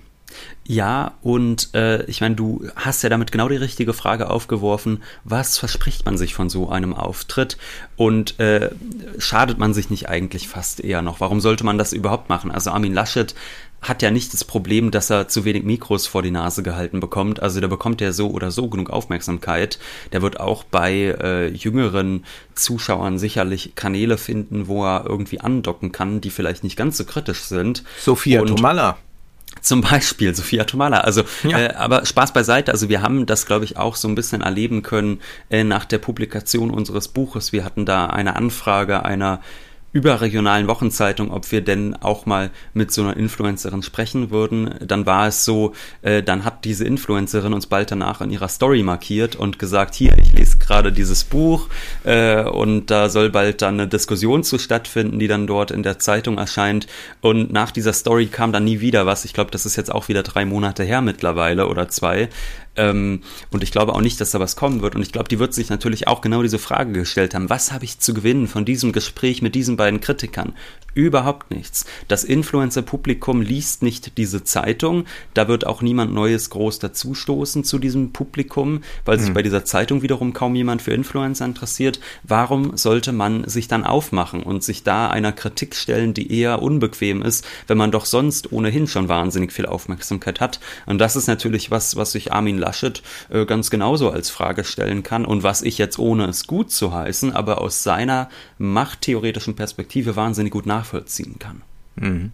Ja, 0.65 1.13
und 1.21 1.73
äh, 1.73 2.03
ich 2.05 2.21
meine, 2.21 2.35
du 2.35 2.67
hast 2.75 3.03
ja 3.03 3.09
damit 3.09 3.31
genau 3.31 3.49
die 3.49 3.55
richtige 3.55 3.93
Frage 3.93 4.29
aufgeworfen, 4.29 5.03
was 5.23 5.57
verspricht 5.57 6.05
man 6.05 6.17
sich 6.17 6.33
von 6.33 6.49
so 6.49 6.69
einem 6.69 6.93
Auftritt 6.93 7.57
und 7.97 8.39
äh, 8.39 8.69
schadet 9.17 9.57
man 9.57 9.73
sich 9.73 9.89
nicht 9.89 10.07
eigentlich 10.07 10.47
fast 10.47 10.79
eher 10.79 11.01
noch? 11.01 11.19
Warum 11.19 11.41
sollte 11.41 11.65
man 11.65 11.77
das 11.77 11.93
überhaupt 11.93 12.29
machen? 12.29 12.51
Also 12.51 12.71
Armin 12.71 12.93
Laschet 12.93 13.35
hat 13.81 14.03
ja 14.03 14.11
nicht 14.11 14.31
das 14.33 14.43
Problem, 14.43 14.91
dass 14.91 15.09
er 15.09 15.27
zu 15.27 15.43
wenig 15.43 15.63
Mikros 15.63 16.05
vor 16.05 16.21
die 16.21 16.31
Nase 16.31 16.61
gehalten 16.61 16.99
bekommt. 16.99 17.41
Also 17.41 17.59
der 17.59 17.67
bekommt 17.67 17.99
ja 17.99 18.11
so 18.11 18.29
oder 18.29 18.51
so 18.51 18.69
genug 18.69 18.91
Aufmerksamkeit. 18.91 19.79
Der 20.11 20.21
wird 20.21 20.39
auch 20.39 20.63
bei 20.63 20.93
äh, 21.19 21.47
jüngeren 21.49 22.23
Zuschauern 22.53 23.17
sicherlich 23.17 23.73
Kanäle 23.75 24.19
finden, 24.19 24.67
wo 24.67 24.85
er 24.85 25.05
irgendwie 25.07 25.39
andocken 25.39 25.91
kann, 25.91 26.21
die 26.21 26.29
vielleicht 26.29 26.63
nicht 26.63 26.77
ganz 26.77 26.97
so 26.97 27.05
kritisch 27.05 27.41
sind. 27.41 27.83
Sophia 27.99 28.43
Tomalla. 28.43 28.97
Zum 29.59 29.81
Beispiel 29.81 30.33
Sophia 30.33 30.63
Tomala. 30.63 31.01
Also, 31.01 31.23
ja. 31.43 31.59
äh, 31.59 31.73
aber 31.73 32.05
Spaß 32.05 32.33
beiseite. 32.33 32.71
Also 32.71 32.89
wir 32.89 33.01
haben 33.01 33.25
das, 33.25 33.45
glaube 33.45 33.65
ich, 33.65 33.77
auch 33.77 33.95
so 33.95 34.07
ein 34.07 34.15
bisschen 34.15 34.41
erleben 34.41 34.81
können 34.81 35.19
äh, 35.49 35.63
nach 35.63 35.85
der 35.85 35.99
Publikation 35.99 36.71
unseres 36.71 37.09
Buches. 37.09 37.51
Wir 37.51 37.63
hatten 37.63 37.85
da 37.85 38.07
eine 38.07 38.35
Anfrage 38.35 39.05
einer 39.05 39.41
überregionalen 39.93 40.67
Wochenzeitung, 40.67 41.31
ob 41.31 41.51
wir 41.51 41.61
denn 41.61 41.95
auch 41.95 42.25
mal 42.25 42.49
mit 42.73 42.91
so 42.91 43.01
einer 43.01 43.17
Influencerin 43.17 43.83
sprechen 43.83 44.31
würden. 44.31 44.75
Dann 44.79 45.05
war 45.05 45.27
es 45.27 45.43
so, 45.43 45.73
äh, 46.01 46.23
dann 46.23 46.45
hat 46.45 46.63
diese 46.63 46.85
Influencerin 46.85 47.53
uns 47.53 47.67
bald 47.67 47.91
danach 47.91 48.21
in 48.21 48.31
ihrer 48.31 48.47
Story 48.47 48.83
markiert 48.83 49.35
und 49.35 49.59
gesagt, 49.59 49.95
hier, 49.95 50.17
ich 50.17 50.31
lese 50.33 50.59
gerade 50.59 50.91
dieses 50.91 51.25
Buch 51.25 51.67
äh, 52.03 52.43
und 52.43 52.89
da 52.89 53.09
soll 53.09 53.29
bald 53.29 53.61
dann 53.61 53.79
eine 53.79 53.87
Diskussion 53.87 54.43
zu 54.43 54.57
stattfinden, 54.57 55.19
die 55.19 55.27
dann 55.27 55.45
dort 55.45 55.71
in 55.71 55.83
der 55.83 55.99
Zeitung 55.99 56.37
erscheint. 56.37 56.87
Und 57.19 57.51
nach 57.51 57.71
dieser 57.71 57.93
Story 57.93 58.27
kam 58.27 58.53
dann 58.53 58.63
nie 58.63 58.79
wieder 58.79 59.05
was. 59.05 59.25
Ich 59.25 59.33
glaube, 59.33 59.51
das 59.51 59.65
ist 59.65 59.75
jetzt 59.75 59.91
auch 59.91 60.07
wieder 60.07 60.23
drei 60.23 60.45
Monate 60.45 60.83
her 60.83 61.01
mittlerweile 61.01 61.67
oder 61.67 61.89
zwei. 61.89 62.29
Ähm, 62.77 63.21
und 63.51 63.63
ich 63.63 63.71
glaube 63.71 63.93
auch 63.93 64.01
nicht, 64.01 64.21
dass 64.21 64.31
da 64.31 64.39
was 64.39 64.55
kommen 64.55 64.81
wird. 64.81 64.95
Und 64.95 65.01
ich 65.01 65.11
glaube, 65.11 65.27
die 65.27 65.39
wird 65.39 65.53
sich 65.53 65.69
natürlich 65.69 66.07
auch 66.07 66.21
genau 66.21 66.41
diese 66.41 66.59
Frage 66.59 66.93
gestellt 66.93 67.33
haben. 67.33 67.49
Was 67.49 67.71
habe 67.71 67.83
ich 67.83 67.99
zu 67.99 68.13
gewinnen 68.13 68.47
von 68.47 68.63
diesem 68.63 68.93
Gespräch 68.93 69.41
mit 69.41 69.55
diesen 69.55 69.75
beiden 69.75 69.99
Kritikern? 69.99 70.53
Überhaupt 70.93 71.51
nichts. 71.51 71.85
Das 72.07 72.23
Influencer-Publikum 72.23 73.41
liest 73.41 73.81
nicht 73.81 74.17
diese 74.17 74.43
Zeitung. 74.43 75.05
Da 75.33 75.47
wird 75.47 75.65
auch 75.65 75.81
niemand 75.81 76.13
Neues 76.13 76.49
groß 76.49 76.79
dazustoßen 76.79 77.63
zu 77.63 77.79
diesem 77.79 78.11
Publikum, 78.11 78.81
weil 79.05 79.19
sich 79.19 79.29
mhm. 79.29 79.33
bei 79.33 79.41
dieser 79.41 79.63
Zeitung 79.63 80.01
wiederum 80.01 80.33
kaum 80.33 80.53
jemand 80.55 80.81
für 80.81 80.93
Influencer 80.93 81.45
interessiert. 81.45 82.01
Warum 82.23 82.75
sollte 82.75 83.13
man 83.13 83.47
sich 83.47 83.69
dann 83.69 83.85
aufmachen 83.85 84.43
und 84.43 84.63
sich 84.63 84.83
da 84.83 85.09
einer 85.09 85.31
Kritik 85.31 85.75
stellen, 85.75 86.13
die 86.13 86.37
eher 86.37 86.61
unbequem 86.61 87.21
ist, 87.21 87.45
wenn 87.67 87.77
man 87.77 87.91
doch 87.91 88.05
sonst 88.05 88.51
ohnehin 88.51 88.87
schon 88.87 89.07
wahnsinnig 89.07 89.53
viel 89.53 89.65
Aufmerksamkeit 89.65 90.41
hat? 90.41 90.59
Und 90.85 90.99
das 90.99 91.15
ist 91.15 91.27
natürlich 91.27 91.71
was, 91.71 91.95
was 91.95 92.11
sich 92.11 92.33
Armin 92.33 92.60
Laschet 92.61 93.01
äh, 93.29 93.45
ganz 93.45 93.69
genauso 93.69 94.09
als 94.09 94.29
Frage 94.29 94.63
stellen 94.63 95.03
kann 95.03 95.25
und 95.25 95.43
was 95.43 95.61
ich 95.61 95.77
jetzt 95.77 95.99
ohne 95.99 96.25
es 96.25 96.47
gut 96.47 96.71
zu 96.71 96.93
heißen, 96.93 97.33
aber 97.33 97.59
aus 97.59 97.83
seiner 97.83 98.29
machttheoretischen 98.57 99.55
Perspektive 99.55 100.15
wahnsinnig 100.15 100.53
gut 100.53 100.65
nachvollziehen 100.65 101.37
kann. 101.39 101.63
Mhm. 101.95 102.31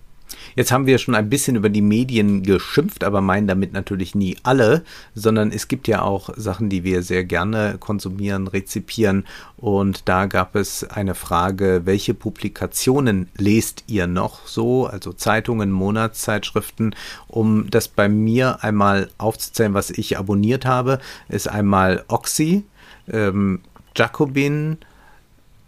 Jetzt 0.57 0.71
haben 0.71 0.87
wir 0.87 0.97
schon 0.97 1.13
ein 1.13 1.29
bisschen 1.29 1.55
über 1.55 1.69
die 1.69 1.83
Medien 1.83 2.41
geschimpft, 2.41 3.03
aber 3.03 3.21
meinen 3.21 3.45
damit 3.45 3.73
natürlich 3.73 4.15
nie 4.15 4.37
alle, 4.41 4.83
sondern 5.13 5.51
es 5.51 5.67
gibt 5.67 5.87
ja 5.87 6.01
auch 6.01 6.31
Sachen, 6.35 6.67
die 6.67 6.83
wir 6.83 7.03
sehr 7.03 7.25
gerne 7.25 7.75
konsumieren, 7.79 8.47
rezipieren. 8.47 9.25
Und 9.57 10.09
da 10.09 10.25
gab 10.25 10.55
es 10.55 10.83
eine 10.83 11.13
Frage, 11.13 11.81
welche 11.85 12.15
Publikationen 12.15 13.29
lest 13.37 13.83
ihr 13.85 14.07
noch 14.07 14.47
so, 14.47 14.87
also 14.87 15.13
Zeitungen, 15.13 15.69
Monatszeitschriften, 15.69 16.95
um 17.27 17.69
das 17.69 17.87
bei 17.87 18.09
mir 18.09 18.63
einmal 18.63 19.11
aufzuzählen, 19.19 19.75
was 19.75 19.91
ich 19.91 20.17
abonniert 20.17 20.65
habe, 20.65 20.97
ist 21.29 21.47
einmal 21.47 22.03
Oxy, 22.07 22.63
ähm, 23.11 23.59
Jacobin, 23.95 24.79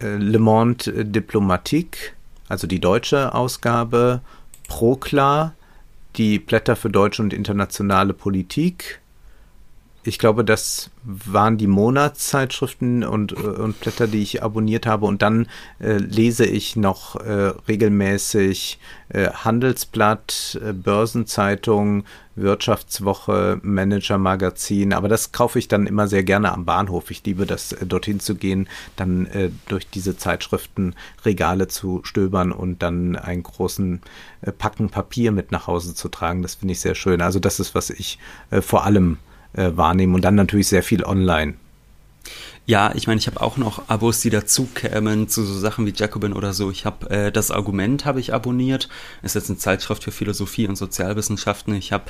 äh, 0.02 0.16
Le 0.16 0.40
Monde 0.40 1.04
Diplomatique, 1.04 2.16
also 2.48 2.66
die 2.66 2.80
deutsche 2.80 3.32
Ausgabe, 3.32 4.20
Proklar, 4.70 5.54
die 6.16 6.38
Blätter 6.38 6.76
für 6.76 6.88
deutsche 6.88 7.22
und 7.22 7.34
internationale 7.34 8.14
Politik. 8.14 9.00
Ich 10.02 10.18
glaube, 10.18 10.44
das 10.44 10.90
waren 11.04 11.58
die 11.58 11.66
Monatszeitschriften 11.66 13.04
und, 13.04 13.32
äh, 13.32 13.36
und 13.36 13.78
Blätter, 13.80 14.06
die 14.06 14.22
ich 14.22 14.42
abonniert 14.42 14.86
habe. 14.86 15.04
Und 15.04 15.20
dann 15.20 15.46
äh, 15.78 15.98
lese 15.98 16.46
ich 16.46 16.74
noch 16.74 17.16
äh, 17.16 17.52
regelmäßig 17.68 18.78
äh, 19.10 19.28
Handelsblatt, 19.28 20.58
äh, 20.64 20.72
Börsenzeitung, 20.72 22.04
Wirtschaftswoche, 22.34 23.60
Manager-Magazin. 23.62 24.94
Aber 24.94 25.08
das 25.08 25.32
kaufe 25.32 25.58
ich 25.58 25.68
dann 25.68 25.86
immer 25.86 26.08
sehr 26.08 26.22
gerne 26.22 26.52
am 26.52 26.64
Bahnhof. 26.64 27.10
Ich 27.10 27.22
liebe 27.24 27.44
das, 27.44 27.72
äh, 27.72 27.84
dorthin 27.84 28.20
zu 28.20 28.36
gehen, 28.36 28.68
dann 28.96 29.28
durch 29.68 29.86
diese 29.86 30.16
Zeitschriftenregale 30.16 31.68
zu 31.68 32.00
stöbern 32.04 32.52
und 32.52 32.82
dann 32.82 33.16
einen 33.16 33.42
großen 33.42 34.00
Packen 34.56 34.88
Papier 34.88 35.30
mit 35.30 35.52
nach 35.52 35.66
Hause 35.66 35.94
zu 35.94 36.08
tragen. 36.08 36.40
Das 36.40 36.54
finde 36.54 36.72
ich 36.72 36.80
sehr 36.80 36.94
schön. 36.94 37.20
Also 37.20 37.38
das 37.38 37.60
ist, 37.60 37.74
was 37.74 37.90
ich 37.90 38.18
vor 38.62 38.84
allem 38.84 39.18
äh, 39.52 39.70
wahrnehmen 39.74 40.14
und 40.14 40.24
dann 40.24 40.34
natürlich 40.34 40.68
sehr 40.68 40.82
viel 40.82 41.04
online. 41.04 41.54
Ja, 42.70 42.92
ich 42.94 43.08
meine, 43.08 43.18
ich 43.18 43.26
habe 43.26 43.40
auch 43.40 43.56
noch 43.56 43.88
Abos, 43.88 44.20
die 44.20 44.30
dazu 44.30 44.68
kämen 44.72 45.26
zu 45.26 45.44
so 45.44 45.58
Sachen 45.58 45.86
wie 45.86 45.92
Jacobin 45.92 46.32
oder 46.32 46.52
so. 46.52 46.70
Ich 46.70 46.86
habe 46.86 47.10
äh, 47.10 47.32
das 47.32 47.50
Argument 47.50 48.04
habe 48.04 48.20
ich 48.20 48.32
abonniert. 48.32 48.88
Ist 49.24 49.34
jetzt 49.34 49.50
eine 49.50 49.58
Zeitschrift 49.58 50.04
für 50.04 50.12
Philosophie 50.12 50.68
und 50.68 50.76
Sozialwissenschaften. 50.76 51.74
Ich 51.74 51.90
habe 51.90 52.04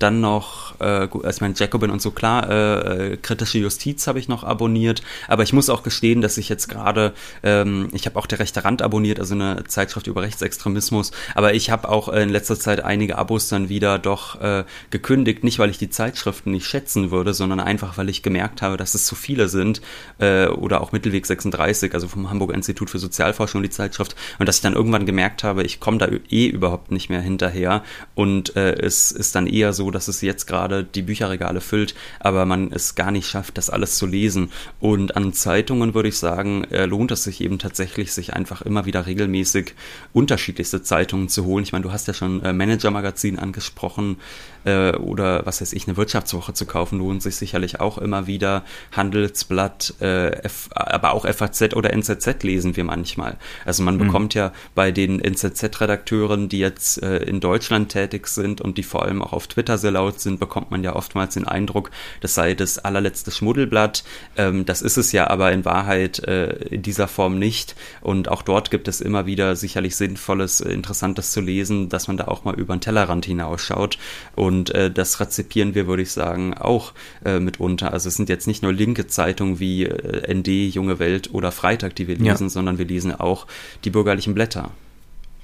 dann 0.00 0.20
noch, 0.20 0.80
äh, 0.80 0.84
also 0.84 1.28
ich 1.28 1.40
meine, 1.40 1.54
Jacobin 1.56 1.90
und 1.90 2.02
so 2.02 2.10
klar, 2.10 2.50
äh, 2.50 3.12
äh, 3.12 3.16
kritische 3.18 3.58
Justiz 3.58 4.08
habe 4.08 4.18
ich 4.18 4.26
noch 4.26 4.42
abonniert. 4.42 5.00
Aber 5.28 5.44
ich 5.44 5.52
muss 5.52 5.70
auch 5.70 5.84
gestehen, 5.84 6.22
dass 6.22 6.38
ich 6.38 6.48
jetzt 6.48 6.68
gerade, 6.68 7.12
ähm, 7.44 7.86
ich 7.92 8.06
habe 8.06 8.18
auch 8.18 8.26
der 8.26 8.40
rechte 8.40 8.64
Rand 8.64 8.82
abonniert, 8.82 9.20
also 9.20 9.36
eine 9.36 9.62
Zeitschrift 9.68 10.08
über 10.08 10.22
Rechtsextremismus. 10.22 11.12
Aber 11.36 11.54
ich 11.54 11.70
habe 11.70 11.88
auch 11.88 12.08
in 12.08 12.30
letzter 12.30 12.58
Zeit 12.58 12.82
einige 12.82 13.16
Abos 13.16 13.46
dann 13.46 13.68
wieder 13.68 14.00
doch 14.00 14.40
äh, 14.40 14.64
gekündigt, 14.90 15.44
nicht 15.44 15.60
weil 15.60 15.70
ich 15.70 15.78
die 15.78 15.88
Zeitschriften 15.90 16.50
nicht 16.50 16.66
schätzen 16.66 17.12
würde, 17.12 17.32
sondern 17.32 17.60
einfach, 17.60 17.96
weil 17.96 18.08
ich 18.08 18.24
gemerkt 18.24 18.60
habe, 18.60 18.76
dass 18.76 18.94
es 18.94 19.06
zu 19.06 19.14
viele 19.14 19.48
sind 19.48 19.80
äh, 20.18 20.46
oder 20.46 20.80
auch 20.80 20.92
Mittelweg 20.92 21.26
36, 21.26 21.94
also 21.94 22.08
vom 22.08 22.30
Hamburger 22.30 22.54
Institut 22.54 22.90
für 22.90 22.98
Sozialforschung, 22.98 23.62
die 23.62 23.70
Zeitschrift, 23.70 24.16
und 24.38 24.48
dass 24.48 24.56
ich 24.56 24.62
dann 24.62 24.74
irgendwann 24.74 25.06
gemerkt 25.06 25.44
habe, 25.44 25.62
ich 25.62 25.80
komme 25.80 25.98
da 25.98 26.08
eh 26.30 26.46
überhaupt 26.46 26.90
nicht 26.90 27.10
mehr 27.10 27.20
hinterher 27.20 27.82
und 28.14 28.56
äh, 28.56 28.74
es 28.74 29.12
ist 29.12 29.34
dann 29.34 29.46
eher 29.46 29.72
so, 29.72 29.90
dass 29.90 30.08
es 30.08 30.20
jetzt 30.20 30.46
gerade 30.46 30.84
die 30.84 31.02
Bücherregale 31.02 31.60
füllt, 31.60 31.94
aber 32.18 32.46
man 32.46 32.72
es 32.72 32.94
gar 32.94 33.10
nicht 33.10 33.26
schafft, 33.26 33.58
das 33.58 33.70
alles 33.70 33.96
zu 33.96 34.06
lesen. 34.06 34.50
Und 34.80 35.16
an 35.16 35.32
Zeitungen 35.32 35.94
würde 35.94 36.08
ich 36.08 36.18
sagen, 36.18 36.64
äh, 36.64 36.86
lohnt 36.86 37.10
es 37.10 37.24
sich 37.24 37.40
eben 37.40 37.58
tatsächlich, 37.58 38.12
sich 38.12 38.34
einfach 38.34 38.62
immer 38.62 38.86
wieder 38.86 39.06
regelmäßig 39.06 39.74
unterschiedlichste 40.12 40.82
Zeitungen 40.82 41.28
zu 41.28 41.44
holen. 41.44 41.64
Ich 41.64 41.72
meine, 41.72 41.82
du 41.82 41.92
hast 41.92 42.08
ja 42.08 42.14
schon 42.14 42.42
äh, 42.42 42.52
Manager-Magazin 42.52 43.38
angesprochen 43.38 44.16
äh, 44.64 44.92
oder 44.92 45.46
was 45.46 45.60
weiß 45.60 45.72
ich, 45.72 45.86
eine 45.86 45.96
Wirtschaftswoche 45.96 46.52
zu 46.52 46.66
kaufen, 46.66 46.98
lohnt 46.98 47.22
sich 47.22 47.36
sicherlich 47.36 47.80
auch 47.80 47.98
immer 47.98 48.26
wieder. 48.26 48.64
Handelsblatt, 48.92 49.89
äh, 50.00 50.30
F, 50.44 50.68
aber 50.74 51.12
auch 51.12 51.26
FAZ 51.26 51.74
oder 51.74 51.92
NZZ 51.92 52.42
lesen 52.42 52.76
wir 52.76 52.84
manchmal. 52.84 53.36
Also 53.64 53.82
man 53.82 53.94
mhm. 53.94 54.06
bekommt 54.06 54.34
ja 54.34 54.52
bei 54.74 54.90
den 54.90 55.20
NZZ-Redakteuren, 55.20 56.48
die 56.48 56.58
jetzt 56.58 57.02
äh, 57.02 57.18
in 57.18 57.40
Deutschland 57.40 57.90
tätig 57.90 58.26
sind 58.28 58.60
und 58.60 58.78
die 58.78 58.82
vor 58.82 59.04
allem 59.04 59.22
auch 59.22 59.32
auf 59.32 59.46
Twitter 59.46 59.78
sehr 59.78 59.90
laut 59.90 60.20
sind, 60.20 60.40
bekommt 60.40 60.70
man 60.70 60.84
ja 60.84 60.94
oftmals 60.94 61.34
den 61.34 61.46
Eindruck, 61.46 61.90
das 62.20 62.34
sei 62.34 62.54
das 62.54 62.78
allerletzte 62.78 63.30
Schmuddelblatt. 63.30 64.04
Ähm, 64.36 64.66
das 64.66 64.82
ist 64.82 64.96
es 64.96 65.12
ja 65.12 65.28
aber 65.28 65.52
in 65.52 65.64
Wahrheit 65.64 66.20
äh, 66.20 66.50
in 66.70 66.82
dieser 66.82 67.08
Form 67.08 67.38
nicht. 67.38 67.74
Und 68.00 68.28
auch 68.28 68.42
dort 68.42 68.70
gibt 68.70 68.88
es 68.88 69.00
immer 69.00 69.26
wieder 69.26 69.56
sicherlich 69.56 69.96
Sinnvolles, 69.96 70.60
äh, 70.60 70.72
Interessantes 70.72 71.32
zu 71.32 71.40
lesen, 71.40 71.88
dass 71.88 72.08
man 72.08 72.16
da 72.16 72.28
auch 72.28 72.44
mal 72.44 72.58
über 72.58 72.74
den 72.76 72.80
Tellerrand 72.80 73.26
hinausschaut. 73.26 73.98
Und 74.34 74.74
äh, 74.74 74.90
das 74.90 75.20
rezipieren 75.20 75.74
wir, 75.74 75.86
würde 75.86 76.02
ich 76.02 76.12
sagen, 76.12 76.54
auch 76.54 76.92
äh, 77.24 77.40
mitunter. 77.40 77.92
Also 77.92 78.08
es 78.08 78.16
sind 78.16 78.28
jetzt 78.28 78.46
nicht 78.46 78.62
nur 78.62 78.72
linke 78.72 79.06
Zeitungen 79.06 79.58
wie 79.60 79.69
äh, 79.84 80.34
ND, 80.34 80.48
Junge 80.74 80.98
Welt 80.98 81.32
oder 81.32 81.52
Freitag, 81.52 81.94
die 81.94 82.08
wir 82.08 82.16
lesen, 82.16 82.46
ja. 82.46 82.50
sondern 82.50 82.78
wir 82.78 82.86
lesen 82.86 83.14
auch 83.14 83.46
die 83.84 83.90
bürgerlichen 83.90 84.34
Blätter. 84.34 84.70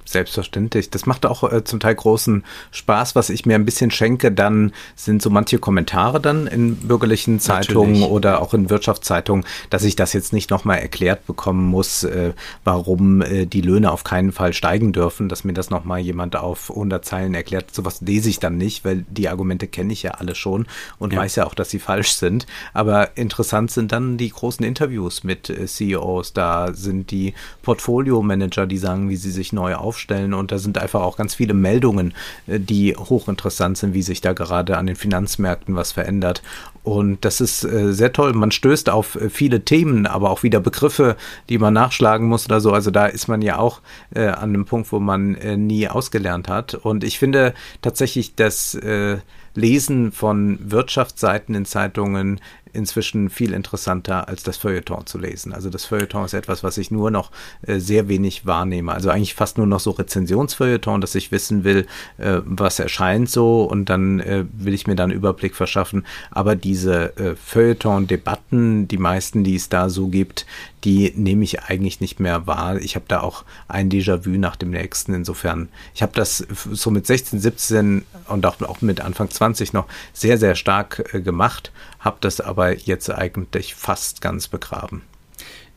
Selbstverständlich. 0.07 0.89
Das 0.91 1.05
macht 1.05 1.27
auch 1.27 1.43
äh, 1.53 1.65
zum 1.65 1.81
Teil 1.81 1.97
großen 1.97 2.45
Spaß. 2.71 3.17
Was 3.17 3.29
ich 3.29 3.45
mir 3.45 3.57
ein 3.57 3.65
bisschen 3.65 3.91
schenke, 3.91 4.31
dann 4.31 4.73
sind 4.95 5.21
so 5.21 5.31
manche 5.31 5.59
Kommentare 5.59 6.21
dann 6.21 6.47
in 6.47 6.77
bürgerlichen 6.77 7.41
Zeitungen 7.41 7.95
Natürlich. 7.95 8.11
oder 8.11 8.41
auch 8.41 8.55
in 8.55 8.71
Wirtschaftszeitungen, 8.71 9.45
dass 9.69 9.83
ich 9.83 9.97
das 9.97 10.13
jetzt 10.13 10.33
nicht 10.33 10.51
nochmal 10.51 10.79
erklärt 10.79 11.27
bekommen 11.27 11.67
muss, 11.67 12.05
äh, 12.05 12.35
warum 12.63 13.21
äh, 13.21 13.47
die 13.47 13.63
Löhne 13.63 13.91
auf 13.91 14.05
keinen 14.05 14.31
Fall 14.31 14.53
steigen 14.53 14.93
dürfen, 14.93 15.29
dass 15.29 15.43
mir 15.43 15.55
das 15.55 15.71
nochmal 15.71 15.99
jemand 15.99 16.37
auf 16.37 16.71
100 16.71 17.05
Zeilen 17.05 17.35
erklärt. 17.35 17.75
Sowas 17.75 18.01
lese 18.01 18.29
ich 18.29 18.39
dann 18.39 18.57
nicht, 18.57 18.85
weil 18.85 19.05
die 19.11 19.29
Argumente 19.29 19.67
kenne 19.67 19.93
ich 19.93 20.05
ja 20.05 20.13
alle 20.13 20.37
schon 20.37 20.67
und 21.01 21.13
ja. 21.13 21.19
weiß 21.19 21.35
ja 21.35 21.47
auch, 21.47 21.55
dass 21.55 21.71
sie 21.71 21.81
falsch 21.81 22.13
sind. 22.13 22.47
Aber 22.73 23.17
interessant 23.17 23.73
sind 23.73 23.91
dann 23.91 24.19
die 24.19 24.31
großen 24.31 24.65
Interviews 24.65 25.25
mit 25.25 25.51
äh, 25.51 25.67
CEOs. 25.67 26.33
Da 26.33 26.73
sind 26.73 27.11
die 27.11 27.35
Portfolio-Manager, 27.63 28.67
die 28.67 28.79
sagen, 28.79 29.09
wie 29.09 29.17
sie 29.17 29.33
sich 29.33 29.53
neu 29.53 29.75
auf 29.75 29.96
aufstellen 29.97 30.35
und 30.35 30.53
da 30.53 30.59
sind 30.59 30.77
einfach 30.77 31.01
auch 31.01 31.17
ganz 31.17 31.35
viele 31.35 31.55
Meldungen, 31.55 32.13
äh, 32.47 32.61
die 32.61 32.95
hochinteressant 32.95 33.79
sind, 33.79 33.95
wie 33.95 34.03
sich 34.03 34.21
da 34.21 34.35
gerade 34.35 34.77
an 34.77 34.87
den 34.87 34.97
Finanzmärkten 34.97 35.75
was 35.75 35.93
verändert. 35.93 36.43
Und 36.83 37.25
das 37.25 37.41
ist 37.41 37.65
äh, 37.65 37.93
sehr 37.93 38.13
toll. 38.13 38.35
Man 38.35 38.51
stößt 38.51 38.91
auf 38.91 39.17
äh, 39.17 39.31
viele 39.31 39.63
Themen, 39.63 40.07
aber 40.07 40.31
auch 40.31 40.43
wieder 40.43 40.61
Begriffe, 40.61 41.17
die 41.49 41.59
man 41.59 41.73
nachschlagen 41.73 42.29
muss 42.29 42.45
oder 42.47 42.61
so. 42.61 42.73
Also 42.73 42.91
da 42.91 43.07
ist 43.07 43.27
man 43.29 43.43
ja 43.43 43.59
auch 43.59 43.81
an 44.15 44.35
einem 44.35 44.65
Punkt, 44.65 44.93
wo 44.93 45.01
man 45.01 45.33
nie 45.67 45.89
ausgelernt 45.89 46.49
hat. 46.49 46.75
Und 46.75 47.05
ich 47.05 47.19
finde 47.19 47.55
tatsächlich, 47.83 48.35
dass 48.35 48.79
Lesen 49.55 50.13
von 50.13 50.59
Wirtschaftsseiten 50.63 51.55
in 51.55 51.65
Zeitungen 51.65 52.41
inzwischen 52.77 53.31
viel 53.31 53.53
interessanter 53.53 54.29
als 54.29 54.43
das 54.43 54.57
Feuilleton 54.57 55.07
zu 55.07 55.19
lesen. 55.19 55.53
Also 55.53 55.71
das 55.71 55.85
Feuilleton 55.85 56.25
ist 56.25 56.35
etwas, 56.35 56.63
was 56.63 56.79
ich 56.79 56.91
nur 56.91 57.11
noch 57.11 57.31
äh, 57.67 57.79
sehr 57.79 58.09
wenig 58.09 58.47
wahrnehme. 58.47 58.93
Also 58.93 59.11
eigentlich 59.11 59.35
fast 59.35 59.59
nur 59.59 59.67
noch 59.67 59.81
so 59.81 59.91
Rezensionsfeuilleton, 59.93 61.01
dass 61.01 61.15
ich 61.15 61.33
wissen 61.33 61.65
will, 61.65 61.87
äh, 62.19 62.41
was 62.45 62.79
erscheint 62.79 63.31
so 63.31 63.65
und 63.65 63.87
dann 63.87 64.21
äh, 64.21 64.45
will 64.53 64.75
ich 64.75 64.87
mir 64.87 64.95
dann 64.95 65.11
einen 65.11 65.19
Überblick 65.19 65.57
verschaffen. 65.57 66.07
Aber 66.31 66.55
diese 66.55 67.15
Feuilleton-Debatten, 67.17 68.89
die 68.89 68.99
meisten, 68.99 69.45
die 69.45 69.57
es 69.57 69.69
da 69.69 69.89
so 69.89 70.09
gibt, 70.09 70.47
die 70.85 71.13
nehme 71.17 71.45
ich 71.45 71.63
eigentlich 71.65 72.01
nicht 72.01 72.21
mehr 72.21 72.47
wahr. 72.47 72.77
Ich 72.81 72.95
habe 72.95 73.07
da 73.09 73.21
auch 73.21 73.45
ein 73.69 73.91
Déjà-vu 73.91 74.31
nach 74.31 74.57
dem 74.57 74.71
nächsten. 74.71 75.15
Insofern, 75.15 75.69
ich 75.95 76.03
habe 76.03 76.13
das 76.15 76.47
so 76.71 76.91
mit 76.91 77.07
16, 77.07 77.41
17 77.41 78.05
und 78.29 78.47
auch, 78.47 78.61
auch 78.63 78.83
mit 78.83 79.01
Anfang 79.01 79.31
20 79.31 79.73
noch 79.73 79.87
sehr, 80.13 80.39
sehr 80.39 80.55
stark 80.55 81.11
äh, 81.13 81.21
gemacht, 81.21 81.73
habe 81.99 82.19
das 82.21 82.41
aber 82.41 82.77
jetzt 82.77 83.11
eigentlich 83.11 83.75
fast 83.75 84.21
ganz 84.21 84.49
begraben. 84.49 85.03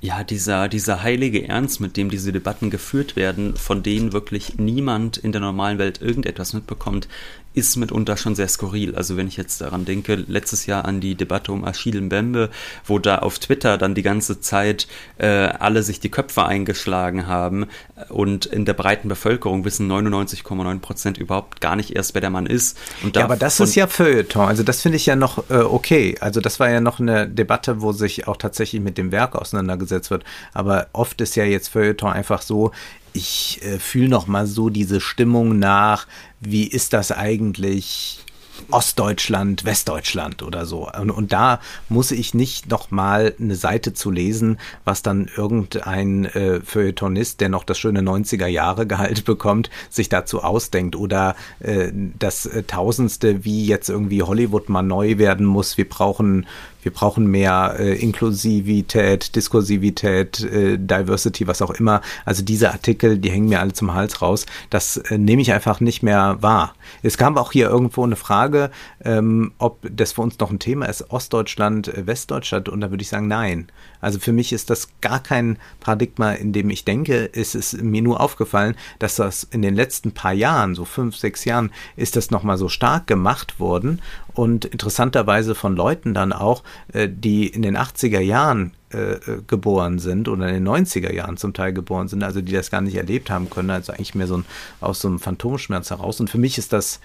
Ja, 0.01 0.23
dieser, 0.23 0.69
dieser 0.69 1.03
heilige 1.03 1.49
Ernst, 1.49 1.81
mit 1.81 1.97
dem 1.97 2.09
diese 2.09 2.31
Debatten 2.31 2.69
geführt 2.69 3.17
werden, 3.17 3.57
von 3.57 3.83
denen 3.83 4.13
wirklich 4.13 4.57
niemand 4.57 5.17
in 5.17 5.33
der 5.33 5.41
normalen 5.41 5.77
Welt 5.77 6.01
irgendetwas 6.01 6.53
mitbekommt, 6.53 7.09
ist 7.53 7.75
mitunter 7.77 8.15
schon 8.15 8.35
sehr 8.35 8.47
skurril. 8.47 8.95
Also 8.95 9.17
wenn 9.17 9.27
ich 9.27 9.35
jetzt 9.37 9.61
daran 9.61 9.85
denke, 9.85 10.15
letztes 10.15 10.65
Jahr 10.65 10.85
an 10.85 11.01
die 11.01 11.15
Debatte 11.15 11.51
um 11.51 11.65
Achille 11.65 11.99
Mbembe, 12.01 12.49
wo 12.85 12.99
da 12.99 13.19
auf 13.19 13.39
Twitter 13.39 13.77
dann 13.77 13.95
die 13.95 14.03
ganze 14.03 14.39
Zeit 14.39 14.87
äh, 15.17 15.27
alle 15.27 15.83
sich 15.83 15.99
die 15.99 16.09
Köpfe 16.09 16.45
eingeschlagen 16.45 17.27
haben 17.27 17.67
und 18.09 18.45
in 18.45 18.65
der 18.65 18.73
breiten 18.73 19.09
Bevölkerung 19.09 19.65
wissen 19.65 19.91
99,9 19.91 20.79
Prozent 20.79 21.17
überhaupt 21.17 21.59
gar 21.59 21.75
nicht 21.75 21.95
erst, 21.95 22.13
wer 22.13 22.21
der 22.21 22.29
Mann 22.29 22.45
ist. 22.45 22.77
Ja, 23.15 23.23
aber 23.23 23.35
das 23.35 23.59
ist 23.59 23.75
ja 23.75 23.87
Feuilleton. 23.87 24.47
Also 24.47 24.63
das 24.63 24.81
finde 24.81 24.97
ich 24.97 25.05
ja 25.05 25.15
noch 25.15 25.49
äh, 25.49 25.55
okay. 25.55 26.15
Also 26.19 26.41
das 26.41 26.59
war 26.59 26.69
ja 26.69 26.81
noch 26.81 26.99
eine 26.99 27.27
Debatte, 27.27 27.81
wo 27.81 27.91
sich 27.91 28.27
auch 28.27 28.37
tatsächlich 28.37 28.81
mit 28.81 28.97
dem 28.97 29.11
Werk 29.11 29.35
auseinandergesetzt 29.35 30.11
wird. 30.11 30.23
Aber 30.53 30.87
oft 30.93 31.19
ist 31.21 31.35
ja 31.35 31.43
jetzt 31.43 31.69
Feuilleton 31.69 32.11
einfach 32.11 32.41
so, 32.41 32.71
ich 33.13 33.61
äh, 33.63 33.79
fühle 33.79 34.09
noch 34.09 34.27
mal 34.27 34.47
so 34.47 34.69
diese 34.69 35.01
Stimmung 35.01 35.59
nach, 35.59 36.07
wie 36.39 36.65
ist 36.65 36.93
das 36.93 37.11
eigentlich 37.11 38.23
Ostdeutschland, 38.71 39.65
Westdeutschland 39.65 40.43
oder 40.43 40.65
so. 40.65 40.89
Und, 40.89 41.11
und 41.11 41.31
da 41.31 41.59
muss 41.87 42.11
ich 42.11 42.33
nicht 42.33 42.69
noch 42.69 42.91
mal 42.91 43.33
eine 43.39 43.55
Seite 43.55 43.93
zu 43.93 44.11
lesen, 44.11 44.59
was 44.83 45.01
dann 45.01 45.29
irgendein 45.35 46.25
äh, 46.25 46.61
Feuilletonist, 46.61 47.41
der 47.41 47.49
noch 47.49 47.63
das 47.63 47.79
schöne 47.79 48.01
90er 48.01 48.47
Jahre 48.47 48.85
Gehalt 48.85 49.25
bekommt, 49.25 49.69
sich 49.89 50.09
dazu 50.09 50.43
ausdenkt 50.43 50.95
oder 50.95 51.35
äh, 51.59 51.91
das 51.93 52.45
äh, 52.45 52.63
Tausendste, 52.63 53.43
wie 53.45 53.65
jetzt 53.65 53.89
irgendwie 53.89 54.23
Hollywood 54.23 54.69
mal 54.69 54.83
neu 54.83 55.17
werden 55.17 55.45
muss. 55.45 55.77
Wir 55.77 55.87
brauchen 55.87 56.45
wir 56.81 56.93
brauchen 56.93 57.27
mehr 57.27 57.75
äh, 57.77 57.95
Inklusivität, 57.95 59.35
Diskursivität, 59.35 60.41
äh, 60.43 60.77
Diversity, 60.77 61.47
was 61.47 61.61
auch 61.61 61.71
immer. 61.71 62.01
Also 62.25 62.43
diese 62.43 62.71
Artikel, 62.71 63.17
die 63.17 63.31
hängen 63.31 63.49
mir 63.49 63.59
alle 63.59 63.73
zum 63.73 63.93
Hals 63.93 64.21
raus. 64.21 64.45
Das 64.69 64.97
äh, 64.97 65.17
nehme 65.17 65.41
ich 65.41 65.51
einfach 65.51 65.79
nicht 65.81 66.03
mehr 66.03 66.37
wahr. 66.41 66.73
Es 67.03 67.17
kam 67.17 67.37
auch 67.37 67.51
hier 67.51 67.69
irgendwo 67.69 68.03
eine 68.03 68.15
Frage, 68.15 68.71
ähm, 69.03 69.51
ob 69.57 69.79
das 69.91 70.13
für 70.13 70.21
uns 70.21 70.39
noch 70.39 70.51
ein 70.51 70.59
Thema 70.59 70.85
ist, 70.85 71.09
Ostdeutschland, 71.11 71.87
äh, 71.89 72.07
Westdeutschland. 72.07 72.69
Und 72.69 72.81
da 72.81 72.89
würde 72.89 73.01
ich 73.01 73.09
sagen, 73.09 73.27
nein. 73.27 73.67
Also 74.01 74.19
für 74.19 74.31
mich 74.31 74.53
ist 74.53 74.69
das 74.69 74.89
gar 75.01 75.19
kein 75.21 75.57
Paradigma, 75.81 76.31
in 76.31 76.53
dem 76.53 76.69
ich 76.69 76.85
denke. 76.85 77.29
Es 77.33 77.55
ist 77.55 77.81
mir 77.81 78.01
nur 78.01 78.21
aufgefallen, 78.21 78.75
dass 78.99 79.17
das 79.17 79.43
in 79.43 79.61
den 79.61 79.75
letzten 79.75 80.13
paar 80.13 80.33
Jahren, 80.33 80.75
so 80.75 80.85
fünf, 80.85 81.17
sechs 81.17 81.43
Jahren, 81.43 81.71
ist 81.97 82.15
das 82.15 82.31
nochmal 82.31 82.57
so 82.57 82.69
stark 82.69 83.07
gemacht 83.07 83.59
worden 83.59 84.01
und 84.39 84.63
interessanterweise 84.63 85.53
von 85.53 85.75
Leuten 85.75 86.13
dann 86.13 86.31
auch, 86.31 86.63
äh, 86.93 87.09
die 87.11 87.45
in 87.45 87.61
den 87.61 87.75
80er 87.75 88.21
Jahren 88.21 88.71
äh, 88.93 89.15
äh, 89.15 89.41
geboren 89.45 89.99
sind 89.99 90.29
oder 90.29 90.47
in 90.47 90.63
den 90.63 90.67
90er 90.67 91.11
Jahren 91.11 91.35
zum 91.35 91.53
Teil 91.53 91.73
geboren 91.73 92.07
sind, 92.07 92.23
also 92.23 92.39
die 92.39 92.53
das 92.53 92.71
gar 92.71 92.79
nicht 92.79 92.95
erlebt 92.95 93.29
haben 93.29 93.49
können, 93.49 93.69
also 93.69 93.91
eigentlich 93.91 94.15
mehr 94.15 94.27
so 94.27 94.37
ein, 94.37 94.45
aus 94.79 95.01
so 95.01 95.09
einem 95.09 95.19
Phantomschmerz 95.19 95.89
heraus. 95.89 96.21
Und 96.21 96.29
für 96.29 96.37
mich 96.37 96.57
ist 96.57 96.71
das 96.71 97.01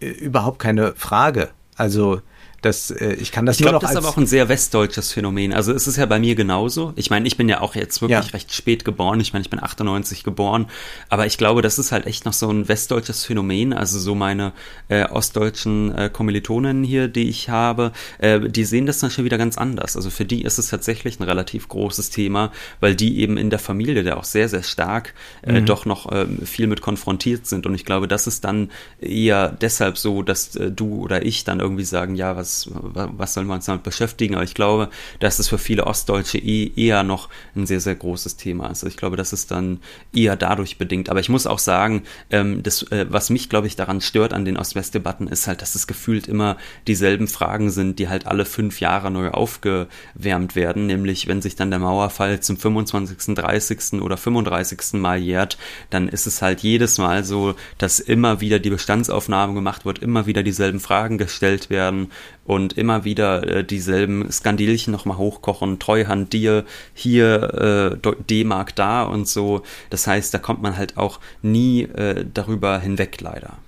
überhaupt 0.00 0.60
keine 0.60 0.94
Frage. 0.94 1.50
Also 1.76 2.22
das, 2.60 2.90
äh, 2.90 3.14
ich 3.14 3.30
kann 3.30 3.46
das 3.46 3.60
ich 3.60 3.62
glaube, 3.62 3.78
das 3.78 3.92
ist 3.92 3.96
aber 3.96 4.08
auch 4.08 4.16
ein 4.16 4.26
sehr 4.26 4.48
westdeutsches 4.48 5.12
Phänomen. 5.12 5.52
Also 5.52 5.72
es 5.72 5.86
ist 5.86 5.96
ja 5.96 6.06
bei 6.06 6.18
mir 6.18 6.34
genauso. 6.34 6.92
Ich 6.96 7.08
meine, 7.08 7.26
ich 7.28 7.36
bin 7.36 7.48
ja 7.48 7.60
auch 7.60 7.76
jetzt 7.76 8.00
wirklich 8.02 8.26
ja. 8.26 8.32
recht 8.32 8.52
spät 8.52 8.84
geboren. 8.84 9.20
Ich 9.20 9.32
meine, 9.32 9.42
ich 9.42 9.50
bin 9.50 9.62
98 9.62 10.24
geboren. 10.24 10.66
Aber 11.08 11.26
ich 11.26 11.38
glaube, 11.38 11.62
das 11.62 11.78
ist 11.78 11.92
halt 11.92 12.06
echt 12.06 12.24
noch 12.24 12.32
so 12.32 12.50
ein 12.50 12.68
westdeutsches 12.68 13.24
Phänomen. 13.24 13.72
Also 13.72 14.00
so 14.00 14.16
meine 14.16 14.52
äh, 14.88 15.04
ostdeutschen 15.04 15.94
äh, 15.94 16.10
Kommilitonen 16.12 16.82
hier, 16.82 17.06
die 17.06 17.28
ich 17.28 17.48
habe, 17.48 17.92
äh, 18.18 18.40
die 18.40 18.64
sehen 18.64 18.86
das 18.86 18.98
dann 18.98 19.10
schon 19.10 19.24
wieder 19.24 19.38
ganz 19.38 19.56
anders. 19.56 19.94
Also 19.94 20.10
für 20.10 20.24
die 20.24 20.42
ist 20.42 20.58
es 20.58 20.68
tatsächlich 20.68 21.20
ein 21.20 21.24
relativ 21.24 21.68
großes 21.68 22.10
Thema, 22.10 22.50
weil 22.80 22.96
die 22.96 23.20
eben 23.20 23.36
in 23.36 23.50
der 23.50 23.60
Familie, 23.60 24.02
der 24.02 24.16
auch 24.16 24.24
sehr, 24.24 24.48
sehr 24.48 24.64
stark, 24.64 25.14
äh, 25.42 25.60
mhm. 25.60 25.66
doch 25.66 25.86
noch 25.86 26.10
äh, 26.10 26.26
viel 26.44 26.66
mit 26.66 26.80
konfrontiert 26.80 27.46
sind. 27.46 27.66
Und 27.66 27.74
ich 27.76 27.84
glaube, 27.84 28.08
das 28.08 28.26
ist 28.26 28.44
dann 28.44 28.70
eher 29.00 29.48
deshalb 29.48 29.96
so, 29.96 30.22
dass 30.22 30.56
äh, 30.56 30.72
du 30.72 31.02
oder 31.02 31.24
ich 31.24 31.44
dann 31.44 31.60
irgendwie 31.60 31.84
sagen, 31.84 32.16
ja, 32.16 32.36
was 32.36 32.47
was, 32.48 33.08
was 33.16 33.34
sollen 33.34 33.46
wir 33.46 33.54
uns 33.54 33.66
damit 33.66 33.82
beschäftigen? 33.82 34.34
Aber 34.34 34.44
ich 34.44 34.54
glaube, 34.54 34.88
dass 35.20 35.38
es 35.38 35.48
für 35.48 35.58
viele 35.58 35.86
Ostdeutsche 35.86 36.38
eh, 36.38 36.72
eher 36.76 37.02
noch 37.02 37.28
ein 37.54 37.66
sehr, 37.66 37.80
sehr 37.80 37.94
großes 37.94 38.36
Thema 38.36 38.66
ist. 38.66 38.84
Also 38.84 38.88
ich 38.88 38.96
glaube, 38.96 39.16
das 39.16 39.32
ist 39.32 39.50
dann 39.50 39.80
eher 40.14 40.36
dadurch 40.36 40.78
bedingt. 40.78 41.08
Aber 41.10 41.20
ich 41.20 41.28
muss 41.28 41.46
auch 41.46 41.58
sagen, 41.58 42.02
ähm, 42.30 42.62
das, 42.62 42.82
äh, 42.90 43.06
was 43.08 43.30
mich, 43.30 43.48
glaube 43.48 43.66
ich, 43.66 43.76
daran 43.76 44.00
stört 44.00 44.32
an 44.32 44.44
den 44.44 44.56
Ost-West-Debatten, 44.56 45.28
ist 45.28 45.46
halt, 45.46 45.62
dass 45.62 45.74
es 45.74 45.86
gefühlt 45.86 46.28
immer 46.28 46.56
dieselben 46.86 47.28
Fragen 47.28 47.70
sind, 47.70 47.98
die 47.98 48.08
halt 48.08 48.26
alle 48.26 48.44
fünf 48.44 48.80
Jahre 48.80 49.10
neu 49.10 49.30
aufgewärmt 49.30 50.56
werden. 50.56 50.86
Nämlich, 50.86 51.26
wenn 51.26 51.42
sich 51.42 51.56
dann 51.56 51.70
der 51.70 51.80
Mauerfall 51.80 52.40
zum 52.40 52.56
25., 52.56 53.34
30. 53.34 54.00
oder 54.00 54.16
35. 54.16 54.94
Mal 54.94 55.18
jährt, 55.18 55.58
dann 55.90 56.08
ist 56.08 56.26
es 56.26 56.42
halt 56.42 56.60
jedes 56.60 56.98
Mal 56.98 57.24
so, 57.24 57.54
dass 57.78 58.00
immer 58.00 58.40
wieder 58.40 58.58
die 58.58 58.70
Bestandsaufnahme 58.70 59.54
gemacht 59.54 59.84
wird, 59.84 59.98
immer 59.98 60.26
wieder 60.26 60.42
dieselben 60.42 60.80
Fragen 60.80 61.18
gestellt 61.18 61.70
werden 61.70 62.10
und 62.48 62.78
immer 62.78 63.04
wieder 63.04 63.46
äh, 63.46 63.62
dieselben 63.62 64.32
Skandilchen 64.32 64.90
nochmal 64.90 65.18
hochkochen, 65.18 65.78
Treuhand 65.78 66.32
dir, 66.32 66.64
hier 66.94 68.00
äh, 68.02 68.12
D-Mark 68.30 68.74
da 68.74 69.02
und 69.02 69.28
so. 69.28 69.62
Das 69.90 70.06
heißt, 70.06 70.32
da 70.32 70.38
kommt 70.38 70.62
man 70.62 70.78
halt 70.78 70.96
auch 70.96 71.20
nie 71.42 71.82
äh, 71.82 72.24
darüber 72.32 72.80
hinweg, 72.80 73.20
leider. 73.20 73.58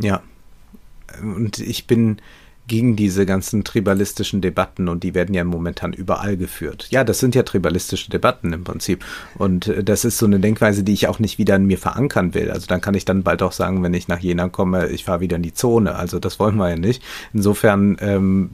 Ja. 0.00 0.20
Und 1.22 1.60
ich 1.60 1.86
bin 1.86 2.16
gegen 2.66 2.96
diese 2.96 3.26
ganzen 3.26 3.62
tribalistischen 3.64 4.40
Debatten 4.40 4.88
und 4.88 5.02
die 5.02 5.14
werden 5.14 5.34
ja 5.34 5.44
momentan 5.44 5.92
überall 5.92 6.36
geführt. 6.36 6.88
Ja, 6.90 7.04
das 7.04 7.18
sind 7.18 7.34
ja 7.34 7.42
tribalistische 7.42 8.10
Debatten 8.10 8.52
im 8.52 8.64
Prinzip 8.64 9.04
und 9.36 9.68
äh, 9.68 9.84
das 9.84 10.04
ist 10.04 10.18
so 10.18 10.26
eine 10.26 10.40
Denkweise, 10.40 10.82
die 10.82 10.92
ich 10.92 11.08
auch 11.08 11.18
nicht 11.18 11.38
wieder 11.38 11.56
in 11.56 11.66
mir 11.66 11.78
verankern 11.78 12.34
will. 12.34 12.50
Also 12.50 12.66
dann 12.66 12.80
kann 12.80 12.94
ich 12.94 13.04
dann 13.04 13.22
bald 13.22 13.42
auch 13.42 13.52
sagen, 13.52 13.82
wenn 13.82 13.92
ich 13.92 14.08
nach 14.08 14.20
Jena 14.20 14.48
komme, 14.48 14.88
ich 14.88 15.04
fahre 15.04 15.20
wieder 15.20 15.36
in 15.36 15.42
die 15.42 15.52
Zone. 15.52 15.94
Also 15.94 16.18
das 16.18 16.40
wollen 16.40 16.56
wir 16.56 16.70
ja 16.70 16.76
nicht. 16.76 17.02
Insofern 17.32 17.96
ähm, 18.00 18.50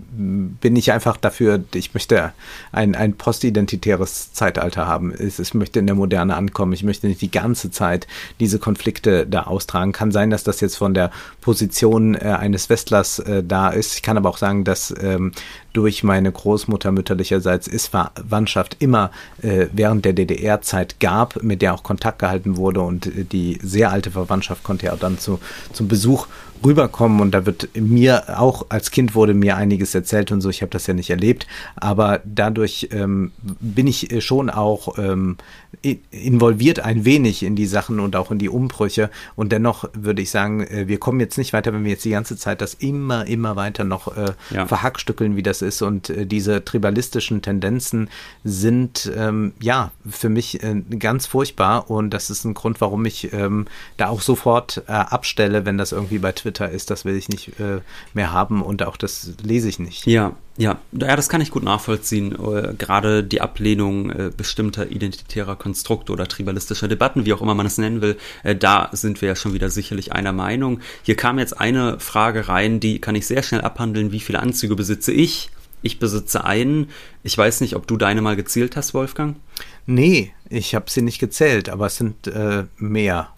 bin 0.60 0.74
ich 0.76 0.92
einfach 0.92 1.16
dafür, 1.16 1.62
ich 1.74 1.94
möchte 1.94 2.32
ein, 2.72 2.94
ein 2.94 3.14
postidentitäres 3.14 4.32
Zeitalter 4.32 4.86
haben. 4.86 5.14
Ich, 5.18 5.38
ich 5.38 5.54
möchte 5.54 5.78
in 5.78 5.86
der 5.86 5.94
Moderne 5.94 6.36
ankommen. 6.36 6.72
Ich 6.72 6.82
möchte 6.82 7.06
nicht 7.06 7.20
die 7.20 7.30
ganze 7.30 7.70
Zeit 7.70 8.06
diese 8.40 8.58
Konflikte 8.58 9.26
da 9.26 9.44
austragen. 9.44 9.92
Kann 9.92 10.10
sein, 10.10 10.30
dass 10.30 10.44
das 10.44 10.60
jetzt 10.60 10.76
von 10.76 10.94
der 10.94 11.10
Position 11.40 12.14
äh, 12.14 12.36
eines 12.38 12.68
Westlers 12.68 13.18
äh, 13.20 13.42
da 13.42 13.70
ist. 13.70 13.94
Ich 13.94 14.02
kann 14.02 14.16
aber 14.16 14.28
auch 14.28 14.38
sagen, 14.38 14.64
dass 14.64 14.94
ähm, 15.00 15.32
durch 15.72 16.02
meine 16.02 16.30
Großmutter 16.32 16.92
mütterlicherseits 16.92 17.68
ist 17.68 17.88
Verwandtschaft 17.88 18.76
immer 18.80 19.10
äh, 19.42 19.66
während 19.72 20.04
der 20.04 20.12
DDR-Zeit 20.12 21.00
gab, 21.00 21.42
mit 21.42 21.62
der 21.62 21.74
auch 21.74 21.82
Kontakt 21.82 22.18
gehalten 22.18 22.56
wurde 22.56 22.80
und 22.80 23.06
äh, 23.06 23.24
die 23.24 23.58
sehr 23.62 23.90
alte 23.90 24.10
Verwandtschaft 24.10 24.62
konnte 24.62 24.86
ja 24.86 24.96
dann 24.96 25.18
zu, 25.18 25.40
zum 25.72 25.88
Besuch 25.88 26.26
rüberkommen 26.64 27.20
und 27.20 27.32
da 27.32 27.46
wird 27.46 27.68
mir 27.74 28.38
auch 28.38 28.66
als 28.68 28.90
Kind 28.90 29.14
wurde 29.14 29.34
mir 29.34 29.56
einiges 29.56 29.94
erzählt 29.94 30.30
und 30.32 30.40
so, 30.40 30.50
ich 30.50 30.62
habe 30.62 30.70
das 30.70 30.86
ja 30.86 30.94
nicht 30.94 31.10
erlebt, 31.10 31.46
aber 31.76 32.20
dadurch 32.24 32.88
ähm, 32.92 33.32
bin 33.60 33.86
ich 33.86 34.12
äh, 34.12 34.20
schon 34.20 34.50
auch 34.50 34.98
ähm, 34.98 35.36
involviert 36.10 36.80
ein 36.80 37.04
wenig 37.04 37.42
in 37.42 37.56
die 37.56 37.66
Sachen 37.66 38.00
und 38.00 38.16
auch 38.16 38.30
in 38.30 38.38
die 38.38 38.48
Umbrüche 38.48 39.10
und 39.36 39.52
dennoch 39.52 39.88
würde 39.94 40.22
ich 40.22 40.30
sagen, 40.30 40.66
äh, 40.66 40.86
wir 40.86 40.98
kommen 40.98 41.20
jetzt 41.20 41.38
nicht 41.38 41.52
weiter, 41.52 41.72
wenn 41.72 41.84
wir 41.84 41.92
jetzt 41.92 42.04
die 42.04 42.10
ganze 42.10 42.36
Zeit 42.36 42.60
das 42.60 42.74
immer, 42.74 43.26
immer 43.26 43.56
weiter 43.56 43.84
noch 43.84 44.14
äh, 44.16 44.32
ja. 44.50 44.66
verhackstückeln, 44.66 45.36
wie 45.36 45.42
das 45.42 45.59
ist 45.62 45.82
und 45.82 46.10
äh, 46.10 46.26
diese 46.26 46.64
tribalistischen 46.64 47.42
Tendenzen 47.42 48.10
sind 48.44 49.10
ähm, 49.16 49.52
ja 49.60 49.92
für 50.08 50.28
mich 50.28 50.62
äh, 50.62 50.82
ganz 50.98 51.26
furchtbar 51.26 51.90
und 51.90 52.10
das 52.10 52.30
ist 52.30 52.44
ein 52.44 52.54
Grund, 52.54 52.80
warum 52.80 53.04
ich 53.06 53.32
ähm, 53.32 53.66
da 53.96 54.08
auch 54.08 54.20
sofort 54.20 54.82
äh, 54.86 54.92
abstelle, 54.92 55.64
wenn 55.64 55.78
das 55.78 55.92
irgendwie 55.92 56.18
bei 56.18 56.32
Twitter 56.32 56.50
Twitter 56.50 56.70
ist, 56.70 56.90
das 56.90 57.04
will 57.04 57.16
ich 57.16 57.28
nicht 57.28 57.60
äh, 57.60 57.80
mehr 58.12 58.32
haben 58.32 58.62
und 58.62 58.82
auch 58.82 58.96
das 58.96 59.32
lese 59.42 59.68
ich 59.68 59.78
nicht. 59.78 60.06
Ja, 60.06 60.32
ja, 60.60 60.78
ja, 60.92 61.16
das 61.16 61.30
kann 61.30 61.40
ich 61.40 61.50
gut 61.50 61.62
nachvollziehen. 61.62 62.32
Äh, 62.32 62.74
gerade 62.74 63.24
die 63.24 63.40
Ablehnung 63.40 64.10
äh, 64.10 64.30
bestimmter 64.36 64.90
identitärer 64.90 65.56
Konstrukte 65.56 66.12
oder 66.12 66.28
tribalistischer 66.28 66.86
Debatten, 66.86 67.24
wie 67.24 67.32
auch 67.32 67.40
immer 67.40 67.54
man 67.54 67.64
es 67.64 67.78
nennen 67.78 68.02
will, 68.02 68.18
äh, 68.42 68.54
da 68.54 68.90
sind 68.92 69.22
wir 69.22 69.28
ja 69.30 69.36
schon 69.36 69.54
wieder 69.54 69.70
sicherlich 69.70 70.12
einer 70.12 70.32
Meinung. 70.32 70.80
Hier 71.02 71.16
kam 71.16 71.38
jetzt 71.38 71.58
eine 71.58 71.98
Frage 71.98 72.48
rein, 72.48 72.78
die 72.78 73.00
kann 73.00 73.14
ich 73.14 73.26
sehr 73.26 73.42
schnell 73.42 73.62
abhandeln. 73.62 74.12
Wie 74.12 74.20
viele 74.20 74.40
Anzüge 74.40 74.76
besitze 74.76 75.12
ich? 75.12 75.48
Ich 75.80 75.98
besitze 75.98 76.44
einen. 76.44 76.90
Ich 77.22 77.38
weiß 77.38 77.62
nicht, 77.62 77.74
ob 77.74 77.86
du 77.86 77.96
deine 77.96 78.20
mal 78.20 78.36
gezählt 78.36 78.76
hast, 78.76 78.92
Wolfgang. 78.92 79.36
Nee, 79.86 80.34
ich 80.50 80.74
habe 80.74 80.90
sie 80.90 81.00
nicht 81.00 81.20
gezählt, 81.20 81.70
aber 81.70 81.86
es 81.86 81.96
sind 81.96 82.30
mehr. 82.76 83.30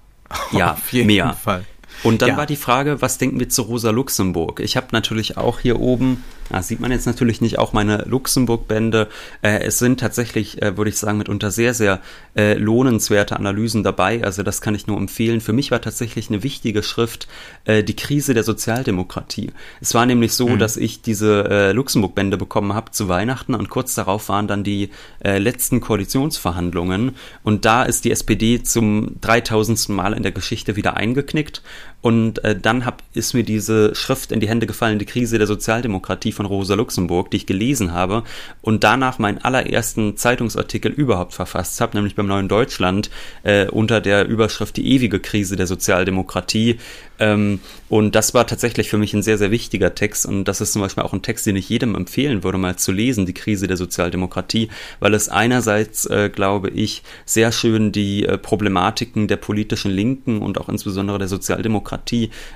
Ja, 0.50 0.72
Auf 0.72 0.92
jeden 0.92 1.06
mehr. 1.06 1.34
Fall. 1.34 1.64
Und 2.02 2.20
dann 2.22 2.30
ja. 2.30 2.36
war 2.36 2.46
die 2.46 2.56
Frage, 2.56 3.00
was 3.00 3.18
denken 3.18 3.38
wir 3.38 3.48
zu 3.48 3.62
Rosa 3.62 3.90
Luxemburg? 3.90 4.58
Ich 4.58 4.76
habe 4.76 4.88
natürlich 4.90 5.36
auch 5.36 5.60
hier 5.60 5.78
oben 5.78 6.24
das 6.50 6.68
sieht 6.68 6.80
man 6.80 6.90
jetzt 6.90 7.06
natürlich 7.06 7.40
nicht, 7.40 7.58
auch 7.58 7.72
meine 7.72 8.04
Luxemburg-Bände. 8.06 9.08
Äh, 9.42 9.60
es 9.64 9.78
sind 9.78 10.00
tatsächlich, 10.00 10.60
äh, 10.62 10.76
würde 10.76 10.90
ich 10.90 10.98
sagen, 10.98 11.18
mitunter 11.18 11.50
sehr, 11.50 11.74
sehr 11.74 12.00
äh, 12.36 12.54
lohnenswerte 12.54 13.36
Analysen 13.36 13.82
dabei. 13.82 14.22
Also 14.24 14.42
das 14.42 14.60
kann 14.60 14.74
ich 14.74 14.86
nur 14.86 14.96
empfehlen. 14.96 15.40
Für 15.40 15.52
mich 15.52 15.70
war 15.70 15.80
tatsächlich 15.80 16.28
eine 16.28 16.42
wichtige 16.42 16.82
Schrift 16.82 17.28
äh, 17.64 17.82
die 17.82 17.96
Krise 17.96 18.34
der 18.34 18.44
Sozialdemokratie. 18.44 19.50
Es 19.80 19.94
war 19.94 20.06
nämlich 20.06 20.34
so, 20.34 20.48
mhm. 20.48 20.58
dass 20.58 20.76
ich 20.76 21.02
diese 21.02 21.48
äh, 21.48 21.72
Luxemburg-Bände 21.72 22.36
bekommen 22.36 22.74
habe 22.74 22.90
zu 22.90 23.08
Weihnachten 23.08 23.54
und 23.54 23.68
kurz 23.68 23.94
darauf 23.94 24.28
waren 24.28 24.48
dann 24.48 24.64
die 24.64 24.90
äh, 25.24 25.38
letzten 25.38 25.80
Koalitionsverhandlungen 25.80 27.16
und 27.42 27.64
da 27.64 27.82
ist 27.84 28.04
die 28.04 28.10
SPD 28.10 28.62
zum 28.62 29.20
3000. 29.20 29.90
Mal 29.90 30.12
in 30.12 30.22
der 30.22 30.32
Geschichte 30.32 30.76
wieder 30.76 30.96
eingeknickt 30.96 31.62
und 32.02 32.42
äh, 32.44 32.58
dann 32.60 32.84
hab, 32.84 33.02
ist 33.14 33.32
mir 33.32 33.44
diese 33.44 33.94
Schrift 33.94 34.32
in 34.32 34.40
die 34.40 34.48
Hände 34.48 34.66
gefallen, 34.66 34.98
die 34.98 35.06
Krise 35.06 35.38
der 35.38 35.46
Sozialdemokratie 35.46 36.32
von 36.32 36.46
Rosa 36.46 36.74
Luxemburg, 36.74 37.30
die 37.30 37.36
ich 37.38 37.46
gelesen 37.46 37.92
habe 37.92 38.24
und 38.60 38.82
danach 38.82 39.20
meinen 39.20 39.38
allerersten 39.38 40.16
Zeitungsartikel 40.16 40.90
überhaupt 40.90 41.32
verfasst 41.32 41.80
habe, 41.80 41.96
nämlich 41.96 42.16
beim 42.16 42.26
Neuen 42.26 42.48
Deutschland 42.48 43.08
äh, 43.44 43.68
unter 43.68 44.00
der 44.00 44.26
Überschrift 44.26 44.76
Die 44.76 44.88
ewige 44.88 45.20
Krise 45.20 45.54
der 45.54 45.68
Sozialdemokratie. 45.68 46.78
Ähm, 47.20 47.60
und 47.88 48.16
das 48.16 48.34
war 48.34 48.48
tatsächlich 48.48 48.90
für 48.90 48.98
mich 48.98 49.14
ein 49.14 49.22
sehr, 49.22 49.38
sehr 49.38 49.52
wichtiger 49.52 49.94
Text 49.94 50.26
und 50.26 50.44
das 50.44 50.60
ist 50.60 50.72
zum 50.72 50.82
Beispiel 50.82 51.04
auch 51.04 51.12
ein 51.12 51.22
Text, 51.22 51.46
den 51.46 51.54
ich 51.54 51.68
jedem 51.68 51.94
empfehlen 51.94 52.42
würde, 52.42 52.58
mal 52.58 52.76
zu 52.76 52.90
lesen, 52.90 53.26
Die 53.26 53.34
Krise 53.34 53.68
der 53.68 53.76
Sozialdemokratie, 53.76 54.70
weil 54.98 55.14
es 55.14 55.28
einerseits, 55.28 56.06
äh, 56.06 56.30
glaube 56.34 56.70
ich, 56.70 57.04
sehr 57.26 57.52
schön 57.52 57.92
die 57.92 58.26
äh, 58.26 58.38
Problematiken 58.38 59.28
der 59.28 59.36
politischen 59.36 59.92
Linken 59.92 60.42
und 60.42 60.58
auch 60.58 60.68
insbesondere 60.68 61.18
der 61.18 61.28
Sozialdemokratie 61.28 61.91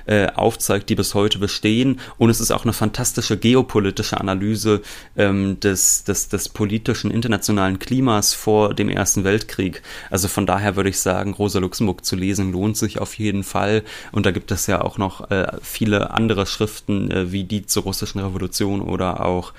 äh, 0.05 0.27
aufzeigt, 0.27 0.89
die 0.89 0.95
bis 0.95 1.13
heute 1.13 1.39
bestehen. 1.39 1.99
Und 2.17 2.29
es 2.29 2.39
ist 2.39 2.51
auch 2.51 2.63
eine 2.63 2.73
fantastische 2.73 3.37
geopolitische 3.37 4.19
Analyse 4.19 4.81
ähm, 5.15 5.59
des, 5.59 6.03
des, 6.03 6.29
des 6.29 6.49
politischen 6.49 7.11
internationalen 7.11 7.79
Klimas 7.79 8.33
vor 8.33 8.73
dem 8.73 8.89
Ersten 8.89 9.23
Weltkrieg. 9.23 9.81
Also 10.09 10.27
von 10.27 10.45
daher 10.45 10.75
würde 10.75 10.89
ich 10.89 10.99
sagen, 10.99 11.33
Rosa 11.33 11.59
Luxemburg 11.59 12.05
zu 12.05 12.15
lesen 12.15 12.51
lohnt 12.51 12.77
sich 12.77 12.99
auf 12.99 13.13
jeden 13.15 13.43
Fall. 13.43 13.83
Und 14.11 14.25
da 14.25 14.31
gibt 14.31 14.51
es 14.51 14.67
ja 14.67 14.81
auch 14.81 14.97
noch 14.97 15.31
äh, 15.31 15.47
viele 15.61 16.11
andere 16.11 16.45
Schriften, 16.45 17.11
äh, 17.11 17.31
wie 17.31 17.43
die 17.43 17.65
zur 17.65 17.83
russischen 17.83 18.19
Revolution 18.19 18.81
oder 18.81 19.25
auch 19.25 19.53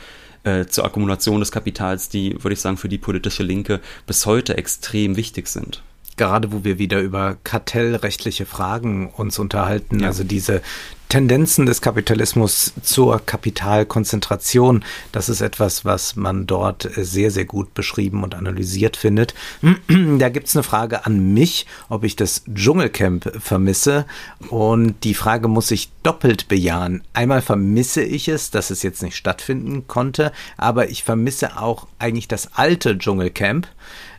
äh, 0.44 0.66
zur 0.66 0.84
Akkumulation 0.84 1.40
des 1.40 1.52
Kapitals, 1.52 2.08
die, 2.08 2.42
würde 2.42 2.54
ich 2.54 2.60
sagen, 2.60 2.76
für 2.76 2.88
die 2.88 2.98
politische 2.98 3.42
Linke 3.42 3.80
bis 4.06 4.26
heute 4.26 4.56
extrem 4.56 5.16
wichtig 5.16 5.48
sind 5.48 5.82
gerade 6.18 6.52
wo 6.52 6.64
wir 6.64 6.78
wieder 6.78 7.00
über 7.00 7.38
kartellrechtliche 7.44 8.44
Fragen 8.44 9.10
uns 9.10 9.38
unterhalten, 9.38 10.00
ja. 10.00 10.08
also 10.08 10.24
diese 10.24 10.60
Tendenzen 11.08 11.64
des 11.64 11.80
Kapitalismus 11.80 12.74
zur 12.82 13.24
Kapitalkonzentration, 13.24 14.84
das 15.10 15.30
ist 15.30 15.40
etwas, 15.40 15.86
was 15.86 16.16
man 16.16 16.46
dort 16.46 16.86
sehr, 16.96 17.30
sehr 17.30 17.46
gut 17.46 17.72
beschrieben 17.72 18.22
und 18.24 18.34
analysiert 18.34 18.96
findet. 18.96 19.34
Da 20.18 20.28
gibt 20.28 20.48
es 20.48 20.56
eine 20.56 20.64
Frage 20.64 21.06
an 21.06 21.32
mich, 21.32 21.66
ob 21.88 22.04
ich 22.04 22.16
das 22.16 22.42
Dschungelcamp 22.52 23.32
vermisse. 23.40 24.04
Und 24.50 25.04
die 25.04 25.14
Frage 25.14 25.48
muss 25.48 25.70
ich 25.70 25.90
doppelt 26.02 26.48
bejahen. 26.48 27.02
Einmal 27.14 27.40
vermisse 27.40 28.02
ich 28.02 28.28
es, 28.28 28.50
dass 28.50 28.70
es 28.70 28.82
jetzt 28.82 29.02
nicht 29.02 29.16
stattfinden 29.16 29.86
konnte, 29.86 30.32
aber 30.56 30.90
ich 30.90 31.04
vermisse 31.04 31.58
auch 31.58 31.86
eigentlich 31.98 32.28
das 32.28 32.54
alte 32.54 32.98
Dschungelcamp 32.98 33.68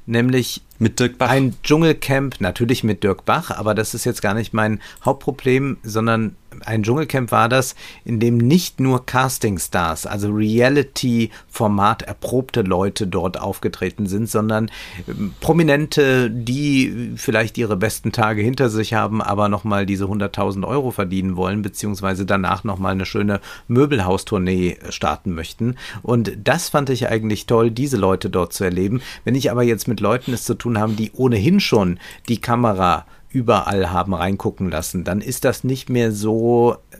nämlich 0.09 0.63
mit 0.79 0.99
Dirk 0.99 1.17
Bach. 1.17 1.29
ein 1.29 1.55
Dschungelcamp, 1.61 2.39
natürlich 2.39 2.83
mit 2.83 3.03
Dirk 3.03 3.25
Bach, 3.25 3.51
aber 3.51 3.75
das 3.75 3.93
ist 3.93 4.05
jetzt 4.05 4.21
gar 4.21 4.33
nicht 4.33 4.53
mein 4.53 4.81
Hauptproblem, 5.05 5.77
sondern 5.83 6.35
ein 6.65 6.83
Dschungelcamp 6.83 7.31
war 7.31 7.49
das, 7.49 7.75
in 8.05 8.19
dem 8.19 8.37
nicht 8.37 8.79
nur 8.79 9.05
Casting-Stars, 9.05 10.05
also 10.05 10.31
Reality-Format 10.31 12.03
erprobte 12.03 12.61
Leute 12.61 13.07
dort 13.07 13.39
aufgetreten 13.39 14.07
sind, 14.07 14.29
sondern 14.29 14.71
ähm, 15.07 15.33
Prominente, 15.39 16.29
die 16.31 17.13
vielleicht 17.15 17.57
ihre 17.57 17.77
besten 17.77 18.11
Tage 18.11 18.41
hinter 18.41 18.69
sich 18.69 18.93
haben, 18.93 19.21
aber 19.21 19.49
nochmal 19.49 19.85
diese 19.85 20.05
100.000 20.05 20.67
Euro 20.67 20.91
verdienen 20.91 21.35
wollen, 21.35 21.61
beziehungsweise 21.61 22.25
danach 22.25 22.63
nochmal 22.63 22.93
eine 22.93 23.05
schöne 23.05 23.39
Möbelhaustournee 23.67 24.77
starten 24.89 25.33
möchten. 25.33 25.75
Und 26.01 26.31
das 26.43 26.69
fand 26.69 26.89
ich 26.89 27.07
eigentlich 27.07 27.45
toll, 27.45 27.71
diese 27.71 27.97
Leute 27.97 28.29
dort 28.29 28.53
zu 28.53 28.63
erleben. 28.63 29.01
Wenn 29.23 29.35
ich 29.35 29.51
aber 29.51 29.63
jetzt 29.63 29.87
mit 29.87 29.99
Leuten 29.99 30.33
es 30.33 30.43
zu 30.43 30.55
tun 30.55 30.68
habe, 30.77 30.93
die 30.93 31.11
ohnehin 31.13 31.59
schon 31.59 31.99
die 32.27 32.41
Kamera 32.41 33.05
überall 33.31 33.91
haben 33.91 34.13
reingucken 34.13 34.69
lassen, 34.69 35.03
dann 35.03 35.21
ist 35.21 35.45
das 35.45 35.63
nicht 35.63 35.89
mehr 35.89 36.11
so 36.11 36.77
äh, 36.91 36.97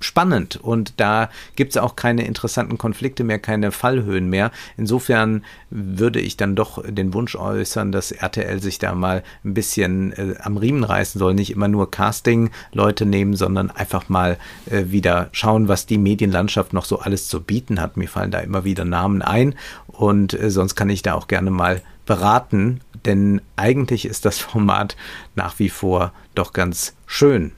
spannend 0.00 0.56
und 0.56 0.94
da 0.96 1.28
gibt 1.54 1.72
es 1.72 1.76
auch 1.76 1.96
keine 1.96 2.26
interessanten 2.26 2.78
Konflikte 2.78 3.24
mehr, 3.24 3.38
keine 3.38 3.70
Fallhöhen 3.70 4.28
mehr. 4.28 4.50
Insofern 4.76 5.44
würde 5.70 6.20
ich 6.20 6.36
dann 6.36 6.56
doch 6.56 6.82
den 6.82 7.12
Wunsch 7.12 7.36
äußern, 7.36 7.92
dass 7.92 8.10
RTL 8.10 8.60
sich 8.62 8.78
da 8.78 8.94
mal 8.94 9.22
ein 9.44 9.54
bisschen 9.54 10.12
äh, 10.12 10.36
am 10.40 10.56
Riemen 10.56 10.82
reißen 10.82 11.18
soll, 11.18 11.34
nicht 11.34 11.50
immer 11.50 11.68
nur 11.68 11.90
Casting-Leute 11.90 13.04
nehmen, 13.04 13.36
sondern 13.36 13.70
einfach 13.70 14.08
mal 14.08 14.38
äh, 14.70 14.84
wieder 14.86 15.28
schauen, 15.32 15.68
was 15.68 15.84
die 15.84 15.98
Medienlandschaft 15.98 16.72
noch 16.72 16.86
so 16.86 17.00
alles 17.00 17.28
zu 17.28 17.42
bieten 17.42 17.82
hat. 17.82 17.98
Mir 17.98 18.08
fallen 18.08 18.30
da 18.30 18.38
immer 18.38 18.64
wieder 18.64 18.86
Namen 18.86 19.20
ein 19.20 19.54
und 19.88 20.32
äh, 20.32 20.50
sonst 20.50 20.74
kann 20.74 20.88
ich 20.88 21.02
da 21.02 21.14
auch 21.14 21.28
gerne 21.28 21.50
mal 21.50 21.82
beraten, 22.06 22.80
denn 23.04 23.40
eigentlich 23.56 24.04
ist 24.06 24.24
das 24.24 24.38
Format 24.38 24.96
nach 25.34 25.58
wie 25.58 25.68
vor 25.68 26.12
doch 26.34 26.52
ganz 26.52 26.94
schön. 27.06 27.52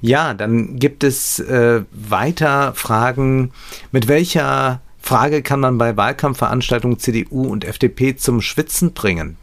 Ja, 0.00 0.34
dann 0.34 0.78
gibt 0.78 1.04
es 1.04 1.38
äh, 1.38 1.82
weiter 1.92 2.74
Fragen. 2.74 3.52
Mit 3.90 4.08
welcher 4.08 4.80
Frage 5.00 5.42
kann 5.42 5.60
man 5.60 5.78
bei 5.78 5.96
Wahlkampfveranstaltungen 5.96 6.98
CDU 6.98 7.42
und 7.44 7.64
FDP 7.64 8.16
zum 8.16 8.40
Schwitzen 8.40 8.92
bringen? 8.92 9.36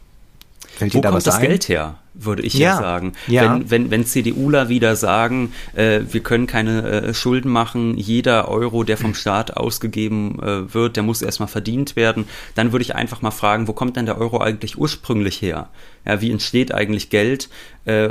Fällt 0.76 0.94
Wo 0.94 1.00
kommt 1.00 1.26
das 1.26 1.36
ein? 1.36 1.42
Geld 1.42 1.68
her? 1.68 1.98
Würde 2.24 2.42
ich 2.42 2.54
ja, 2.54 2.76
sagen. 2.76 3.12
Ja. 3.26 3.42
Wenn, 3.42 3.70
wenn, 3.70 3.90
wenn 3.90 4.06
CDUler 4.06 4.68
wieder 4.68 4.96
sagen, 4.96 5.52
äh, 5.74 6.00
wir 6.10 6.20
können 6.22 6.46
keine 6.46 6.82
äh, 6.82 7.14
Schulden 7.14 7.50
machen, 7.50 7.96
jeder 7.96 8.48
Euro, 8.48 8.84
der 8.84 8.96
vom 8.96 9.14
Staat 9.14 9.56
ausgegeben 9.56 10.38
äh, 10.42 10.72
wird, 10.74 10.96
der 10.96 11.02
muss 11.02 11.22
erstmal 11.22 11.48
verdient 11.48 11.96
werden, 11.96 12.24
dann 12.54 12.72
würde 12.72 12.82
ich 12.82 12.94
einfach 12.94 13.22
mal 13.22 13.30
fragen, 13.30 13.68
wo 13.68 13.72
kommt 13.72 13.96
denn 13.96 14.06
der 14.06 14.18
Euro 14.18 14.40
eigentlich 14.40 14.78
ursprünglich 14.78 15.42
her? 15.42 15.68
Ja, 16.06 16.20
wie 16.20 16.30
entsteht 16.30 16.72
eigentlich 16.72 17.10
Geld? 17.10 17.48
Äh, 17.84 18.10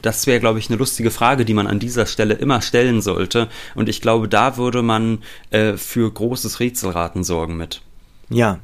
das 0.00 0.26
wäre, 0.26 0.40
glaube 0.40 0.58
ich, 0.58 0.68
eine 0.68 0.78
lustige 0.78 1.10
Frage, 1.10 1.44
die 1.44 1.54
man 1.54 1.66
an 1.66 1.78
dieser 1.78 2.06
Stelle 2.06 2.34
immer 2.34 2.62
stellen 2.62 3.02
sollte. 3.02 3.48
Und 3.74 3.88
ich 3.88 4.00
glaube, 4.00 4.28
da 4.28 4.56
würde 4.56 4.82
man 4.82 5.18
äh, 5.50 5.74
für 5.74 6.10
großes 6.10 6.60
Rätselraten 6.60 7.24
sorgen 7.24 7.56
mit. 7.56 7.82
Ja, 8.28 8.60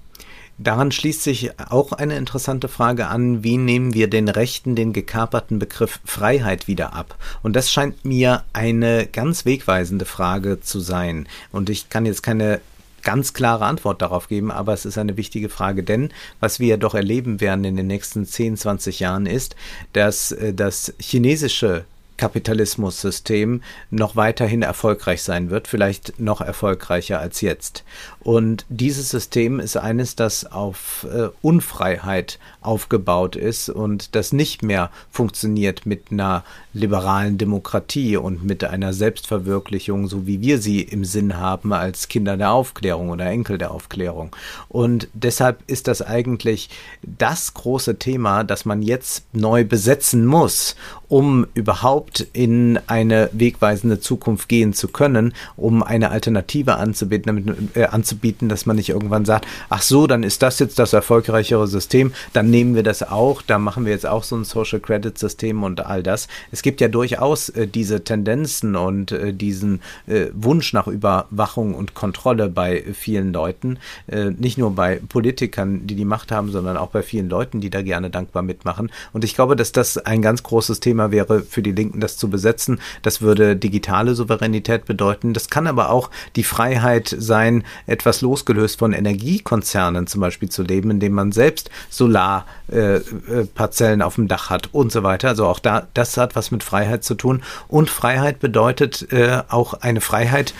Daran 0.60 0.90
schließt 0.90 1.22
sich 1.22 1.52
auch 1.70 1.92
eine 1.92 2.16
interessante 2.16 2.66
Frage 2.66 3.06
an, 3.06 3.44
wie 3.44 3.56
nehmen 3.56 3.94
wir 3.94 4.10
den 4.10 4.28
Rechten 4.28 4.74
den 4.74 4.92
gekaperten 4.92 5.60
Begriff 5.60 6.00
Freiheit 6.04 6.66
wieder 6.66 6.94
ab? 6.94 7.16
Und 7.44 7.54
das 7.54 7.70
scheint 7.70 8.04
mir 8.04 8.42
eine 8.52 9.06
ganz 9.06 9.44
wegweisende 9.44 10.04
Frage 10.04 10.60
zu 10.60 10.80
sein. 10.80 11.28
Und 11.52 11.70
ich 11.70 11.90
kann 11.90 12.06
jetzt 12.06 12.24
keine 12.24 12.60
ganz 13.04 13.32
klare 13.34 13.66
Antwort 13.66 14.02
darauf 14.02 14.26
geben, 14.26 14.50
aber 14.50 14.72
es 14.72 14.84
ist 14.84 14.98
eine 14.98 15.16
wichtige 15.16 15.48
Frage, 15.48 15.84
denn 15.84 16.10
was 16.40 16.58
wir 16.58 16.76
doch 16.76 16.94
erleben 16.94 17.40
werden 17.40 17.64
in 17.64 17.76
den 17.76 17.86
nächsten 17.86 18.26
10, 18.26 18.56
20 18.56 18.98
Jahren 18.98 19.26
ist, 19.26 19.54
dass 19.92 20.32
äh, 20.32 20.52
das 20.52 20.92
chinesische 20.98 21.84
Kapitalismussystem 22.18 23.62
noch 23.90 24.16
weiterhin 24.16 24.62
erfolgreich 24.62 25.22
sein 25.22 25.48
wird, 25.48 25.68
vielleicht 25.68 26.20
noch 26.20 26.42
erfolgreicher 26.42 27.18
als 27.18 27.40
jetzt. 27.40 27.84
Und 28.28 28.66
dieses 28.68 29.08
System 29.08 29.58
ist 29.58 29.78
eines, 29.78 30.14
das 30.14 30.44
auf 30.44 31.06
äh, 31.10 31.28
Unfreiheit 31.40 32.38
aufgebaut 32.60 33.36
ist 33.36 33.70
und 33.70 34.14
das 34.14 34.34
nicht 34.34 34.62
mehr 34.62 34.90
funktioniert 35.10 35.86
mit 35.86 36.12
einer 36.12 36.44
liberalen 36.74 37.38
Demokratie 37.38 38.18
und 38.18 38.44
mit 38.44 38.64
einer 38.64 38.92
Selbstverwirklichung, 38.92 40.08
so 40.08 40.26
wie 40.26 40.42
wir 40.42 40.58
sie 40.58 40.82
im 40.82 41.06
Sinn 41.06 41.38
haben 41.38 41.72
als 41.72 42.08
Kinder 42.08 42.36
der 42.36 42.52
Aufklärung 42.52 43.08
oder 43.08 43.24
Enkel 43.24 43.56
der 43.56 43.70
Aufklärung. 43.70 44.36
Und 44.68 45.08
deshalb 45.14 45.62
ist 45.66 45.88
das 45.88 46.02
eigentlich 46.02 46.68
das 47.02 47.54
große 47.54 47.98
Thema, 47.98 48.44
das 48.44 48.66
man 48.66 48.82
jetzt 48.82 49.24
neu 49.32 49.64
besetzen 49.64 50.26
muss, 50.26 50.76
um 51.08 51.46
überhaupt 51.54 52.26
in 52.34 52.78
eine 52.88 53.30
wegweisende 53.32 54.00
Zukunft 54.00 54.50
gehen 54.50 54.74
zu 54.74 54.88
können, 54.88 55.32
um 55.56 55.82
eine 55.82 56.10
Alternative 56.10 56.76
anzubieten, 56.76 57.24
damit, 57.24 57.76
äh, 57.76 57.84
anzubieten, 57.84 58.17
dass 58.48 58.66
man 58.66 58.76
nicht 58.76 58.88
irgendwann 58.90 59.24
sagt, 59.24 59.46
ach 59.68 59.82
so, 59.82 60.06
dann 60.06 60.22
ist 60.22 60.42
das 60.42 60.58
jetzt 60.58 60.78
das 60.78 60.92
erfolgreichere 60.92 61.66
System, 61.66 62.12
dann 62.32 62.50
nehmen 62.50 62.74
wir 62.74 62.82
das 62.82 63.02
auch, 63.02 63.42
da 63.42 63.58
machen 63.58 63.84
wir 63.84 63.92
jetzt 63.92 64.06
auch 64.06 64.24
so 64.24 64.36
ein 64.36 64.44
Social 64.44 64.80
Credit 64.80 65.16
System 65.16 65.62
und 65.62 65.84
all 65.84 66.02
das. 66.02 66.28
Es 66.52 66.62
gibt 66.62 66.80
ja 66.80 66.88
durchaus 66.88 67.48
äh, 67.50 67.66
diese 67.66 68.04
Tendenzen 68.04 68.76
und 68.76 69.12
äh, 69.12 69.32
diesen 69.32 69.80
äh, 70.06 70.26
Wunsch 70.32 70.72
nach 70.72 70.86
Überwachung 70.86 71.74
und 71.74 71.94
Kontrolle 71.94 72.48
bei 72.48 72.84
vielen 72.92 73.32
Leuten, 73.32 73.78
äh, 74.06 74.30
nicht 74.30 74.58
nur 74.58 74.74
bei 74.74 75.00
Politikern, 75.08 75.86
die 75.86 75.94
die 75.94 76.04
Macht 76.04 76.32
haben, 76.32 76.50
sondern 76.50 76.76
auch 76.76 76.88
bei 76.88 77.02
vielen 77.02 77.28
Leuten, 77.28 77.60
die 77.60 77.70
da 77.70 77.82
gerne 77.82 78.10
dankbar 78.10 78.42
mitmachen. 78.42 78.90
Und 79.12 79.24
ich 79.24 79.34
glaube, 79.34 79.56
dass 79.56 79.72
das 79.72 79.98
ein 79.98 80.22
ganz 80.22 80.42
großes 80.42 80.80
Thema 80.80 81.10
wäre 81.10 81.40
für 81.40 81.62
die 81.62 81.72
Linken, 81.72 82.00
das 82.00 82.16
zu 82.16 82.30
besetzen. 82.30 82.80
Das 83.02 83.20
würde 83.20 83.56
digitale 83.56 84.14
Souveränität 84.14 84.84
bedeuten. 84.84 85.34
Das 85.34 85.50
kann 85.50 85.66
aber 85.66 85.90
auch 85.90 86.10
die 86.36 86.44
Freiheit 86.44 87.14
sein, 87.18 87.64
etwas 87.98 88.20
losgelöst 88.20 88.78
von 88.78 88.92
Energiekonzernen 88.92 90.06
zum 90.06 90.20
Beispiel 90.20 90.48
zu 90.48 90.62
leben, 90.62 90.90
indem 90.90 91.14
man 91.14 91.32
selbst 91.32 91.70
Solarparzellen 91.90 94.00
äh, 94.00 94.02
äh 94.02 94.06
auf 94.06 94.14
dem 94.14 94.28
Dach 94.28 94.50
hat 94.50 94.68
und 94.72 94.92
so 94.92 95.02
weiter. 95.02 95.28
Also 95.28 95.46
auch 95.46 95.58
da, 95.58 95.88
das 95.94 96.16
hat 96.16 96.36
was 96.36 96.52
mit 96.52 96.62
Freiheit 96.62 97.02
zu 97.02 97.14
tun. 97.14 97.42
Und 97.66 97.90
Freiheit 97.90 98.38
bedeutet 98.38 99.12
äh, 99.12 99.42
auch 99.48 99.74
eine 99.74 100.00
Freiheit 100.00 100.54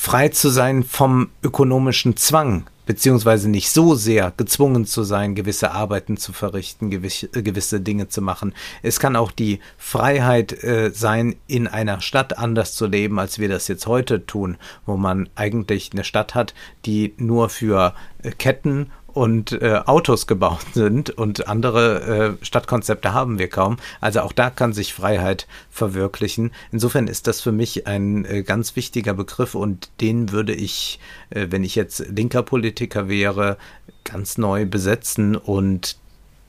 frei 0.00 0.28
zu 0.28 0.48
sein 0.48 0.84
vom 0.84 1.28
ökonomischen 1.42 2.16
Zwang, 2.16 2.70
beziehungsweise 2.86 3.50
nicht 3.50 3.68
so 3.68 3.96
sehr 3.96 4.32
gezwungen 4.36 4.86
zu 4.86 5.02
sein, 5.02 5.34
gewisse 5.34 5.72
Arbeiten 5.72 6.16
zu 6.16 6.32
verrichten, 6.32 6.88
gewisse, 6.88 7.26
äh, 7.34 7.42
gewisse 7.42 7.80
Dinge 7.80 8.08
zu 8.08 8.22
machen. 8.22 8.54
Es 8.82 9.00
kann 9.00 9.16
auch 9.16 9.32
die 9.32 9.58
Freiheit 9.76 10.62
äh, 10.62 10.92
sein, 10.94 11.34
in 11.48 11.66
einer 11.66 12.00
Stadt 12.00 12.38
anders 12.38 12.74
zu 12.74 12.86
leben, 12.86 13.18
als 13.18 13.40
wir 13.40 13.48
das 13.48 13.66
jetzt 13.66 13.88
heute 13.88 14.24
tun, 14.24 14.56
wo 14.86 14.96
man 14.96 15.28
eigentlich 15.34 15.90
eine 15.92 16.04
Stadt 16.04 16.36
hat, 16.36 16.54
die 16.86 17.12
nur 17.18 17.48
für 17.48 17.92
äh, 18.22 18.30
Ketten 18.30 18.92
und 19.18 19.50
äh, 19.50 19.80
Autos 19.84 20.28
gebaut 20.28 20.64
sind 20.74 21.10
und 21.10 21.48
andere 21.48 22.36
äh, 22.40 22.44
Stadtkonzepte 22.44 23.12
haben 23.12 23.40
wir 23.40 23.48
kaum. 23.48 23.78
Also 24.00 24.20
auch 24.20 24.32
da 24.32 24.48
kann 24.48 24.72
sich 24.72 24.94
Freiheit 24.94 25.48
verwirklichen. 25.70 26.52
Insofern 26.70 27.08
ist 27.08 27.26
das 27.26 27.40
für 27.40 27.50
mich 27.50 27.88
ein 27.88 28.24
äh, 28.24 28.44
ganz 28.44 28.76
wichtiger 28.76 29.14
Begriff 29.14 29.56
und 29.56 29.90
den 30.00 30.30
würde 30.30 30.54
ich, 30.54 31.00
äh, 31.30 31.48
wenn 31.50 31.64
ich 31.64 31.74
jetzt 31.74 32.06
linker 32.08 32.44
Politiker 32.44 33.08
wäre, 33.08 33.58
ganz 34.04 34.38
neu 34.38 34.66
besetzen 34.66 35.34
und 35.34 35.98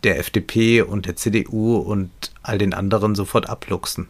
der 0.03 0.19
FDP 0.19 0.83
und 0.83 1.07
der 1.07 1.15
CDU 1.15 1.77
und 1.77 2.11
all 2.43 2.59
den 2.59 2.75
anderen 2.75 3.15
sofort 3.15 3.49
abluchsen. 3.49 4.07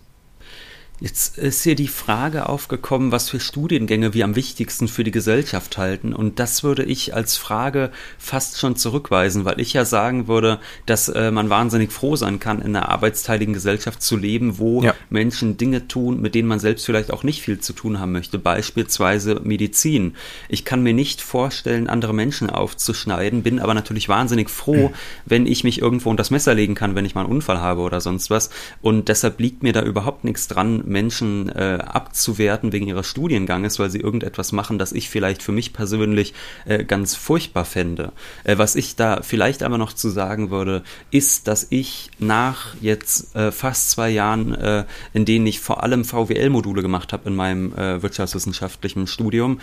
Jetzt 1.01 1.37
ist 1.37 1.63
hier 1.63 1.75
die 1.75 1.87
Frage 1.87 2.49
aufgekommen, 2.49 3.11
was 3.11 3.29
für 3.29 3.39
Studiengänge 3.39 4.13
wir 4.13 4.25
am 4.25 4.35
wichtigsten 4.35 4.89
für 4.89 5.05
die 5.05 5.11
Gesellschaft 5.11 5.77
halten. 5.77 6.13
Und 6.13 6.39
das 6.39 6.63
würde 6.63 6.83
ich 6.83 7.13
als 7.13 7.37
Frage 7.37 7.91
fast 8.17 8.59
schon 8.59 8.75
zurückweisen, 8.75 9.45
weil 9.45 9.61
ich 9.61 9.71
ja 9.73 9.85
sagen 9.85 10.27
würde, 10.27 10.59
dass 10.85 11.07
äh, 11.07 11.31
man 11.31 11.49
wahnsinnig 11.49 11.91
froh 11.91 12.17
sein 12.17 12.39
kann, 12.39 12.61
in 12.61 12.75
einer 12.75 12.89
arbeitsteiligen 12.89 13.53
Gesellschaft 13.53 14.01
zu 14.01 14.17
leben, 14.17 14.57
wo 14.57 14.83
ja. 14.83 14.93
Menschen 15.09 15.55
Dinge 15.55 15.87
tun, 15.87 16.21
mit 16.21 16.35
denen 16.35 16.49
man 16.49 16.59
selbst 16.59 16.85
vielleicht 16.85 17.11
auch 17.11 17.23
nicht 17.23 17.41
viel 17.41 17.59
zu 17.59 17.71
tun 17.71 17.99
haben 17.99 18.11
möchte. 18.11 18.37
Beispielsweise 18.37 19.39
Medizin. 19.41 20.15
Ich 20.49 20.65
kann 20.65 20.83
mir 20.83 20.93
nicht 20.93 21.21
vorstellen, 21.21 21.87
andere 21.87 22.13
Menschen 22.13 22.49
aufzuschneiden, 22.49 23.41
bin 23.43 23.59
aber 23.59 23.73
natürlich 23.73 24.09
wahnsinnig 24.09 24.49
froh, 24.49 24.89
mhm. 24.89 24.93
wenn 25.25 25.47
ich 25.47 25.63
mich 25.63 25.81
irgendwo 25.81 26.09
unter 26.09 26.19
das 26.19 26.31
Messer 26.31 26.53
legen 26.53 26.75
kann, 26.75 26.95
wenn 26.95 27.05
ich 27.05 27.15
mal 27.15 27.21
einen 27.21 27.31
Unfall 27.31 27.61
habe 27.61 27.81
oder 27.81 28.01
sonst 28.01 28.29
was. 28.29 28.49
Und 28.81 29.07
deshalb 29.07 29.39
liegt 29.39 29.63
mir 29.63 29.71
da 29.71 29.81
überhaupt 29.81 30.25
nichts 30.25 30.49
dran, 30.49 30.83
Menschen 30.89 31.49
äh, 31.49 31.79
abzuwerten 31.85 32.71
wegen 32.71 32.87
ihres 32.87 33.07
Studienganges, 33.07 33.79
weil 33.79 33.89
sie 33.89 33.99
irgendetwas 33.99 34.51
machen, 34.51 34.77
das 34.77 34.91
ich 34.91 35.09
vielleicht 35.09 35.43
für 35.43 35.51
mich 35.51 35.73
persönlich 35.73 36.33
äh, 36.65 36.83
ganz 36.83 37.15
furchtbar 37.15 37.65
fände. 37.65 38.11
Äh, 38.43 38.57
was 38.57 38.75
ich 38.75 38.95
da 38.95 39.21
vielleicht 39.21 39.63
aber 39.63 39.77
noch 39.77 39.93
zu 39.93 40.09
sagen 40.09 40.51
würde, 40.51 40.83
ist, 41.11 41.47
dass 41.47 41.67
ich 41.69 42.09
nach 42.19 42.75
jetzt 42.81 43.35
äh, 43.35 43.51
fast 43.51 43.91
zwei 43.91 44.09
Jahren, 44.09 44.53
äh, 44.55 44.85
in 45.13 45.25
denen 45.25 45.47
ich 45.47 45.59
vor 45.59 45.83
allem 45.83 46.03
VWL-Module 46.03 46.81
gemacht 46.81 47.13
habe 47.13 47.29
in 47.29 47.35
meinem 47.35 47.73
äh, 47.75 48.01
wirtschaftswissenschaftlichen 48.01 49.07
Studium, 49.07 49.59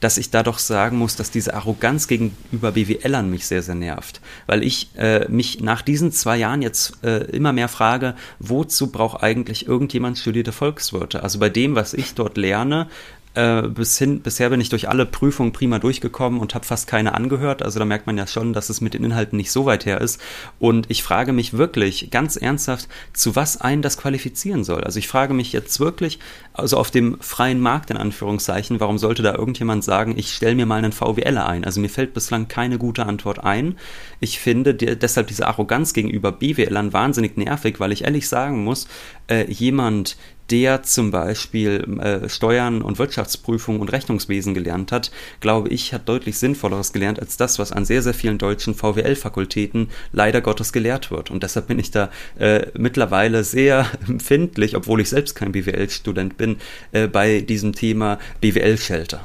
dass 0.00 0.18
ich 0.18 0.30
da 0.30 0.42
doch 0.42 0.58
sagen 0.58 0.98
muss, 0.98 1.16
dass 1.16 1.30
diese 1.30 1.54
Arroganz 1.54 2.08
gegenüber 2.08 2.72
BWLern 2.72 3.30
mich 3.30 3.46
sehr, 3.46 3.62
sehr 3.62 3.74
nervt. 3.74 4.20
Weil 4.46 4.62
ich 4.62 4.90
äh, 4.96 5.28
mich 5.28 5.60
nach 5.60 5.82
diesen 5.82 6.12
zwei 6.12 6.36
Jahren 6.36 6.62
jetzt 6.62 7.04
äh, 7.04 7.24
immer 7.30 7.52
mehr 7.52 7.68
frage, 7.68 8.14
wozu 8.38 8.90
braucht 8.90 9.22
eigentlich 9.22 9.66
irgendjemand 9.66 10.18
studierte 10.18 10.52
Volkswirte? 10.52 11.22
Also 11.22 11.38
bei 11.38 11.48
dem, 11.48 11.74
was 11.74 11.94
ich 11.94 12.14
dort 12.14 12.36
lerne, 12.36 12.88
äh, 13.34 13.62
bis 13.62 13.96
hin, 13.96 14.20
bisher 14.20 14.50
bin 14.50 14.60
ich 14.60 14.70
durch 14.70 14.88
alle 14.88 15.06
Prüfungen 15.06 15.52
prima 15.52 15.78
durchgekommen 15.78 16.40
und 16.40 16.54
habe 16.54 16.66
fast 16.66 16.88
keine 16.88 17.14
angehört. 17.14 17.62
Also 17.62 17.78
da 17.78 17.84
merkt 17.84 18.06
man 18.06 18.18
ja 18.18 18.26
schon, 18.26 18.52
dass 18.52 18.70
es 18.70 18.80
mit 18.80 18.94
den 18.94 19.04
Inhalten 19.04 19.36
nicht 19.36 19.52
so 19.52 19.66
weit 19.66 19.86
her 19.86 20.00
ist. 20.00 20.20
Und 20.58 20.90
ich 20.90 21.02
frage 21.02 21.32
mich 21.32 21.56
wirklich 21.56 22.10
ganz 22.10 22.36
ernsthaft, 22.36 22.88
zu 23.12 23.36
was 23.36 23.60
einen 23.60 23.82
das 23.82 23.96
qualifizieren 23.96 24.64
soll. 24.64 24.82
Also 24.82 24.98
ich 24.98 25.06
frage 25.06 25.32
mich 25.32 25.52
jetzt 25.52 25.78
wirklich, 25.78 26.18
also 26.52 26.76
auf 26.76 26.90
dem 26.90 27.20
freien 27.20 27.60
Markt 27.60 27.90
in 27.90 27.96
Anführungszeichen, 27.96 28.80
warum 28.80 28.98
sollte 28.98 29.22
da 29.22 29.34
irgendjemand 29.34 29.84
sagen, 29.84 30.14
ich 30.16 30.34
stelle 30.34 30.56
mir 30.56 30.66
mal 30.66 30.78
einen 30.78 30.92
VWLer 30.92 31.46
ein? 31.46 31.64
Also 31.64 31.80
mir 31.80 31.90
fällt 31.90 32.14
bislang 32.14 32.48
keine 32.48 32.78
gute 32.78 33.06
Antwort 33.06 33.44
ein. 33.44 33.76
Ich 34.18 34.40
finde 34.40 34.74
die, 34.74 34.98
deshalb 34.98 35.28
diese 35.28 35.46
Arroganz 35.46 35.92
gegenüber 35.92 36.32
BWLern 36.32 36.92
wahnsinnig 36.92 37.36
nervig, 37.36 37.78
weil 37.78 37.92
ich 37.92 38.04
ehrlich 38.04 38.28
sagen 38.28 38.64
muss, 38.64 38.88
äh, 39.28 39.50
jemand, 39.50 40.16
der 40.50 40.82
zum 40.82 41.10
Beispiel 41.10 41.98
äh, 42.00 42.28
Steuern 42.28 42.82
und 42.82 42.98
Wirtschaftsprüfung 42.98 43.80
und 43.80 43.92
Rechnungswesen 43.92 44.54
gelernt 44.54 44.92
hat, 44.92 45.10
glaube 45.40 45.68
ich, 45.68 45.94
hat 45.94 46.08
deutlich 46.08 46.38
Sinnvolleres 46.38 46.92
gelernt 46.92 47.20
als 47.20 47.36
das, 47.36 47.58
was 47.58 47.72
an 47.72 47.84
sehr, 47.84 48.02
sehr 48.02 48.14
vielen 48.14 48.38
deutschen 48.38 48.74
VWL-Fakultäten 48.74 49.88
leider 50.12 50.40
Gottes 50.40 50.72
gelehrt 50.72 51.10
wird. 51.10 51.30
Und 51.30 51.42
deshalb 51.42 51.68
bin 51.68 51.78
ich 51.78 51.90
da 51.90 52.10
äh, 52.38 52.66
mittlerweile 52.76 53.44
sehr 53.44 53.86
empfindlich, 54.08 54.76
obwohl 54.76 55.00
ich 55.00 55.08
selbst 55.08 55.34
kein 55.34 55.52
BWL-Student 55.52 56.36
bin, 56.36 56.56
äh, 56.92 57.06
bei 57.06 57.40
diesem 57.40 57.72
Thema 57.72 58.18
BWL-Shelter. 58.40 59.20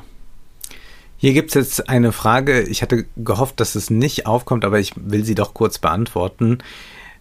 Hier 1.18 1.34
gibt 1.34 1.50
es 1.50 1.54
jetzt 1.56 1.90
eine 1.90 2.12
Frage. 2.12 2.62
Ich 2.64 2.82
hatte 2.82 3.06
gehofft, 3.16 3.60
dass 3.60 3.76
es 3.76 3.90
nicht 3.90 4.28
aufkommt, 4.28 4.66
aber 4.66 4.80
ich 4.80 4.92
will 4.96 5.24
sie 5.24 5.36
doch 5.36 5.54
kurz 5.54 5.80
beantworten 5.80 6.60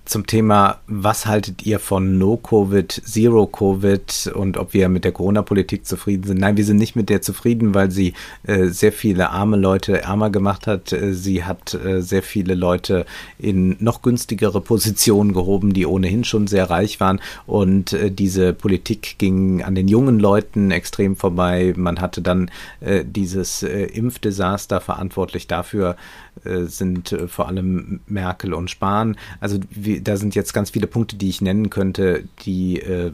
zum 0.04 0.26
Thema, 0.26 0.80
was 0.86 1.26
haltet 1.26 1.64
ihr 1.64 1.78
von 1.78 2.18
No-Covid, 2.18 2.92
Zero-Covid 2.92 4.32
und 4.34 4.58
ob 4.58 4.74
wir 4.74 4.88
mit 4.88 5.04
der 5.04 5.12
Corona-Politik 5.12 5.86
zufrieden 5.86 6.24
sind? 6.24 6.40
Nein, 6.40 6.56
wir 6.56 6.64
sind 6.64 6.76
nicht 6.76 6.94
mit 6.94 7.08
der 7.08 7.22
zufrieden, 7.22 7.74
weil 7.74 7.90
sie 7.90 8.12
äh, 8.42 8.66
sehr 8.66 8.92
viele 8.92 9.30
arme 9.30 9.56
Leute 9.56 10.02
ärmer 10.02 10.28
gemacht 10.28 10.66
hat. 10.66 10.92
Äh, 10.92 11.14
sie 11.14 11.44
hat 11.44 11.74
äh, 11.74 12.02
sehr 12.02 12.22
viele 12.22 12.54
Leute 12.54 13.06
in 13.38 13.76
noch 13.80 14.02
günstigere 14.02 14.60
Positionen 14.60 15.32
gehoben, 15.32 15.72
die 15.72 15.86
ohnehin 15.86 16.24
schon 16.24 16.46
sehr 16.46 16.68
reich 16.68 17.00
waren. 17.00 17.20
Und 17.46 17.94
äh, 17.94 18.10
diese 18.10 18.52
Politik 18.52 19.16
ging 19.18 19.62
an 19.62 19.74
den 19.74 19.88
jungen 19.88 20.20
Leuten 20.20 20.70
extrem 20.70 21.16
vorbei. 21.16 21.72
Man 21.76 22.00
hatte 22.00 22.20
dann 22.20 22.50
äh, 22.80 23.04
dieses 23.06 23.62
äh, 23.62 23.84
Impfdesaster 23.84 24.82
verantwortlich 24.82 25.46
dafür 25.46 25.96
sind 26.44 27.16
vor 27.28 27.48
allem 27.48 28.00
Merkel 28.06 28.54
und 28.54 28.70
Spahn. 28.70 29.16
Also 29.40 29.58
da 30.02 30.16
sind 30.16 30.34
jetzt 30.34 30.52
ganz 30.52 30.70
viele 30.70 30.86
Punkte, 30.86 31.16
die 31.16 31.28
ich 31.28 31.40
nennen 31.40 31.70
könnte, 31.70 32.24
die 32.44 32.80
äh, 32.80 33.12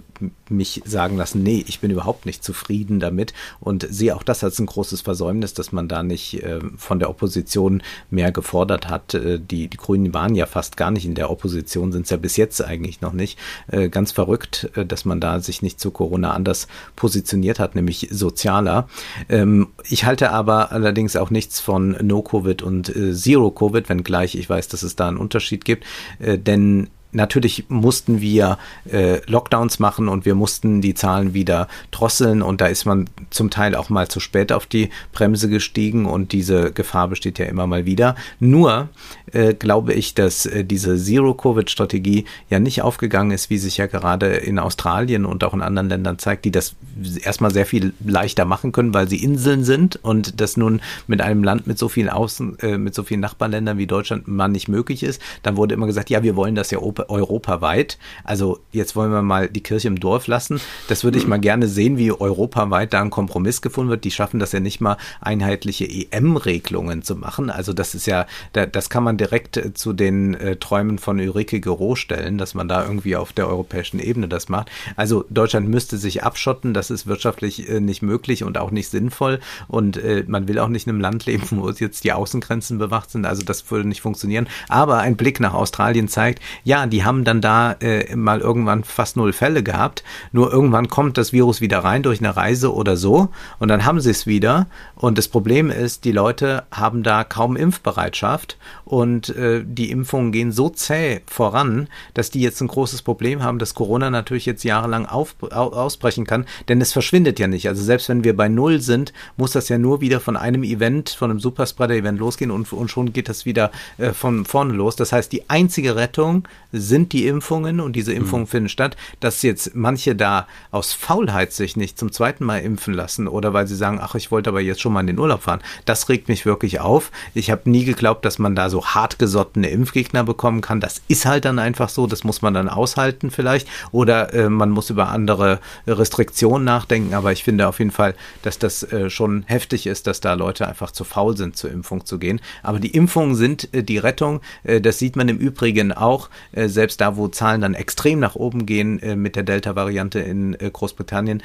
mich 0.51 0.82
sagen 0.85 1.16
lassen, 1.16 1.43
nee, 1.43 1.64
ich 1.66 1.81
bin 1.81 1.90
überhaupt 1.90 2.27
nicht 2.27 2.44
zufrieden 2.44 3.01
damit 3.01 3.32
und 3.60 3.86
sehe 3.89 4.14
auch 4.14 4.22
das 4.22 4.44
als 4.44 4.59
ein 4.59 4.66
großes 4.66 5.01
Versäumnis, 5.02 5.55
dass 5.55 5.72
man 5.72 5.89
da 5.89 6.02
nicht 6.02 6.43
äh, 6.43 6.60
von 6.77 6.98
der 6.98 7.10
Opposition 7.10 7.82
mehr 8.10 8.32
gefordert 8.32 8.89
hat. 8.89 9.14
Äh, 9.14 9.39
die, 9.39 9.68
die 9.68 9.77
Grünen 9.77 10.12
waren 10.14 10.35
ja 10.35 10.47
fast 10.47 10.77
gar 10.77 10.90
nicht 10.90 11.05
in 11.05 11.14
der 11.14 11.31
Opposition, 11.31 11.93
sind 11.93 12.05
es 12.05 12.10
ja 12.10 12.16
bis 12.16 12.36
jetzt 12.36 12.62
eigentlich 12.62 13.01
noch 13.01 13.12
nicht. 13.12 13.39
Äh, 13.68 13.89
ganz 13.89 14.12
verrückt, 14.12 14.70
äh, 14.74 14.85
dass 14.85 15.05
man 15.05 15.20
da 15.20 15.40
sich 15.40 15.62
nicht 15.62 15.81
zu 15.81 15.90
Corona 15.90 16.32
anders 16.32 16.66
positioniert 16.97 17.59
hat, 17.59 17.74
nämlich 17.74 18.09
sozialer. 18.10 18.89
Ähm, 19.28 19.68
ich 19.89 20.05
halte 20.05 20.31
aber 20.31 20.72
allerdings 20.72 21.16
auch 21.16 21.31
nichts 21.31 21.60
von 21.60 21.97
No-Covid 22.01 22.62
und 22.62 22.94
äh, 22.94 23.14
Zero-Covid, 23.14 23.89
wenngleich 23.89 24.35
ich 24.35 24.48
weiß, 24.48 24.68
dass 24.68 24.82
es 24.82 24.97
da 24.97 25.09
einen 25.09 25.16
Unterschied 25.16 25.64
gibt, 25.64 25.85
äh, 26.18 26.39
denn 26.39 26.89
natürlich 27.12 27.65
mussten 27.69 28.20
wir 28.20 28.59
äh, 28.91 29.20
Lockdowns 29.27 29.78
machen 29.78 30.09
und 30.09 30.24
wir 30.24 30.35
mussten 30.35 30.81
die 30.81 30.95
Zahlen 30.95 31.35
wieder 31.35 31.69
drosseln 31.91 32.43
und 32.43 32.61
da 32.61 32.66
ist 32.66 32.85
man 32.85 33.09
zum 33.31 33.51
Teil 33.51 33.74
auch 33.74 33.89
mal 33.89 34.09
zu 34.09 34.20
spät 34.20 34.53
auf 34.53 34.66
die 34.66 34.91
Bremse 35.12 35.49
gestiegen 35.49 36.07
und 36.07 36.32
diese 36.32 36.73
Gefahr 36.73 37.09
besteht 37.09 37.39
ja 37.39 37.47
immer 37.47 37.66
mal 37.66 37.85
wieder. 37.85 38.16
Nur 38.39 38.89
äh, 39.32 39.55
glaube 39.55 39.93
ich, 39.95 40.15
dass 40.15 40.47
äh, 40.47 40.65
diese 40.65 40.97
Zero-Covid-Strategie 40.97 42.24
ja 42.49 42.59
nicht 42.59 42.82
aufgegangen 42.82 43.31
ist, 43.31 43.51
wie 43.51 43.59
sich 43.59 43.77
ja 43.77 43.87
gerade 43.87 44.27
in 44.28 44.59
Australien 44.59 45.24
und 45.24 45.45
auch 45.45 45.55
in 45.55 45.62
anderen 45.62 45.89
Ländern 45.89 46.19
zeigt, 46.19 46.45
die 46.45 46.51
das 46.51 46.74
erstmal 47.23 47.51
sehr 47.51 47.66
viel 47.66 47.93
leichter 48.05 48.45
machen 48.45 48.73
können, 48.73 48.95
weil 48.95 49.09
sie 49.09 49.23
Inseln 49.23 49.65
sind 49.65 49.97
und 50.03 50.41
das 50.41 50.57
nun 50.57 50.81
mit 51.07 51.20
einem 51.20 51.45
Land 51.45 51.66
mit 51.66 51.78
so 51.78 51.89
vielen 51.89 52.09
Außen, 52.09 52.59
äh, 52.61 52.78
mit 52.78 52.95
so 52.95 53.03
vielen 53.03 53.20
Nachbarländern 53.20 53.78
wie 53.78 53.87
Deutschland 53.87 54.28
man 54.28 54.53
nicht 54.53 54.69
möglich 54.69 55.03
ist. 55.03 55.20
Dann 55.43 55.57
wurde 55.57 55.74
immer 55.74 55.87
gesagt, 55.87 56.11
ja, 56.11 56.23
wir 56.23 56.37
wollen 56.37 56.55
das 56.55 56.70
ja 56.70 56.78
europaweit. 57.09 57.98
Also 58.24 58.59
jetzt 58.72 58.97
wollen 58.97 59.12
wir 59.12 59.22
mal 59.22 59.48
die 59.48 59.62
Kirche 59.62 59.89
im 59.89 59.98
Dorf 60.01 60.27
lassen. 60.27 60.60
Das 60.89 61.05
würde 61.05 61.18
ich 61.18 61.27
mal 61.27 61.40
gerne 61.40 61.68
sehen, 61.68 61.97
wie 61.98 62.12
europaweit 62.12 62.93
da 62.93 63.01
ein 63.01 63.10
Kompromiss 63.10 63.62
gefunden 63.62 63.90
wird. 63.90 64.05
Die 64.05 64.10
schaffen 64.10 64.40
das 64.40 64.52
ja 64.52 64.60
nicht 64.60 64.81
mal 64.81 64.97
einheitliche 65.20 65.86
EM-Regelungen 65.86 67.02
zu 67.02 67.16
machen. 67.16 67.51
Also 67.51 67.72
das 67.72 67.94
ist 67.94 68.06
ja, 68.06 68.27
das 68.52 68.90
kann 68.90 69.05
man 69.05 69.16
direkt 69.16 69.56
äh, 69.56 69.74
zu 69.74 69.93
den 69.93 70.35
äh, 70.35 70.56
Träumen 70.56 70.98
von 70.98 71.18
Ulrike 71.18 71.60
Gero 71.60 71.94
stellen, 71.94 72.39
dass 72.39 72.55
man 72.55 72.68
da 72.68 72.85
irgendwie 72.85 73.16
auf 73.16 73.32
der 73.32 73.48
europäischen 73.48 74.01
Ebene 74.01 74.28
das 74.28 74.48
macht. 74.48 74.70
Also 74.97 75.24
Deutschland 75.31 75.68
müsste 75.68 75.97
sich 75.97 76.22
abschotten, 76.22 76.74
das 76.74 76.90
ist 76.90 77.06
wirtschaftlich 77.06 77.68
äh, 77.68 77.81
nicht 77.81 78.02
möglich 78.02 78.44
und 78.44 78.59
auch 78.59 78.70
nicht 78.70 78.89
sinnvoll 78.89 79.40
und 79.68 79.97
äh, 79.97 80.24
man 80.27 80.48
will 80.48 80.59
auch 80.59 80.68
nicht 80.68 80.86
in 80.86 80.90
einem 80.90 81.01
Land 81.01 81.27
leben, 81.27 81.47
wo 81.51 81.70
jetzt 81.70 82.05
die 82.05 82.12
Außengrenzen 82.12 82.78
bewacht 82.78 83.10
sind, 83.10 83.24
also 83.24 83.43
das 83.43 83.70
würde 83.70 83.89
nicht 83.89 84.01
funktionieren. 84.01 84.48
Aber 84.68 84.98
ein 84.98 85.16
Blick 85.16 85.40
nach 85.40 85.55
Australien 85.55 86.09
zeigt, 86.09 86.43
ja, 86.64 86.86
die 86.91 87.05
haben 87.05 87.25
dann 87.25 87.41
da 87.41 87.73
äh, 87.81 88.15
mal 88.15 88.41
irgendwann 88.41 88.85
fast 88.85 89.17
null 89.17 89.33
Fälle 89.33 89.62
gehabt, 89.62 90.05
nur 90.33 90.53
irgendwann 90.53 90.89
kommt 90.89 91.17
das 91.17 91.33
Virus 91.33 91.61
wieder 91.61 91.79
rein 91.79 92.03
durch 92.03 92.21
eine 92.21 92.37
Reise 92.37 92.75
oder 92.75 92.97
so 92.97 93.31
und 93.59 93.69
dann 93.69 93.85
haben 93.85 94.01
sie 94.01 94.11
es 94.11 94.27
wieder. 94.27 94.67
Und 94.95 95.17
das 95.17 95.29
Problem 95.29 95.71
ist, 95.71 96.05
die 96.05 96.12
Leute 96.12 96.65
haben 96.71 97.03
da 97.03 97.25
kaum 97.25 97.57
Impfbereitschaft 97.57 98.59
und 98.91 99.29
äh, 99.37 99.62
die 99.65 99.93
Impfungen 99.93 100.33
gehen 100.33 100.51
so 100.51 100.69
zäh 100.69 101.21
voran, 101.27 101.87
dass 102.12 102.31
die 102.31 102.41
jetzt 102.41 102.61
ein 102.61 102.67
großes 102.67 103.03
Problem 103.03 103.41
haben, 103.41 103.61
dass 103.61 103.77
Corona 103.77 104.11
natürlich 104.11 104.47
jetzt 104.47 104.65
jahrelang 104.65 105.07
auf, 105.07 105.37
ausbrechen 105.41 106.27
kann, 106.27 106.45
denn 106.69 106.81
es 106.81 106.93
verschwindet 106.93 107.39
ja 107.39 107.47
nicht. 107.47 107.69
Also 107.69 107.85
selbst 107.85 108.09
wenn 108.09 108.25
wir 108.25 108.37
bei 108.37 108.49
Null 108.49 108.81
sind, 108.81 109.12
muss 109.37 109.53
das 109.53 109.69
ja 109.69 109.79
nur 109.79 110.01
wieder 110.01 110.19
von 110.19 110.37
einem 110.37 110.65
Event, 110.65 111.11
von 111.11 111.31
einem 111.31 111.39
Superspreader-Event 111.39 112.19
losgehen 112.19 112.51
und, 112.51 112.73
und 112.73 112.91
schon 112.91 113.12
geht 113.12 113.29
das 113.29 113.47
wieder 113.47 113.71
äh, 113.99 114.12
von 114.12 114.45
vorne 114.45 114.73
los. 114.73 114.97
Das 114.97 115.12
heißt, 115.12 115.31
die 115.31 115.49
einzige 115.49 115.95
Rettung 115.95 116.49
sind 116.73 117.12
die 117.12 117.29
Impfungen 117.29 117.79
und 117.79 117.95
diese 117.95 118.12
Impfungen 118.12 118.47
mhm. 118.47 118.51
finden 118.51 118.69
statt. 118.71 118.97
Dass 119.21 119.43
jetzt 119.43 119.77
manche 119.77 120.17
da 120.17 120.49
aus 120.73 120.95
Faulheit 120.95 121.53
sich 121.53 121.77
nicht 121.77 121.97
zum 121.97 122.11
zweiten 122.11 122.45
Mal 122.45 122.59
impfen 122.59 122.95
lassen 122.95 123.29
oder 123.29 123.53
weil 123.53 123.69
sie 123.69 123.77
sagen, 123.77 124.01
ach, 124.03 124.17
ich 124.17 124.33
wollte 124.33 124.51
aber 124.51 124.61
jetzt 124.61 124.81
schon 124.81 124.93
mal 124.93 125.01
in 125.01 125.07
den 125.07 125.19
Urlaub 125.21 125.43
fahren, 125.43 125.61
das 125.85 126.09
regt 126.09 126.29
mich 126.29 126.45
wirklich 126.45 126.81
auf. 126.81 127.12
Ich 127.35 127.53
habe 127.53 127.71
nie 127.71 127.85
geglaubt, 127.85 128.25
dass 128.25 128.41
man 128.41 128.57
da 128.57 128.69
so 128.69 128.80
hartgesottene 128.86 129.70
Impfgegner 129.70 130.24
bekommen 130.24 130.61
kann. 130.61 130.81
Das 130.81 131.02
ist 131.09 131.27
halt 131.27 131.44
dann 131.44 131.59
einfach 131.59 131.89
so, 131.89 132.07
das 132.07 132.24
muss 132.24 132.43
man 132.43 132.55
dann 132.55 132.69
aushalten 132.69 133.31
vielleicht 133.31 133.69
oder 133.93 134.32
äh, 134.35 134.48
man 134.48 134.70
muss 134.70 134.90
über 134.90 135.09
andere 135.09 135.61
Restriktionen 135.86 136.65
nachdenken, 136.65 137.15
aber 137.15 137.32
ich 137.32 137.44
finde 137.44 137.69
auf 137.69 137.78
jeden 137.78 137.90
Fall, 137.90 138.15
dass 138.43 138.59
das 138.59 138.82
äh, 138.82 139.11
schon 139.11 139.44
heftig 139.47 139.86
ist, 139.86 140.07
dass 140.07 140.20
da 140.20 140.35
Leute 140.35 140.69
einfach 140.69 140.90
zu 140.90 141.05
faul 141.05 141.36
sind, 141.36 141.57
zur 141.57 141.70
Impfung 141.70 142.05
zu 142.05 142.19
gehen. 142.19 142.40
Aber 142.62 142.78
die 142.78 142.90
Impfungen 142.90 143.35
sind 143.35 143.73
äh, 143.74 143.82
die 143.82 143.98
Rettung. 143.98 144.40
Äh, 144.65 144.81
das 144.81 144.98
sieht 144.98 145.16
man 145.16 145.28
im 145.28 145.39
Übrigen 145.39 145.93
auch, 145.93 146.31
äh, 146.52 146.69
selbst 146.69 147.01
da, 147.01 147.16
wo 147.16 147.28
Zahlen 147.28 147.61
dann 147.61 147.74
extrem 147.74 148.20
nach 148.20 148.35
oben 148.35 148.66
gehen 148.66 149.01
äh, 149.01 149.16
mit 149.16 149.36
der 149.36 149.43
Delta-Variante 149.43 150.20
in 150.20 150.57
Großbritannien, 150.61 151.43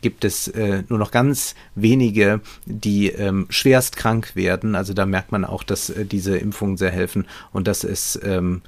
gibt 0.00 0.24
es 0.24 0.52
nur 0.88 0.98
noch 0.98 1.10
ganz 1.10 1.54
wenige, 1.74 2.40
die 2.64 3.08
ähm, 3.08 3.46
schwerst 3.50 3.96
krank 3.96 4.34
werden. 4.34 4.74
Also 4.74 4.94
da 4.94 5.06
merkt 5.06 5.32
man 5.32 5.44
auch, 5.44 5.62
dass 5.62 5.92
diese 5.96 6.36
Impfungen 6.36 6.55
sehr 6.76 6.90
helfen 6.90 7.26
und 7.52 7.68
das 7.68 7.84
ist 7.84 8.20
ähm, 8.24 8.62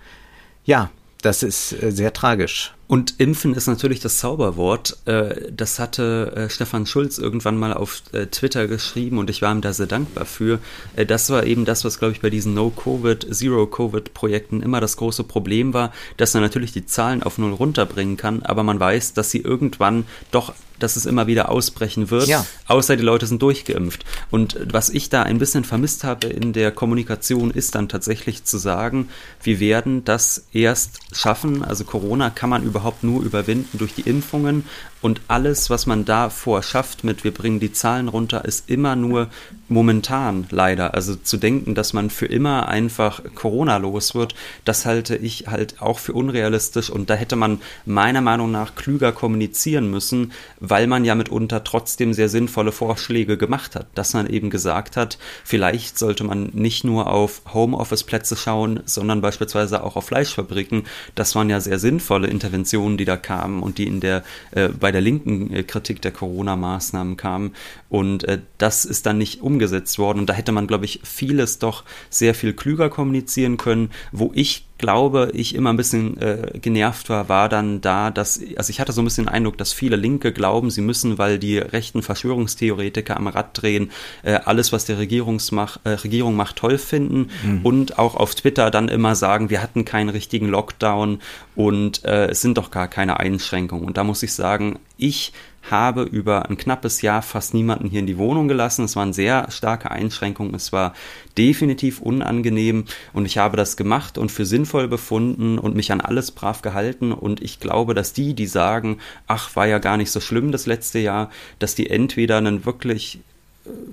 ja, 0.64 0.90
das 1.22 1.42
ist 1.42 1.70
sehr 1.70 2.12
tragisch. 2.12 2.74
Und 2.86 3.20
Impfen 3.20 3.54
ist 3.54 3.66
natürlich 3.66 4.00
das 4.00 4.18
Zauberwort. 4.18 4.96
Äh, 5.04 5.50
das 5.52 5.78
hatte 5.78 6.32
äh, 6.34 6.50
Stefan 6.50 6.86
Schulz 6.86 7.18
irgendwann 7.18 7.58
mal 7.58 7.74
auf 7.74 8.02
äh, 8.12 8.26
Twitter 8.26 8.66
geschrieben 8.66 9.18
und 9.18 9.28
ich 9.28 9.42
war 9.42 9.52
ihm 9.52 9.60
da 9.60 9.72
sehr 9.72 9.86
dankbar 9.86 10.24
für. 10.24 10.58
Das 11.06 11.28
war 11.28 11.44
eben 11.44 11.66
das, 11.66 11.84
was, 11.84 11.98
glaube 11.98 12.12
ich, 12.12 12.22
bei 12.22 12.30
diesen 12.30 12.54
No-Covid, 12.54 13.34
Zero-Covid-Projekten 13.34 14.62
immer 14.62 14.80
das 14.80 14.96
große 14.96 15.24
Problem 15.24 15.74
war, 15.74 15.92
dass 16.16 16.32
man 16.32 16.42
natürlich 16.42 16.72
die 16.72 16.86
Zahlen 16.86 17.22
auf 17.22 17.36
Null 17.36 17.52
runterbringen 17.52 18.16
kann, 18.16 18.42
aber 18.42 18.62
man 18.62 18.80
weiß, 18.80 19.12
dass 19.12 19.30
sie 19.30 19.40
irgendwann 19.40 20.06
doch 20.30 20.54
dass 20.78 20.96
es 20.96 21.04
immer 21.04 21.26
wieder 21.26 21.50
ausbrechen 21.50 22.10
wird, 22.10 22.28
ja. 22.28 22.46
außer 22.66 22.96
die 22.96 23.02
Leute 23.02 23.26
sind 23.26 23.42
durchgeimpft. 23.42 24.04
Und 24.30 24.56
was 24.72 24.88
ich 24.88 25.10
da 25.10 25.24
ein 25.24 25.38
bisschen 25.38 25.64
vermisst 25.64 26.04
habe 26.04 26.28
in 26.28 26.54
der 26.54 26.72
Kommunikation, 26.72 27.50
ist 27.50 27.74
dann 27.74 27.88
tatsächlich 27.88 28.44
zu 28.44 28.56
sagen, 28.56 29.10
wir 29.42 29.60
werden 29.60 30.04
das 30.04 30.46
erst 30.52 31.00
schaffen. 31.12 31.62
Also 31.62 31.84
Corona 31.84 32.30
kann 32.30 32.48
man 32.50 32.64
über 32.64 32.78
überhaupt 32.78 33.02
nur 33.02 33.22
überwinden 33.22 33.76
durch 33.76 33.94
die 33.94 34.02
Impfungen 34.02 34.64
und 35.00 35.20
alles, 35.26 35.68
was 35.68 35.86
man 35.86 36.04
davor 36.04 36.62
schafft 36.62 37.02
mit, 37.02 37.24
wir 37.24 37.34
bringen 37.34 37.58
die 37.58 37.72
Zahlen 37.72 38.06
runter, 38.06 38.44
ist 38.44 38.70
immer 38.70 38.94
nur 38.94 39.28
momentan 39.68 40.46
leider. 40.50 40.94
Also 40.94 41.14
zu 41.14 41.36
denken, 41.36 41.74
dass 41.74 41.92
man 41.92 42.10
für 42.10 42.26
immer 42.26 42.68
einfach 42.68 43.22
Corona 43.34 43.76
los 43.76 44.14
wird, 44.14 44.34
das 44.64 44.86
halte 44.86 45.16
ich 45.16 45.46
halt 45.46 45.80
auch 45.80 45.98
für 45.98 46.12
unrealistisch. 46.12 46.90
Und 46.90 47.10
da 47.10 47.14
hätte 47.14 47.36
man 47.36 47.60
meiner 47.84 48.20
Meinung 48.20 48.50
nach 48.50 48.74
klüger 48.74 49.12
kommunizieren 49.12 49.90
müssen, 49.90 50.32
weil 50.60 50.86
man 50.86 51.04
ja 51.04 51.14
mitunter 51.14 51.64
trotzdem 51.64 52.12
sehr 52.12 52.28
sinnvolle 52.28 52.72
Vorschläge 52.72 53.36
gemacht 53.36 53.76
hat. 53.76 53.86
Dass 53.94 54.14
man 54.14 54.26
eben 54.28 54.50
gesagt 54.50 54.96
hat, 54.96 55.18
vielleicht 55.44 55.98
sollte 55.98 56.24
man 56.24 56.50
nicht 56.52 56.84
nur 56.84 57.08
auf 57.08 57.42
Homeoffice-Plätze 57.52 58.36
schauen, 58.36 58.80
sondern 58.84 59.20
beispielsweise 59.20 59.84
auch 59.84 59.96
auf 59.96 60.06
Fleischfabriken. 60.06 60.84
Das 61.14 61.34
waren 61.34 61.50
ja 61.50 61.60
sehr 61.60 61.78
sinnvolle 61.78 62.28
Interventionen, 62.28 62.96
die 62.96 63.04
da 63.04 63.16
kamen 63.16 63.62
und 63.62 63.78
die 63.78 63.86
in 63.86 64.00
der 64.00 64.24
äh, 64.52 64.68
bei 64.68 64.92
der 64.92 65.00
linken 65.00 65.52
äh, 65.52 65.62
Kritik 65.62 66.02
der 66.02 66.12
Corona-Maßnahmen 66.12 67.16
kamen. 67.16 67.54
Und 67.88 68.24
äh, 68.24 68.40
das 68.58 68.84
ist 68.84 69.06
dann 69.06 69.18
nicht 69.18 69.42
umgesetzt 69.58 69.98
worden. 69.98 70.20
Und 70.20 70.26
da 70.26 70.34
hätte 70.34 70.52
man, 70.52 70.68
glaube 70.68 70.84
ich, 70.84 71.00
vieles 71.02 71.58
doch 71.58 71.82
sehr 72.10 72.34
viel 72.34 72.52
klüger 72.52 72.88
kommunizieren 72.88 73.56
können. 73.56 73.90
Wo 74.12 74.30
ich 74.34 74.68
glaube, 74.78 75.30
ich 75.34 75.56
immer 75.56 75.70
ein 75.70 75.76
bisschen 75.76 76.16
äh, 76.18 76.52
genervt 76.60 77.10
war, 77.10 77.28
war 77.28 77.48
dann 77.48 77.80
da, 77.80 78.12
dass, 78.12 78.40
also 78.56 78.70
ich 78.70 78.78
hatte 78.78 78.92
so 78.92 79.02
ein 79.02 79.04
bisschen 79.04 79.24
den 79.24 79.34
Eindruck, 79.34 79.58
dass 79.58 79.72
viele 79.72 79.96
Linke 79.96 80.32
glauben, 80.32 80.70
sie 80.70 80.80
müssen, 80.80 81.18
weil 81.18 81.40
die 81.40 81.58
rechten 81.58 82.02
Verschwörungstheoretiker 82.02 83.16
am 83.16 83.26
Rad 83.26 83.60
drehen, 83.60 83.90
äh, 84.22 84.34
alles, 84.34 84.72
was 84.72 84.84
die 84.84 84.92
Regierungsmach, 84.92 85.80
äh, 85.82 85.90
Regierung 85.90 86.36
macht, 86.36 86.56
toll 86.56 86.78
finden 86.78 87.30
mhm. 87.44 87.60
und 87.64 87.98
auch 87.98 88.14
auf 88.14 88.36
Twitter 88.36 88.70
dann 88.70 88.88
immer 88.88 89.16
sagen, 89.16 89.50
wir 89.50 89.60
hatten 89.62 89.84
keinen 89.84 90.10
richtigen 90.10 90.48
Lockdown 90.48 91.18
und 91.56 92.04
äh, 92.04 92.26
es 92.28 92.40
sind 92.40 92.56
doch 92.56 92.70
gar 92.70 92.86
keine 92.86 93.18
Einschränkungen. 93.18 93.84
Und 93.84 93.96
da 93.96 94.04
muss 94.04 94.22
ich 94.22 94.32
sagen, 94.32 94.78
ich 94.96 95.32
habe 95.70 96.02
über 96.02 96.48
ein 96.48 96.56
knappes 96.56 97.02
Jahr 97.02 97.22
fast 97.22 97.54
niemanden 97.54 97.88
hier 97.88 98.00
in 98.00 98.06
die 98.06 98.18
Wohnung 98.18 98.48
gelassen. 98.48 98.84
Es 98.84 98.96
waren 98.96 99.12
sehr 99.12 99.50
starke 99.50 99.90
Einschränkungen. 99.90 100.54
Es 100.54 100.72
war 100.72 100.94
definitiv 101.36 102.00
unangenehm 102.00 102.84
und 103.12 103.26
ich 103.26 103.38
habe 103.38 103.56
das 103.56 103.76
gemacht 103.76 104.18
und 104.18 104.32
für 104.32 104.46
sinnvoll 104.46 104.88
befunden 104.88 105.58
und 105.58 105.76
mich 105.76 105.92
an 105.92 106.00
alles 106.00 106.30
brav 106.30 106.62
gehalten. 106.62 107.12
Und 107.12 107.42
ich 107.42 107.60
glaube, 107.60 107.94
dass 107.94 108.12
die, 108.12 108.34
die 108.34 108.46
sagen, 108.46 108.98
ach, 109.26 109.54
war 109.56 109.66
ja 109.66 109.78
gar 109.78 109.96
nicht 109.96 110.10
so 110.10 110.20
schlimm 110.20 110.52
das 110.52 110.66
letzte 110.66 110.98
Jahr, 110.98 111.30
dass 111.58 111.74
die 111.74 111.90
entweder 111.90 112.38
einen 112.38 112.64
wirklich 112.64 113.20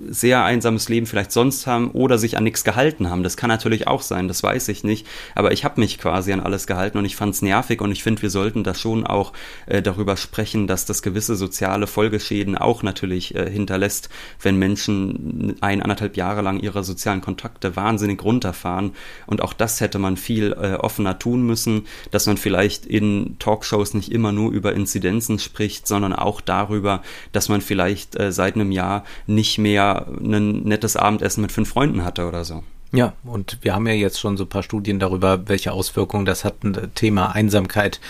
sehr 0.08 0.44
einsames 0.44 0.88
Leben 0.88 1.06
vielleicht 1.06 1.32
sonst 1.32 1.66
haben 1.66 1.90
oder 1.90 2.18
sich 2.18 2.36
an 2.36 2.44
nichts 2.44 2.64
gehalten 2.64 3.10
haben. 3.10 3.22
Das 3.22 3.36
kann 3.36 3.48
natürlich 3.48 3.86
auch 3.86 4.02
sein, 4.02 4.28
das 4.28 4.42
weiß 4.42 4.68
ich 4.68 4.84
nicht. 4.84 5.06
Aber 5.34 5.52
ich 5.52 5.64
habe 5.64 5.80
mich 5.80 5.98
quasi 5.98 6.32
an 6.32 6.40
alles 6.40 6.66
gehalten 6.66 6.98
und 6.98 7.04
ich 7.04 7.16
fand 7.16 7.34
es 7.34 7.42
nervig 7.42 7.80
und 7.80 7.92
ich 7.92 8.02
finde, 8.02 8.22
wir 8.22 8.30
sollten 8.30 8.64
da 8.64 8.74
schon 8.74 9.06
auch 9.06 9.32
äh, 9.66 9.82
darüber 9.82 10.16
sprechen, 10.16 10.66
dass 10.66 10.84
das 10.84 11.02
gewisse 11.02 11.36
soziale 11.36 11.86
Folgeschäden 11.86 12.56
auch 12.56 12.82
natürlich 12.82 13.34
äh, 13.34 13.50
hinterlässt, 13.50 14.08
wenn 14.40 14.56
Menschen 14.56 15.56
ein, 15.60 15.82
anderthalb 15.82 16.16
Jahre 16.16 16.42
lang 16.42 16.60
ihre 16.60 16.84
sozialen 16.84 17.20
Kontakte 17.20 17.76
wahnsinnig 17.76 18.22
runterfahren. 18.22 18.92
Und 19.26 19.42
auch 19.42 19.52
das 19.52 19.80
hätte 19.80 19.98
man 19.98 20.16
viel 20.16 20.52
äh, 20.52 20.74
offener 20.74 21.18
tun 21.18 21.42
müssen, 21.42 21.86
dass 22.10 22.26
man 22.26 22.36
vielleicht 22.36 22.86
in 22.86 23.36
Talkshows 23.38 23.94
nicht 23.94 24.12
immer 24.12 24.32
nur 24.32 24.52
über 24.52 24.74
Inzidenzen 24.74 25.38
spricht, 25.38 25.86
sondern 25.86 26.12
auch 26.12 26.40
darüber, 26.40 27.02
dass 27.32 27.48
man 27.48 27.60
vielleicht 27.60 28.18
äh, 28.18 28.32
seit 28.32 28.54
einem 28.54 28.72
Jahr 28.72 29.04
nicht 29.26 29.58
mehr 29.58 29.65
mehr 29.66 30.06
ein 30.08 30.62
nettes 30.62 30.96
Abendessen 30.96 31.42
mit 31.42 31.52
fünf 31.52 31.68
Freunden 31.68 32.04
hatte 32.04 32.26
oder 32.28 32.44
so. 32.44 32.62
Ja, 32.92 33.14
und 33.24 33.58
wir 33.62 33.74
haben 33.74 33.86
ja 33.86 33.94
jetzt 33.94 34.20
schon 34.20 34.36
so 34.36 34.44
ein 34.44 34.48
paar 34.48 34.62
Studien 34.62 35.00
darüber, 35.00 35.48
welche 35.48 35.72
Auswirkungen 35.72 36.24
das 36.24 36.44
hat. 36.44 36.54
Thema 36.94 37.34
Einsamkeit, 37.34 38.00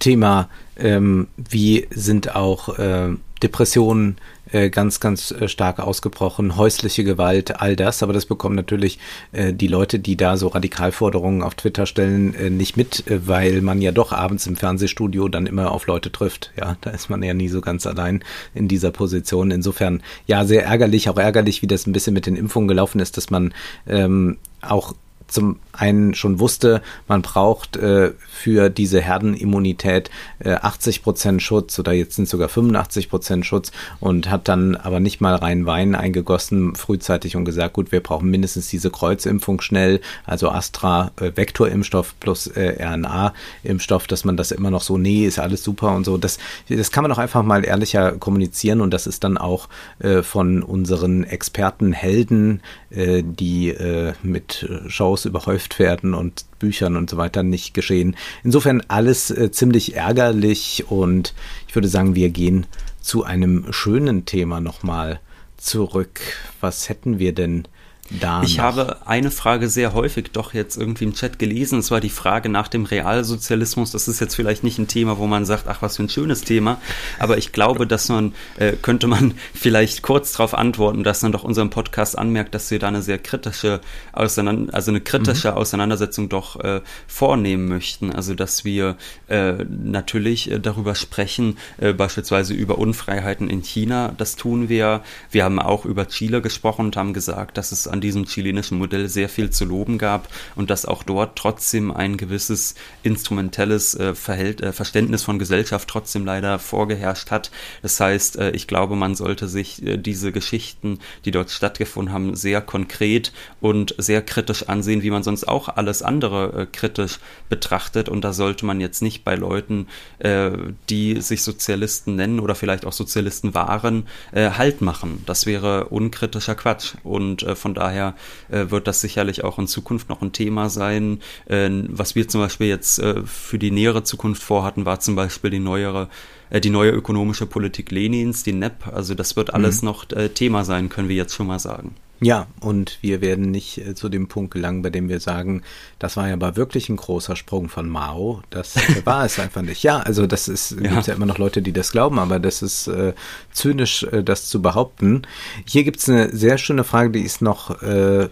Thema, 0.00 0.48
ähm, 0.76 1.28
wie 1.36 1.86
sind 1.90 2.34
auch 2.34 2.78
äh, 2.78 3.10
Depressionen 3.42 4.16
äh, 4.52 4.70
ganz, 4.70 5.00
ganz 5.00 5.30
äh, 5.30 5.48
stark 5.48 5.80
ausgebrochen, 5.80 6.56
häusliche 6.56 7.04
Gewalt, 7.04 7.60
all 7.60 7.76
das. 7.76 8.02
Aber 8.02 8.12
das 8.12 8.26
bekommen 8.26 8.54
natürlich 8.54 8.98
äh, 9.32 9.52
die 9.52 9.66
Leute, 9.66 9.98
die 9.98 10.16
da 10.16 10.36
so 10.36 10.48
Radikalforderungen 10.48 11.42
auf 11.42 11.54
Twitter 11.54 11.86
stellen, 11.86 12.34
äh, 12.34 12.50
nicht 12.50 12.76
mit, 12.76 13.06
äh, 13.08 13.26
weil 13.26 13.60
man 13.62 13.82
ja 13.82 13.92
doch 13.92 14.12
abends 14.12 14.46
im 14.46 14.56
Fernsehstudio 14.56 15.28
dann 15.28 15.46
immer 15.46 15.72
auf 15.72 15.86
Leute 15.86 16.12
trifft. 16.12 16.52
Ja, 16.58 16.76
da 16.80 16.90
ist 16.90 17.10
man 17.10 17.22
ja 17.22 17.34
nie 17.34 17.48
so 17.48 17.60
ganz 17.60 17.86
allein 17.86 18.22
in 18.54 18.68
dieser 18.68 18.90
Position. 18.90 19.50
Insofern, 19.50 20.02
ja, 20.26 20.44
sehr 20.44 20.64
ärgerlich, 20.64 21.08
auch 21.08 21.18
ärgerlich, 21.18 21.62
wie 21.62 21.66
das 21.66 21.86
ein 21.86 21.92
bisschen 21.92 22.14
mit 22.14 22.26
den 22.26 22.36
Impfungen 22.36 22.68
gelaufen 22.68 23.00
ist, 23.00 23.16
dass 23.16 23.30
man 23.30 23.52
ähm, 23.86 24.38
auch 24.62 24.94
zum 25.28 25.58
einen 25.72 26.14
schon 26.14 26.40
wusste, 26.40 26.82
man 27.08 27.22
braucht 27.22 27.76
äh, 27.76 28.12
für 28.28 28.70
diese 28.70 29.00
Herdenimmunität 29.00 30.10
äh, 30.38 30.52
80 30.52 31.02
Prozent 31.02 31.42
Schutz 31.42 31.78
oder 31.78 31.92
jetzt 31.92 32.16
sind 32.16 32.28
sogar 32.28 32.48
85 32.48 33.10
Prozent 33.10 33.46
Schutz 33.46 33.72
und 34.00 34.30
hat 34.30 34.48
dann 34.48 34.76
aber 34.76 35.00
nicht 35.00 35.20
mal 35.20 35.34
rein 35.34 35.66
Wein 35.66 35.94
eingegossen 35.94 36.74
frühzeitig 36.74 37.36
und 37.36 37.44
gesagt, 37.44 37.74
gut, 37.74 37.92
wir 37.92 38.00
brauchen 38.00 38.30
mindestens 38.30 38.68
diese 38.68 38.90
Kreuzimpfung 38.90 39.60
schnell, 39.60 40.00
also 40.24 40.50
Astra 40.50 41.10
äh, 41.20 41.32
Vektorimpfstoff 41.34 42.14
plus 42.20 42.46
äh, 42.46 42.82
RNA-Impfstoff, 42.82 44.06
dass 44.06 44.24
man 44.24 44.36
das 44.36 44.52
immer 44.52 44.70
noch 44.70 44.82
so, 44.82 44.96
nee, 44.98 45.26
ist 45.26 45.38
alles 45.38 45.62
super 45.62 45.94
und 45.94 46.04
so. 46.04 46.18
Das, 46.18 46.38
das 46.68 46.90
kann 46.90 47.02
man 47.02 47.12
auch 47.12 47.18
einfach 47.18 47.42
mal 47.42 47.64
ehrlicher 47.64 48.12
kommunizieren 48.12 48.80
und 48.80 48.92
das 48.92 49.06
ist 49.06 49.24
dann 49.24 49.38
auch 49.38 49.68
äh, 49.98 50.22
von 50.22 50.62
unseren 50.62 51.24
Experten 51.24 51.92
Helden, 51.92 52.62
äh, 52.90 53.22
die 53.24 53.70
äh, 53.70 54.14
mit 54.22 54.68
Shows 54.86 55.15
überhäuft 55.24 55.66
verknüpft 55.66 55.78
werden 55.78 56.14
und 56.14 56.46
Büchern 56.58 56.96
und 56.96 57.10
so 57.10 57.16
weiter 57.16 57.42
nicht 57.42 57.74
geschehen. 57.74 58.16
Insofern 58.44 58.82
alles 58.88 59.30
äh, 59.30 59.50
ziemlich 59.50 59.94
ärgerlich 59.94 60.84
und 60.88 61.34
ich 61.68 61.74
würde 61.74 61.88
sagen, 61.88 62.14
wir 62.14 62.30
gehen 62.30 62.66
zu 63.00 63.24
einem 63.24 63.72
schönen 63.72 64.24
Thema 64.24 64.60
nochmal 64.60 65.20
zurück. 65.56 66.20
Was 66.60 66.88
hätten 66.88 67.18
wir 67.18 67.32
denn 67.32 67.68
da. 68.10 68.42
Ich 68.42 68.60
habe 68.60 68.98
eine 69.06 69.30
Frage 69.30 69.68
sehr 69.68 69.92
häufig 69.92 70.30
doch 70.32 70.54
jetzt 70.54 70.76
irgendwie 70.76 71.04
im 71.04 71.14
Chat 71.14 71.38
gelesen. 71.38 71.78
Es 71.78 71.90
war 71.90 72.00
die 72.00 72.10
Frage 72.10 72.48
nach 72.48 72.68
dem 72.68 72.84
Realsozialismus. 72.84 73.92
Das 73.92 74.08
ist 74.08 74.20
jetzt 74.20 74.34
vielleicht 74.34 74.62
nicht 74.64 74.78
ein 74.78 74.88
Thema, 74.88 75.18
wo 75.18 75.26
man 75.26 75.44
sagt, 75.44 75.66
ach, 75.68 75.82
was 75.82 75.96
für 75.96 76.04
ein 76.04 76.08
schönes 76.08 76.42
Thema. 76.42 76.80
Aber 77.18 77.38
ich 77.38 77.52
glaube, 77.52 77.86
dass 77.86 78.08
man, 78.08 78.34
äh, 78.58 78.72
könnte 78.72 79.06
man 79.06 79.34
vielleicht 79.54 80.02
kurz 80.02 80.32
darauf 80.32 80.54
antworten, 80.54 81.04
dass 81.04 81.22
man 81.22 81.32
doch 81.32 81.44
unserem 81.44 81.70
Podcast 81.70 82.16
anmerkt, 82.16 82.54
dass 82.54 82.70
wir 82.70 82.78
da 82.78 82.88
eine 82.88 83.02
sehr 83.02 83.18
kritische, 83.18 83.80
Auseinander 84.12 84.72
also 84.74 84.90
eine 84.90 85.00
kritische 85.00 85.50
mhm. 85.50 85.56
Auseinandersetzung 85.56 86.28
doch 86.28 86.60
äh, 86.60 86.80
vornehmen 87.06 87.68
möchten. 87.68 88.12
Also, 88.12 88.34
dass 88.34 88.64
wir 88.64 88.96
äh, 89.28 89.52
natürlich 89.68 90.50
äh, 90.50 90.60
darüber 90.60 90.94
sprechen, 90.94 91.58
äh, 91.78 91.92
beispielsweise 91.92 92.54
über 92.54 92.78
Unfreiheiten 92.78 93.48
in 93.50 93.62
China. 93.62 94.12
Das 94.16 94.36
tun 94.36 94.68
wir. 94.68 95.02
Wir 95.30 95.44
haben 95.44 95.58
auch 95.58 95.84
über 95.84 96.08
Chile 96.08 96.40
gesprochen 96.40 96.86
und 96.86 96.96
haben 96.96 97.12
gesagt, 97.12 97.58
dass 97.58 97.72
es 97.72 97.88
an 97.96 98.00
diesem 98.02 98.26
chilenischen 98.26 98.78
Modell 98.78 99.08
sehr 99.08 99.28
viel 99.30 99.50
zu 99.50 99.64
loben 99.64 99.96
gab 99.96 100.28
und 100.54 100.68
dass 100.68 100.84
auch 100.84 101.02
dort 101.02 101.36
trotzdem 101.36 101.90
ein 101.90 102.18
gewisses 102.18 102.74
instrumentelles 103.02 103.94
äh, 103.94 104.14
Verhält, 104.14 104.60
äh, 104.60 104.72
Verständnis 104.72 105.22
von 105.22 105.38
Gesellschaft 105.38 105.88
trotzdem 105.88 106.26
leider 106.26 106.58
vorgeherrscht 106.58 107.30
hat. 107.30 107.50
Das 107.80 107.98
heißt, 107.98 108.36
äh, 108.36 108.50
ich 108.50 108.66
glaube, 108.66 108.96
man 108.96 109.14
sollte 109.14 109.48
sich 109.48 109.82
äh, 109.82 109.96
diese 109.96 110.30
Geschichten, 110.30 110.98
die 111.24 111.30
dort 111.30 111.50
stattgefunden 111.50 112.12
haben, 112.12 112.36
sehr 112.36 112.60
konkret 112.60 113.32
und 113.60 113.94
sehr 113.96 114.20
kritisch 114.20 114.68
ansehen, 114.68 115.02
wie 115.02 115.10
man 115.10 115.22
sonst 115.22 115.48
auch 115.48 115.68
alles 115.68 116.02
andere 116.02 116.62
äh, 116.62 116.66
kritisch 116.66 117.18
betrachtet. 117.48 118.10
Und 118.10 118.22
da 118.22 118.34
sollte 118.34 118.66
man 118.66 118.80
jetzt 118.80 119.00
nicht 119.00 119.24
bei 119.24 119.36
Leuten, 119.36 119.86
äh, 120.18 120.50
die 120.90 121.22
sich 121.22 121.42
Sozialisten 121.42 122.16
nennen 122.16 122.40
oder 122.40 122.54
vielleicht 122.54 122.84
auch 122.84 122.92
Sozialisten 122.92 123.54
waren, 123.54 124.06
Halt 124.34 124.80
machen. 124.80 125.22
Das 125.26 125.46
wäre 125.46 125.86
unkritischer 125.86 126.54
Quatsch. 126.54 126.94
Und 127.04 127.46
von 127.54 127.74
daher 127.74 127.85
daher 127.86 128.14
äh, 128.48 128.70
wird 128.70 128.86
das 128.86 129.00
sicherlich 129.00 129.44
auch 129.44 129.58
in 129.58 129.66
Zukunft 129.66 130.08
noch 130.08 130.22
ein 130.22 130.32
Thema 130.32 130.68
sein. 130.68 131.20
Äh, 131.46 131.70
was 131.88 132.14
wir 132.14 132.28
zum 132.28 132.40
Beispiel 132.40 132.68
jetzt 132.68 132.98
äh, 132.98 133.22
für 133.24 133.58
die 133.58 133.70
nähere 133.70 134.02
Zukunft 134.02 134.42
vorhatten, 134.42 134.84
war 134.84 135.00
zum 135.00 135.16
Beispiel 135.16 135.50
die 135.50 135.60
neuere 135.60 136.08
äh, 136.50 136.60
die 136.60 136.70
neue 136.70 136.90
ökonomische 136.90 137.46
Politik 137.46 137.90
Lenins, 137.90 138.42
die 138.42 138.52
NEP. 138.52 138.86
Also 138.92 139.14
das 139.14 139.36
wird 139.36 139.54
alles 139.54 139.82
mhm. 139.82 139.86
noch 139.86 140.10
äh, 140.12 140.28
Thema 140.28 140.64
sein, 140.64 140.88
können 140.88 141.08
wir 141.08 141.16
jetzt 141.16 141.34
schon 141.34 141.46
mal 141.46 141.58
sagen. 141.58 141.94
Ja, 142.20 142.46
und 142.60 142.98
wir 143.02 143.20
werden 143.20 143.50
nicht 143.50 143.78
äh, 143.78 143.94
zu 143.94 144.08
dem 144.08 144.26
Punkt 144.28 144.52
gelangen, 144.52 144.82
bei 144.82 144.90
dem 144.90 145.08
wir 145.08 145.20
sagen, 145.20 145.62
das 145.98 146.16
war 146.16 146.28
ja 146.28 146.34
aber 146.34 146.56
wirklich 146.56 146.88
ein 146.88 146.96
großer 146.96 147.36
Sprung 147.36 147.68
von 147.68 147.88
Mao. 147.88 148.42
Das 148.48 148.74
war 149.04 149.24
es 149.26 149.38
einfach 149.38 149.62
nicht. 149.62 149.82
Ja, 149.82 149.98
also 149.98 150.26
das 150.26 150.48
ist, 150.48 150.72
ja. 150.80 150.94
gibt 150.94 151.06
ja 151.06 151.14
immer 151.14 151.26
noch 151.26 151.38
Leute, 151.38 151.60
die 151.60 151.72
das 151.72 151.92
glauben, 151.92 152.18
aber 152.18 152.38
das 152.38 152.62
ist 152.62 152.88
äh, 152.88 153.12
zynisch, 153.52 154.04
äh, 154.04 154.22
das 154.22 154.46
zu 154.46 154.62
behaupten. 154.62 155.22
Hier 155.66 155.84
gibt 155.84 155.98
es 155.98 156.08
eine 156.08 156.34
sehr 156.34 156.56
schöne 156.56 156.84
Frage, 156.84 157.10
die 157.10 157.22
ist 157.22 157.42
noch 157.42 157.82
äh, 157.82 158.28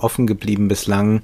offen 0.00 0.26
geblieben 0.26 0.68
bislang 0.68 1.22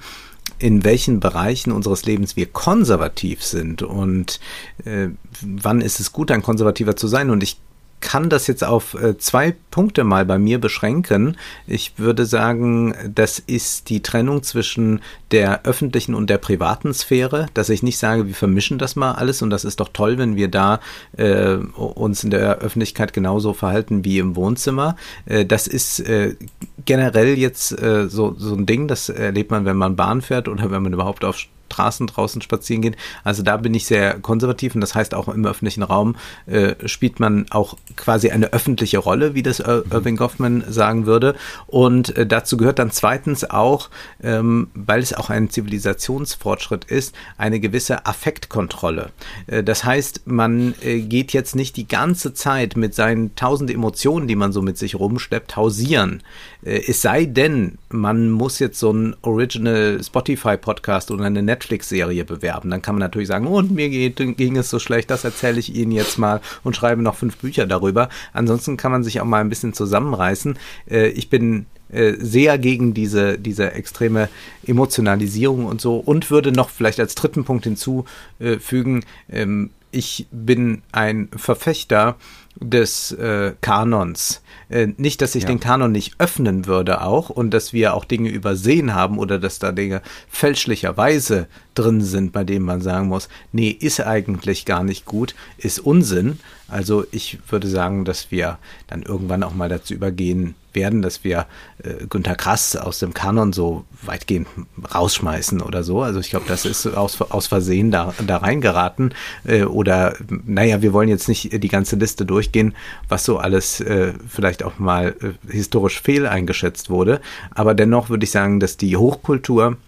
in 0.61 0.83
welchen 0.85 1.21
Bereichen 1.21 1.71
unseres 1.71 2.05
Lebens 2.05 2.35
wir 2.35 2.47
konservativ 2.47 3.45
sind 3.45 3.83
und 3.83 4.41
äh, 4.85 5.09
wann 5.41 5.81
ist 5.81 6.01
es 6.01 6.11
gut, 6.11 6.33
ein 6.33 6.43
Konservativer 6.43 6.97
zu 6.97 7.07
sein. 7.07 7.31
Und 7.31 7.45
ich 7.45 7.59
kann 8.01 8.29
das 8.29 8.47
jetzt 8.47 8.65
auf 8.65 8.95
äh, 8.95 9.19
zwei 9.19 9.55
Punkte 9.71 10.05
mal 10.05 10.25
bei 10.25 10.39
mir 10.39 10.61
beschränken. 10.61 11.37
Ich 11.67 11.99
würde 11.99 12.27
sagen, 12.27 12.95
das 13.15 13.39
ist 13.39 13.91
die 13.91 14.03
Trennung 14.03 14.43
zwischen 14.43 15.01
der 15.31 15.65
öffentlichen 15.65 16.15
und 16.15 16.31
der 16.31 16.39
privaten 16.39 16.95
Sphäre, 16.95 17.47
dass 17.55 17.69
ich 17.69 17.83
nicht 17.83 17.99
sage, 17.99 18.27
wir 18.27 18.35
vermischen 18.35 18.79
das 18.79 18.97
mal 18.97 19.13
alles 19.13 19.43
und 19.43 19.51
das 19.51 19.65
ist 19.65 19.81
doch 19.81 19.91
toll, 19.93 20.19
wenn 20.19 20.37
wir 20.37 20.49
da 20.49 20.81
äh, 21.17 21.55
uns 21.55 22.25
in 22.25 22.31
der 22.31 22.59
Öffentlichkeit 22.59 23.13
genauso 23.13 23.53
verhalten 23.53 24.05
wie 24.05 24.19
im 24.19 24.37
Wohnzimmer. 24.37 24.97
Äh, 25.27 25.45
das 25.45 25.67
ist 25.67 26.01
äh, 26.01 26.37
generell 26.85 27.39
jetzt 27.39 27.73
äh, 27.81 28.09
so, 28.09 28.35
so 28.39 28.55
ein 28.55 28.67
Ding, 28.67 28.89
das 28.89 29.09
erlebt 29.09 29.51
man, 29.51 29.65
wenn 29.65 29.77
man 29.77 29.97
Bahn 29.97 30.23
fährt 30.23 30.49
oder 30.49 30.71
wenn 30.71 30.83
man 30.83 30.93
überhaupt 30.93 31.25
auf 31.25 31.39
Straßen 31.69 32.07
draußen 32.07 32.43
spazieren 32.43 32.83
gehen. 32.83 32.97
Also 33.25 33.43
da 33.43 33.57
bin 33.57 33.75
ich 33.75 33.87
sehr 33.87 34.19
konservativ 34.21 34.75
und 34.75 34.81
das 34.81 34.95
heißt 34.95 35.15
auch 35.15 35.29
im 35.29 35.45
öffentlichen 35.45 35.83
Raum 35.83 36.17
äh, 36.47 36.75
spielt 36.87 37.21
man 37.21 37.47
auch 37.51 37.77
quasi 37.95 38.31
eine 38.31 38.53
öffentliche 38.53 38.99
Rolle, 38.99 39.35
wie 39.35 39.43
das 39.43 39.61
Ir 39.61 39.85
Irving 39.91 40.17
Goffman 40.17 40.65
sagen 40.69 41.07
würde. 41.07 41.37
Und 41.67 42.17
äh, 42.17 42.27
dazu 42.27 42.57
gehört 42.57 42.79
dann 42.79 42.91
zweitens 42.91 43.49
auch, 43.49 43.91
ähm, 44.23 44.69
weil 44.75 45.01
es 45.01 45.15
auch 45.15 45.31
ein 45.31 45.51
Zivilisationsfortschritt 45.51 46.85
ist, 46.85 47.15
eine 47.37 47.61
gewisse 47.61 48.07
Affektkontrolle. 48.07 49.11
Äh, 49.47 49.63
das 49.63 49.85
heißt, 49.85 50.23
man 50.27 50.75
äh, 50.83 51.01
geht 51.01 51.33
jetzt 51.33 51.55
nicht 51.55 51.77
die 51.77 51.87
ganze 51.87 52.35
Zeit 52.35 52.77
mit 52.77 52.95
seinen 52.95 53.35
tausend 53.37 53.71
Emotionen, 53.71 54.27
die 54.27 54.37
man 54.37 54.53
so 54.53 54.63
mit 54.63 54.79
sich 54.79 54.97
rumschleppt, 54.97 55.57
hausieren. 55.57 56.23
Äh, 56.63 56.83
es 56.89 57.03
sei 57.03 57.25
denn, 57.25 57.79
man 57.91 58.31
muss 58.31 58.59
jetzt 58.59 58.79
so 58.79 58.93
ein 58.93 59.17
Original 59.23 60.01
Spotify 60.03 60.57
Podcast 60.57 61.11
oder 61.11 61.25
eine 61.25 61.43
Netflix-Serie 61.43 62.25
bewerben. 62.25 62.71
Dann 62.71 62.83
kann 62.83 62.95
man 62.95 63.01
natürlich 63.01 63.29
sagen, 63.29 63.47
und 63.47 63.71
mir 63.71 63.89
geht, 63.89 64.17
ging 64.37 64.57
es 64.57 64.71
so 64.71 64.79
schlecht, 64.79 65.11
das 65.11 65.25
erzähle 65.25 65.59
ich 65.59 65.75
Ihnen 65.75 65.93
jetzt 65.93 66.19
mal 66.19 66.41
und 66.65 66.77
schreibe 66.77 67.03
noch 67.03 67.15
fünf 67.15 67.37
Bücher 67.37 67.67
darüber. 67.67 68.09
Ansonsten 68.33 68.77
kann 68.77 68.93
man 68.93 69.05
sich 69.05 69.21
auch 69.21 69.27
mal 69.27 69.41
ein 69.41 69.49
bisschen 69.49 69.73
zusammenreißen. 69.73 70.59
Äh, 70.91 71.09
ich 71.09 71.31
bin 71.31 71.67
äh, 71.91 72.15
sehr 72.19 72.59
gegen 72.59 72.93
diese, 72.93 73.39
diese 73.39 73.73
extreme 73.73 74.29
Emotionalisierung 74.67 75.65
und 75.65 75.81
so 75.81 75.97
und 75.97 76.31
würde 76.31 76.53
noch 76.53 76.69
vielleicht 76.69 77.01
als 77.01 77.15
dritten 77.15 77.45
Punkt 77.45 77.65
hinzufügen, 77.65 79.05
ähm, 79.31 79.71
ich 79.91 80.27
bin 80.31 80.83
ein 80.93 81.29
Verfechter 81.37 82.17
des 82.61 83.13
äh, 83.13 83.55
Kanons. 83.61 84.43
Äh, 84.69 84.89
nicht, 84.97 85.23
dass 85.23 85.35
ich 85.35 85.45
ja. 85.45 85.49
den 85.49 85.61
Kanon 85.61 85.93
nicht 85.93 86.15
öffnen 86.19 86.67
würde 86.67 87.03
auch 87.03 87.31
und 87.31 87.51
dass 87.53 87.73
wir 87.73 87.95
auch 87.95 88.05
Dinge 88.05 88.31
übersehen 88.31 88.95
haben 88.95 89.19
oder 89.19 89.39
dass 89.39 89.59
da 89.59 89.73
Dinge 89.73 90.03
fälschlicherweise 90.29 91.47
drin 91.75 92.01
sind, 92.01 92.33
bei 92.33 92.45
denen 92.45 92.65
man 92.65 92.81
sagen 92.81 93.09
muss, 93.09 93.29
nee, 93.53 93.71
ist 93.71 94.01
eigentlich 94.01 94.65
gar 94.65 94.83
nicht 94.83 95.05
gut, 95.05 95.35
ist 95.57 95.79
Unsinn. 95.79 96.41
Also 96.69 97.05
ich 97.11 97.39
würde 97.49 97.67
sagen, 97.67 98.05
dass 98.05 98.31
wir 98.31 98.59
dann 98.87 99.03
irgendwann 99.03 99.43
auch 99.43 99.55
mal 99.55 99.69
dazu 99.69 99.95
übergehen 99.95 100.55
werden, 100.75 101.01
dass 101.03 101.25
wir 101.25 101.47
äh, 101.83 102.07
Günter 102.09 102.35
Krass 102.35 102.77
aus 102.77 102.99
dem 102.99 103.15
Kanon 103.15 103.53
so 103.53 103.85
weitgehend 104.03 104.47
rausschmeißen 104.95 105.63
oder 105.63 105.83
so. 105.83 106.03
Also 106.03 106.21
ich 106.21 106.31
glaube, 106.31 106.45
das 106.47 106.67
ist 106.67 106.87
aus, 106.87 107.21
aus 107.21 107.47
Versehen 107.47 107.91
da, 107.91 108.13
da 108.27 108.37
reingeraten. 108.37 109.15
Äh, 109.45 109.65
oder 109.65 110.15
naja, 110.29 110.83
wir 110.83 110.93
wollen 110.93 111.09
jetzt 111.09 111.29
nicht 111.29 111.51
die 111.53 111.69
ganze 111.69 111.97
Liste 111.97 112.27
durchgehen, 112.27 112.75
was 113.09 113.25
so 113.25 113.39
alles 113.39 113.81
äh, 113.81 114.13
vielleicht 114.29 114.63
auch 114.63 114.79
mal 114.79 115.17
äh, 115.21 115.53
historisch 115.53 116.01
fehl 116.01 116.27
eingeschätzt 116.27 116.91
wurde. 116.91 117.21
Aber 117.51 117.75
dennoch 117.75 118.11
würde 118.11 118.25
ich 118.25 118.31
sagen, 118.31 118.61
dass 118.61 118.77
die 118.77 118.97
Hochkultur 118.97 119.79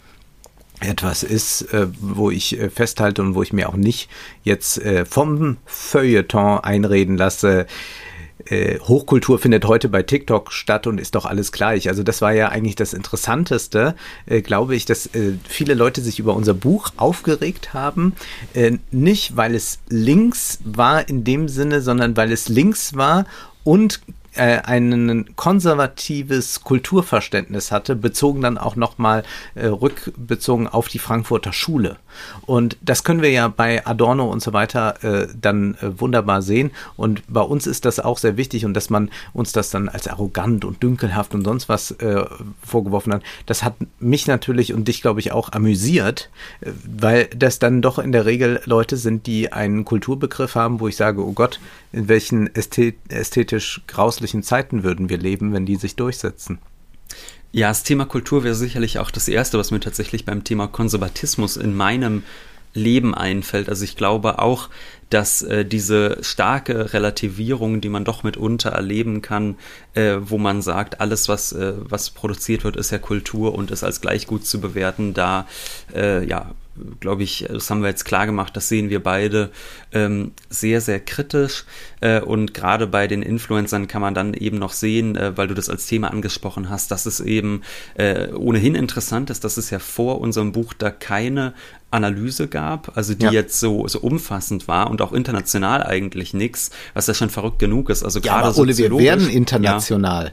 etwas 0.81 1.23
ist, 1.23 1.63
äh, 1.73 1.87
wo 2.01 2.31
ich 2.31 2.59
äh, 2.59 2.71
festhalte 2.71 3.23
und 3.23 3.35
wo 3.35 3.43
ich 3.43 3.53
mir 3.53 3.69
auch 3.69 3.77
nicht 3.77 4.09
jetzt 4.43 4.79
äh, 4.79 5.05
vom 5.05 5.59
Feuilleton 5.67 6.61
einreden 6.61 7.17
lasse, 7.17 7.67
Hochkultur 8.89 9.39
findet 9.39 9.67
heute 9.67 9.91
bei 9.91 10.03
TikTok 10.03 10.51
statt 10.51 10.87
und 10.87 10.99
ist 10.99 11.15
doch 11.15 11.27
alles 11.27 11.53
gleich. 11.53 11.89
Also 11.91 12.03
das 12.03 12.23
war 12.23 12.33
ja 12.33 12.49
eigentlich 12.49 12.75
das 12.75 12.95
Interessanteste, 12.95 13.95
glaube 14.45 14.75
ich, 14.75 14.87
dass 14.87 15.11
viele 15.47 15.75
Leute 15.75 16.01
sich 16.01 16.19
über 16.19 16.35
unser 16.35 16.55
Buch 16.55 16.91
aufgeregt 16.97 17.75
haben. 17.75 18.15
Nicht, 18.91 19.37
weil 19.37 19.55
es 19.55 19.81
links 19.91 20.59
war 20.65 21.07
in 21.07 21.23
dem 21.23 21.49
Sinne, 21.49 21.83
sondern 21.83 22.17
weil 22.17 22.33
es 22.33 22.49
links 22.49 22.97
war 22.97 23.27
und 23.63 24.01
äh, 24.35 24.59
ein 24.63 25.35
konservatives 25.37 26.63
Kulturverständnis 26.63 27.73
hatte, 27.73 27.97
bezogen 27.97 28.43
dann 28.43 28.59
auch 28.59 28.77
nochmal 28.77 29.25
äh, 29.55 29.67
rückbezogen 29.67 30.69
auf 30.69 30.89
die 30.89 30.99
Frankfurter 30.99 31.53
Schule. 31.53 31.97
Und 32.47 32.77
das 32.81 33.05
können 33.05 33.23
wir 33.23 33.31
ja 33.31 33.49
bei 33.49 33.87
Adorno 33.87 34.31
und 34.31 34.43
so 34.43 34.53
weiter 34.53 35.03
äh, 35.05 35.29
dann 35.41 35.75
äh, 35.81 36.01
wunderbar 36.01 36.43
sehen. 36.43 36.71
Und 36.97 37.23
bei 37.29 37.41
uns 37.41 37.67
ist 37.67 37.85
das 37.85 38.01
auch 38.01 38.19
sehr 38.19 38.37
wichtig 38.37 38.65
und 38.65 38.75
dass 38.75 38.91
man 38.91 39.11
uns 39.33 39.53
das 39.53 39.71
dann 39.71 39.89
als 39.89 40.09
arrogant 40.09 40.65
und 40.65 40.83
dünkelhaft 40.83 41.35
und 41.35 41.45
sonst 41.45 41.69
was 41.69 41.93
äh, 41.93 42.25
vorgeworfen 42.63 43.13
hat, 43.13 43.23
das 43.47 43.63
hat 43.63 43.75
mich 43.99 44.27
natürlich 44.27 44.73
und 44.73 44.89
dich, 44.89 45.03
glaube 45.03 45.21
ich, 45.21 45.33
auch 45.33 45.53
amüsiert, 45.53 46.31
äh, 46.61 46.71
weil 46.85 47.27
das 47.37 47.59
dann 47.59 47.83
doch 47.83 47.99
in 47.99 48.13
der 48.13 48.27
Regel 48.27 48.61
Leute 48.65 48.97
sind, 48.97 49.27
die 49.27 49.53
einen 49.53 49.85
Kulturbegriff 49.85 50.55
haben, 50.55 50.81
wo 50.81 50.89
ich 50.89 50.97
sage, 50.97 51.25
oh 51.25 51.33
Gott, 51.33 51.61
in 51.93 52.09
welchen 52.09 52.55
ästhetisch 52.55 53.83
grauslichen 53.87 54.43
Zeiten 54.43 54.83
würden 54.83 55.09
wir 55.09 55.19
leben, 55.19 55.53
wenn 55.53 55.67
die 55.67 55.77
sich 55.77 55.97
durchsetzen. 55.97 56.59
Ja, 57.53 57.69
das 57.69 57.83
Thema 57.83 58.05
Kultur 58.05 58.45
wäre 58.45 58.55
sicherlich 58.55 59.01
auch 59.01 59.11
das 59.11 59.27
Erste, 59.27 59.59
was 59.59 59.73
mir 59.73 59.81
tatsächlich 59.81 60.25
beim 60.25 60.45
Thema 60.45 60.69
Konservatismus 60.69 61.57
in 61.57 61.77
meinem 61.77 62.23
Leben 62.73 63.15
einfällt. 63.15 63.69
Also 63.69 63.83
ich 63.83 63.97
glaube 63.97 64.39
auch, 64.39 64.69
dass 65.09 65.43
äh, 65.43 65.65
diese 65.65 66.19
starke 66.23 66.93
Relativierung, 66.93 67.81
die 67.81 67.89
man 67.89 68.05
doch 68.05 68.23
mitunter 68.23 68.71
erleben 68.71 69.23
kann, 69.23 69.57
äh, 69.95 70.19
wo 70.21 70.39
man 70.39 70.63
sagt, 70.63 71.01
alles, 71.01 71.29
was, 71.29 71.53
äh, 71.53 71.73
was 71.79 72.11
produziert 72.11 72.63
wird, 72.63 72.77
ist 72.77 72.93
ja 72.93 72.99
Kultur 72.99 73.55
und 73.55 73.73
ist 73.73 73.83
als 73.83 74.01
gleich 74.01 74.29
gut 74.29 74.47
zu 74.47 74.61
bewerten, 74.61 75.15
da 75.15 75.49
äh, 75.93 76.25
ja, 76.25 76.53
glaube 77.01 77.23
ich, 77.23 77.47
das 77.49 77.71
haben 77.71 77.83
wir 77.83 77.89
jetzt 77.89 78.05
klar 78.05 78.27
gemacht, 78.27 78.57
das 78.57 78.69
sehen 78.69 78.91
wir 78.91 79.03
beide 79.03 79.51
ähm, 79.93 80.33
sehr, 80.49 80.81
sehr 80.81 81.01
kritisch. 81.01 81.65
Äh, 82.01 82.21
und 82.21 82.55
gerade 82.55 82.87
bei 82.87 83.07
den 83.07 83.23
Influencern 83.23 83.89
kann 83.89 84.01
man 84.01 84.15
dann 84.15 84.35
eben 84.35 84.59
noch 84.59 84.73
sehen, 84.73 85.17
äh, 85.17 85.37
weil 85.37 85.49
du 85.49 85.55
das 85.55 85.69
als 85.69 85.87
Thema 85.87 86.11
angesprochen 86.11 86.71
hast, 86.71 86.91
dass 86.91 87.07
es 87.07 87.21
eben 87.21 87.63
äh, 87.95 88.29
ohnehin 88.33 88.75
interessant 88.75 89.31
ist, 89.31 89.45
dass 89.45 89.57
es 89.57 89.71
ja 89.71 89.79
vor 89.79 90.21
unserem 90.21 90.53
Buch 90.53 90.73
da 90.73 90.91
keine 90.91 91.55
Analyse 91.91 92.47
gab, 92.47 92.97
also 92.97 93.15
die 93.15 93.25
ja. 93.25 93.33
jetzt 93.33 93.59
so, 93.59 93.89
so 93.89 93.99
umfassend 94.01 94.69
war 94.69 94.91
und 94.91 95.03
auch 95.03 95.13
international 95.13 95.83
eigentlich 95.83 96.35
nichts, 96.35 96.71
was 96.95 97.09
ja 97.09 97.15
schon 97.15 97.31
verrückt 97.31 97.59
genug 97.59 97.91
ist. 97.91 98.05
Also 98.05 98.21
ja, 98.21 98.41
gerade 98.41 98.59
Ole, 98.59 98.77
wir 98.77 98.97
werden 98.97 99.29
international. 99.29 100.27
Ja. 100.27 100.33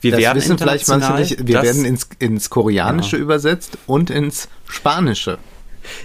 Wir 0.00 0.10
das 0.12 0.20
werden 0.20 0.36
wissen 0.36 0.58
vielleicht 0.58 0.88
manche 0.88 1.14
nicht. 1.14 1.46
Wir 1.46 1.62
werden 1.62 1.84
ins, 1.84 2.08
ins 2.18 2.50
Koreanische 2.50 3.16
ja. 3.16 3.22
übersetzt 3.22 3.78
und 3.86 4.10
ins 4.10 4.48
Spanische. 4.66 5.38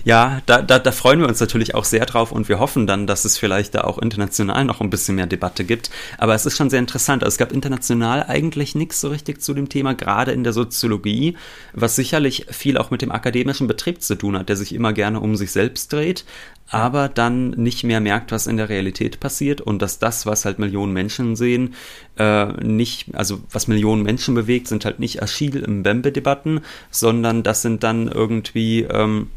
Ja, 0.03 0.41
da, 0.45 0.61
da, 0.61 0.79
da 0.79 0.91
freuen 0.91 1.19
wir 1.19 1.27
uns 1.27 1.39
natürlich 1.39 1.75
auch 1.75 1.85
sehr 1.85 2.05
drauf 2.05 2.31
und 2.31 2.49
wir 2.49 2.59
hoffen 2.59 2.87
dann, 2.87 3.07
dass 3.07 3.25
es 3.25 3.37
vielleicht 3.37 3.75
da 3.75 3.81
auch 3.81 3.97
international 3.97 4.65
noch 4.65 4.81
ein 4.81 4.89
bisschen 4.89 5.15
mehr 5.15 5.27
Debatte 5.27 5.63
gibt. 5.63 5.89
Aber 6.17 6.35
es 6.35 6.45
ist 6.45 6.57
schon 6.57 6.69
sehr 6.69 6.79
interessant. 6.79 7.23
Also 7.23 7.35
es 7.35 7.37
gab 7.37 7.51
international 7.51 8.23
eigentlich 8.27 8.75
nichts 8.75 9.01
so 9.01 9.09
richtig 9.09 9.41
zu 9.41 9.53
dem 9.53 9.69
Thema, 9.69 9.93
gerade 9.93 10.31
in 10.31 10.43
der 10.43 10.53
Soziologie, 10.53 11.37
was 11.73 11.95
sicherlich 11.95 12.45
viel 12.49 12.77
auch 12.77 12.91
mit 12.91 13.01
dem 13.01 13.11
akademischen 13.11 13.67
Betrieb 13.67 14.01
zu 14.01 14.15
tun 14.15 14.37
hat, 14.37 14.49
der 14.49 14.55
sich 14.55 14.73
immer 14.73 14.93
gerne 14.93 15.19
um 15.19 15.35
sich 15.35 15.51
selbst 15.51 15.91
dreht, 15.93 16.25
aber 16.69 17.09
dann 17.09 17.51
nicht 17.51 17.83
mehr 17.83 17.99
merkt, 17.99 18.31
was 18.31 18.47
in 18.47 18.57
der 18.57 18.69
Realität 18.69 19.19
passiert 19.19 19.61
und 19.61 19.81
dass 19.81 19.99
das, 19.99 20.25
was 20.25 20.45
halt 20.45 20.59
Millionen 20.59 20.93
Menschen 20.93 21.35
sehen, 21.35 21.73
äh, 22.17 22.45
nicht, 22.63 23.15
also 23.15 23.41
was 23.51 23.67
Millionen 23.67 24.03
Menschen 24.03 24.35
bewegt, 24.35 24.67
sind 24.67 24.85
halt 24.85 24.99
nicht 24.99 25.21
Achille 25.21 25.59
im 25.61 25.83
Bembe-Debatten, 25.83 26.61
sondern 26.91 27.43
das 27.43 27.61
sind 27.61 27.83
dann 27.83 28.07
irgendwie 28.07 28.81
ähm, 28.83 29.27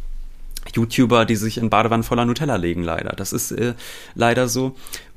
YouTuber, 0.74 1.24
die 1.24 1.36
sich 1.36 1.58
in 1.58 1.70
Badewannen 1.70 2.04
voller 2.04 2.24
Nutella 2.24 2.56
legen, 2.56 2.82
leider. 2.82 3.14
Das 3.16 3.32
ist 3.32 3.52
äh, 3.52 3.74
leider 4.14 4.48
so. 4.48 4.74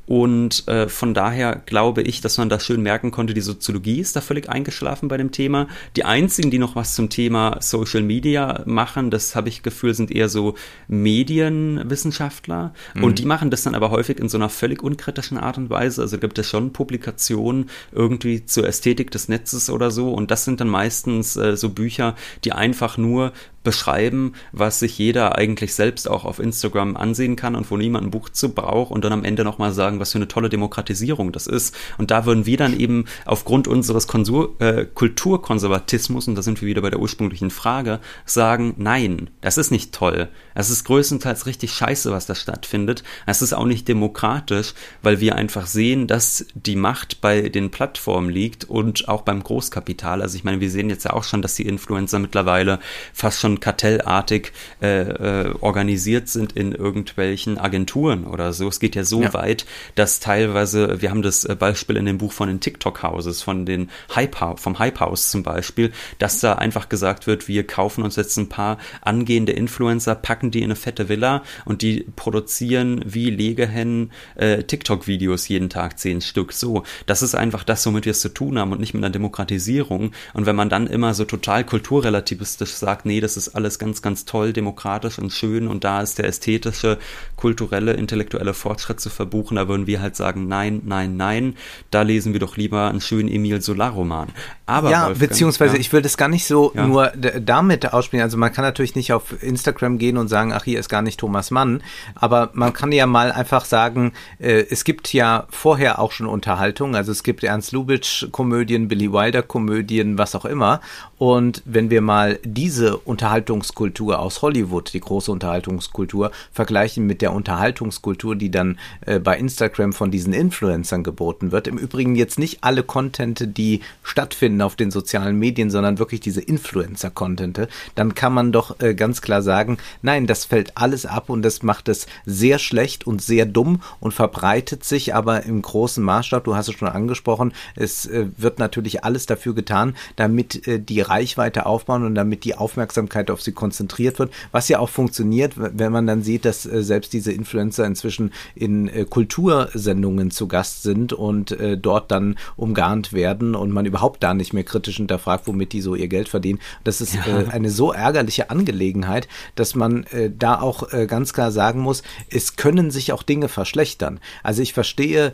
Und 0.07 0.67
äh, 0.67 0.87
von 0.87 1.13
daher 1.13 1.63
glaube 1.65 2.03
ich, 2.03 2.21
dass 2.21 2.37
man 2.37 2.49
das 2.49 2.63
schön 2.63 2.81
merken 2.81 3.11
konnte, 3.11 3.33
die 3.33 3.41
Soziologie 3.41 3.99
ist 3.99 4.15
da 4.15 4.21
völlig 4.21 4.49
eingeschlafen 4.49 5.07
bei 5.07 5.17
dem 5.17 5.31
Thema. 5.31 5.67
Die 5.95 6.05
einzigen, 6.05 6.51
die 6.51 6.59
noch 6.59 6.75
was 6.75 6.93
zum 6.93 7.09
Thema 7.09 7.57
Social 7.59 8.03
Media 8.03 8.61
machen, 8.65 9.09
das 9.09 9.35
habe 9.35 9.49
ich 9.49 9.63
Gefühl, 9.63 9.93
sind 9.93 10.11
eher 10.11 10.29
so 10.29 10.55
Medienwissenschaftler. 10.87 12.73
Mhm. 12.93 13.03
Und 13.03 13.19
die 13.19 13.25
machen 13.25 13.49
das 13.49 13.63
dann 13.63 13.73
aber 13.73 13.89
häufig 13.89 14.19
in 14.19 14.29
so 14.29 14.37
einer 14.37 14.49
völlig 14.49 14.83
unkritischen 14.83 15.37
Art 15.37 15.57
und 15.57 15.69
Weise. 15.69 16.03
Also 16.03 16.19
gibt 16.19 16.37
es 16.37 16.47
schon 16.47 16.71
Publikationen 16.71 17.69
irgendwie 17.91 18.45
zur 18.45 18.67
Ästhetik 18.67 19.09
des 19.09 19.27
Netzes 19.27 19.71
oder 19.71 19.89
so. 19.89 20.13
Und 20.13 20.29
das 20.29 20.45
sind 20.45 20.61
dann 20.61 20.69
meistens 20.69 21.35
äh, 21.35 21.57
so 21.57 21.69
Bücher, 21.69 22.15
die 22.43 22.51
einfach 22.51 22.97
nur 22.97 23.33
beschreiben, 23.65 24.31
was 24.53 24.79
sich 24.79 24.97
jeder 24.97 25.37
eigentlich 25.37 25.73
selbst 25.73 26.09
auch 26.09 26.23
auf 26.23 26.39
Instagram 26.39 26.95
ansehen 26.95 27.35
kann 27.35 27.55
und 27.55 27.69
wo 27.69 27.75
niemand 27.75 28.07
ein 28.07 28.11
Buch 28.11 28.29
zu 28.29 28.53
braucht 28.53 28.91
und 28.91 29.03
dann 29.03 29.11
am 29.11 29.25
Ende 29.25 29.43
nochmal 29.43 29.73
sagen, 29.73 29.99
was 29.99 30.13
für 30.13 30.19
eine 30.19 30.29
tolle 30.29 30.47
Demokratisierung 30.47 31.33
das 31.33 31.47
ist. 31.47 31.75
Und 31.97 32.11
da 32.11 32.25
würden 32.25 32.45
wir 32.45 32.55
dann 32.55 32.79
eben 32.79 33.05
aufgrund 33.25 33.67
unseres 33.67 34.07
Konsur 34.07 34.55
äh, 34.59 34.85
Kulturkonservatismus, 34.85 36.29
und 36.29 36.35
da 36.35 36.41
sind 36.41 36.61
wir 36.61 36.69
wieder 36.69 36.81
bei 36.81 36.89
der 36.89 37.01
ursprünglichen 37.01 37.51
Frage, 37.51 37.99
sagen, 38.23 38.75
nein, 38.77 39.29
das 39.41 39.57
ist 39.57 39.71
nicht 39.71 39.93
toll. 39.93 40.29
Es 40.53 40.69
ist 40.69 40.85
größtenteils 40.85 41.45
richtig 41.47 41.73
scheiße, 41.73 42.11
was 42.11 42.25
da 42.25 42.35
stattfindet. 42.35 43.03
Es 43.25 43.41
ist 43.41 43.53
auch 43.53 43.65
nicht 43.65 43.87
demokratisch, 43.87 44.73
weil 45.01 45.19
wir 45.19 45.35
einfach 45.35 45.65
sehen, 45.65 46.07
dass 46.07 46.45
die 46.53 46.75
Macht 46.77 47.19
bei 47.19 47.49
den 47.49 47.71
Plattformen 47.71 48.29
liegt 48.29 48.63
und 48.63 49.09
auch 49.09 49.23
beim 49.23 49.43
Großkapital. 49.43 50.21
Also 50.21 50.37
ich 50.37 50.43
meine, 50.43 50.61
wir 50.61 50.69
sehen 50.69 50.89
jetzt 50.89 51.05
ja 51.05 51.13
auch 51.13 51.23
schon, 51.23 51.41
dass 51.41 51.55
die 51.55 51.65
Influencer 51.65 52.19
mittlerweile 52.19 52.79
fast 53.13 53.39
schon 53.39 53.54
kartellartig 53.59 54.51
äh, 54.81 55.01
äh, 55.01 55.53
organisiert 55.59 56.29
sind 56.29 56.53
in 56.53 56.71
irgendwelchen 56.71 57.57
Agenturen 57.57 58.25
oder 58.25 58.53
so. 58.53 58.67
Es 58.67 58.79
geht 58.79 58.95
ja 58.95 59.03
so 59.03 59.23
ja. 59.23 59.33
weit, 59.33 59.65
dass 59.95 60.19
teilweise, 60.19 61.01
wir 61.01 61.09
haben 61.09 61.21
das 61.21 61.43
äh, 61.43 61.55
Beispiel 61.55 61.97
in 61.97 62.05
dem 62.05 62.17
Buch 62.17 62.31
von 62.31 62.47
den 62.47 62.59
TikTok-Houses, 62.59 63.41
von 63.41 63.65
den 63.65 63.89
Hype 64.15 64.35
vom 64.57 64.79
Hype 64.79 64.99
House 64.99 65.29
zum 65.31 65.43
Beispiel, 65.43 65.91
dass 66.19 66.39
da 66.39 66.53
einfach 66.53 66.89
gesagt 66.89 67.27
wird, 67.27 67.47
wir 67.47 67.65
kaufen 67.65 68.03
uns 68.03 68.15
jetzt 68.15 68.37
ein 68.37 68.49
paar 68.49 68.77
angehende 69.01 69.53
Influencer, 69.53 70.15
packen 70.15 70.51
die 70.51 70.59
in 70.59 70.65
eine 70.65 70.75
fette 70.75 71.09
Villa 71.09 71.43
und 71.63 71.81
die 71.81 72.05
produzieren 72.15 73.01
wie 73.05 73.29
Legehennen 73.29 74.11
äh, 74.35 74.63
TikTok-Videos 74.63 75.47
jeden 75.47 75.69
Tag 75.69 75.99
zehn 75.99 76.21
Stück. 76.21 76.53
So, 76.53 76.83
das 77.05 77.21
ist 77.21 77.35
einfach 77.35 77.63
das, 77.63 77.85
womit 77.85 78.05
wir 78.05 78.11
es 78.11 78.21
zu 78.21 78.29
tun 78.29 78.59
haben 78.59 78.71
und 78.71 78.79
nicht 78.79 78.93
mit 78.93 79.03
einer 79.03 79.11
Demokratisierung. 79.11 80.11
Und 80.33 80.45
wenn 80.45 80.55
man 80.55 80.69
dann 80.69 80.87
immer 80.87 81.13
so 81.13 81.25
total 81.25 81.63
kulturrelativistisch 81.63 82.71
sagt, 82.71 83.05
nee, 83.05 83.21
das 83.21 83.37
ist 83.37 83.44
ist 83.47 83.55
alles 83.55 83.79
ganz, 83.79 84.01
ganz 84.01 84.25
toll, 84.25 84.53
demokratisch 84.53 85.19
und 85.19 85.31
schön 85.31 85.67
und 85.67 85.83
da 85.83 86.01
ist 86.01 86.17
der 86.17 86.25
ästhetische, 86.25 86.97
kulturelle, 87.35 87.93
intellektuelle 87.93 88.53
Fortschritt 88.53 88.99
zu 88.99 89.09
verbuchen. 89.09 89.55
Da 89.55 89.67
würden 89.67 89.87
wir 89.87 90.01
halt 90.01 90.15
sagen, 90.15 90.47
nein, 90.47 90.81
nein, 90.85 91.17
nein, 91.17 91.55
da 91.91 92.01
lesen 92.01 92.33
wir 92.33 92.39
doch 92.39 92.57
lieber 92.57 92.89
einen 92.89 93.01
schönen 93.01 93.29
Emil 93.29 93.61
Solar-Roman. 93.61 94.29
Aber 94.65 94.89
ja, 94.89 95.07
Wolfgang, 95.07 95.19
beziehungsweise 95.19 95.75
ja. 95.75 95.79
ich 95.79 95.93
will 95.93 96.01
das 96.01 96.17
gar 96.17 96.27
nicht 96.27 96.45
so 96.45 96.71
ja. 96.73 96.87
nur 96.87 97.11
damit 97.15 97.93
ausspielen. 97.93 98.23
Also 98.23 98.37
man 98.37 98.51
kann 98.51 98.63
natürlich 98.63 98.95
nicht 98.95 99.13
auf 99.13 99.41
Instagram 99.43 99.97
gehen 99.97 100.17
und 100.17 100.27
sagen, 100.27 100.53
ach, 100.53 100.63
hier 100.63 100.79
ist 100.79 100.89
gar 100.89 101.01
nicht 101.01 101.19
Thomas 101.19 101.51
Mann. 101.51 101.83
Aber 102.15 102.49
man 102.53 102.73
kann 102.73 102.91
ja 102.91 103.05
mal 103.05 103.31
einfach 103.31 103.65
sagen, 103.65 104.13
äh, 104.39 104.65
es 104.69 104.83
gibt 104.83 105.13
ja 105.13 105.45
vorher 105.49 105.99
auch 105.99 106.11
schon 106.11 106.27
Unterhaltung. 106.27 106.95
Also 106.95 107.11
es 107.11 107.23
gibt 107.23 107.43
Ernst 107.43 107.73
Lubitsch-Komödien, 107.73 108.87
Billy 108.87 109.11
Wilder-Komödien, 109.11 110.17
was 110.17 110.35
auch 110.35 110.45
immer. 110.45 110.81
Und 111.17 111.61
wenn 111.65 111.89
wir 111.89 112.01
mal 112.01 112.39
diese 112.43 112.97
Unterhaltungskultur 112.97 114.19
aus 114.19 114.41
Hollywood, 114.41 114.93
die 114.93 114.99
große 114.99 115.31
Unterhaltungskultur, 115.31 116.31
vergleichen 116.51 117.07
mit 117.07 117.21
der 117.21 117.31
Unterhaltungskultur, 117.31 118.35
die 118.35 118.51
dann 118.51 118.77
äh, 119.05 119.19
bei 119.19 119.37
Instagram 119.37 119.93
von 119.93 120.11
diesen 120.11 120.33
Influencern 120.33 121.03
geboten 121.03 121.51
wird. 121.51 121.67
Im 121.67 121.77
Übrigen 121.77 122.15
jetzt 122.15 122.37
nicht 122.37 122.63
alle 122.63 122.83
Contente, 122.83 123.47
die 123.47 123.79
stattfinden 124.03 124.61
auf 124.61 124.75
den 124.75 124.91
sozialen 124.91 125.39
Medien, 125.39 125.69
sondern 125.69 125.99
wirklich 125.99 126.19
diese 126.19 126.41
Influencer-Contente, 126.41 127.69
dann 127.95 128.13
kann 128.13 128.33
man 128.33 128.51
doch 128.51 128.79
äh, 128.81 128.93
ganz 128.93 129.21
klar 129.21 129.41
sagen, 129.41 129.77
nein, 130.01 130.27
das 130.27 130.43
fällt 130.43 130.77
alles 130.77 131.05
ab 131.05 131.29
und 131.29 131.43
das 131.43 131.63
macht 131.63 131.87
es 131.87 132.07
sehr 132.25 132.59
schlecht 132.59 133.07
und 133.07 133.21
sehr 133.21 133.45
dumm 133.45 133.81
und 134.01 134.13
verbreitet 134.13 134.83
sich 134.83 135.15
aber 135.15 135.43
im 135.43 135.61
großen 135.61 136.03
Maßstab, 136.03 136.43
du 136.43 136.55
hast 136.55 136.67
es 136.67 136.75
schon 136.75 136.89
angesprochen, 136.89 137.53
es 137.75 138.05
äh, 138.05 138.27
wird 138.37 138.59
natürlich 138.59 139.03
alles 139.05 139.25
dafür 139.25 139.55
getan, 139.55 139.95
damit 140.17 140.67
äh, 140.67 140.79
die 140.79 141.04
Reichweite 141.09 141.65
aufbauen 141.65 142.05
und 142.05 142.15
damit 142.15 142.43
die 142.43 142.55
Aufmerksamkeit 142.55 143.31
auf 143.31 143.41
sie 143.41 143.53
konzentriert 143.53 144.19
wird, 144.19 144.31
was 144.51 144.67
ja 144.69 144.79
auch 144.79 144.89
funktioniert, 144.89 145.53
wenn 145.55 145.91
man 145.91 146.07
dann 146.07 146.23
sieht, 146.23 146.45
dass 146.45 146.65
äh, 146.65 146.83
selbst 146.83 147.13
diese 147.13 147.31
Influencer 147.31 147.85
inzwischen 147.85 148.31
in 148.55 148.87
äh, 148.87 149.05
Kultursendungen 149.09 150.31
zu 150.31 150.47
Gast 150.47 150.83
sind 150.83 151.13
und 151.13 151.51
äh, 151.51 151.77
dort 151.77 152.11
dann 152.11 152.35
umgarnt 152.55 153.13
werden 153.13 153.55
und 153.55 153.71
man 153.71 153.85
überhaupt 153.85 154.23
da 154.23 154.33
nicht 154.33 154.53
mehr 154.53 154.63
kritisch 154.63 154.97
hinterfragt, 154.97 155.47
womit 155.47 155.73
die 155.73 155.81
so 155.81 155.95
ihr 155.95 156.07
Geld 156.07 156.29
verdienen. 156.29 156.59
Das 156.83 157.01
ist 157.01 157.15
ja. 157.15 157.21
eine 157.49 157.69
so 157.69 157.91
ärgerliche 157.91 158.49
Angelegenheit, 158.49 159.27
dass 159.55 159.75
man 159.75 160.05
da 160.37 160.59
auch 160.59 160.87
ganz 161.07 161.33
klar 161.33 161.51
sagen 161.51 161.79
muss, 161.79 162.03
es 162.29 162.55
können 162.55 162.91
sich 162.91 163.11
auch 163.11 163.23
Dinge 163.23 163.47
verschlechtern. 163.47 164.19
Also 164.43 164.61
ich 164.61 164.73
verstehe 164.73 165.33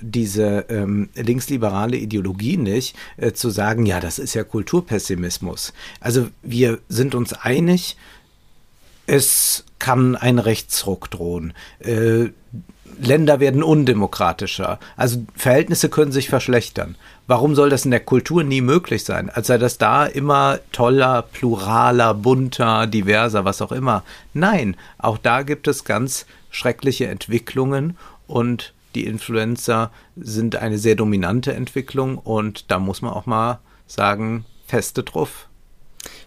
diese 0.00 0.66
ähm, 0.68 1.08
linksliberale 1.14 1.96
Ideologie 1.96 2.56
nicht, 2.56 2.96
zu 3.34 3.50
sagen, 3.50 3.86
ja, 3.86 4.00
das 4.00 4.18
ist 4.18 4.34
ja 4.34 4.44
Kulturpessimismus 4.44 4.91
Pessimismus. 4.92 5.72
Also 6.00 6.28
wir 6.42 6.78
sind 6.90 7.14
uns 7.14 7.32
einig, 7.32 7.96
es 9.06 9.64
kann 9.78 10.16
ein 10.16 10.38
Rechtsruck 10.38 11.10
drohen. 11.10 11.54
Äh, 11.78 12.26
Länder 13.00 13.40
werden 13.40 13.62
undemokratischer. 13.62 14.78
Also 14.98 15.24
Verhältnisse 15.34 15.88
können 15.88 16.12
sich 16.12 16.28
verschlechtern. 16.28 16.96
Warum 17.26 17.54
soll 17.54 17.70
das 17.70 17.86
in 17.86 17.90
der 17.90 18.00
Kultur 18.00 18.44
nie 18.44 18.60
möglich 18.60 19.04
sein? 19.04 19.30
Als 19.30 19.46
sei 19.46 19.56
das 19.56 19.78
da 19.78 20.04
immer 20.04 20.58
toller, 20.72 21.22
pluraler, 21.22 22.12
bunter, 22.12 22.86
diverser, 22.86 23.46
was 23.46 23.62
auch 23.62 23.72
immer. 23.72 24.04
Nein, 24.34 24.76
auch 24.98 25.16
da 25.16 25.40
gibt 25.40 25.68
es 25.68 25.84
ganz 25.84 26.26
schreckliche 26.50 27.06
Entwicklungen 27.06 27.96
und 28.26 28.74
die 28.94 29.06
Influencer 29.06 29.90
sind 30.16 30.56
eine 30.56 30.76
sehr 30.76 30.96
dominante 30.96 31.54
Entwicklung 31.54 32.18
und 32.18 32.70
da 32.70 32.78
muss 32.78 33.00
man 33.00 33.14
auch 33.14 33.24
mal 33.24 33.58
sagen, 33.86 34.44
feste 34.72 35.02
drauf. 35.02 35.48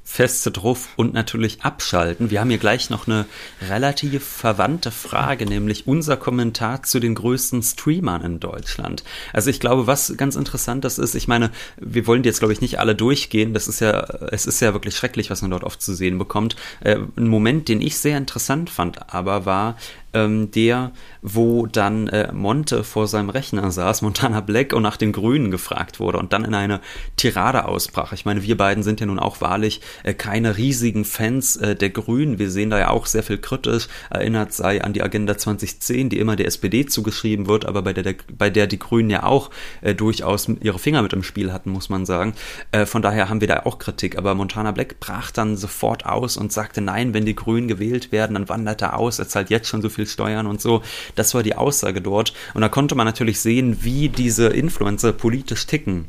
Feste 0.04 0.52
drauf 0.52 0.90
und 0.98 1.16
natürlich 1.16 1.64
abschalten. 1.64 2.30
Wir 2.30 2.40
haben 2.40 2.52
hier 2.52 2.60
gleich 2.60 2.92
noch 2.92 3.08
eine 3.08 3.26
relativ 3.68 4.24
verwandte 4.24 4.92
Frage, 4.92 5.48
nämlich 5.48 5.88
unser 5.88 6.16
Kommentar 6.16 6.84
zu 6.84 7.00
den 7.00 7.16
größten 7.16 7.64
Streamern 7.64 8.22
in 8.22 8.40
Deutschland. 8.40 9.04
Also 9.34 9.50
ich 9.50 9.60
glaube, 9.60 9.88
was 9.88 10.16
ganz 10.16 10.36
interessant 10.36 10.86
das 10.86 11.00
ist, 11.00 11.16
ich 11.16 11.28
meine, 11.28 11.50
wir 11.78 12.06
wollen 12.06 12.22
die 12.22 12.30
jetzt 12.30 12.38
glaube 12.38 12.54
ich 12.54 12.62
nicht 12.62 12.78
alle 12.78 12.94
durchgehen. 12.94 13.56
Das 13.56 13.68
ist 13.68 13.80
ja, 13.80 14.02
es 14.32 14.46
ist 14.46 14.60
ja 14.60 14.74
wirklich 14.74 14.96
schrecklich, 14.96 15.32
was 15.32 15.42
man 15.42 15.50
dort 15.50 15.64
oft 15.64 15.82
zu 15.82 15.96
sehen 15.96 16.20
bekommt. 16.20 16.56
Äh, 16.82 16.98
ein 17.18 17.28
Moment, 17.28 17.68
den 17.68 17.82
ich 17.82 17.98
sehr 17.98 18.20
interessant 18.20 18.70
fand, 18.70 19.12
aber 19.12 19.48
war, 19.48 19.76
ähm, 20.16 20.50
der, 20.52 20.92
wo 21.22 21.68
dann 21.68 22.08
äh, 22.08 22.32
Monte 22.32 22.84
vor 22.84 23.08
seinem 23.08 23.30
Rechner 23.30 23.70
saß, 23.70 24.02
Montana 24.02 24.42
Black, 24.42 24.74
und 24.74 24.82
nach 24.82 24.98
den 24.98 25.12
Grünen 25.12 25.52
gefragt 25.52 26.00
wurde 26.00 26.18
und 26.18 26.34
dann 26.34 26.46
in 26.46 26.56
eine 26.56 26.80
Tirade 27.18 27.66
ausbrach. 27.66 28.14
Ich 28.14 28.26
meine, 28.26 28.42
wir 28.42 28.58
beiden 28.58 28.84
sind 28.84 29.00
ja 29.00 29.06
nun 29.06 29.20
auch 29.20 29.42
wahrlich 29.42 29.82
äh, 30.04 30.14
keine 30.14 30.58
riesigen 30.58 31.06
Fans 31.06 31.58
äh, 31.58 31.76
der 31.76 31.90
Grünen. 31.90 32.40
Wir 32.40 32.50
sehen 32.50 32.70
da 32.70 32.80
ja 32.80 32.90
auch 32.90 33.06
sehr 33.06 33.24
viel 33.24 33.38
kritisch. 33.38 33.88
Erinnert 34.10 34.54
sei 34.54 34.82
an 34.82 34.94
die 34.94 35.04
Agenda 35.04 35.38
2010, 35.38 36.10
die 36.10 36.20
immer 36.20 36.36
der 36.36 36.48
SPD 36.48 36.86
zugeschrieben 36.86 37.48
wird, 37.48 37.66
aber 37.66 37.82
bei 37.82 37.94
der, 37.94 38.04
der 38.04 38.16
bei 38.38 38.50
der 38.50 38.68
die 38.68 38.80
Grünen 38.80 39.10
ja 39.10 39.24
auch 39.24 39.52
äh, 39.82 39.94
durchaus 39.94 40.48
ihre 40.62 40.80
Finger 40.80 41.02
mit 41.02 41.14
im 41.14 41.24
Spiel 41.24 41.52
hatten, 41.52 41.70
muss 41.70 41.90
man 41.90 42.06
sagen. 42.06 42.34
Äh, 42.72 42.86
von 42.86 43.02
daher 43.02 43.30
haben 43.30 43.42
wir 43.42 43.48
da 43.48 43.64
auch 43.66 43.78
Kritik. 43.78 44.18
Aber 44.18 44.34
Montana 44.36 44.72
Black 44.72 45.00
brach 45.00 45.32
dann 45.32 45.58
sofort 45.58 46.06
aus 46.06 46.38
und 46.38 46.54
sagte, 46.54 46.80
nein, 46.80 47.14
wenn 47.14 47.26
die 47.26 47.36
Grünen 47.36 47.68
gewählt 47.68 48.12
werden, 48.12 48.36
dann 48.36 48.50
wandert 48.50 48.82
er 48.82 48.98
aus, 48.98 49.20
er 49.20 49.28
zahlt 49.28 49.50
jetzt 49.50 49.68
schon 49.68 49.82
so 49.82 49.90
viel 49.90 50.05
Steuern 50.06 50.48
und 50.48 50.62
so. 50.62 50.82
Das 51.16 51.34
war 51.34 51.44
die 51.44 51.56
Aussage 51.56 52.02
dort. 52.02 52.34
Und 52.54 52.62
da 52.62 52.70
konnte 52.70 52.96
man 52.96 53.06
natürlich 53.06 53.40
sehen, 53.40 53.84
wie 53.84 54.10
diese 54.10 54.48
Influencer 54.48 55.14
politisch 55.14 55.66
ticken. 55.66 56.06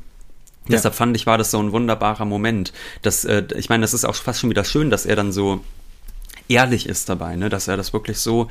Ja. 0.65 0.73
Deshalb 0.73 0.95
fand 0.95 1.17
ich, 1.17 1.27
war 1.27 1.39
das 1.39 1.51
so 1.51 1.61
ein 1.61 1.73
wunderbarer 1.73 2.25
Moment. 2.25 2.73
Das, 3.03 3.25
äh, 3.25 3.45
ich 3.57 3.69
meine, 3.69 3.83
das 3.83 3.95
ist 3.95 4.05
auch 4.05 4.15
fast 4.15 4.41
schon 4.41 4.51
wieder 4.51 4.65
schön, 4.65 4.91
dass 4.91 5.07
er 5.07 5.17
dann 5.17 5.33
so 5.33 5.61
ehrlich 6.49 6.89
ist 6.89 7.09
dabei, 7.09 7.37
ne? 7.37 7.49
dass 7.49 7.69
er 7.69 7.77
das 7.77 7.93
wirklich 7.93 8.19
so 8.19 8.49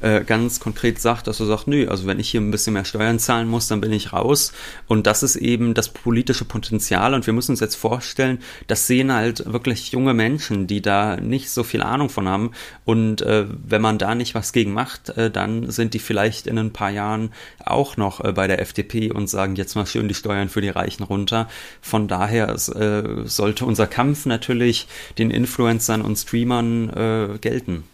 äh, 0.00 0.24
ganz 0.24 0.60
konkret 0.60 1.00
sagt, 1.00 1.26
dass 1.26 1.40
er 1.40 1.46
sagt, 1.46 1.68
nö, 1.68 1.88
also 1.88 2.06
wenn 2.06 2.20
ich 2.20 2.30
hier 2.30 2.40
ein 2.40 2.50
bisschen 2.50 2.72
mehr 2.74 2.84
Steuern 2.84 3.18
zahlen 3.18 3.48
muss, 3.48 3.68
dann 3.68 3.80
bin 3.80 3.92
ich 3.92 4.12
raus. 4.12 4.52
Und 4.86 5.06
das 5.06 5.22
ist 5.22 5.36
eben 5.36 5.74
das 5.74 5.88
politische 5.88 6.44
Potenzial. 6.44 7.14
Und 7.14 7.26
wir 7.26 7.32
müssen 7.32 7.52
uns 7.52 7.60
jetzt 7.60 7.76
vorstellen, 7.76 8.38
das 8.66 8.86
sehen 8.86 9.12
halt 9.12 9.52
wirklich 9.52 9.92
junge 9.92 10.14
Menschen, 10.14 10.66
die 10.66 10.82
da 10.82 11.16
nicht 11.16 11.50
so 11.50 11.62
viel 11.62 11.82
Ahnung 11.82 12.08
von 12.08 12.28
haben. 12.28 12.50
Und 12.84 13.22
äh, 13.22 13.46
wenn 13.48 13.82
man 13.82 13.98
da 13.98 14.14
nicht 14.14 14.34
was 14.34 14.52
gegen 14.52 14.72
macht, 14.72 15.10
äh, 15.10 15.30
dann 15.30 15.70
sind 15.70 15.94
die 15.94 15.98
vielleicht 15.98 16.46
in 16.46 16.58
ein 16.58 16.72
paar 16.72 16.90
Jahren 16.90 17.32
auch 17.64 17.96
noch 17.96 18.24
äh, 18.24 18.32
bei 18.32 18.46
der 18.46 18.60
FDP 18.60 19.10
und 19.10 19.28
sagen 19.28 19.56
jetzt 19.56 19.74
mal 19.74 19.86
schön 19.86 20.08
die 20.08 20.14
Steuern 20.14 20.48
für 20.48 20.60
die 20.60 20.68
Reichen 20.68 21.02
runter. 21.02 21.48
Von 21.80 22.08
daher 22.08 22.50
äh, 22.50 23.26
sollte 23.26 23.64
unser 23.64 23.86
Kampf 23.86 24.26
natürlich 24.26 24.86
den 25.18 25.30
Influencern 25.30 26.02
und 26.02 26.16
Streamern 26.16 26.90
äh, 26.90 27.38
gelten. 27.38 27.84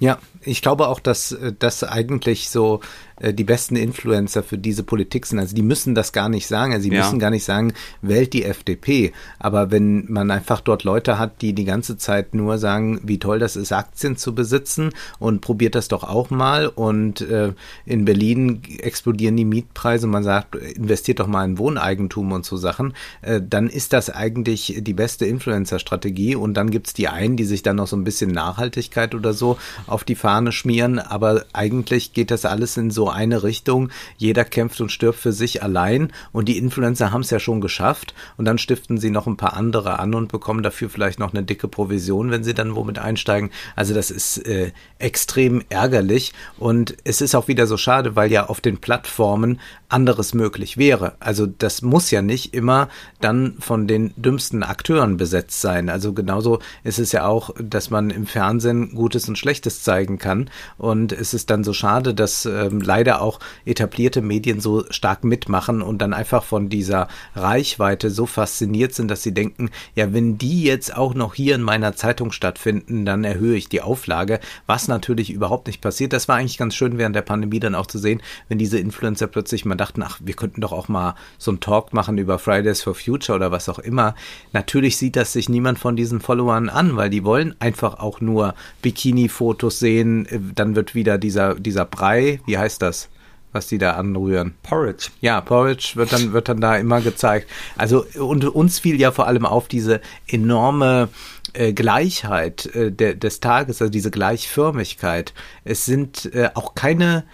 Ja, 0.00 0.18
ich 0.42 0.62
glaube 0.62 0.88
auch, 0.88 1.00
dass 1.00 1.36
das 1.58 1.84
eigentlich 1.84 2.50
so 2.50 2.80
äh, 3.20 3.34
die 3.34 3.44
besten 3.44 3.76
Influencer 3.76 4.42
für 4.42 4.58
diese 4.58 4.82
Politik 4.82 5.26
sind. 5.26 5.38
Also 5.38 5.54
die 5.54 5.62
müssen 5.62 5.94
das 5.94 6.12
gar 6.12 6.28
nicht 6.28 6.46
sagen. 6.46 6.72
Also 6.72 6.84
sie 6.84 6.94
ja. 6.94 7.02
müssen 7.02 7.18
gar 7.18 7.30
nicht 7.30 7.44
sagen, 7.44 7.72
wählt 8.02 8.32
die 8.32 8.44
FDP. 8.44 9.12
Aber 9.38 9.70
wenn 9.70 10.10
man 10.10 10.30
einfach 10.30 10.60
dort 10.60 10.84
Leute 10.84 11.18
hat, 11.18 11.42
die 11.42 11.52
die 11.52 11.64
ganze 11.64 11.96
Zeit 11.96 12.34
nur 12.34 12.58
sagen, 12.58 13.00
wie 13.02 13.18
toll 13.18 13.38
das 13.38 13.56
ist, 13.56 13.72
Aktien 13.72 14.16
zu 14.16 14.34
besitzen 14.34 14.90
und 15.18 15.40
probiert 15.40 15.74
das 15.74 15.88
doch 15.88 16.04
auch 16.04 16.30
mal. 16.30 16.66
Und 16.68 17.20
äh, 17.20 17.52
in 17.84 18.04
Berlin 18.04 18.62
explodieren 18.78 19.36
die 19.36 19.44
Mietpreise. 19.44 20.06
Man 20.06 20.22
sagt, 20.22 20.54
investiert 20.54 21.20
doch 21.20 21.26
mal 21.26 21.44
in 21.44 21.58
Wohneigentum 21.58 22.32
und 22.32 22.44
so 22.44 22.56
Sachen. 22.56 22.94
Äh, 23.22 23.40
dann 23.46 23.68
ist 23.68 23.92
das 23.92 24.10
eigentlich 24.10 24.76
die 24.80 24.94
beste 24.94 25.26
Influencer-Strategie. 25.26 26.36
Und 26.36 26.54
dann 26.54 26.70
gibt's 26.70 26.94
die 26.94 27.08
einen, 27.08 27.36
die 27.36 27.44
sich 27.44 27.62
dann 27.62 27.76
noch 27.76 27.86
so 27.86 27.96
ein 27.96 28.04
bisschen 28.04 28.30
Nachhaltigkeit 28.30 29.14
oder 29.14 29.32
so 29.32 29.58
auf 29.86 30.04
die 30.04 30.14
Fahne 30.28 30.52
schmieren. 30.52 30.98
Aber 30.98 31.46
eigentlich 31.54 32.12
geht 32.12 32.30
das 32.30 32.44
alles 32.44 32.76
in 32.76 32.90
so 32.90 33.08
eine 33.08 33.44
Richtung. 33.44 33.88
Jeder 34.18 34.44
kämpft 34.44 34.78
und 34.82 34.92
stirbt 34.92 35.18
für 35.18 35.32
sich 35.32 35.62
allein 35.62 36.12
und 36.32 36.48
die 36.50 36.58
Influencer 36.58 37.12
haben 37.12 37.22
es 37.22 37.30
ja 37.30 37.38
schon 37.38 37.62
geschafft 37.62 38.12
und 38.36 38.44
dann 38.44 38.58
stiften 38.58 38.98
sie 38.98 39.08
noch 39.08 39.26
ein 39.26 39.38
paar 39.38 39.54
andere 39.54 39.98
an 39.98 40.14
und 40.14 40.30
bekommen 40.30 40.62
dafür 40.62 40.90
vielleicht 40.90 41.18
noch 41.18 41.32
eine 41.32 41.44
dicke 41.44 41.66
Provision, 41.66 42.30
wenn 42.30 42.44
sie 42.44 42.52
dann 42.52 42.76
womit 42.76 42.98
einsteigen. 42.98 43.48
Also 43.74 43.94
das 43.94 44.10
ist 44.10 44.46
äh, 44.46 44.72
extrem 44.98 45.62
ärgerlich 45.70 46.34
und 46.58 46.94
es 47.04 47.22
ist 47.22 47.34
auch 47.34 47.48
wieder 47.48 47.66
so 47.66 47.78
schade, 47.78 48.14
weil 48.14 48.30
ja 48.30 48.50
auf 48.50 48.60
den 48.60 48.76
Plattformen 48.76 49.58
anderes 49.88 50.34
möglich 50.34 50.76
wäre. 50.76 51.14
Also 51.20 51.46
das 51.46 51.80
muss 51.80 52.10
ja 52.10 52.20
nicht 52.20 52.52
immer 52.52 52.90
dann 53.22 53.54
von 53.60 53.86
den 53.86 54.12
dümmsten 54.16 54.62
Akteuren 54.62 55.16
besetzt 55.16 55.62
sein. 55.62 55.88
Also 55.88 56.12
genauso 56.12 56.58
ist 56.84 56.98
es 56.98 57.12
ja 57.12 57.26
auch, 57.26 57.54
dass 57.58 57.88
man 57.88 58.10
im 58.10 58.26
Fernsehen 58.26 58.94
Gutes 58.94 59.26
und 59.26 59.38
Schlechtes 59.38 59.82
zeigen 59.82 60.17
kann 60.18 60.50
und 60.76 61.12
es 61.12 61.34
ist 61.34 61.50
dann 61.50 61.64
so 61.64 61.72
schade, 61.72 62.14
dass 62.14 62.46
ähm, 62.46 62.80
leider 62.80 63.22
auch 63.22 63.40
etablierte 63.64 64.22
Medien 64.22 64.60
so 64.60 64.84
stark 64.90 65.24
mitmachen 65.24 65.82
und 65.82 65.98
dann 65.98 66.12
einfach 66.12 66.44
von 66.44 66.68
dieser 66.68 67.08
Reichweite 67.34 68.10
so 68.10 68.26
fasziniert 68.26 68.94
sind, 68.94 69.08
dass 69.10 69.22
sie 69.22 69.32
denken, 69.32 69.70
ja, 69.94 70.12
wenn 70.12 70.38
die 70.38 70.62
jetzt 70.62 70.96
auch 70.96 71.14
noch 71.14 71.34
hier 71.34 71.54
in 71.54 71.62
meiner 71.62 71.94
Zeitung 71.94 72.32
stattfinden, 72.32 73.04
dann 73.04 73.24
erhöhe 73.24 73.56
ich 73.56 73.68
die 73.68 73.82
Auflage, 73.82 74.40
was 74.66 74.88
natürlich 74.88 75.30
überhaupt 75.30 75.66
nicht 75.66 75.80
passiert. 75.80 76.12
Das 76.12 76.28
war 76.28 76.36
eigentlich 76.36 76.58
ganz 76.58 76.74
schön 76.74 76.98
während 76.98 77.16
der 77.16 77.22
Pandemie 77.22 77.60
dann 77.60 77.74
auch 77.74 77.86
zu 77.86 77.98
sehen, 77.98 78.22
wenn 78.48 78.58
diese 78.58 78.78
Influencer 78.78 79.26
plötzlich 79.26 79.64
mal 79.64 79.74
dachten, 79.74 80.02
ach, 80.02 80.18
wir 80.22 80.34
könnten 80.34 80.60
doch 80.60 80.72
auch 80.72 80.88
mal 80.88 81.14
so 81.38 81.50
einen 81.50 81.60
Talk 81.60 81.92
machen 81.92 82.18
über 82.18 82.38
Fridays 82.38 82.82
for 82.82 82.94
Future 82.94 83.36
oder 83.36 83.50
was 83.50 83.68
auch 83.68 83.78
immer. 83.78 84.14
Natürlich 84.52 84.96
sieht 84.96 85.16
das 85.16 85.32
sich 85.32 85.48
niemand 85.48 85.78
von 85.78 85.96
diesen 85.96 86.20
Followern 86.20 86.68
an, 86.68 86.96
weil 86.96 87.10
die 87.10 87.24
wollen 87.24 87.54
einfach 87.60 87.98
auch 87.98 88.20
nur 88.20 88.54
Bikini-Fotos 88.82 89.78
sehen. 89.78 90.07
Dann 90.54 90.74
wird 90.74 90.94
wieder 90.94 91.16
dieser, 91.18 91.54
dieser 91.54 91.84
Brei, 91.84 92.40
wie 92.46 92.58
heißt 92.58 92.82
das? 92.82 92.88
das, 92.88 93.08
was 93.52 93.66
die 93.68 93.78
da 93.78 93.92
anrühren? 93.92 94.54
Porridge. 94.62 95.10
Ja, 95.20 95.40
Porridge 95.40 95.92
wird 95.94 96.12
dann, 96.12 96.32
wird 96.32 96.48
dann 96.48 96.60
da 96.60 96.76
immer 96.76 97.00
gezeigt. 97.00 97.48
Also, 97.76 98.04
und 98.18 98.44
uns 98.44 98.78
fiel 98.78 99.00
ja 99.00 99.12
vor 99.12 99.26
allem 99.26 99.46
auf 99.46 99.68
diese 99.68 100.00
enorme 100.26 101.08
äh, 101.54 101.72
Gleichheit 101.72 102.66
äh, 102.74 102.92
de, 102.92 103.14
des 103.14 103.40
Tages, 103.40 103.80
also 103.80 103.90
diese 103.90 104.10
Gleichförmigkeit. 104.10 105.34
Es 105.64 105.84
sind 105.84 106.32
äh, 106.34 106.50
auch 106.54 106.74
keine 106.74 107.24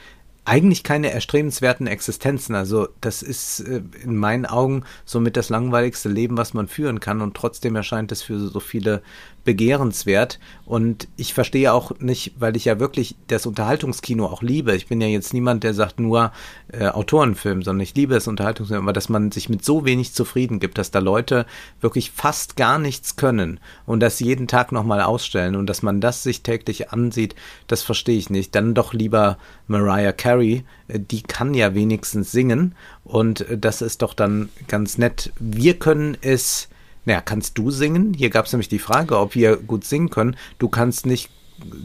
eigentlich 0.47 0.83
keine 0.83 1.11
erstrebenswerten 1.11 1.87
Existenzen. 1.87 2.55
Also 2.55 2.89
das 3.01 3.23
ist 3.23 3.61
äh, 3.61 3.81
in 4.03 4.17
meinen 4.17 4.45
Augen 4.45 4.85
somit 5.07 5.39
das 5.39 5.49
langweiligste 5.49 6.11
Leben, 6.11 6.37
was 6.37 6.53
man 6.53 6.69
führen 6.69 7.01
kann 7.01 7.23
und 7.23 7.35
trotzdem 7.35 7.77
erscheint 7.77 8.13
es 8.13 8.23
für 8.23 8.39
so 8.39 8.61
viele 8.61 9.03
begehrenswert. 9.45 10.41
Und 10.65 11.09
ich 11.17 11.35
verstehe 11.35 11.73
auch 11.73 11.99
nicht, 12.01 12.33
weil 12.39 12.57
ich 12.57 12.65
ja 12.65 12.81
wirklich 12.81 13.17
das 13.29 13.47
Unterhaltungskino 13.47 14.27
auch 14.27 14.43
liebe. 14.43 14.75
Ich 14.75 14.87
bin 14.87 15.01
ja 15.01 15.07
jetzt 15.07 15.35
niemand, 15.35 15.63
der 15.63 15.75
sagt 15.75 16.01
nur 16.01 16.33
äh, 16.69 16.89
Autorenfilm, 16.89 17.63
sondern 17.63 17.83
ich 17.83 17.95
liebe 17.95 18.15
das 18.15 18.27
Unterhaltungskino, 18.27 18.81
aber 18.81 18.93
dass 18.93 19.09
man 19.09 19.31
sich 19.31 19.49
mit 19.49 19.65
so 19.65 19.85
wenig 19.85 20.15
zufrieden 20.15 20.61
gibt, 20.61 20.79
dass 20.79 20.91
da 20.91 20.99
Leute 20.99 21.47
wirklich 21.81 22.11
fast 22.11 22.57
gar 22.57 22.79
nichts 22.79 23.17
können 23.17 23.61
und 23.87 24.01
das 24.01 24.21
jeden 24.21 24.49
Tag 24.49 24.73
nochmal 24.73 25.03
ausstellen 25.03 25.55
und 25.55 25.67
dass 25.67 25.83
man 25.83 26.01
das 26.01 26.23
sich 26.23 26.43
täglich 26.43 26.91
ansieht, 26.91 27.35
das 27.67 27.83
verstehe 27.83 28.19
ich 28.19 28.31
nicht. 28.31 28.55
Dann 28.55 28.75
doch 28.75 28.95
lieber 28.95 29.39
Mariah 29.67 30.13
Carey, 30.13 30.65
äh, 30.89 30.99
die 30.99 31.23
kann 31.23 31.55
ja 31.55 31.75
wenigstens 31.75 32.33
singen 32.33 32.75
und 33.05 33.43
äh, 33.43 33.59
das 33.59 33.83
ist 33.83 34.03
doch 34.03 34.15
dann 34.15 34.49
ganz 34.67 34.97
nett. 34.97 35.33
Wir 35.39 35.79
können 35.79 36.17
es 36.23 36.69
naja, 37.05 37.21
kannst 37.21 37.59
du 37.59 37.71
singen? 37.71 38.15
Hier 38.15 38.31
gab 38.31 38.47
es 38.47 38.53
nämlich 38.53 38.69
die 38.69 38.79
Frage, 38.79 39.19
ob 39.19 39.35
wir 39.35 39.57
gut 39.57 39.85
singen 39.85 40.11
können. 40.11 40.37
Du 40.59 40.69
kannst 40.69 41.07
nicht, 41.07 41.31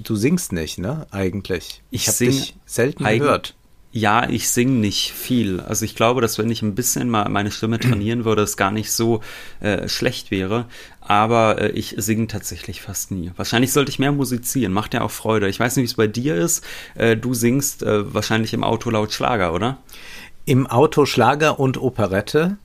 du 0.04 0.16
singst 0.16 0.54
nicht, 0.54 0.78
ne? 0.78 1.08
Eigentlich. 1.12 1.82
Ich, 1.92 2.04
ich 2.04 2.08
habe 2.08 2.26
dich 2.26 2.56
selten 2.66 3.04
gehört. 3.04 3.56
Ja, 3.92 4.30
ich 4.30 4.50
singe 4.50 4.74
nicht 4.74 5.12
viel. 5.14 5.62
Also 5.62 5.84
ich 5.84 5.96
glaube, 5.96 6.22
dass 6.22 6.38
wenn 6.38 6.52
ich 6.52 6.62
ein 6.62 6.76
bisschen 6.76 7.10
mal 7.10 7.28
meine 7.30 7.50
Stimme 7.50 7.80
trainieren 7.80 8.24
würde, 8.24 8.44
es 8.44 8.56
gar 8.56 8.72
nicht 8.72 8.92
so 8.92 9.22
äh, 9.62 9.88
schlecht 9.88 10.30
wäre. 10.30 10.66
Aber 11.02 11.60
äh, 11.60 11.72
ich 11.72 11.96
singe 11.98 12.28
tatsächlich 12.28 12.82
fast 12.82 13.10
nie. 13.10 13.32
Wahrscheinlich 13.36 13.74
sollte 13.74 13.90
ich 13.90 13.98
mehr 13.98 14.12
musizieren. 14.12 14.74
Macht 14.74 14.94
ja 14.94 15.02
auch 15.02 15.12
Freude. 15.12 15.50
Ich 15.50 15.60
weiß 15.60 15.76
nicht, 15.76 15.84
wie 15.84 15.92
es 15.92 15.96
bei 15.96 16.08
dir 16.08 16.36
ist. 16.36 16.64
Äh, 16.96 17.18
du 17.18 17.34
singst 17.34 17.82
äh, 17.82 18.14
wahrscheinlich 18.14 18.54
im 18.54 18.64
Auto 18.64 18.92
laut 18.92 19.12
Schlager, 19.12 19.54
oder? 19.54 19.80
Im 20.46 20.68
Auto 20.68 21.06
Schlager 21.06 21.60
und 21.60 21.82
Operette. 21.82 22.58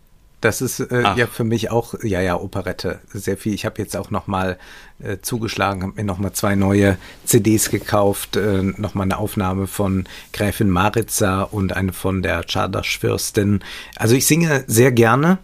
Das 0.45 0.61
ist 0.61 0.79
äh, 0.79 1.01
ja 1.17 1.27
für 1.27 1.43
mich 1.43 1.71
auch, 1.71 1.95
ja, 2.03 2.21
ja, 2.21 2.39
Operette, 2.39 3.01
sehr 3.11 3.39
viel. 3.39 3.55
Ich 3.55 3.65
habe 3.65 3.81
jetzt 3.81 3.97
auch 3.97 4.11
nochmal 4.11 4.59
äh, 5.03 5.17
zugeschlagen, 5.23 5.83
habe 5.83 5.95
mir 5.97 6.05
nochmal 6.05 6.33
zwei 6.35 6.55
neue 6.55 6.99
CDs 7.25 7.71
gekauft, 7.71 8.37
äh, 8.37 8.63
nochmal 8.63 9.05
eine 9.05 9.17
Aufnahme 9.17 9.67
von 9.67 10.05
Gräfin 10.35 10.69
Maritza 10.69 11.45
und 11.45 11.75
eine 11.75 11.95
von 11.95 12.23
der 12.23 12.43
Czardasch-Fürstin. 12.43 13.65
Also 13.97 14.17
ich 14.17 14.27
singe 14.27 14.65
sehr 14.67 14.93
gerne 14.93 15.39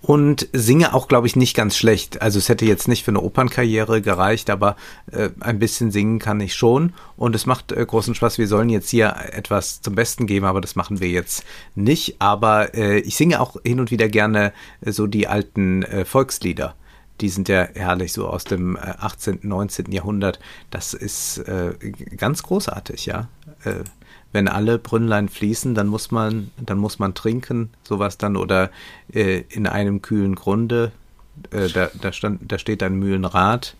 und 0.00 0.48
singe 0.52 0.94
auch, 0.94 1.08
glaube 1.08 1.26
ich, 1.26 1.34
nicht 1.34 1.56
ganz 1.56 1.76
schlecht. 1.76 2.22
Also 2.22 2.38
es 2.38 2.48
hätte 2.48 2.64
jetzt 2.64 2.86
nicht 2.86 3.04
für 3.04 3.10
eine 3.10 3.20
Opernkarriere 3.20 4.00
gereicht, 4.00 4.48
aber 4.48 4.76
äh, 5.10 5.30
ein 5.40 5.58
bisschen 5.58 5.90
singen 5.90 6.18
kann 6.20 6.40
ich 6.40 6.54
schon 6.54 6.92
und 7.16 7.34
es 7.34 7.46
macht 7.46 7.72
äh, 7.72 7.84
großen 7.84 8.14
Spaß. 8.14 8.38
Wir 8.38 8.46
sollen 8.46 8.68
jetzt 8.68 8.90
hier 8.90 9.16
etwas 9.32 9.82
zum 9.82 9.96
Besten 9.96 10.26
geben, 10.26 10.46
aber 10.46 10.60
das 10.60 10.76
machen 10.76 11.00
wir 11.00 11.08
jetzt 11.08 11.44
nicht. 11.74 12.20
Aber 12.20 12.74
äh, 12.74 13.00
ich 13.00 13.16
singe 13.16 13.40
auch 13.40 13.56
hin 13.64 13.80
und 13.80 13.90
wieder 13.90 14.08
gerne 14.08 14.52
äh, 14.82 14.92
so 14.92 15.06
die 15.08 15.26
alten 15.26 15.82
äh, 15.82 16.04
Volkslieder. 16.04 16.76
Die 17.20 17.28
sind 17.28 17.48
ja 17.48 17.66
herrlich 17.74 18.12
so 18.12 18.28
aus 18.28 18.44
dem 18.44 18.76
18., 18.76 19.42
äh, 19.42 19.46
19. 19.46 19.90
Jahrhundert. 19.90 20.38
Das 20.70 20.94
ist 20.94 21.42
ganz 22.16 22.44
großartig, 22.44 23.06
ja. 23.06 23.28
Wenn 24.32 24.48
alle 24.48 24.78
Brünnlein 24.78 25.28
fließen, 25.28 25.74
dann 25.74 25.86
muss 25.86 26.10
man, 26.10 26.50
dann 26.58 26.78
muss 26.78 26.98
man 26.98 27.14
trinken, 27.14 27.70
sowas 27.82 28.18
dann, 28.18 28.36
oder 28.36 28.70
äh, 29.12 29.44
in 29.48 29.66
einem 29.66 30.02
kühlen 30.02 30.34
Grunde, 30.34 30.92
äh, 31.50 31.68
da, 31.68 31.90
da, 32.00 32.12
stand, 32.12 32.50
da 32.50 32.58
steht 32.58 32.82
ein 32.82 32.98
Mühlenrad, 32.98 33.76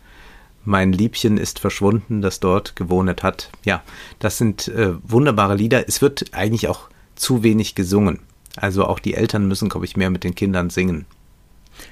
mein 0.64 0.92
Liebchen 0.92 1.38
ist 1.38 1.58
verschwunden, 1.58 2.20
das 2.20 2.40
dort 2.40 2.76
gewohnet 2.76 3.22
hat. 3.22 3.50
Ja, 3.64 3.82
das 4.18 4.38
sind 4.38 4.68
äh, 4.68 4.92
wunderbare 5.02 5.54
Lieder. 5.54 5.88
Es 5.88 6.02
wird 6.02 6.26
eigentlich 6.32 6.68
auch 6.68 6.88
zu 7.14 7.42
wenig 7.42 7.74
gesungen. 7.74 8.20
Also 8.56 8.84
auch 8.84 8.98
die 8.98 9.14
Eltern 9.14 9.48
müssen, 9.48 9.68
glaube 9.68 9.86
ich, 9.86 9.96
mehr 9.96 10.10
mit 10.10 10.24
den 10.24 10.34
Kindern 10.34 10.68
singen. 10.70 11.06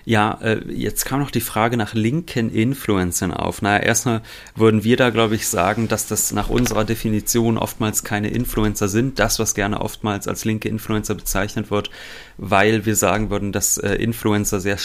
Ja, 0.04 0.38
äh, 0.42 0.60
jetzt 0.72 1.04
kam 1.04 1.20
noch 1.20 1.30
die 1.30 1.40
Frage 1.40 1.76
nach 1.76 1.94
linken 1.94 2.50
Influencern 2.50 3.32
auf. 3.32 3.62
Naja, 3.62 3.82
erstmal 3.82 4.22
würden 4.54 4.84
wir 4.84 4.96
da, 4.96 5.10
glaube 5.10 5.34
ich, 5.34 5.48
sagen, 5.48 5.88
dass 5.88 6.06
das 6.06 6.32
nach 6.32 6.48
unserer 6.48 6.84
Definition 6.84 7.58
oftmals 7.58 8.04
keine 8.04 8.28
Influencer 8.28 8.88
sind. 8.88 9.18
Das, 9.18 9.38
was 9.38 9.54
gerne 9.54 9.80
oftmals 9.80 10.28
als 10.28 10.44
linke 10.44 10.68
Influencer 10.68 11.14
bezeichnet 11.14 11.70
wird, 11.70 11.90
weil 12.36 12.86
wir 12.86 12.96
sagen 12.96 13.30
würden, 13.30 13.52
dass 13.52 13.78
äh, 13.78 13.94
Influencer 13.94 14.60
sehr 14.60 14.78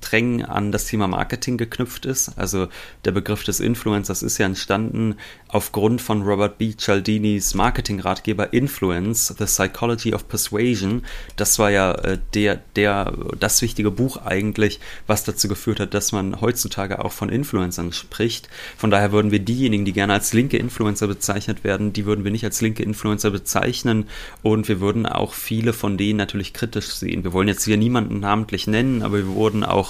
streng 0.00 0.44
an 0.44 0.72
das 0.72 0.86
Thema 0.86 1.06
Marketing 1.06 1.58
geknüpft 1.58 2.06
ist. 2.06 2.38
Also 2.38 2.68
der 3.04 3.12
Begriff 3.12 3.44
des 3.44 3.60
Influencers 3.60 4.22
ist 4.22 4.38
ja 4.38 4.46
entstanden 4.46 5.16
aufgrund 5.48 6.00
von 6.00 6.22
Robert 6.22 6.58
B. 6.58 6.74
Cialdinis 6.76 7.54
Marketingratgeber 7.54 8.52
Influence, 8.52 9.34
The 9.38 9.44
Psychology 9.44 10.14
of 10.14 10.28
Persuasion. 10.28 11.02
Das 11.36 11.58
war 11.58 11.70
ja 11.70 11.92
äh, 11.92 12.18
der, 12.34 12.56
der, 12.76 13.12
das 13.38 13.60
wichtige 13.62 13.90
Buch 13.90 14.18
eigentlich, 14.24 14.80
was 15.06 15.24
dazu 15.24 15.48
geführt 15.48 15.80
hat, 15.80 15.94
dass 15.94 16.12
man 16.12 16.40
heutzutage 16.40 17.04
auch 17.04 17.12
von 17.12 17.28
Influencern 17.28 17.92
spricht. 17.92 18.48
Von 18.76 18.90
daher 18.90 19.12
würden 19.12 19.30
wir 19.30 19.40
diejenigen, 19.40 19.84
die 19.84 19.92
gerne 19.92 20.14
als 20.14 20.32
linke 20.32 20.58
Influencer 20.58 21.06
bezeichnet 21.06 21.64
werden, 21.64 21.92
die 21.92 22.06
würden 22.06 22.24
wir 22.24 22.30
nicht 22.30 22.44
als 22.44 22.60
linke 22.60 22.82
Influencer 22.82 23.30
bezeichnen 23.30 24.08
und 24.42 24.68
wir 24.68 24.80
würden 24.80 25.06
auch 25.06 25.34
viele 25.34 25.72
von 25.72 25.96
denen 25.96 26.18
natürlich 26.18 26.52
kritisch 26.52 26.88
sehen. 26.88 27.24
Wir 27.24 27.32
wollen 27.32 27.48
jetzt 27.48 27.64
hier 27.64 27.76
niemanden 27.76 28.20
namentlich 28.20 28.66
nennen, 28.66 29.02
aber 29.02 29.18
wir 29.18 29.28
wurden 29.28 29.64
auch 29.64 29.87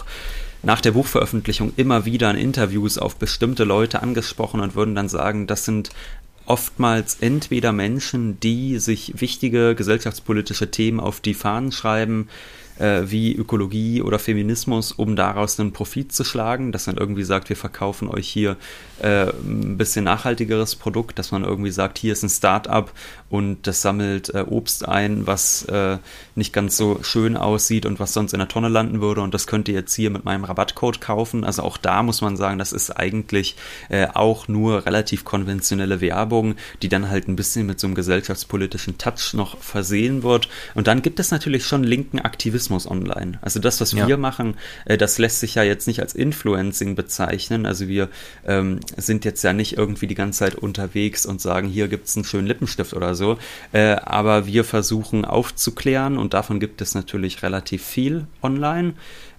nach 0.62 0.80
der 0.80 0.92
Buchveröffentlichung 0.92 1.72
immer 1.76 2.04
wieder 2.04 2.30
in 2.30 2.36
Interviews 2.36 2.98
auf 2.98 3.16
bestimmte 3.16 3.64
Leute 3.64 4.02
angesprochen 4.02 4.60
und 4.60 4.74
würden 4.74 4.94
dann 4.94 5.08
sagen, 5.08 5.46
das 5.46 5.64
sind 5.64 5.90
oftmals 6.46 7.18
entweder 7.20 7.72
Menschen, 7.72 8.40
die 8.40 8.78
sich 8.78 9.20
wichtige 9.20 9.74
gesellschaftspolitische 9.74 10.70
Themen 10.70 10.98
auf 10.98 11.20
die 11.20 11.34
Fahnen 11.34 11.72
schreiben, 11.72 12.28
äh, 12.78 13.02
wie 13.10 13.34
Ökologie 13.34 14.02
oder 14.02 14.18
Feminismus, 14.18 14.92
um 14.92 15.16
daraus 15.16 15.58
einen 15.60 15.72
Profit 15.72 16.12
zu 16.12 16.24
schlagen, 16.24 16.72
dass 16.72 16.86
man 16.86 16.96
irgendwie 16.96 17.24
sagt, 17.24 17.48
wir 17.48 17.56
verkaufen 17.56 18.08
euch 18.08 18.28
hier 18.28 18.56
äh, 19.02 19.26
ein 19.26 19.76
bisschen 19.76 20.04
nachhaltigeres 20.04 20.76
Produkt, 20.76 21.18
dass 21.18 21.32
man 21.32 21.44
irgendwie 21.44 21.70
sagt, 21.70 21.98
hier 21.98 22.12
ist 22.12 22.22
ein 22.22 22.30
Start-up 22.30 22.92
und 23.28 23.66
das 23.66 23.82
sammelt 23.82 24.30
äh, 24.34 24.44
Obst 24.48 24.88
ein, 24.88 25.26
was 25.26 25.64
äh, 25.64 25.98
nicht 26.38 26.52
ganz 26.52 26.76
so 26.76 27.00
schön 27.02 27.36
aussieht 27.36 27.84
und 27.84 28.00
was 28.00 28.14
sonst 28.14 28.32
in 28.32 28.38
der 28.38 28.48
Tonne 28.48 28.68
landen 28.68 29.00
würde 29.00 29.20
und 29.20 29.34
das 29.34 29.46
könnt 29.46 29.68
ihr 29.68 29.74
jetzt 29.74 29.94
hier 29.94 30.10
mit 30.10 30.24
meinem 30.24 30.44
Rabattcode 30.44 31.00
kaufen. 31.00 31.44
Also 31.44 31.62
auch 31.62 31.76
da 31.76 32.02
muss 32.02 32.20
man 32.20 32.36
sagen, 32.36 32.58
das 32.58 32.72
ist 32.72 32.90
eigentlich 32.90 33.56
äh, 33.90 34.06
auch 34.14 34.48
nur 34.48 34.86
relativ 34.86 35.24
konventionelle 35.24 36.00
Werbung, 36.00 36.54
die 36.82 36.88
dann 36.88 37.10
halt 37.10 37.28
ein 37.28 37.36
bisschen 37.36 37.66
mit 37.66 37.80
so 37.80 37.86
einem 37.86 37.94
gesellschaftspolitischen 37.94 38.98
Touch 38.98 39.34
noch 39.34 39.58
versehen 39.58 40.22
wird. 40.22 40.48
Und 40.74 40.86
dann 40.86 41.02
gibt 41.02 41.20
es 41.20 41.30
natürlich 41.30 41.66
schon 41.66 41.84
linken 41.84 42.20
Aktivismus 42.20 42.88
online. 42.90 43.38
Also 43.42 43.60
das, 43.60 43.80
was 43.80 43.92
ja. 43.92 44.06
wir 44.06 44.16
machen, 44.16 44.54
äh, 44.84 44.96
das 44.96 45.18
lässt 45.18 45.40
sich 45.40 45.56
ja 45.56 45.62
jetzt 45.62 45.86
nicht 45.86 46.00
als 46.00 46.14
Influencing 46.14 46.94
bezeichnen. 46.94 47.66
Also 47.66 47.88
wir 47.88 48.08
ähm, 48.46 48.80
sind 48.96 49.24
jetzt 49.24 49.42
ja 49.42 49.52
nicht 49.52 49.76
irgendwie 49.76 50.06
die 50.06 50.14
ganze 50.14 50.38
Zeit 50.40 50.54
unterwegs 50.54 51.26
und 51.26 51.40
sagen, 51.40 51.68
hier 51.68 51.88
gibt 51.88 52.06
es 52.06 52.16
einen 52.16 52.24
schönen 52.24 52.46
Lippenstift 52.46 52.94
oder 52.94 53.14
so. 53.14 53.38
Äh, 53.72 53.96
aber 53.96 54.46
wir 54.46 54.64
versuchen 54.64 55.24
aufzuklären 55.24 56.16
und 56.16 56.27
davon 56.34 56.60
gibt 56.60 56.80
es 56.80 56.94
natürlich 56.94 57.42
relativ 57.42 57.84
viel 57.84 58.26
online. 58.42 58.94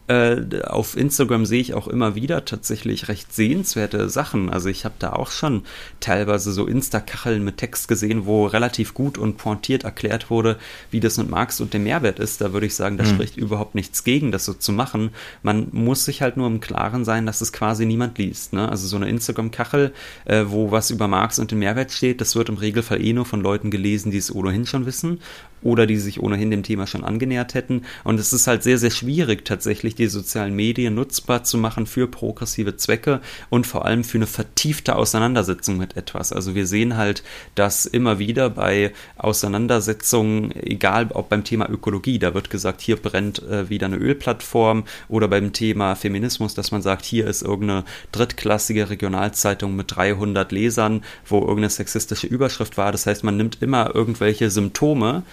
Äh, 0.10 0.64
auf 0.64 0.98
Instagram 0.98 1.45
sehe 1.45 1.61
ich 1.61 1.76
auch 1.76 1.88
immer 1.88 2.16
wieder 2.16 2.44
tatsächlich 2.44 3.10
recht 3.10 3.32
sehenswerte 3.32 4.10
Sachen. 4.10 4.49
Also 4.49 4.68
ich 4.68 4.84
habe 4.84 4.95
da 4.98 5.14
auch 5.14 5.30
schon 5.30 5.61
teilweise 5.99 6.52
so 6.52 6.66
Insta-Kacheln 6.66 7.44
mit 7.44 7.57
Text 7.57 7.88
gesehen, 7.88 8.26
wo 8.26 8.48
relativ 8.48 8.95
gut 8.95 9.20
und 9.20 9.38
pointiert 9.38 9.84
erklärt 9.84 10.32
wurde, 10.32 10.57
wie 10.90 10.99
das 10.99 11.20
mit 11.20 11.30
Marx 11.30 11.61
und 11.61 11.76
dem 11.76 11.84
Mehrwert 11.84 12.18
ist. 12.18 12.41
Da 12.41 12.53
würde 12.53 12.66
ich 12.66 12.74
sagen, 12.74 12.98
da 12.98 13.03
mhm. 13.03 13.10
spricht 13.10 13.38
überhaupt 13.38 13.76
nichts 13.76 14.03
gegen, 14.03 14.32
das 14.32 14.45
so 14.45 14.53
zu 14.53 14.72
machen. 14.72 15.11
Man 15.44 15.68
muss 15.74 16.06
sich 16.06 16.24
halt 16.24 16.38
nur 16.38 16.48
im 16.48 16.60
Klaren 16.60 17.06
sein, 17.06 17.28
dass 17.28 17.41
es 17.41 17.53
quasi 17.53 17.86
niemand 17.86 18.18
liest. 18.18 18.53
Ne? 18.53 18.68
Also 18.68 18.88
so 18.88 18.95
eine 18.95 19.10
Instagram-Kachel, 19.10 19.94
äh, 20.26 20.45
wo 20.48 20.72
was 20.72 20.90
über 20.90 21.07
Marx 21.07 21.38
und 21.38 21.52
den 21.52 21.60
Mehrwert 21.60 21.91
steht, 21.91 22.20
das 22.20 22.36
wird 22.36 22.49
im 22.49 22.57
Regelfall 22.57 22.99
eh 22.99 23.14
nur 23.14 23.26
von 23.26 23.41
Leuten 23.41 23.70
gelesen, 23.70 24.10
die 24.10 24.18
es 24.18 24.34
ohnehin 24.34 24.66
schon 24.66 24.88
wissen 24.88 25.20
oder 25.61 25.86
die 25.86 25.98
sich 25.98 26.22
ohnehin 26.22 26.52
dem 26.52 26.64
Thema 26.64 26.88
schon 26.88 27.03
angenähert 27.03 27.53
hätten. 27.53 27.84
Und 28.03 28.19
es 28.19 28.34
ist 28.34 28.48
halt 28.48 28.64
sehr, 28.64 28.77
sehr 28.77 28.91
schwierig, 28.91 29.45
tatsächlich 29.45 29.95
die 29.95 30.07
sozialen 30.07 30.56
Medien 30.56 30.95
nutzbar 30.95 31.44
zu 31.44 31.57
machen 31.57 31.86
für 31.86 32.07
progressive 32.07 32.77
Zwecke 32.77 33.22
und 33.49 33.68
vor 33.68 33.86
allem 33.86 34.03
für 34.03 34.18
eine 34.18 34.27
vertiefte 34.27 34.95
Auseinandersetzung 34.95 35.77
mit 35.77 35.98
etwas. 35.98 36.31
Also 36.34 36.56
wir 36.56 36.68
sehen 36.68 36.98
halt, 36.98 37.23
dass 37.56 37.86
immer 37.86 38.19
wieder 38.19 38.49
bei 38.49 38.91
Auseinandersetzungen, 39.18 40.52
egal 40.56 41.10
ob 41.14 41.30
beim 41.30 41.44
Thema 41.44 41.69
Ökologie, 41.69 42.19
da 42.19 42.34
wird 42.34 42.49
gesagt, 42.49 42.81
hier 42.81 42.98
brennt 42.98 43.41
äh, 43.44 43.69
wieder 43.69 43.88
eine 43.88 43.98
Ölplattform 43.98 44.86
oder 45.07 45.27
beim 45.27 45.53
Thema 45.53 45.95
Feminismus, 45.95 46.53
dass 46.53 46.72
man 46.72 46.81
sagt, 46.81 47.06
hier 47.06 47.27
ist 47.27 47.41
irgendeine 47.41 47.86
drittklassige 48.11 48.90
Regionalzeitung 48.90 49.76
mit 49.76 49.95
300 49.95 50.52
Lesern, 50.52 51.03
wo 51.26 51.40
irgendeine 51.40 51.69
sexistische 51.69 52.27
Überschrift 52.27 52.77
war. 52.77 52.91
Das 52.91 53.06
heißt, 53.06 53.23
man 53.23 53.38
nimmt 53.38 53.61
immer 53.61 53.94
irgendwelche 53.95 54.49
Symptome, 54.49 55.23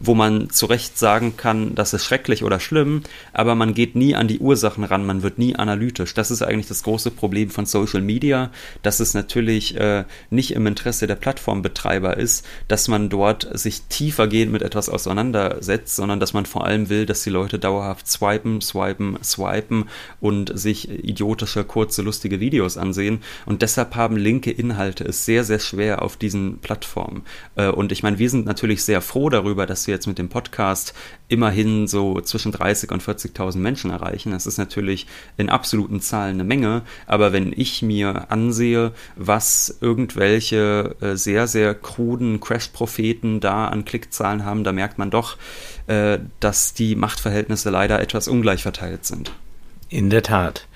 wo 0.00 0.14
man 0.14 0.50
zu 0.50 0.66
Recht 0.66 0.98
sagen 0.98 1.36
kann, 1.36 1.74
das 1.74 1.92
ist 1.92 2.04
schrecklich 2.04 2.42
oder 2.42 2.58
schlimm, 2.58 3.02
aber 3.32 3.54
man 3.54 3.74
geht 3.74 3.94
nie 3.94 4.14
an 4.14 4.28
die 4.28 4.38
Ursachen 4.38 4.82
ran, 4.82 5.04
man 5.04 5.22
wird 5.22 5.38
nie 5.38 5.54
analytisch. 5.54 6.14
Das 6.14 6.30
ist 6.30 6.42
eigentlich 6.42 6.68
das 6.68 6.82
große 6.82 7.10
Problem 7.10 7.50
von 7.50 7.66
Social 7.66 8.00
Media, 8.00 8.50
dass 8.82 9.00
es 9.00 9.12
natürlich 9.12 9.76
äh, 9.76 10.04
nicht 10.30 10.52
im 10.52 10.66
Interesse 10.66 11.06
der 11.06 11.16
Plattformbetreiber 11.16 12.16
ist, 12.16 12.46
dass 12.66 12.88
man 12.88 13.10
dort 13.10 13.46
sich 13.58 13.82
tiefergehend 13.82 14.50
mit 14.50 14.62
etwas 14.62 14.88
auseinandersetzt, 14.88 15.94
sondern 15.96 16.18
dass 16.18 16.32
man 16.32 16.46
vor 16.46 16.64
allem 16.64 16.88
will, 16.88 17.04
dass 17.04 17.22
die 17.22 17.30
Leute 17.30 17.58
dauerhaft 17.58 18.08
swipen, 18.08 18.62
swipen, 18.62 19.18
swipen 19.22 19.84
und 20.20 20.58
sich 20.58 20.88
idiotische, 20.88 21.64
kurze, 21.64 22.00
lustige 22.00 22.40
Videos 22.40 22.78
ansehen. 22.78 23.20
Und 23.44 23.60
deshalb 23.60 23.94
haben 23.96 24.16
linke 24.16 24.50
Inhalte 24.50 25.04
es 25.04 25.26
sehr, 25.26 25.44
sehr 25.44 25.58
schwer 25.58 26.02
auf 26.02 26.16
diesen 26.16 26.58
Plattformen. 26.58 27.22
Äh, 27.56 27.68
und 27.68 27.92
ich 27.92 28.02
meine, 28.02 28.18
wir 28.18 28.30
sind 28.30 28.46
natürlich 28.46 28.82
sehr 28.82 29.02
froh 29.02 29.28
darüber, 29.28 29.66
dass 29.66 29.86
jetzt 29.90 30.06
mit 30.06 30.18
dem 30.18 30.28
Podcast 30.28 30.94
immerhin 31.28 31.86
so 31.86 32.20
zwischen 32.20 32.52
30 32.52 32.90
und 32.90 33.02
40.000 33.02 33.58
Menschen 33.58 33.90
erreichen. 33.90 34.32
Das 34.32 34.46
ist 34.46 34.58
natürlich 34.58 35.06
in 35.36 35.48
absoluten 35.48 36.00
Zahlen 36.00 36.34
eine 36.34 36.44
Menge, 36.44 36.82
aber 37.06 37.32
wenn 37.32 37.52
ich 37.54 37.82
mir 37.82 38.30
ansehe, 38.30 38.92
was 39.16 39.78
irgendwelche 39.80 40.96
äh, 41.00 41.16
sehr, 41.16 41.46
sehr 41.46 41.74
kruden 41.74 42.40
Crash-Propheten 42.40 43.40
da 43.40 43.68
an 43.68 43.84
Klickzahlen 43.84 44.44
haben, 44.44 44.64
da 44.64 44.72
merkt 44.72 44.98
man 44.98 45.10
doch, 45.10 45.36
äh, 45.86 46.18
dass 46.40 46.74
die 46.74 46.96
Machtverhältnisse 46.96 47.70
leider 47.70 48.00
etwas 48.00 48.28
ungleich 48.28 48.62
verteilt 48.62 49.04
sind. 49.04 49.32
In 49.88 50.10
der 50.10 50.22
Tat. 50.22 50.66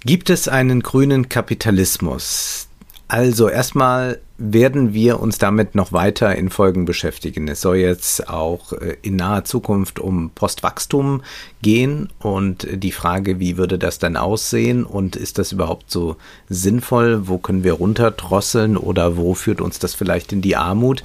Gibt 0.00 0.30
es 0.30 0.46
einen 0.46 0.80
grünen 0.80 1.28
Kapitalismus? 1.28 2.67
Also 3.08 3.48
erstmal 3.48 4.20
werden 4.36 4.92
wir 4.92 5.18
uns 5.18 5.38
damit 5.38 5.74
noch 5.74 5.92
weiter 5.92 6.36
in 6.36 6.50
Folgen 6.50 6.84
beschäftigen. 6.84 7.48
Es 7.48 7.62
soll 7.62 7.76
jetzt 7.78 8.28
auch 8.28 8.72
äh, 8.74 8.96
in 9.00 9.16
naher 9.16 9.44
Zukunft 9.44 9.98
um 9.98 10.30
Postwachstum 10.30 11.22
gehen 11.62 12.10
und 12.20 12.68
die 12.70 12.92
Frage, 12.92 13.40
wie 13.40 13.56
würde 13.56 13.78
das 13.78 13.98
dann 13.98 14.16
aussehen 14.16 14.84
und 14.84 15.16
ist 15.16 15.38
das 15.38 15.52
überhaupt 15.52 15.90
so 15.90 16.16
sinnvoll? 16.50 17.26
Wo 17.26 17.38
können 17.38 17.64
wir 17.64 17.72
runterdrosseln 17.72 18.76
oder 18.76 19.16
wo 19.16 19.34
führt 19.34 19.62
uns 19.62 19.78
das 19.78 19.94
vielleicht 19.94 20.32
in 20.32 20.42
die 20.42 20.56
Armut? 20.56 21.02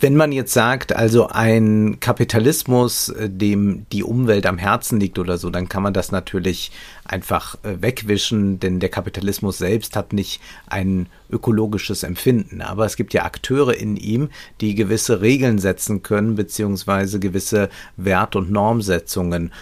Wenn 0.00 0.16
man 0.16 0.32
jetzt 0.32 0.52
sagt, 0.52 0.94
also 0.94 1.28
ein 1.28 1.98
Kapitalismus, 2.00 3.08
äh, 3.08 3.28
dem 3.28 3.86
die 3.92 4.04
Umwelt 4.04 4.46
am 4.46 4.58
Herzen 4.58 5.00
liegt 5.00 5.18
oder 5.18 5.38
so, 5.38 5.50
dann 5.50 5.68
kann 5.68 5.82
man 5.82 5.92
das 5.92 6.12
natürlich 6.12 6.70
einfach 7.04 7.56
äh, 7.62 7.80
wegwischen, 7.80 8.60
denn 8.60 8.80
der 8.80 8.88
Kapitalismus 8.88 9.58
selbst 9.58 9.96
hat 9.96 10.12
nicht 10.12 10.40
ein 10.66 11.06
ökologisches 11.30 12.02
Empfinden. 12.02 12.60
Aber 12.60 12.86
es 12.86 12.96
gibt 12.96 13.14
ja 13.14 13.24
Akteure 13.24 13.74
in 13.74 13.96
ihm, 13.96 14.30
die 14.60 14.74
gewisse 14.74 15.20
Regeln 15.20 15.58
setzen 15.58 16.02
können, 16.02 16.36
beziehungsweise 16.36 17.18
gewisse 17.18 17.68
Wert- 17.96 18.36
und 18.36 18.50
Normsetzungen 18.50 19.52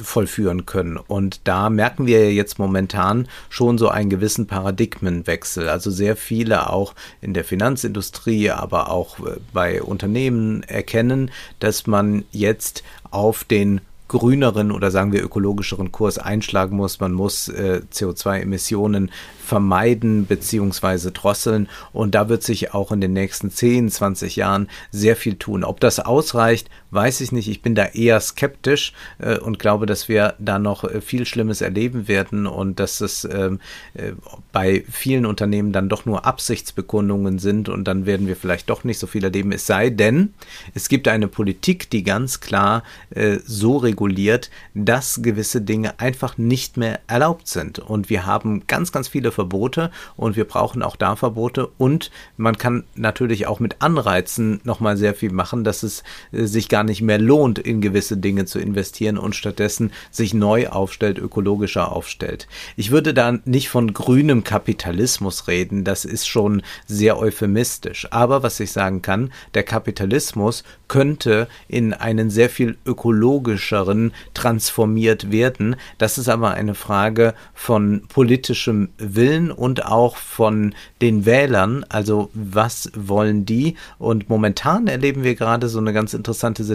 vollführen 0.00 0.66
können. 0.66 0.96
Und 0.96 1.40
da 1.44 1.68
merken 1.68 2.06
wir 2.06 2.32
jetzt 2.32 2.58
momentan 2.58 3.28
schon 3.48 3.78
so 3.78 3.88
einen 3.88 4.10
gewissen 4.10 4.46
Paradigmenwechsel. 4.46 5.68
Also 5.68 5.90
sehr 5.90 6.16
viele 6.16 6.70
auch 6.70 6.94
in 7.20 7.34
der 7.34 7.44
Finanzindustrie, 7.44 8.50
aber 8.50 8.90
auch 8.90 9.18
äh, 9.20 9.36
bei 9.52 9.82
Unternehmen 9.82 10.62
erkennen, 10.62 11.30
dass 11.58 11.86
man 11.86 12.24
jetzt 12.30 12.82
auf 13.10 13.44
den 13.44 13.80
grüneren 14.12 14.72
oder 14.72 14.90
sagen 14.90 15.10
wir 15.12 15.24
ökologischeren 15.24 15.90
Kurs 15.90 16.18
einschlagen 16.18 16.76
muss. 16.76 17.00
Man 17.00 17.12
muss 17.12 17.48
äh, 17.48 17.80
CO2-Emissionen 17.90 19.10
vermeiden 19.44 20.26
beziehungsweise 20.26 21.12
drosseln 21.12 21.68
und 21.94 22.14
da 22.14 22.28
wird 22.28 22.42
sich 22.42 22.74
auch 22.74 22.92
in 22.92 23.00
den 23.00 23.14
nächsten 23.14 23.50
10, 23.50 23.90
20 23.90 24.36
Jahren 24.36 24.68
sehr 24.90 25.16
viel 25.16 25.36
tun. 25.36 25.64
Ob 25.64 25.80
das 25.80 25.98
ausreicht, 25.98 26.68
weiß 26.92 27.22
ich 27.22 27.32
nicht. 27.32 27.48
Ich 27.48 27.62
bin 27.62 27.74
da 27.74 27.86
eher 27.86 28.20
skeptisch 28.20 28.92
äh, 29.18 29.38
und 29.38 29.58
glaube, 29.58 29.86
dass 29.86 30.08
wir 30.08 30.34
da 30.38 30.58
noch 30.58 30.84
äh, 30.84 31.00
viel 31.00 31.24
Schlimmes 31.26 31.62
erleben 31.62 32.06
werden 32.06 32.46
und 32.46 32.78
dass 32.78 33.00
es 33.00 33.24
ähm, 33.24 33.60
äh, 33.94 34.12
bei 34.52 34.84
vielen 34.90 35.24
Unternehmen 35.24 35.72
dann 35.72 35.88
doch 35.88 36.04
nur 36.04 36.26
Absichtsbekundungen 36.26 37.38
sind 37.38 37.68
und 37.70 37.84
dann 37.84 38.04
werden 38.04 38.26
wir 38.26 38.36
vielleicht 38.36 38.68
doch 38.68 38.84
nicht 38.84 38.98
so 38.98 39.06
viel 39.06 39.24
erleben. 39.24 39.52
Es 39.52 39.66
sei 39.66 39.88
denn, 39.88 40.34
es 40.74 40.88
gibt 40.88 41.08
eine 41.08 41.28
Politik, 41.28 41.88
die 41.88 42.04
ganz 42.04 42.40
klar 42.40 42.82
äh, 43.10 43.38
so 43.44 43.78
reguliert, 43.78 44.50
dass 44.74 45.22
gewisse 45.22 45.62
Dinge 45.62 45.98
einfach 45.98 46.36
nicht 46.36 46.76
mehr 46.76 47.00
erlaubt 47.06 47.48
sind. 47.48 47.78
Und 47.78 48.10
wir 48.10 48.26
haben 48.26 48.66
ganz, 48.66 48.92
ganz 48.92 49.08
viele 49.08 49.32
Verbote 49.32 49.90
und 50.16 50.36
wir 50.36 50.44
brauchen 50.44 50.82
auch 50.82 50.96
da 50.96 51.16
Verbote 51.16 51.68
und 51.78 52.10
man 52.36 52.58
kann 52.58 52.84
natürlich 52.94 53.46
auch 53.46 53.60
mit 53.60 53.76
Anreizen 53.80 54.60
nochmal 54.64 54.98
sehr 54.98 55.14
viel 55.14 55.32
machen, 55.32 55.64
dass 55.64 55.82
es 55.82 56.02
äh, 56.32 56.44
sich 56.44 56.68
gar 56.68 56.81
nicht 56.84 57.02
mehr 57.02 57.18
lohnt, 57.18 57.58
in 57.58 57.80
gewisse 57.80 58.16
Dinge 58.16 58.44
zu 58.44 58.58
investieren 58.58 59.18
und 59.18 59.34
stattdessen 59.34 59.92
sich 60.10 60.34
neu 60.34 60.68
aufstellt, 60.68 61.18
ökologischer 61.18 61.92
aufstellt. 61.92 62.48
Ich 62.76 62.90
würde 62.90 63.14
da 63.14 63.38
nicht 63.44 63.68
von 63.68 63.92
grünem 63.92 64.44
Kapitalismus 64.44 65.48
reden, 65.48 65.84
das 65.84 66.04
ist 66.04 66.26
schon 66.26 66.62
sehr 66.86 67.18
euphemistisch. 67.18 68.08
Aber 68.10 68.42
was 68.42 68.60
ich 68.60 68.72
sagen 68.72 69.02
kann, 69.02 69.32
der 69.54 69.62
Kapitalismus 69.62 70.64
könnte 70.88 71.48
in 71.68 71.94
einen 71.94 72.28
sehr 72.28 72.50
viel 72.50 72.76
ökologischeren 72.84 74.12
transformiert 74.34 75.32
werden. 75.32 75.76
Das 75.96 76.18
ist 76.18 76.28
aber 76.28 76.50
eine 76.50 76.74
Frage 76.74 77.34
von 77.54 78.02
politischem 78.08 78.90
Willen 78.98 79.50
und 79.50 79.86
auch 79.86 80.16
von 80.16 80.74
den 81.00 81.24
Wählern. 81.24 81.86
Also 81.88 82.28
was 82.34 82.90
wollen 82.94 83.46
die? 83.46 83.76
Und 83.98 84.28
momentan 84.28 84.86
erleben 84.86 85.24
wir 85.24 85.34
gerade 85.34 85.68
so 85.68 85.78
eine 85.78 85.94
ganz 85.94 86.12
interessante 86.12 86.62
Situation, 86.62 86.71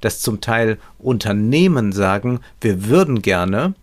dass 0.00 0.20
zum 0.20 0.40
Teil 0.40 0.78
Unternehmen 0.98 1.92
sagen, 1.92 2.40
wir 2.60 2.86
würden 2.86 3.22
gerne, 3.22 3.74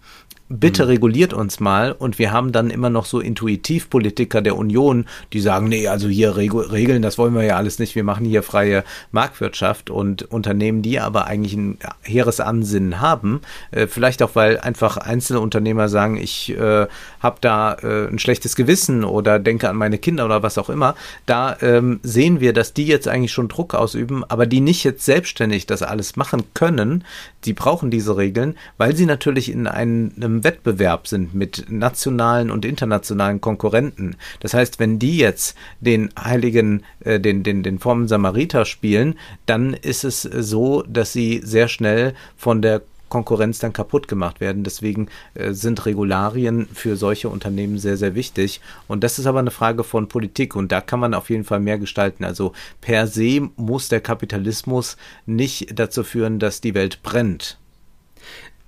bitte 0.49 0.84
mhm. 0.84 0.90
reguliert 0.90 1.34
uns 1.34 1.60
mal 1.60 1.91
und 1.91 2.19
wir 2.19 2.32
haben 2.32 2.52
dann 2.52 2.69
immer 2.69 2.90
noch 2.90 3.06
so 3.06 3.19
Intuitivpolitiker 3.19 4.41
der 4.41 4.56
Union, 4.56 5.06
die 5.34 5.40
sagen, 5.40 5.68
nee, 5.68 5.88
also 5.88 6.07
hier 6.07 6.36
Regeln, 6.38 7.02
das 7.02 7.18
wollen 7.18 7.34
wir 7.34 7.44
ja 7.44 7.57
alles 7.57 7.80
nicht, 7.80 7.95
wir 7.95 8.03
machen 8.03 8.26
hier 8.26 8.44
freie 8.44 8.84
Marktwirtschaft 9.11 9.90
und 9.90 10.24
Unternehmen, 10.24 10.82
die 10.82 10.99
aber 10.99 11.26
eigentlich 11.26 11.53
ein 11.53 11.78
hehres 12.02 12.40
Ansinnen 12.40 13.02
haben, 13.02 13.41
äh, 13.72 13.88
vielleicht 13.88 14.24
auch, 14.24 14.36
weil 14.36 14.60
einfach 14.60 14.98
einzelne 14.98 15.40
Unternehmer 15.40 15.90
sagen, 15.90 16.18
ich 16.18 16.49
äh, 16.57 16.88
habe 17.19 17.38
da 17.41 17.74
äh, 17.74 18.07
ein 18.07 18.19
schlechtes 18.19 18.56
Gewissen 18.56 19.03
oder 19.03 19.40
denke 19.40 19.69
an 19.69 19.76
meine 19.76 19.98
Kinder 19.98 20.26
oder 20.26 20.44
was 20.44 20.57
auch 20.57 20.69
immer, 20.69 20.95
da 21.26 21.57
ähm, 21.61 21.99
sehen 22.03 22.40
wir, 22.40 22.53
dass 22.53 22.74
die 22.74 22.88
jetzt 22.88 23.07
eigentlich 23.07 23.34
schon 23.34 23.49
Druck 23.49 23.74
ausüben, 23.74 24.24
aber 24.24 24.45
die 24.45 24.61
nicht 24.61 24.84
jetzt 24.84 25.03
selbstständig 25.03 25.65
das 25.65 25.82
alles 25.82 26.15
machen 26.15 26.44
können, 26.53 27.03
die 27.44 27.53
brauchen 27.53 27.91
diese 27.91 28.18
Regeln, 28.18 28.56
weil 28.78 28.95
sie 28.95 29.06
natürlich 29.06 29.52
in 29.52 29.68
einem 29.68 30.36
Wettbewerb 30.43 31.07
sind 31.07 31.34
mit 31.34 31.65
nationalen 31.69 32.51
und 32.51 32.65
internationalen 32.65 33.41
Konkurrenten. 33.41 34.15
Das 34.39 34.53
heißt, 34.53 34.80
wenn 34.80 34.99
die 34.99 35.18
jetzt 35.18 35.55
den 35.80 36.09
heiligen, 36.18 36.84
äh, 36.99 37.19
den, 37.19 37.43
den, 37.43 37.64
den 37.64 37.80
frommen 37.80 38.07
Samariter 38.07 38.65
spielen, 38.65 39.15
dann 39.45 39.73
ist 39.73 40.03
es 40.03 40.22
so, 40.22 40.84
dass 40.84 41.14
sie 41.14 41.41
sehr 41.43 41.68
schnell 41.68 42.14
von 42.35 42.61
der 42.61 42.81
Konkurrenz 43.09 43.59
dann 43.59 43.73
kaputt 43.73 44.07
gemacht 44.07 44.39
werden. 44.39 44.64
Deswegen 44.64 45.07
äh, 45.34 45.53
sind 45.53 45.85
Regularien 45.85 46.68
für 46.73 46.95
solche 46.95 47.30
Unternehmen 47.30 47.77
sehr, 47.77 47.97
sehr 47.97 48.15
wichtig. 48.15 48.61
Und 48.88 49.03
das 49.03 49.19
ist 49.19 49.26
aber 49.26 49.39
eine 49.39 49.51
Frage 49.51 49.84
von 49.84 50.07
Politik 50.07 50.55
und 50.55 50.72
da 50.72 50.81
kann 50.81 50.99
man 50.99 51.14
auf 51.14 51.30
jeden 51.30 51.43
Fall 51.43 51.59
mehr 51.59 51.80
gestalten. 51.80 52.23
Also 52.23 52.53
per 52.81 53.07
se 53.07 53.49
muss 53.55 53.89
der 53.89 54.01
Kapitalismus 54.01 54.97
nicht 55.26 55.80
dazu 55.80 56.03
führen, 56.03 56.39
dass 56.39 56.61
die 56.61 56.73
Welt 56.73 57.01
brennt. 57.03 57.57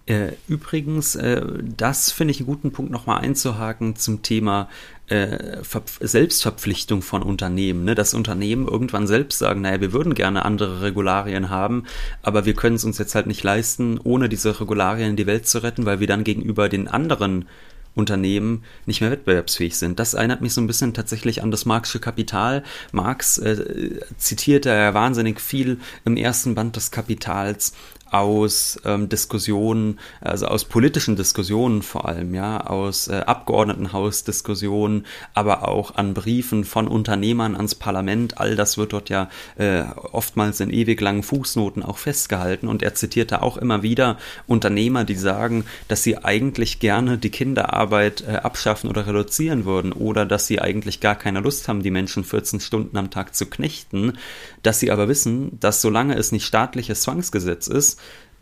Äh, 0.09 0.31
übrigens, 0.47 1.15
äh, 1.15 1.39
das 1.77 2.11
finde 2.11 2.31
ich 2.31 2.39
einen 2.39 2.47
guten 2.47 2.71
Punkt 2.71 2.91
nochmal 2.91 3.21
einzuhaken 3.21 3.95
zum 3.95 4.23
Thema 4.23 4.67
äh, 5.07 5.57
Selbstverpflichtung 5.99 7.03
von 7.03 7.21
Unternehmen. 7.21 7.85
Ne? 7.85 7.93
Dass 7.93 8.15
Unternehmen 8.15 8.67
irgendwann 8.67 9.05
selbst 9.05 9.37
sagen, 9.37 9.61
naja, 9.61 9.81
wir 9.81 9.93
würden 9.93 10.15
gerne 10.15 10.45
andere 10.45 10.81
Regularien 10.81 11.51
haben, 11.51 11.83
aber 12.23 12.45
wir 12.45 12.55
können 12.55 12.77
es 12.77 12.85
uns 12.85 12.97
jetzt 12.97 13.13
halt 13.13 13.27
nicht 13.27 13.43
leisten, 13.43 13.99
ohne 14.03 14.29
diese 14.29 14.59
Regularien 14.59 15.15
die 15.15 15.27
Welt 15.27 15.47
zu 15.47 15.61
retten, 15.61 15.85
weil 15.85 15.99
wir 15.99 16.07
dann 16.07 16.23
gegenüber 16.23 16.69
den 16.69 16.87
anderen 16.87 17.45
Unternehmen 17.95 18.63
nicht 18.85 19.01
mehr 19.01 19.11
wettbewerbsfähig 19.11 19.77
sind. 19.77 19.99
Das 19.99 20.15
erinnert 20.15 20.41
mich 20.41 20.53
so 20.53 20.61
ein 20.61 20.67
bisschen 20.67 20.93
tatsächlich 20.93 21.43
an 21.43 21.51
das 21.51 21.65
Marxische 21.65 21.99
Kapital. 21.99 22.63
Marx 22.91 23.37
äh, 23.37 23.99
zitiert 24.17 24.65
da 24.65 24.75
ja 24.75 24.93
wahnsinnig 24.93 25.39
viel 25.39 25.79
im 26.05 26.17
ersten 26.17 26.55
Band 26.55 26.75
des 26.75 26.91
Kapitals 26.91 27.73
aus 28.11 28.79
ähm, 28.85 29.09
Diskussionen, 29.09 29.99
also 30.21 30.47
aus 30.47 30.65
politischen 30.65 31.15
Diskussionen 31.15 31.81
vor 31.81 32.07
allem, 32.07 32.33
ja, 32.33 32.61
aus 32.61 33.07
äh, 33.07 33.21
Abgeordnetenhausdiskussionen, 33.25 35.05
aber 35.33 35.67
auch 35.67 35.95
an 35.95 36.13
Briefen 36.13 36.63
von 36.63 36.87
Unternehmern 36.87 37.55
ans 37.55 37.75
Parlament. 37.75 38.37
All 38.39 38.55
das 38.55 38.77
wird 38.77 38.93
dort 38.93 39.09
ja 39.09 39.29
äh, 39.57 39.83
oftmals 40.11 40.59
in 40.59 40.69
ewig 40.69 40.99
langen 41.01 41.23
Fußnoten 41.23 41.83
auch 41.83 41.97
festgehalten. 41.97 42.67
Und 42.67 42.83
er 42.83 42.95
zitierte 42.95 43.41
auch 43.41 43.57
immer 43.57 43.83
wieder 43.83 44.17
Unternehmer, 44.47 45.03
die 45.03 45.15
sagen, 45.15 45.65
dass 45.87 46.03
sie 46.03 46.17
eigentlich 46.17 46.79
gerne 46.79 47.17
die 47.17 47.29
Kinderarbeit 47.29 48.23
äh, 48.27 48.35
abschaffen 48.37 48.89
oder 48.89 49.07
reduzieren 49.07 49.65
würden 49.65 49.91
oder 49.91 50.25
dass 50.25 50.47
sie 50.47 50.61
eigentlich 50.61 50.99
gar 50.99 51.15
keine 51.15 51.41
Lust 51.41 51.67
haben, 51.67 51.83
die 51.83 51.91
Menschen 51.91 52.23
14 52.23 52.59
Stunden 52.59 52.97
am 52.97 53.11
Tag 53.11 53.35
zu 53.35 53.45
knechten, 53.45 54.13
dass 54.63 54.79
sie 54.79 54.91
aber 54.91 55.07
wissen, 55.07 55.59
dass 55.59 55.81
solange 55.81 56.15
es 56.15 56.31
nicht 56.31 56.45
staatliches 56.45 57.01
Zwangsgesetz 57.01 57.67
ist, 57.67 57.98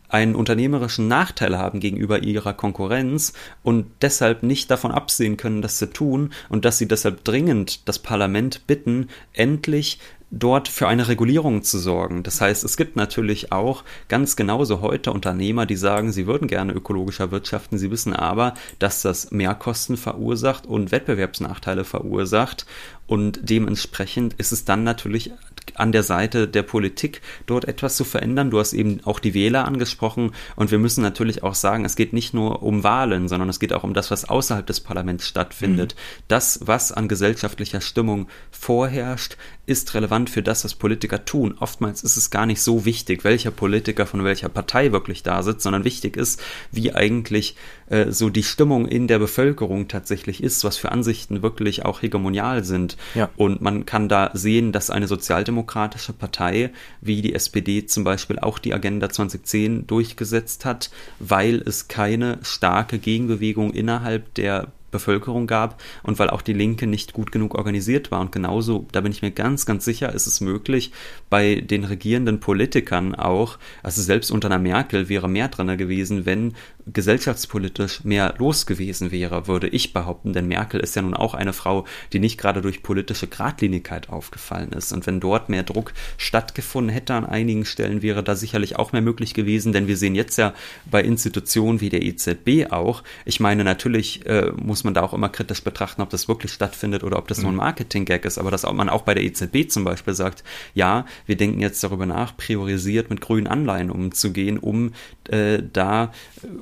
einen 0.08 0.34
unternehmerischen 0.34 1.08
Nachteil 1.08 1.58
haben 1.58 1.80
gegenüber 1.80 2.22
ihrer 2.22 2.54
Konkurrenz 2.54 3.32
und 3.62 3.86
deshalb 4.02 4.42
nicht 4.42 4.70
davon 4.70 4.90
absehen 4.90 5.36
können, 5.36 5.62
das 5.62 5.78
zu 5.78 5.90
tun 5.90 6.32
und 6.48 6.64
dass 6.64 6.78
sie 6.78 6.88
deshalb 6.88 7.24
dringend 7.24 7.88
das 7.88 7.98
Parlament 7.98 8.66
bitten, 8.66 9.08
endlich 9.32 9.98
dort 10.30 10.68
für 10.68 10.86
eine 10.88 11.08
Regulierung 11.08 11.62
zu 11.62 11.78
sorgen. 11.78 12.22
Das 12.22 12.40
heißt, 12.40 12.64
es 12.64 12.76
gibt 12.76 12.96
natürlich 12.96 13.50
auch 13.52 13.84
ganz 14.08 14.36
genauso 14.36 14.80
heute 14.80 15.12
Unternehmer, 15.12 15.64
die 15.64 15.76
sagen, 15.76 16.12
sie 16.12 16.26
würden 16.26 16.48
gerne 16.48 16.72
ökologischer 16.72 17.30
wirtschaften, 17.30 17.78
sie 17.78 17.90
wissen 17.90 18.12
aber, 18.12 18.54
dass 18.78 19.02
das 19.02 19.30
Mehrkosten 19.30 19.96
verursacht 19.96 20.66
und 20.66 20.92
Wettbewerbsnachteile 20.92 21.84
verursacht 21.84 22.66
und 23.06 23.40
dementsprechend 23.42 24.34
ist 24.34 24.52
es 24.52 24.64
dann 24.66 24.84
natürlich 24.84 25.32
an 25.76 25.92
der 25.92 26.02
Seite 26.02 26.48
der 26.48 26.62
Politik 26.62 27.20
dort 27.46 27.66
etwas 27.66 27.96
zu 27.96 28.04
verändern. 28.04 28.50
Du 28.50 28.58
hast 28.58 28.72
eben 28.72 29.00
auch 29.04 29.20
die 29.20 29.34
Wähler 29.34 29.66
angesprochen 29.66 30.32
und 30.56 30.70
wir 30.70 30.78
müssen 30.78 31.02
natürlich 31.02 31.42
auch 31.42 31.54
sagen, 31.54 31.84
es 31.84 31.96
geht 31.96 32.12
nicht 32.12 32.34
nur 32.34 32.62
um 32.62 32.84
Wahlen, 32.84 33.28
sondern 33.28 33.48
es 33.48 33.60
geht 33.60 33.72
auch 33.72 33.84
um 33.84 33.94
das, 33.94 34.10
was 34.10 34.28
außerhalb 34.28 34.66
des 34.66 34.80
Parlaments 34.80 35.26
stattfindet. 35.26 35.94
Mhm. 35.94 36.22
Das, 36.28 36.60
was 36.62 36.92
an 36.92 37.08
gesellschaftlicher 37.08 37.80
Stimmung 37.80 38.28
vorherrscht, 38.50 39.36
ist 39.68 39.92
relevant 39.94 40.30
für 40.30 40.42
das, 40.42 40.64
was 40.64 40.74
Politiker 40.74 41.24
tun. 41.24 41.54
Oftmals 41.60 42.02
ist 42.02 42.16
es 42.16 42.30
gar 42.30 42.46
nicht 42.46 42.62
so 42.62 42.86
wichtig, 42.86 43.22
welcher 43.22 43.50
Politiker 43.50 44.06
von 44.06 44.24
welcher 44.24 44.48
Partei 44.48 44.92
wirklich 44.92 45.22
da 45.22 45.42
sitzt, 45.42 45.62
sondern 45.62 45.84
wichtig 45.84 46.16
ist, 46.16 46.40
wie 46.72 46.94
eigentlich 46.94 47.54
äh, 47.90 48.10
so 48.10 48.30
die 48.30 48.42
Stimmung 48.42 48.88
in 48.88 49.08
der 49.08 49.18
Bevölkerung 49.18 49.86
tatsächlich 49.86 50.42
ist, 50.42 50.64
was 50.64 50.78
für 50.78 50.90
Ansichten 50.90 51.42
wirklich 51.42 51.84
auch 51.84 52.00
hegemonial 52.00 52.64
sind. 52.64 52.96
Ja. 53.14 53.28
Und 53.36 53.60
man 53.60 53.84
kann 53.84 54.08
da 54.08 54.30
sehen, 54.32 54.72
dass 54.72 54.88
eine 54.88 55.06
sozialdemokratische 55.06 56.14
Partei 56.14 56.70
wie 57.02 57.20
die 57.20 57.34
SPD 57.34 57.84
zum 57.84 58.04
Beispiel 58.04 58.38
auch 58.38 58.58
die 58.58 58.72
Agenda 58.72 59.10
2010 59.10 59.86
durchgesetzt 59.86 60.64
hat, 60.64 60.90
weil 61.18 61.56
es 61.56 61.88
keine 61.88 62.38
starke 62.42 62.98
Gegenbewegung 62.98 63.72
innerhalb 63.74 64.32
der 64.34 64.68
Bevölkerung 64.90 65.46
gab 65.46 65.80
und 66.02 66.18
weil 66.18 66.30
auch 66.30 66.42
die 66.42 66.52
Linke 66.52 66.86
nicht 66.86 67.12
gut 67.12 67.32
genug 67.32 67.54
organisiert 67.54 68.10
war. 68.10 68.20
Und 68.20 68.32
genauso, 68.32 68.86
da 68.92 69.00
bin 69.00 69.12
ich 69.12 69.22
mir 69.22 69.30
ganz, 69.30 69.66
ganz 69.66 69.84
sicher, 69.84 70.12
ist 70.12 70.26
es 70.26 70.40
möglich, 70.40 70.92
bei 71.30 71.56
den 71.56 71.84
regierenden 71.84 72.40
Politikern 72.40 73.14
auch, 73.14 73.58
also 73.82 74.02
selbst 74.02 74.30
unter 74.30 74.48
einer 74.48 74.58
Merkel 74.58 75.08
wäre 75.08 75.28
mehr 75.28 75.48
drin 75.48 75.76
gewesen, 75.76 76.24
wenn 76.24 76.54
gesellschaftspolitisch 76.92 78.04
mehr 78.04 78.34
los 78.38 78.66
gewesen 78.66 79.12
wäre, 79.12 79.46
würde 79.46 79.68
ich 79.68 79.92
behaupten, 79.92 80.32
denn 80.32 80.48
Merkel 80.48 80.80
ist 80.80 80.96
ja 80.96 81.02
nun 81.02 81.14
auch 81.14 81.34
eine 81.34 81.52
Frau, 81.52 81.84
die 82.12 82.18
nicht 82.18 82.38
gerade 82.38 82.62
durch 82.62 82.82
politische 82.82 83.26
Gradlinigkeit 83.26 84.08
aufgefallen 84.08 84.72
ist. 84.72 84.92
Und 84.92 85.06
wenn 85.06 85.20
dort 85.20 85.48
mehr 85.48 85.62
Druck 85.62 85.92
stattgefunden 86.16 86.92
hätte 86.92 87.14
an 87.14 87.26
einigen 87.26 87.64
Stellen, 87.64 88.02
wäre 88.02 88.22
da 88.22 88.36
sicherlich 88.36 88.76
auch 88.76 88.92
mehr 88.92 89.02
möglich 89.02 89.34
gewesen, 89.34 89.72
denn 89.72 89.86
wir 89.86 89.96
sehen 89.96 90.14
jetzt 90.14 90.38
ja 90.38 90.54
bei 90.90 91.02
Institutionen 91.02 91.80
wie 91.80 91.90
der 91.90 92.02
EZB 92.02 92.70
auch, 92.70 93.02
ich 93.24 93.40
meine, 93.40 93.64
natürlich 93.64 94.24
äh, 94.26 94.52
muss 94.56 94.77
man 94.84 94.94
da 94.94 95.02
auch 95.02 95.14
immer 95.14 95.28
kritisch 95.28 95.62
betrachten, 95.62 96.02
ob 96.02 96.10
das 96.10 96.28
wirklich 96.28 96.52
stattfindet 96.52 97.04
oder 97.04 97.18
ob 97.18 97.28
das 97.28 97.38
mhm. 97.38 97.42
nur 97.44 97.52
ein 97.52 97.54
mhm. 97.54 97.60
Marketing-Gag 97.60 98.24
ist, 98.24 98.38
aber 98.38 98.50
dass 98.50 98.64
man 98.64 98.88
auch 98.88 99.02
bei 99.02 99.14
der 99.14 99.24
EZB 99.24 99.68
zum 99.68 99.84
Beispiel 99.84 100.14
sagt, 100.14 100.44
ja, 100.74 101.06
wir 101.26 101.36
denken 101.36 101.60
jetzt 101.60 101.82
darüber 101.82 102.06
nach, 102.06 102.36
priorisiert 102.36 103.10
mit 103.10 103.20
grünen 103.20 103.46
Anleihen 103.46 103.90
umzugehen, 103.90 104.58
um 104.58 104.92
äh, 105.28 105.62
da 105.72 106.12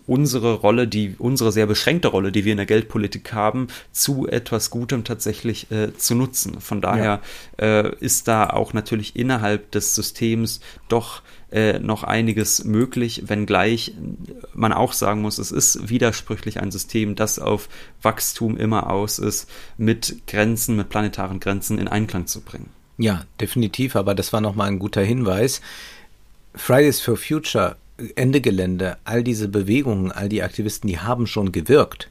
unsere 0.07 0.55
Rolle, 0.55 0.89
die 0.89 1.15
unsere 1.19 1.53
sehr 1.53 1.67
beschränkte 1.67 2.09
Rolle, 2.09 2.33
die 2.33 2.45
wir 2.45 2.53
in 2.53 2.59
der 2.59 2.67
Geldpolitik 2.67 3.33
haben, 3.33 3.69
zu 3.93 4.27
etwas 4.27 4.71
Gutem 4.71 5.05
tatsächlich 5.05 5.71
äh, 5.71 5.97
zu 5.97 6.15
nutzen. 6.15 6.61
Von 6.61 6.81
daher 6.81 7.21
ja. 7.59 7.83
äh, 7.83 7.95
ist 8.01 8.29
da 8.29 8.51
auch 8.51 8.73
natürlich 8.73 9.17
innerhalb 9.17 9.71
des 9.71 9.95
Systems 9.95 10.61
doch 10.89 11.23
äh, 11.53 11.79
noch 11.79 12.03
einiges 12.03 12.65
möglich, 12.65 13.25
wenngleich 13.27 13.95
man 14.53 14.73
auch 14.73 14.93
sagen 14.93 15.23
muss, 15.23 15.39
es 15.39 15.53
ist 15.53 15.89
widersprüchlich 15.89 16.61
ein 16.61 16.71
System, 16.71 17.15
das 17.15 17.39
auf 17.39 17.69
Wachstum 18.03 18.57
immer 18.57 18.91
aus 18.91 19.19
ist, 19.19 19.49
mit 19.77 20.27
Grenzen, 20.27 20.77
mit 20.77 20.89
planetaren 20.89 21.41
Grenzen 21.41 21.79
in 21.79 21.89
Einklang 21.89 22.27
zu 22.27 22.41
bringen. 22.41 22.71
Ja, 22.99 23.25
definitiv, 23.41 23.95
aber 23.95 24.15
das 24.15 24.33
war 24.33 24.41
nochmal 24.41 24.69
ein 24.69 24.79
guter 24.79 25.03
Hinweis. 25.03 25.61
Fridays 26.55 27.01
for 27.01 27.17
Future, 27.17 27.77
Ende 28.15 28.41
Gelände, 28.41 28.97
all 29.05 29.23
diese 29.23 29.49
Bewegungen, 29.49 30.11
all 30.11 30.29
die 30.29 30.43
Aktivisten, 30.43 30.89
die 30.89 30.99
haben 30.99 31.27
schon 31.27 31.53
gewirkt. 31.53 32.11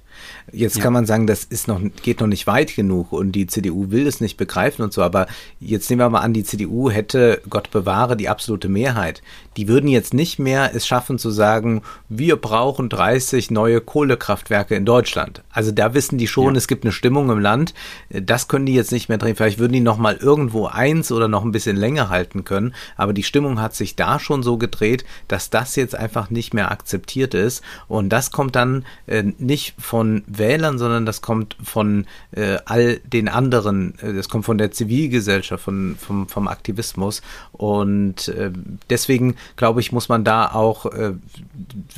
Jetzt 0.52 0.78
ja. 0.78 0.84
kann 0.84 0.94
man 0.94 1.06
sagen, 1.06 1.26
das 1.26 1.44
ist 1.44 1.68
noch, 1.68 1.82
geht 2.04 2.20
noch 2.20 2.28
nicht 2.28 2.46
weit 2.46 2.76
genug 2.76 3.12
und 3.12 3.32
die 3.32 3.48
CDU 3.48 3.90
will 3.90 4.06
es 4.06 4.22
nicht 4.22 4.38
begreifen 4.38 4.84
und 4.84 4.94
so, 4.94 5.02
aber 5.02 5.28
jetzt 5.60 5.90
nehmen 5.90 6.02
wir 6.02 6.10
mal 6.10 6.20
an, 6.20 6.34
die 6.34 6.44
CDU 6.44 6.92
hätte, 6.92 7.42
Gott 7.50 7.72
bewahre, 7.72 8.16
die 8.16 8.30
absolute 8.30 8.70
Mehrheit. 8.70 9.24
Die 9.58 9.68
würden 9.68 9.88
jetzt 9.88 10.14
nicht 10.14 10.38
mehr 10.38 10.76
es 10.76 10.86
schaffen 10.86 11.18
zu 11.18 11.32
sagen, 11.32 11.82
wir 12.10 12.36
brauchen 12.36 12.90
30 12.90 13.52
neue 13.52 13.82
Kohlekraftwerke 13.82 14.76
in 14.76 14.86
Deutschland. 14.86 15.44
Also 15.52 15.72
da 15.72 15.94
wissen 15.94 16.18
die 16.18 16.28
schon, 16.28 16.54
ja. 16.54 16.58
es 16.58 16.68
gibt 16.68 16.84
eine 16.84 16.92
Stimmung 16.92 17.30
im 17.30 17.40
Land. 17.40 17.74
Das 18.10 18.48
können 18.48 18.66
die 18.66 18.74
jetzt 18.74 18.92
nicht 18.92 19.10
mehr 19.10 19.18
drehen. 19.18 19.36
Vielleicht 19.36 19.60
würden 19.60 19.74
die 19.74 19.80
noch 19.80 19.98
mal 19.98 20.16
irgendwo 20.16 20.68
eins 20.68 21.12
oder 21.12 21.28
noch 21.28 21.44
ein 21.44 21.52
bisschen 21.52 21.78
länger 21.78 22.10
halten 22.10 22.44
können. 22.44 22.76
Aber 22.98 23.14
die 23.14 23.24
Stimmung 23.24 23.62
hat 23.62 23.76
sich 23.76 23.96
da 23.96 24.20
schon 24.20 24.44
so 24.44 24.58
gedreht, 24.58 25.06
dass 25.28 25.50
das 25.50 25.76
jetzt 25.76 25.96
einfach 25.96 26.30
nicht 26.30 26.54
mehr 26.54 26.72
akzeptiert 26.72 27.34
ist. 27.34 27.64
Und 27.88 28.10
das 28.10 28.32
kommt 28.32 28.56
dann 28.56 28.86
äh, 29.08 29.24
nicht 29.38 29.76
von 29.80 30.24
Wählern, 30.38 30.78
sondern 30.78 31.06
das 31.06 31.22
kommt 31.22 31.56
von 31.64 32.06
äh, 32.32 32.58
all 32.66 32.98
den 33.00 33.28
anderen, 33.28 33.98
äh, 34.00 34.14
das 34.14 34.30
kommt 34.30 34.46
von 34.46 34.58
der 34.58 34.72
Zivilgesellschaft, 34.72 35.64
von, 35.64 35.96
vom, 36.00 36.28
vom 36.28 36.48
Aktivismus. 36.48 37.22
Und 37.52 38.28
äh, 38.30 38.52
deswegen, 38.90 39.36
glaube 39.56 39.82
ich, 39.82 39.92
muss 39.92 40.10
man 40.10 40.24
da 40.24 40.52
auch 40.52 40.86
äh, 40.88 41.14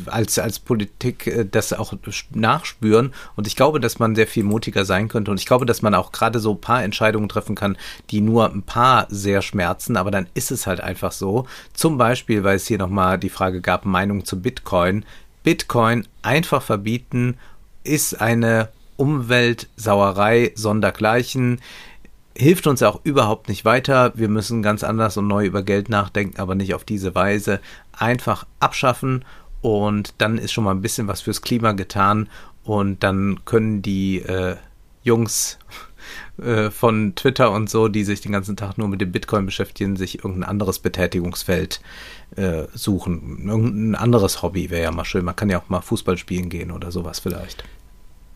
als, 0.05 0.39
als 0.39 0.59
Politik 0.59 1.27
äh, 1.27 1.45
das 1.49 1.73
auch 1.73 1.93
nachspüren. 2.34 3.14
Und 3.35 3.47
ich 3.47 3.55
glaube, 3.55 3.80
dass 3.80 3.99
man 3.99 4.15
sehr 4.15 4.27
viel 4.27 4.43
mutiger 4.43 4.85
sein 4.85 5.07
könnte. 5.07 5.31
Und 5.31 5.39
ich 5.39 5.45
glaube, 5.45 5.65
dass 5.65 5.81
man 5.81 5.95
auch 5.95 6.11
gerade 6.11 6.39
so 6.39 6.53
ein 6.53 6.61
paar 6.61 6.84
Entscheidungen 6.84 7.30
treffen 7.30 7.55
kann, 7.55 7.77
die 8.09 8.22
nur 8.22 8.51
ein 8.51 8.64
paar 8.64 9.07
sehr 9.09 9.41
schmerzen, 9.41 9.97
aber 9.97 10.11
dann 10.11 10.27
ist 10.34 10.51
es 10.51 10.68
halt 10.68 10.81
einfach 10.81 11.11
so. 11.11 11.45
Zum 11.73 11.97
Beispiel, 11.97 12.43
weil 12.43 12.57
es 12.57 12.68
hier 12.68 12.77
nochmal 12.77 13.18
die 13.18 13.30
Frage 13.30 13.61
gab, 13.61 13.85
Meinung 13.85 14.26
zu 14.26 14.41
Bitcoin. 14.41 15.05
Bitcoin 15.43 16.05
einfach 16.22 16.61
verbieten 16.61 17.38
ist 17.88 18.22
eine 18.22 18.69
Umweltsauerei 18.97 20.51
sondergleichen. 20.55 21.61
Hilft 22.35 22.68
uns 22.68 22.84
auch 22.84 22.99
überhaupt 23.03 23.47
nicht 23.47 23.65
weiter. 23.65 24.11
Wir 24.15 24.27
müssen 24.27 24.61
ganz 24.61 24.84
anders 24.84 25.18
und 25.18 25.27
neu 25.27 25.45
über 25.45 25.64
Geld 25.64 25.89
nachdenken, 25.89 26.39
aber 26.39 26.55
nicht 26.55 26.73
auf 26.73 26.84
diese 26.84 27.15
Weise. 27.15 27.59
Einfach 27.93 28.45
abschaffen 28.59 29.26
und 29.61 30.14
dann 30.19 30.38
ist 30.38 30.51
schon 30.51 30.64
mal 30.64 30.72
ein 30.72 30.81
bisschen 30.81 31.07
was 31.07 31.22
fürs 31.22 31.41
Klima 31.41 31.72
getan 31.72 32.30
und 32.64 33.01
dann 33.03 33.43
können 33.45 33.81
die 33.81 34.19
äh, 34.19 34.55
Jungs 35.03 35.57
äh, 36.38 36.69
von 36.69 37.15
Twitter 37.15 37.51
und 37.51 37.69
so, 37.69 37.88
die 37.88 38.03
sich 38.03 38.22
den 38.22 38.34
ganzen 38.34 38.55
Tag 38.55 38.77
nur 38.77 38.88
mit 38.88 39.01
dem 39.01 39.11
Bitcoin 39.11 39.45
beschäftigen, 39.45 39.95
sich 39.95 40.23
irgendein 40.23 40.49
anderes 40.49 40.80
Betätigungsfeld 40.80 41.81
äh, 42.35 42.65
suchen. 42.73 43.47
Irgendein 43.47 43.95
anderes 43.95 44.43
Hobby 44.43 44.69
wäre 44.69 44.84
ja 44.84 44.91
mal 44.91 45.05
schön. 45.05 45.26
Man 45.26 45.35
kann 45.35 45.49
ja 45.49 45.59
auch 45.59 45.69
mal 45.69 45.81
Fußball 45.81 46.18
spielen 46.18 46.49
gehen 46.49 46.72
oder 46.72 46.91
sowas 46.91 47.19
vielleicht. 47.19 47.64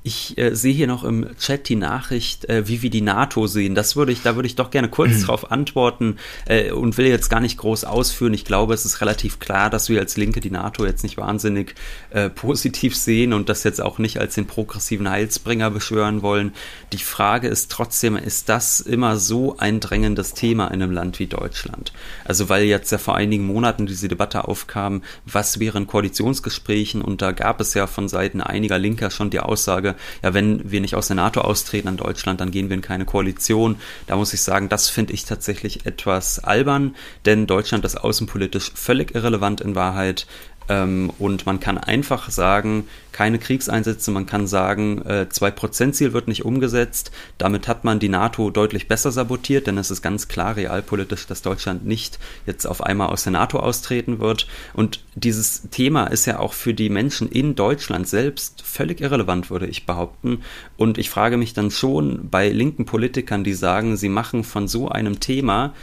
Ich 0.03 0.35
äh, 0.39 0.55
sehe 0.55 0.73
hier 0.73 0.87
noch 0.87 1.03
im 1.03 1.27
Chat 1.37 1.69
die 1.69 1.75
Nachricht, 1.75 2.49
äh, 2.49 2.67
wie 2.67 2.81
wir 2.81 2.89
die 2.89 3.01
NATO 3.01 3.45
sehen. 3.45 3.75
Das 3.75 3.95
würde 3.95 4.11
ich, 4.11 4.23
da 4.23 4.35
würde 4.35 4.47
ich 4.47 4.55
doch 4.55 4.71
gerne 4.71 4.89
kurz 4.89 5.19
mhm. 5.19 5.23
drauf 5.25 5.51
antworten 5.51 6.17
äh, 6.45 6.71
und 6.71 6.97
will 6.97 7.05
jetzt 7.05 7.29
gar 7.29 7.39
nicht 7.39 7.57
groß 7.57 7.83
ausführen. 7.83 8.33
Ich 8.33 8.43
glaube, 8.43 8.73
es 8.73 8.83
ist 8.83 9.01
relativ 9.01 9.37
klar, 9.37 9.69
dass 9.69 9.89
wir 9.89 9.99
als 9.99 10.17
Linke 10.17 10.39
die 10.39 10.49
NATO 10.49 10.85
jetzt 10.85 11.03
nicht 11.03 11.17
wahnsinnig 11.17 11.75
äh, 12.09 12.31
positiv 12.31 12.95
sehen 12.95 13.31
und 13.31 13.47
das 13.47 13.63
jetzt 13.63 13.79
auch 13.79 13.99
nicht 13.99 14.19
als 14.19 14.33
den 14.33 14.47
progressiven 14.47 15.07
Heilsbringer 15.07 15.69
beschwören 15.69 16.23
wollen. 16.23 16.53
Die 16.93 16.97
Frage 16.97 17.47
ist 17.47 17.71
trotzdem, 17.71 18.15
ist 18.15 18.49
das 18.49 18.79
immer 18.79 19.17
so 19.17 19.57
ein 19.59 19.79
drängendes 19.79 20.33
Thema 20.33 20.69
in 20.69 20.81
einem 20.81 20.91
Land 20.91 21.19
wie 21.19 21.27
Deutschland? 21.27 21.93
Also 22.25 22.49
weil 22.49 22.63
jetzt 22.63 22.91
ja 22.91 22.97
vor 22.97 23.15
einigen 23.15 23.45
Monaten 23.45 23.85
diese 23.85 24.07
Debatte 24.07 24.47
aufkam, 24.47 25.03
was 25.25 25.59
wären 25.59 25.85
Koalitionsgesprächen 25.85 27.03
und 27.03 27.21
da 27.21 27.33
gab 27.33 27.61
es 27.61 27.75
ja 27.75 27.85
von 27.85 28.07
Seiten 28.07 28.41
einiger 28.41 28.79
Linker 28.79 29.11
schon 29.11 29.29
die 29.29 29.39
Aussage, 29.39 29.90
ja, 30.23 30.33
wenn 30.33 30.71
wir 30.71 30.81
nicht 30.81 30.95
aus 30.95 31.07
der 31.07 31.15
NATO 31.15 31.41
austreten 31.41 31.87
an 31.87 31.97
Deutschland, 31.97 32.41
dann 32.41 32.51
gehen 32.51 32.69
wir 32.69 32.75
in 32.75 32.81
keine 32.81 33.05
Koalition. 33.05 33.77
Da 34.07 34.15
muss 34.15 34.33
ich 34.33 34.41
sagen, 34.41 34.69
das 34.69 34.89
finde 34.89 35.13
ich 35.13 35.25
tatsächlich 35.25 35.85
etwas 35.85 36.39
albern, 36.39 36.95
denn 37.25 37.47
Deutschland 37.47 37.85
ist 37.85 37.97
außenpolitisch 37.97 38.71
völlig 38.75 39.15
irrelevant 39.15 39.61
in 39.61 39.75
Wahrheit. 39.75 40.27
Ähm, 40.71 41.11
und 41.19 41.45
man 41.45 41.59
kann 41.59 41.77
einfach 41.77 42.29
sagen, 42.29 42.87
keine 43.11 43.39
Kriegseinsätze, 43.39 44.09
man 44.09 44.25
kann 44.25 44.47
sagen, 44.47 45.01
äh, 45.05 45.27
2%-Ziel 45.29 46.13
wird 46.13 46.29
nicht 46.29 46.45
umgesetzt. 46.45 47.11
Damit 47.37 47.67
hat 47.67 47.83
man 47.83 47.99
die 47.99 48.07
NATO 48.07 48.49
deutlich 48.51 48.87
besser 48.87 49.11
sabotiert, 49.11 49.67
denn 49.67 49.77
es 49.77 49.91
ist 49.91 50.01
ganz 50.01 50.29
klar 50.29 50.55
realpolitisch, 50.55 51.27
dass 51.27 51.41
Deutschland 51.41 51.85
nicht 51.85 52.19
jetzt 52.45 52.65
auf 52.65 52.81
einmal 52.81 53.09
aus 53.09 53.23
der 53.23 53.33
NATO 53.33 53.59
austreten 53.59 54.19
wird. 54.19 54.47
Und 54.73 55.03
dieses 55.15 55.63
Thema 55.71 56.05
ist 56.05 56.25
ja 56.25 56.39
auch 56.39 56.53
für 56.53 56.73
die 56.73 56.89
Menschen 56.89 57.27
in 57.29 57.55
Deutschland 57.55 58.07
selbst 58.07 58.61
völlig 58.61 59.01
irrelevant, 59.01 59.49
würde 59.49 59.67
ich 59.67 59.85
behaupten. 59.85 60.41
Und 60.77 60.97
ich 60.97 61.09
frage 61.09 61.35
mich 61.35 61.53
dann 61.53 61.69
schon 61.69 62.29
bei 62.29 62.47
linken 62.47 62.85
Politikern, 62.85 63.43
die 63.43 63.53
sagen, 63.53 63.97
sie 63.97 64.09
machen 64.09 64.45
von 64.45 64.69
so 64.69 64.87
einem 64.87 65.19
Thema 65.19 65.73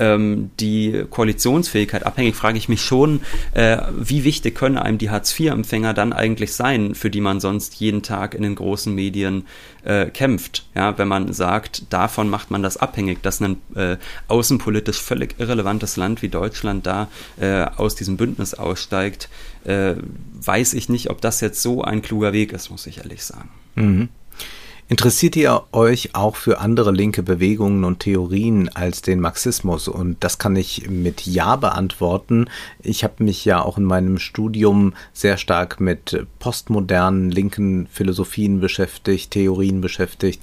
ähm, 0.00 0.50
die 0.58 1.04
Koalitionsfähigkeit 1.08 2.04
abhängig, 2.04 2.34
frage 2.34 2.58
ich 2.58 2.68
mich 2.68 2.82
schon, 2.82 3.20
äh, 3.52 3.78
wie 3.96 4.24
wichtig 4.24 4.56
können 4.56 4.78
einem 4.78 4.98
die 4.98 5.10
Hartz-IV-Empfänger 5.10 5.94
dann 5.94 6.12
eigentlich 6.12 6.54
sein, 6.54 6.94
für 6.94 7.10
die 7.10 7.20
man 7.20 7.38
sonst 7.38 7.76
jeden 7.76 8.02
Tag 8.02 8.34
in 8.34 8.42
den 8.42 8.56
großen 8.56 8.92
Medien 8.92 9.46
äh, 9.84 10.06
kämpft. 10.06 10.66
Ja, 10.74 10.98
wenn 10.98 11.08
man 11.08 11.32
sagt, 11.32 11.92
davon 11.92 12.28
macht 12.28 12.50
man 12.50 12.62
das 12.62 12.76
abhängig, 12.76 13.22
dass 13.22 13.40
ein 13.40 13.58
äh, 13.74 13.96
außenpolitisch 14.28 15.00
völlig 15.00 15.38
irrelevantes 15.38 15.96
Land 15.96 16.22
wie 16.22 16.28
Deutschland 16.28 16.86
da 16.86 17.08
äh, 17.38 17.62
aus 17.76 17.94
diesem 17.94 18.16
Bündnis 18.16 18.54
aussteigt, 18.54 19.28
äh, 19.64 19.94
weiß 20.40 20.74
ich 20.74 20.88
nicht, 20.88 21.10
ob 21.10 21.20
das 21.20 21.40
jetzt 21.40 21.62
so 21.62 21.82
ein 21.82 22.02
kluger 22.02 22.32
Weg 22.32 22.52
ist, 22.52 22.70
muss 22.70 22.86
ich 22.86 22.98
ehrlich 22.98 23.22
sagen. 23.22 23.50
Mhm. 23.74 24.08
Interessiert 24.90 25.36
ihr 25.36 25.62
euch 25.70 26.16
auch 26.16 26.34
für 26.34 26.58
andere 26.58 26.90
linke 26.90 27.22
Bewegungen 27.22 27.84
und 27.84 28.00
Theorien 28.00 28.68
als 28.70 29.02
den 29.02 29.20
Marxismus? 29.20 29.86
Und 29.86 30.24
das 30.24 30.38
kann 30.38 30.56
ich 30.56 30.90
mit 30.90 31.24
Ja 31.26 31.54
beantworten. 31.54 32.50
Ich 32.82 33.04
habe 33.04 33.22
mich 33.22 33.44
ja 33.44 33.62
auch 33.62 33.78
in 33.78 33.84
meinem 33.84 34.18
Studium 34.18 34.94
sehr 35.12 35.36
stark 35.36 35.78
mit 35.78 36.26
postmodernen 36.40 37.30
linken 37.30 37.86
Philosophien 37.86 38.58
beschäftigt, 38.58 39.30
Theorien 39.30 39.80
beschäftigt. 39.80 40.42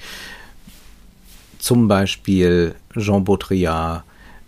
Zum 1.59 1.89
Beispiel 1.89 2.73
Jean 2.97 3.25
Baudrillard, 3.25 4.05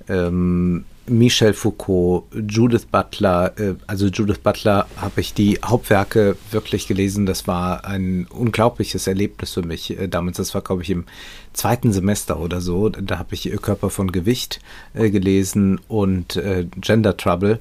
ähm, 0.08 0.86
Michel 1.10 1.54
Foucault, 1.54 2.28
Judith 2.48 2.86
Butler, 2.92 3.54
äh, 3.58 3.76
also 3.88 4.08
Judith 4.08 4.40
Butler 4.40 4.88
habe 4.98 5.22
ich 5.22 5.34
die 5.34 5.60
Hauptwerke 5.64 6.38
wirklich 6.52 6.88
gelesen. 6.88 7.26
Das 7.26 7.48
war 7.48 7.86
ein 7.86 8.28
unglaubliches 8.30 9.08
Erlebnis 9.08 9.54
für 9.54 9.64
mich 9.64 9.98
äh, 9.98 10.08
damals. 10.08 10.38
Das 10.38 10.54
war, 10.54 10.62
glaube 10.62 10.84
ich, 10.84 10.90
im 10.90 11.06
zweiten 11.54 11.92
Semester 11.92 12.40
oder 12.40 12.62
so. 12.62 12.90
Da 12.90 13.20
habe 13.20 13.36
ich 13.36 13.52
Körper 13.62 13.90
von 13.90 14.12
Gewicht 14.12 14.62
äh, 14.94 15.10
gelesen 15.10 15.80
und 15.88 16.40
Gender 16.80 17.18
Trouble 17.18 17.60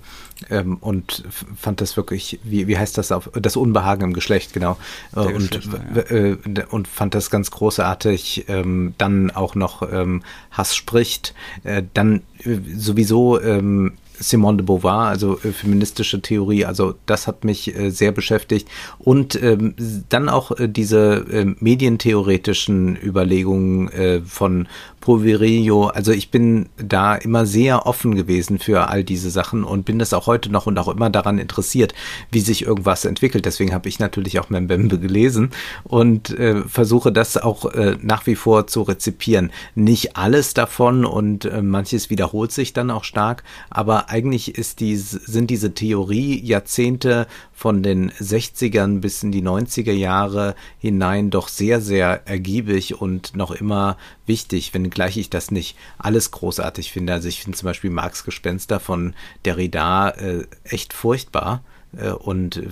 ähm, 0.51 0.77
und 0.81 1.25
fand 1.57 1.81
das 1.81 1.97
wirklich, 1.97 2.39
wie, 2.45 2.69
wie 2.69 2.79
heißt 2.79 2.97
das 2.97 3.13
auf, 3.13 3.31
das 3.35 3.57
Unbehagen 3.57 4.05
im 4.05 4.13
Geschlecht, 4.13 4.53
genau. 4.53 4.77
Äh, 5.15 5.21
und, 5.21 5.61
ja. 5.95 6.01
Äh, 6.03 6.37
und 6.71 6.89
fand 6.89 7.15
das 7.15 7.31
ganz 7.31 7.51
großartig. 7.51 8.47
Ähm, 8.49 8.95
dann 8.99 9.31
auch 9.31 9.55
noch 9.55 9.83
ähm, 9.91 10.23
Hass 10.51 10.77
spricht. 10.77 11.35
Äh, 11.65 11.83
dann 11.95 12.23
äh, 12.45 12.59
sowieso 12.77 13.41
ähm, 13.41 13.95
Simone 14.19 14.59
de 14.59 14.67
Beauvoir, 14.67 15.09
also 15.09 15.39
äh, 15.45 15.53
feministische 15.53 16.21
Theorie, 16.21 16.65
also 16.65 16.95
das 17.07 17.27
hat 17.27 17.45
mich 17.45 17.75
äh, 17.75 17.91
sehr 17.91 18.13
beschäftigt. 18.13 18.69
Und 18.99 19.41
ähm, 19.43 19.75
dann 20.09 20.29
auch 20.29 20.53
äh, 20.53 20.69
diese 20.69 21.27
äh, 21.31 21.45
medientheoretischen 21.59 22.97
Überlegungen 22.97 23.89
äh, 23.89 24.21
von 24.21 24.69
Poverillo. 25.01 25.87
Also 25.87 26.13
ich 26.13 26.31
bin 26.31 26.69
da 26.77 27.15
immer 27.15 27.47
sehr 27.47 27.87
offen 27.87 28.15
gewesen 28.15 28.59
für 28.59 28.89
all 28.89 29.05
diese 29.05 29.31
Sachen 29.31 29.65
und 29.65 29.85
bin 29.85 29.99
das 29.99 30.13
auch 30.13 30.27
heute 30.27 30.51
noch 30.51 30.67
und 30.67 30.79
auch 30.79 30.89
immer 30.89 31.09
daran 31.09 31.39
interessiert, 31.39 31.95
wie 32.31 32.41
sich 32.41 32.67
irgendwas 32.67 33.05
entwickelt. 33.05 33.47
Deswegen 33.47 33.73
habe 33.73 33.89
ich 33.89 33.99
natürlich 33.99 34.39
auch 34.39 34.51
Mbembe 34.51 34.99
gelesen 34.99 35.51
und 35.85 36.31
äh, 36.31 36.63
versuche 36.63 37.13
das 37.13 37.37
auch 37.37 37.73
äh, 37.73 37.97
nach 38.03 38.27
wie 38.27 38.35
vor 38.35 38.67
zu 38.67 38.83
rezipieren. 38.83 39.51
Nicht 39.75 40.17
alles 40.17 40.53
davon 40.53 41.05
und 41.05 41.45
äh, 41.47 41.63
manches 41.63 42.11
wiederholt 42.11 42.53
sich 42.53 42.73
dann 42.73 42.91
auch 42.91 43.05
stark, 43.05 43.45
aber 43.71 44.08
eigentlich 44.09 44.57
ist 44.57 44.81
die, 44.81 44.97
sind 44.97 45.51
diese 45.51 45.75
Theorie-Jahrzehnte 45.75 47.27
von 47.53 47.83
den 47.83 48.11
60ern 48.13 49.01
bis 49.01 49.23
in 49.23 49.33
die 49.33 49.43
90er 49.43 49.93
Jahre 49.93 50.55
hinein 50.79 51.31
doch 51.31 51.49
sehr, 51.49 51.81
sehr 51.81 52.27
ergiebig 52.27 53.01
und 53.01 53.37
noch 53.37 53.51
immer 53.51 53.97
wichtig, 54.27 54.75
wenngleich 54.75 55.17
ich 55.17 55.31
das 55.31 55.51
nicht 55.51 55.77
alles 55.99 56.31
großartig 56.31 56.93
finde. 56.93 57.13
Also 57.13 57.29
ich 57.29 57.43
finde 57.43 57.59
zum 57.59 57.67
Beispiel 57.67 57.91
Marx 57.91 58.25
Gespenster 58.25 58.81
von 58.81 59.15
Derrida 59.45 60.11
äh, 60.11 60.47
echt 60.65 60.93
furchtbar 60.93 61.63
äh, 61.97 62.11
und 62.11 62.63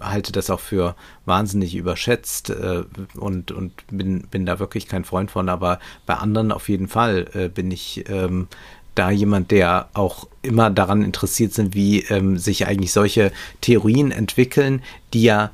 halte 0.00 0.32
das 0.32 0.50
auch 0.50 0.60
für 0.60 0.96
wahnsinnig 1.24 1.74
überschätzt 1.74 2.50
äh, 2.50 2.84
und, 3.14 3.52
und 3.52 3.72
bin, 3.90 4.22
bin 4.28 4.46
da 4.46 4.58
wirklich 4.58 4.88
kein 4.88 5.04
Freund 5.04 5.30
von, 5.30 5.48
aber 5.48 5.78
bei 6.06 6.14
anderen 6.14 6.52
auf 6.52 6.68
jeden 6.68 6.88
Fall 6.88 7.26
äh, 7.34 7.48
bin 7.48 7.70
ich 7.70 8.08
ähm, 8.08 8.48
da 8.94 9.10
jemand, 9.10 9.50
der 9.50 9.88
auch 9.94 10.26
immer 10.42 10.70
daran 10.70 11.02
interessiert 11.02 11.52
sind, 11.52 11.74
wie 11.74 12.00
ähm, 12.04 12.38
sich 12.38 12.66
eigentlich 12.66 12.92
solche 12.92 13.32
Theorien 13.60 14.10
entwickeln, 14.10 14.82
die 15.12 15.22
ja 15.22 15.50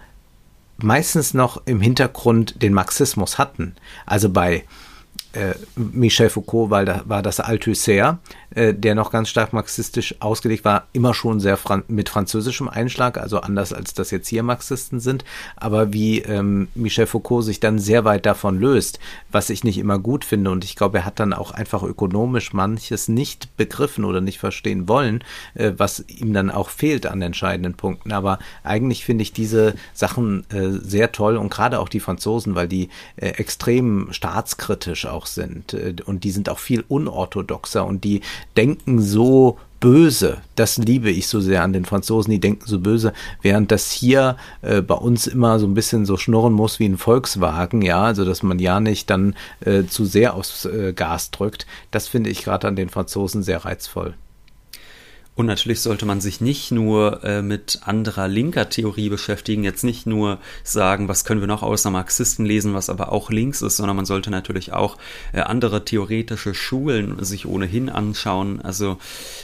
meistens 0.78 1.34
noch 1.34 1.62
im 1.66 1.80
Hintergrund 1.80 2.62
den 2.62 2.72
Marxismus 2.72 3.38
hatten. 3.38 3.74
Also 4.06 4.30
bei 4.30 4.64
äh, 5.32 5.54
Michel 5.76 6.30
Foucault 6.30 6.70
war, 6.70 6.84
da, 6.84 7.02
war 7.06 7.22
das 7.22 7.40
Althusser, 7.40 8.18
äh, 8.54 8.74
der 8.74 8.94
noch 8.94 9.12
ganz 9.12 9.28
stark 9.28 9.52
marxistisch 9.52 10.16
ausgelegt 10.20 10.64
war, 10.64 10.88
immer 10.92 11.14
schon 11.14 11.40
sehr 11.40 11.56
fran 11.56 11.84
mit 11.88 12.08
französischem 12.08 12.68
Einschlag, 12.68 13.16
also 13.16 13.40
anders 13.40 13.72
als 13.72 13.94
das 13.94 14.10
jetzt 14.10 14.28
hier 14.28 14.42
Marxisten 14.42 14.98
sind, 14.98 15.24
aber 15.56 15.92
wie 15.92 16.20
ähm, 16.20 16.68
Michel 16.74 17.06
Foucault 17.06 17.44
sich 17.44 17.60
dann 17.60 17.78
sehr 17.78 18.04
weit 18.04 18.26
davon 18.26 18.58
löst, 18.58 18.98
was 19.30 19.50
ich 19.50 19.62
nicht 19.62 19.78
immer 19.78 19.98
gut 19.98 20.24
finde 20.24 20.50
und 20.50 20.64
ich 20.64 20.74
glaube, 20.74 20.98
er 20.98 21.04
hat 21.04 21.20
dann 21.20 21.32
auch 21.32 21.52
einfach 21.52 21.82
ökonomisch 21.82 22.52
manches 22.52 23.08
nicht 23.08 23.56
begriffen 23.56 24.04
oder 24.04 24.20
nicht 24.20 24.38
verstehen 24.38 24.88
wollen, 24.88 25.22
äh, 25.54 25.72
was 25.76 26.04
ihm 26.08 26.32
dann 26.32 26.50
auch 26.50 26.70
fehlt 26.70 27.06
an 27.06 27.22
entscheidenden 27.22 27.74
Punkten, 27.74 28.12
aber 28.12 28.40
eigentlich 28.64 29.04
finde 29.04 29.22
ich 29.22 29.32
diese 29.32 29.74
Sachen 29.94 30.44
äh, 30.50 30.70
sehr 30.70 31.12
toll 31.12 31.36
und 31.36 31.50
gerade 31.50 31.78
auch 31.78 31.88
die 31.88 32.00
Franzosen, 32.00 32.56
weil 32.56 32.66
die 32.66 32.88
äh, 33.16 33.28
extrem 33.28 34.08
staatskritisch 34.12 35.06
auch 35.06 35.19
sind 35.26 35.74
äh, 35.74 35.94
und 36.04 36.24
die 36.24 36.30
sind 36.30 36.48
auch 36.48 36.58
viel 36.58 36.84
unorthodoxer 36.88 37.86
und 37.86 38.04
die 38.04 38.20
denken 38.56 39.00
so 39.00 39.58
böse. 39.80 40.38
Das 40.56 40.76
liebe 40.76 41.10
ich 41.10 41.26
so 41.26 41.40
sehr 41.40 41.62
an 41.62 41.72
den 41.72 41.86
Franzosen, 41.86 42.30
die 42.30 42.40
denken 42.40 42.66
so 42.66 42.78
böse, 42.78 43.12
während 43.42 43.72
das 43.72 43.90
hier 43.90 44.36
äh, 44.62 44.82
bei 44.82 44.94
uns 44.94 45.26
immer 45.26 45.58
so 45.58 45.66
ein 45.66 45.74
bisschen 45.74 46.06
so 46.06 46.16
schnurren 46.16 46.52
muss 46.52 46.78
wie 46.78 46.86
ein 46.86 46.98
Volkswagen, 46.98 47.82
ja, 47.82 48.02
also 48.02 48.24
dass 48.24 48.42
man 48.42 48.58
ja 48.58 48.78
nicht 48.78 49.10
dann 49.10 49.34
äh, 49.60 49.84
zu 49.84 50.04
sehr 50.04 50.34
aufs 50.34 50.66
äh, 50.66 50.92
Gas 50.92 51.30
drückt. 51.30 51.66
Das 51.90 52.08
finde 52.08 52.30
ich 52.30 52.44
gerade 52.44 52.68
an 52.68 52.76
den 52.76 52.90
Franzosen 52.90 53.42
sehr 53.42 53.64
reizvoll. 53.64 54.14
Und 55.40 55.46
natürlich 55.46 55.80
sollte 55.80 56.04
man 56.04 56.20
sich 56.20 56.42
nicht 56.42 56.70
nur 56.70 57.24
äh, 57.24 57.40
mit 57.40 57.80
anderer 57.86 58.28
linker 58.28 58.68
Theorie 58.68 59.08
beschäftigen, 59.08 59.64
jetzt 59.64 59.84
nicht 59.84 60.04
nur 60.04 60.36
sagen, 60.64 61.08
was 61.08 61.24
können 61.24 61.40
wir 61.40 61.48
noch 61.48 61.62
außer 61.62 61.90
Marxisten 61.90 62.44
lesen, 62.44 62.74
was 62.74 62.90
aber 62.90 63.10
auch 63.10 63.30
links 63.30 63.62
ist, 63.62 63.78
sondern 63.78 63.96
man 63.96 64.04
sollte 64.04 64.30
natürlich 64.30 64.74
auch 64.74 64.98
äh, 65.32 65.40
andere 65.40 65.82
theoretische 65.82 66.52
Schulen 66.52 67.24
sich 67.24 67.46
ohnehin 67.46 67.88
anschauen. 67.88 68.60
Also 68.60 68.98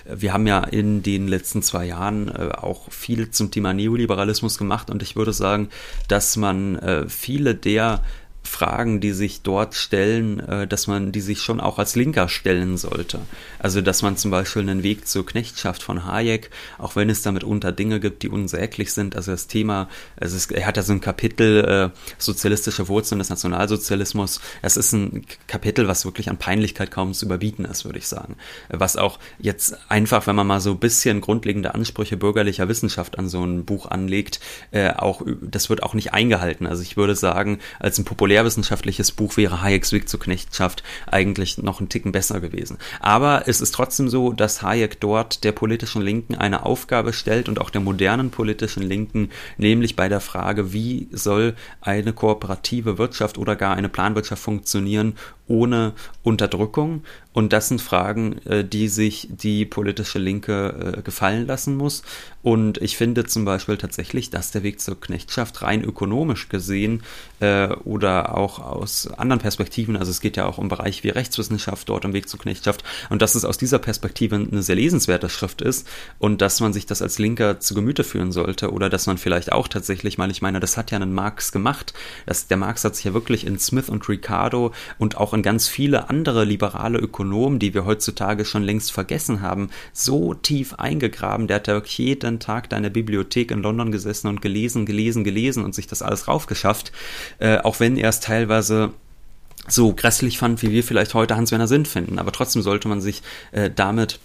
äh, 0.04 0.16
wir 0.20 0.34
haben 0.34 0.46
ja 0.46 0.64
in 0.64 1.02
den 1.02 1.28
letzten 1.28 1.62
zwei 1.62 1.86
Jahren 1.86 2.28
äh, 2.28 2.50
auch 2.52 2.92
viel 2.92 3.30
zum 3.30 3.50
Thema 3.50 3.72
Neoliberalismus 3.72 4.58
gemacht 4.58 4.90
und 4.90 5.02
ich 5.02 5.16
würde 5.16 5.32
sagen, 5.32 5.70
dass 6.08 6.36
man 6.36 6.76
äh, 6.76 7.08
viele 7.08 7.54
der 7.54 8.02
Fragen, 8.46 9.00
die 9.00 9.12
sich 9.12 9.42
dort 9.42 9.74
stellen, 9.74 10.40
äh, 10.40 10.66
dass 10.66 10.86
man 10.86 11.12
die 11.12 11.20
sich 11.20 11.40
schon 11.40 11.60
auch 11.60 11.78
als 11.78 11.96
Linker 11.96 12.28
stellen 12.28 12.76
sollte. 12.76 13.20
Also 13.58 13.80
dass 13.80 14.02
man 14.02 14.16
zum 14.16 14.30
Beispiel 14.30 14.62
einen 14.62 14.82
Weg 14.82 15.06
zur 15.06 15.26
Knechtschaft 15.26 15.82
von 15.82 16.06
Hayek, 16.06 16.50
auch 16.78 16.96
wenn 16.96 17.10
es 17.10 17.22
damit 17.22 17.44
unter 17.44 17.72
Dinge 17.72 18.00
gibt, 18.00 18.22
die 18.22 18.28
unsäglich 18.28 18.92
sind, 18.92 19.16
also 19.16 19.32
das 19.32 19.46
Thema, 19.46 19.88
es, 20.16 20.46
er 20.50 20.66
hat 20.66 20.76
ja 20.76 20.82
so 20.82 20.92
ein 20.92 21.00
Kapitel 21.00 21.92
äh, 21.92 21.98
sozialistische 22.18 22.88
Wurzeln 22.88 23.18
des 23.18 23.30
Nationalsozialismus. 23.30 24.40
Es 24.62 24.76
ist 24.76 24.92
ein 24.92 25.26
Kapitel, 25.46 25.88
was 25.88 26.04
wirklich 26.04 26.30
an 26.30 26.38
Peinlichkeit 26.38 26.90
kaum 26.90 27.12
zu 27.12 27.26
überbieten 27.26 27.64
ist, 27.64 27.84
würde 27.84 27.98
ich 27.98 28.08
sagen. 28.08 28.36
Was 28.68 28.96
auch 28.96 29.18
jetzt 29.38 29.76
einfach, 29.88 30.26
wenn 30.26 30.36
man 30.36 30.46
mal 30.46 30.60
so 30.60 30.72
ein 30.72 30.78
bisschen 30.78 31.20
grundlegende 31.20 31.74
Ansprüche 31.74 32.16
bürgerlicher 32.16 32.68
Wissenschaft 32.68 33.18
an 33.18 33.28
so 33.28 33.44
ein 33.44 33.64
Buch 33.64 33.86
anlegt, 33.86 34.40
äh, 34.70 34.90
auch 34.90 35.22
das 35.40 35.70
wird 35.70 35.82
auch 35.82 35.94
nicht 35.94 36.12
eingehalten. 36.12 36.66
Also 36.66 36.82
ich 36.82 36.96
würde 36.96 37.14
sagen, 37.14 37.58
als 37.78 37.98
ein 37.98 38.04
populär 38.04 38.35
populärwissenschaftliches 38.36 39.12
Buch 39.12 39.38
wäre 39.38 39.62
Hayeks 39.62 39.92
Weg 39.92 40.10
zur 40.10 40.20
Knechtschaft 40.20 40.82
eigentlich 41.06 41.56
noch 41.56 41.80
einen 41.80 41.88
Ticken 41.88 42.12
besser 42.12 42.38
gewesen. 42.40 42.76
Aber 43.00 43.48
es 43.48 43.62
ist 43.62 43.72
trotzdem 43.72 44.10
so, 44.10 44.32
dass 44.32 44.60
Hayek 44.60 45.00
dort 45.00 45.42
der 45.42 45.52
politischen 45.52 46.02
Linken 46.02 46.34
eine 46.34 46.66
Aufgabe 46.66 47.14
stellt 47.14 47.48
und 47.48 47.58
auch 47.60 47.70
der 47.70 47.80
modernen 47.80 48.30
politischen 48.30 48.82
Linken, 48.82 49.30
nämlich 49.56 49.96
bei 49.96 50.10
der 50.10 50.20
Frage, 50.20 50.74
wie 50.74 51.08
soll 51.12 51.54
eine 51.80 52.12
kooperative 52.12 52.98
Wirtschaft 52.98 53.38
oder 53.38 53.56
gar 53.56 53.74
eine 53.74 53.88
Planwirtschaft 53.88 54.42
funktionieren 54.42 55.14
ohne 55.48 55.92
Unterdrückung. 56.22 57.04
Und 57.32 57.52
das 57.52 57.68
sind 57.68 57.80
Fragen, 57.80 58.38
äh, 58.46 58.64
die 58.64 58.88
sich 58.88 59.28
die 59.30 59.64
politische 59.64 60.18
Linke 60.18 60.96
äh, 60.98 61.02
gefallen 61.02 61.46
lassen 61.46 61.76
muss. 61.76 62.02
Und 62.42 62.78
ich 62.78 62.96
finde 62.96 63.26
zum 63.26 63.44
Beispiel 63.44 63.76
tatsächlich, 63.76 64.30
dass 64.30 64.50
der 64.50 64.62
Weg 64.62 64.80
zur 64.80 65.00
Knechtschaft 65.00 65.62
rein 65.62 65.84
ökonomisch 65.84 66.48
gesehen 66.48 67.02
äh, 67.40 67.68
oder 67.84 68.36
auch 68.36 68.58
aus 68.58 69.08
anderen 69.16 69.40
Perspektiven, 69.40 69.96
also 69.96 70.10
es 70.10 70.20
geht 70.20 70.36
ja 70.36 70.46
auch 70.46 70.58
um 70.58 70.68
Bereich 70.68 71.04
wie 71.04 71.10
Rechtswissenschaft 71.10 71.88
dort 71.88 72.04
im 72.04 72.12
Weg 72.12 72.28
zur 72.28 72.40
Knechtschaft, 72.40 72.84
und 73.10 73.22
dass 73.22 73.34
es 73.34 73.44
aus 73.44 73.58
dieser 73.58 73.78
Perspektive 73.78 74.36
eine 74.36 74.62
sehr 74.62 74.76
lesenswerte 74.76 75.28
Schrift 75.28 75.62
ist 75.62 75.86
und 76.18 76.40
dass 76.40 76.60
man 76.60 76.72
sich 76.72 76.86
das 76.86 77.02
als 77.02 77.18
Linker 77.18 77.60
zu 77.60 77.74
Gemüte 77.74 78.04
führen 78.04 78.32
sollte 78.32 78.72
oder 78.72 78.88
dass 78.90 79.06
man 79.06 79.18
vielleicht 79.18 79.52
auch 79.52 79.68
tatsächlich 79.68 80.18
mal, 80.18 80.30
ich 80.30 80.42
meine, 80.42 80.60
das 80.60 80.76
hat 80.76 80.90
ja 80.90 80.96
einen 80.96 81.12
Marx 81.12 81.52
gemacht, 81.52 81.94
dass 82.26 82.46
der 82.46 82.56
Marx 82.56 82.84
hat 82.84 82.96
sich 82.96 83.04
ja 83.04 83.14
wirklich 83.14 83.46
in 83.46 83.58
Smith 83.58 83.88
und 83.88 84.08
Ricardo 84.08 84.72
und 84.98 85.16
auch 85.16 85.32
und 85.32 85.42
ganz 85.42 85.68
viele 85.68 86.08
andere 86.10 86.44
liberale 86.44 86.98
Ökonomen, 86.98 87.58
die 87.58 87.74
wir 87.74 87.84
heutzutage 87.84 88.44
schon 88.44 88.62
längst 88.62 88.92
vergessen 88.92 89.42
haben, 89.42 89.70
so 89.92 90.34
tief 90.34 90.74
eingegraben. 90.74 91.46
Der 91.46 91.56
hat 91.56 91.68
ja 91.68 91.82
jeden 91.84 92.40
Tag 92.40 92.70
da 92.70 92.76
in 92.76 92.82
der 92.82 92.90
Bibliothek 92.90 93.50
in 93.50 93.62
London 93.62 93.92
gesessen 93.92 94.28
und 94.28 94.42
gelesen, 94.42 94.86
gelesen, 94.86 95.24
gelesen 95.24 95.64
und 95.64 95.74
sich 95.74 95.86
das 95.86 96.02
alles 96.02 96.28
raufgeschafft, 96.28 96.92
äh, 97.38 97.58
auch 97.58 97.80
wenn 97.80 97.96
er 97.96 98.08
es 98.08 98.20
teilweise 98.20 98.92
so 99.68 99.92
grässlich 99.92 100.38
fand, 100.38 100.62
wie 100.62 100.70
wir 100.70 100.84
vielleicht 100.84 101.14
heute 101.14 101.36
Hans-Werner 101.36 101.68
Sinn 101.68 101.86
finden. 101.86 102.18
Aber 102.18 102.32
trotzdem 102.32 102.62
sollte 102.62 102.88
man 102.88 103.00
sich 103.00 103.22
äh, 103.52 103.70
damit 103.74 104.20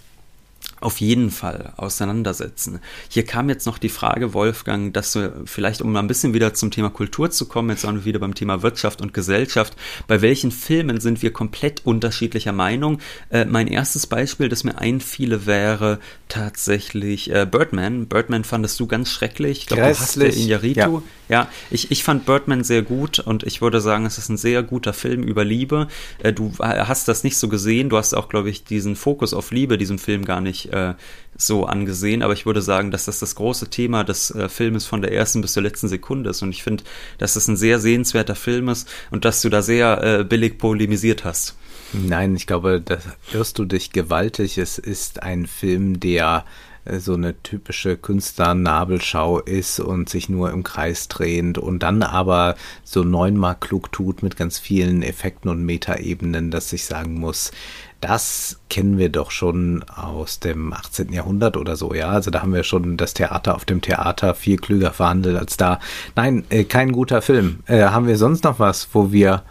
auf 0.81 0.99
jeden 0.99 1.29
Fall 1.29 1.73
auseinandersetzen. 1.77 2.79
Hier 3.07 3.23
kam 3.23 3.49
jetzt 3.49 3.65
noch 3.65 3.77
die 3.77 3.89
Frage, 3.89 4.33
Wolfgang, 4.33 4.93
dass 4.93 5.13
du 5.13 5.43
vielleicht, 5.45 5.81
um 5.81 5.91
mal 5.91 5.99
ein 5.99 6.07
bisschen 6.07 6.33
wieder 6.33 6.53
zum 6.53 6.71
Thema 6.71 6.89
Kultur 6.89 7.29
zu 7.29 7.47
kommen, 7.47 7.69
jetzt 7.69 7.85
wir 7.85 8.05
wieder 8.05 8.19
beim 8.19 8.35
Thema 8.35 8.63
Wirtschaft 8.63 9.01
und 9.01 9.13
Gesellschaft, 9.13 9.75
bei 10.07 10.21
welchen 10.21 10.51
Filmen 10.51 10.99
sind 10.99 11.21
wir 11.21 11.31
komplett 11.31 11.85
unterschiedlicher 11.85 12.51
Meinung? 12.51 12.99
Äh, 13.29 13.45
mein 13.45 13.67
erstes 13.67 14.07
Beispiel, 14.07 14.49
das 14.49 14.63
mir 14.63 14.77
einfiele, 14.77 15.45
wäre 15.45 15.99
tatsächlich 16.27 17.29
äh, 17.31 17.45
Birdman. 17.49 18.07
Birdman 18.07 18.43
fandest 18.43 18.79
du 18.79 18.87
ganz 18.87 19.09
schrecklich. 19.09 19.59
Ich 19.59 19.65
glaube, 19.67 19.83
du 19.83 19.89
hast 19.89 20.15
den 20.15 20.31
Injaritu. 20.31 21.01
Ja. 21.29 21.41
ja, 21.41 21.47
ich, 21.69 21.91
ich 21.91 22.03
fand 22.03 22.25
Birdman 22.25 22.63
sehr 22.63 22.81
gut 22.81 23.19
und 23.19 23.43
ich 23.43 23.61
würde 23.61 23.81
sagen, 23.81 24.05
es 24.05 24.17
ist 24.17 24.29
ein 24.29 24.37
sehr 24.37 24.63
guter 24.63 24.93
Film 24.93 25.23
über 25.23 25.43
Liebe. 25.43 25.87
Äh, 26.19 26.33
du 26.33 26.53
hast 26.59 27.07
das 27.07 27.23
nicht 27.23 27.37
so 27.37 27.49
gesehen. 27.49 27.89
Du 27.89 27.97
hast 27.97 28.13
auch, 28.15 28.29
glaube 28.29 28.49
ich, 28.49 28.63
diesen 28.63 28.95
Fokus 28.95 29.33
auf 29.33 29.51
Liebe 29.51 29.77
diesem 29.77 29.99
Film 29.99 30.25
gar 30.25 30.41
nicht 30.41 30.70
äh, 30.71 30.93
so 31.37 31.65
angesehen, 31.65 32.21
aber 32.21 32.33
ich 32.33 32.45
würde 32.45 32.61
sagen, 32.61 32.91
dass 32.91 33.05
das 33.05 33.19
das 33.19 33.35
große 33.35 33.69
Thema 33.69 34.03
des 34.03 34.31
äh, 34.31 34.47
Filmes 34.47 34.85
von 34.85 35.01
der 35.01 35.11
ersten 35.11 35.41
bis 35.41 35.53
zur 35.53 35.63
letzten 35.63 35.87
Sekunde 35.87 36.29
ist. 36.29 36.41
Und 36.41 36.49
ich 36.49 36.63
finde, 36.63 36.83
dass 37.17 37.33
das 37.33 37.47
ein 37.47 37.57
sehr 37.57 37.79
sehenswerter 37.79 38.35
Film 38.35 38.69
ist 38.69 38.87
und 39.09 39.25
dass 39.25 39.41
du 39.41 39.49
da 39.49 39.61
sehr 39.61 40.03
äh, 40.03 40.23
billig 40.23 40.57
polemisiert 40.57 41.25
hast. 41.25 41.55
Nein, 41.93 42.35
ich 42.35 42.47
glaube, 42.47 42.81
da 42.81 42.99
irrst 43.33 43.59
du 43.59 43.65
dich 43.65 43.91
gewaltig. 43.91 44.57
Es 44.57 44.77
ist 44.77 45.23
ein 45.23 45.45
Film, 45.45 45.99
der 45.99 46.45
äh, 46.85 46.99
so 46.99 47.13
eine 47.13 47.41
typische 47.41 47.97
Künstlernabelschau 47.97 49.39
ist 49.39 49.79
und 49.79 50.09
sich 50.09 50.29
nur 50.29 50.51
im 50.51 50.63
Kreis 50.63 51.07
drehend 51.07 51.57
und 51.57 51.79
dann 51.79 52.03
aber 52.03 52.55
so 52.83 53.03
neunmal 53.03 53.55
klug 53.59 53.91
tut 53.91 54.23
mit 54.23 54.37
ganz 54.37 54.57
vielen 54.59 55.03
Effekten 55.03 55.49
und 55.49 55.65
Metaebenen, 55.65 56.51
dass 56.51 56.71
ich 56.73 56.85
sagen 56.85 57.15
muss, 57.15 57.51
das 58.01 58.59
kennen 58.69 58.97
wir 58.97 59.09
doch 59.09 59.29
schon 59.31 59.83
aus 59.83 60.39
dem 60.39 60.73
18. 60.73 61.13
Jahrhundert 61.13 61.55
oder 61.55 61.75
so, 61.75 61.93
ja. 61.93 62.09
Also 62.09 62.31
da 62.31 62.41
haben 62.41 62.53
wir 62.53 62.63
schon 62.63 62.97
das 62.97 63.13
Theater 63.13 63.55
auf 63.55 63.63
dem 63.63 63.81
Theater 63.81 64.33
viel 64.33 64.57
klüger 64.57 64.91
verhandelt 64.91 65.37
als 65.37 65.55
da. 65.55 65.79
Nein, 66.15 66.43
äh, 66.49 66.63
kein 66.63 66.91
guter 66.91 67.21
Film. 67.21 67.59
Äh, 67.67 67.83
haben 67.83 68.07
wir 68.07 68.17
sonst 68.17 68.43
noch 68.43 68.59
was, 68.59 68.89
wo 68.93 69.11
wir 69.11 69.43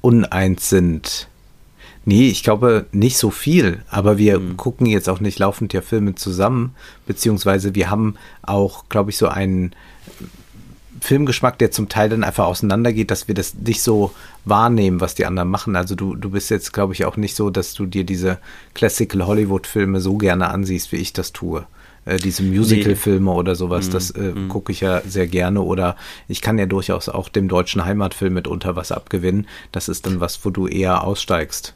uneins 0.00 0.70
sind? 0.70 1.28
Nee, 2.06 2.28
ich 2.28 2.42
glaube 2.42 2.86
nicht 2.92 3.18
so 3.18 3.30
viel, 3.30 3.82
aber 3.90 4.16
wir 4.16 4.40
mhm. 4.40 4.56
gucken 4.56 4.86
jetzt 4.86 5.08
auch 5.10 5.20
nicht 5.20 5.38
laufend 5.38 5.74
ja 5.74 5.82
Filme 5.82 6.14
zusammen, 6.14 6.74
beziehungsweise 7.06 7.74
wir 7.74 7.90
haben 7.90 8.16
auch, 8.42 8.88
glaube 8.88 9.10
ich, 9.10 9.18
so 9.18 9.28
einen 9.28 9.74
Filmgeschmack, 11.00 11.58
der 11.58 11.70
zum 11.70 11.88
Teil 11.88 12.08
dann 12.08 12.24
einfach 12.24 12.46
auseinandergeht, 12.46 13.10
dass 13.10 13.28
wir 13.28 13.34
das 13.34 13.54
nicht 13.54 13.82
so 13.82 14.12
wahrnehmen, 14.44 15.00
was 15.00 15.14
die 15.14 15.26
anderen 15.26 15.48
machen. 15.48 15.76
Also 15.76 15.94
du, 15.94 16.14
du 16.14 16.30
bist 16.30 16.50
jetzt, 16.50 16.72
glaube 16.72 16.92
ich, 16.92 17.04
auch 17.04 17.16
nicht 17.16 17.34
so, 17.34 17.50
dass 17.50 17.74
du 17.74 17.86
dir 17.86 18.04
diese 18.04 18.38
Classical 18.74 19.26
Hollywood-Filme 19.26 20.00
so 20.00 20.16
gerne 20.16 20.48
ansiehst, 20.48 20.92
wie 20.92 20.96
ich 20.96 21.12
das 21.12 21.32
tue. 21.32 21.66
Äh, 22.04 22.16
diese 22.16 22.42
Musical-Filme 22.42 23.30
nee. 23.30 23.36
oder 23.36 23.54
sowas, 23.54 23.88
mm, 23.88 23.90
das 23.92 24.10
äh, 24.10 24.32
mm. 24.32 24.48
gucke 24.48 24.72
ich 24.72 24.80
ja 24.80 25.02
sehr 25.06 25.26
gerne. 25.26 25.62
Oder 25.62 25.96
ich 26.28 26.40
kann 26.40 26.58
ja 26.58 26.66
durchaus 26.66 27.08
auch 27.08 27.28
dem 27.28 27.48
deutschen 27.48 27.84
Heimatfilm 27.84 28.34
mitunter 28.34 28.76
was 28.76 28.92
abgewinnen. 28.92 29.46
Das 29.72 29.88
ist 29.88 30.06
dann 30.06 30.20
was, 30.20 30.44
wo 30.44 30.50
du 30.50 30.66
eher 30.66 31.04
aussteigst. 31.04 31.74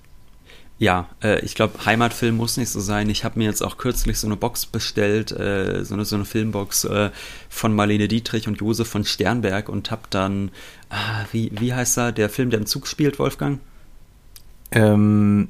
Ja, 0.78 1.08
äh, 1.22 1.40
ich 1.40 1.54
glaube, 1.54 1.84
Heimatfilm 1.84 2.36
muss 2.36 2.56
nicht 2.56 2.70
so 2.70 2.80
sein. 2.80 3.08
Ich 3.08 3.24
habe 3.24 3.38
mir 3.38 3.44
jetzt 3.44 3.62
auch 3.62 3.76
kürzlich 3.76 4.18
so 4.18 4.26
eine 4.26 4.36
Box 4.36 4.66
bestellt, 4.66 5.30
äh, 5.30 5.84
so, 5.84 5.94
eine, 5.94 6.04
so 6.04 6.16
eine 6.16 6.24
Filmbox 6.24 6.84
äh, 6.84 7.10
von 7.48 7.74
Marlene 7.74 8.08
Dietrich 8.08 8.48
und 8.48 8.60
Josef 8.60 8.88
von 8.88 9.04
Sternberg 9.04 9.68
und 9.68 9.90
habe 9.90 10.02
dann, 10.10 10.50
ah, 10.90 11.24
wie, 11.30 11.52
wie 11.58 11.72
heißt 11.72 11.98
er, 11.98 12.12
der 12.12 12.28
Film, 12.28 12.50
der 12.50 12.58
im 12.60 12.66
Zug 12.66 12.88
spielt, 12.88 13.18
Wolfgang? 13.20 13.60
Ähm, 14.72 15.48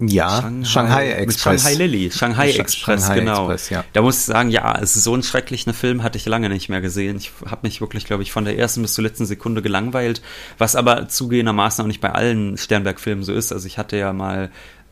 ja, 0.00 0.40
Shanghai, 0.40 0.64
Shanghai 0.64 1.10
Express. 1.12 1.62
Shanghai 1.62 1.76
Lily, 1.76 2.10
Shanghai 2.10 2.52
Sch 2.52 2.58
Express, 2.58 3.02
Shanghai 3.02 3.20
genau. 3.20 3.50
Express, 3.50 3.70
ja. 3.70 3.84
Da 3.92 4.02
muss 4.02 4.18
ich 4.18 4.24
sagen, 4.24 4.50
ja, 4.50 4.78
es 4.80 4.96
ist 4.96 5.04
so 5.04 5.14
ein 5.14 5.22
schrecklicher 5.22 5.74
Film, 5.74 6.02
hatte 6.02 6.16
ich 6.16 6.26
lange 6.26 6.48
nicht 6.48 6.68
mehr 6.68 6.80
gesehen. 6.80 7.16
Ich 7.16 7.32
habe 7.46 7.60
mich 7.66 7.80
wirklich, 7.80 8.04
glaube 8.04 8.22
ich, 8.22 8.32
von 8.32 8.44
der 8.44 8.58
ersten 8.58 8.82
bis 8.82 8.94
zur 8.94 9.04
letzten 9.04 9.26
Sekunde 9.26 9.62
gelangweilt, 9.62 10.22
was 10.58 10.76
aber 10.76 11.08
zugehendermaßen 11.08 11.82
auch 11.82 11.86
nicht 11.86 12.00
bei 12.00 12.12
allen 12.12 12.56
Sternberg-Filmen 12.56 13.24
so 13.24 13.32
ist. 13.32 13.52
Also 13.52 13.66
ich 13.66 13.78
hatte 13.78 13.96
ja 13.96 14.12
mal 14.12 14.50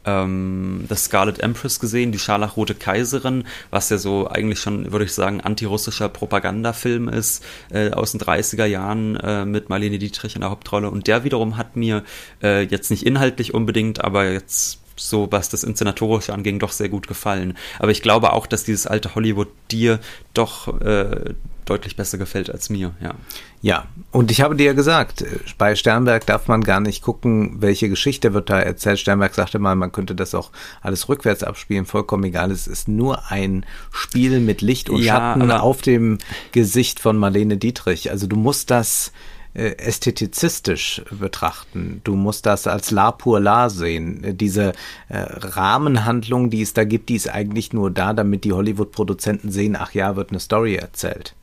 ähm, 0.09 0.85
das 0.89 1.05
Scarlet 1.05 1.41
Empress 1.41 1.81
gesehen, 1.81 2.13
die 2.13 2.19
Scharlachrote 2.19 2.75
Kaiserin, 2.75 3.45
was 3.71 3.91
ja 3.91 3.99
so 3.99 4.29
eigentlich 4.29 4.61
schon, 4.61 4.91
würde 4.93 5.05
ich 5.05 5.13
sagen, 5.13 5.41
antirussischer 5.41 6.09
Propagandafilm 6.09 7.09
ist, 7.09 7.45
äh, 7.71 7.91
aus 7.91 8.13
den 8.13 8.21
30er 8.21 8.65
Jahren 8.65 9.17
äh, 9.17 9.45
mit 9.45 9.69
Marlene 9.69 9.99
Dietrich 9.99 10.35
in 10.35 10.41
der 10.41 10.51
Hauptrolle. 10.51 10.91
Und 10.91 11.07
der 11.07 11.25
wiederum 11.25 11.57
hat 11.57 11.77
mir 11.77 12.05
äh, 12.43 12.63
jetzt 12.63 12.91
nicht 12.91 13.05
inhaltlich 13.05 13.55
unbedingt, 13.55 14.03
aber 14.03 14.31
jetzt 14.31 14.81
so 14.99 15.29
was 15.31 15.49
das 15.49 15.65
Inszenatorische 15.65 16.33
anging, 16.33 16.59
doch 16.59 16.73
sehr 16.73 16.89
gut 16.89 17.09
gefallen. 17.09 17.57
Aber 17.79 17.91
ich 17.91 18.03
glaube 18.03 18.33
auch, 18.33 18.47
dass 18.47 18.65
dieses 18.65 18.87
alte 18.87 19.15
Hollywood 19.15 19.49
dir 19.70 20.01
doch 20.35 20.81
äh, 20.81 21.35
deutlich 21.69 21.97
besser 21.97 22.19
gefällt 22.19 22.51
als 22.51 22.70
mir, 22.70 22.95
ja. 23.01 23.15
Ja, 23.61 23.87
und 24.12 24.31
ich 24.31 24.41
habe 24.41 24.55
dir 24.55 24.66
ja 24.66 24.73
gesagt, 24.73 25.25
bei 25.59 25.75
Sternberg 25.75 26.25
darf 26.27 26.47
man 26.47 26.62
gar 26.62 26.81
nicht 26.81 27.03
gucken, 27.03 27.57
welche 27.61 27.89
Geschichte 27.89 28.33
wird 28.33 28.51
da 28.51 28.61
erzählt. 28.61 29.01
Sternberg 29.01 29.35
sagte 29.35 29.59
mal, 29.59 29.75
man 29.75 29.91
könnte 29.91 30.15
das 30.15 30.35
auch 30.35 30.51
alles 30.81 31.09
rückwärts 31.09 31.43
abspielen, 31.43 31.85
vollkommen 31.85 32.25
egal. 32.25 32.51
Es 32.53 32.66
ist 32.66 32.89
nur 32.89 33.31
ein 33.31 33.66
Spiel 33.93 34.41
mit 34.41 34.62
Licht 34.62 34.89
und 34.89 35.03
ja, 35.03 35.15
Schatten 35.15 35.51
auf 35.51 35.83
dem 35.83 36.19
Gesicht 36.53 37.01
von 37.01 37.16
Marlene 37.16 37.57
Dietrich. 37.57 38.11
Also 38.11 38.27
du 38.27 38.37
musst 38.37 38.70
das 38.70 39.09
äh, 39.09 39.12
ästhetizistisch 39.59 41.03
betrachten. 41.11 42.01
Du 42.05 42.15
musst 42.15 42.47
das 42.47 42.67
als 42.67 42.91
La 42.91 43.13
pour 43.13 43.41
La 43.41 43.69
sehen. 43.69 44.37
Diese 44.37 44.73
äh, 45.09 45.19
Rahmenhandlung, 45.19 46.51
die 46.51 46.63
es 46.63 46.75
da 46.75 46.85
gibt, 46.85 47.09
die 47.09 47.17
ist 47.17 47.29
eigentlich 47.29 47.73
nur 47.73 47.91
da, 47.91 48.13
damit 48.13 48.45
die 48.45 48.53
Hollywood-Produzenten 48.53 49.51
sehen, 49.51 49.77
ach 49.77 49.93
ja, 49.95 50.17
wird 50.17 50.31
eine 50.31 50.41
Story 50.41 50.77
erzählt. 50.77 51.35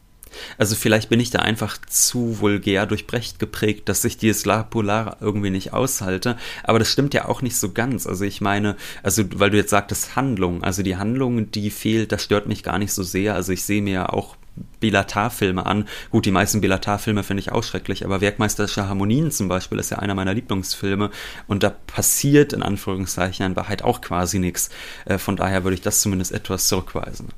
Also 0.57 0.75
vielleicht 0.75 1.09
bin 1.09 1.19
ich 1.19 1.31
da 1.31 1.39
einfach 1.39 1.77
zu 1.87 2.39
vulgär 2.39 2.85
durch 2.85 3.07
Brecht 3.07 3.39
geprägt, 3.39 3.89
dass 3.89 4.03
ich 4.03 4.17
dieses 4.17 4.45
La 4.45 4.63
Polar 4.63 5.17
irgendwie 5.21 5.49
nicht 5.49 5.73
aushalte. 5.73 6.37
Aber 6.63 6.79
das 6.79 6.89
stimmt 6.89 7.13
ja 7.13 7.25
auch 7.27 7.41
nicht 7.41 7.57
so 7.57 7.71
ganz. 7.71 8.07
Also 8.07 8.25
ich 8.25 8.41
meine, 8.41 8.75
also 9.03 9.23
weil 9.35 9.49
du 9.49 9.57
jetzt 9.57 9.69
sagtest 9.69 10.15
Handlung, 10.15 10.63
also 10.63 10.83
die 10.83 10.97
Handlung, 10.97 11.51
die 11.51 11.69
fehlt, 11.69 12.11
das 12.11 12.23
stört 12.23 12.47
mich 12.47 12.63
gar 12.63 12.79
nicht 12.79 12.93
so 12.93 13.03
sehr. 13.03 13.35
Also 13.35 13.51
ich 13.51 13.63
sehe 13.63 13.81
mir 13.81 13.93
ja 13.93 14.09
auch 14.09 14.35
Belatar-Filme 14.79 15.65
an. 15.65 15.87
Gut, 16.11 16.25
die 16.25 16.31
meisten 16.31 16.61
Belatar-Filme 16.61 17.23
finde 17.23 17.41
ich 17.41 17.51
auch 17.51 17.63
schrecklich, 17.63 18.05
aber 18.05 18.21
Werkmeisterische 18.21 18.87
Harmonien 18.87 19.31
zum 19.31 19.47
Beispiel 19.47 19.79
ist 19.79 19.89
ja 19.89 19.99
einer 19.99 20.15
meiner 20.15 20.33
Lieblingsfilme 20.33 21.09
und 21.47 21.63
da 21.63 21.69
passiert 21.69 22.53
in 22.53 22.63
Anführungszeichen 22.63 23.45
in 23.45 23.55
Wahrheit 23.55 23.83
auch 23.83 24.01
quasi 24.01 24.39
nichts. 24.39 24.69
Äh, 25.05 25.17
von 25.17 25.35
daher 25.35 25.63
würde 25.63 25.75
ich 25.75 25.81
das 25.81 26.01
zumindest 26.01 26.31
etwas 26.31 26.67
zurückweisen. 26.67 27.29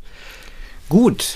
Gut, 0.89 1.35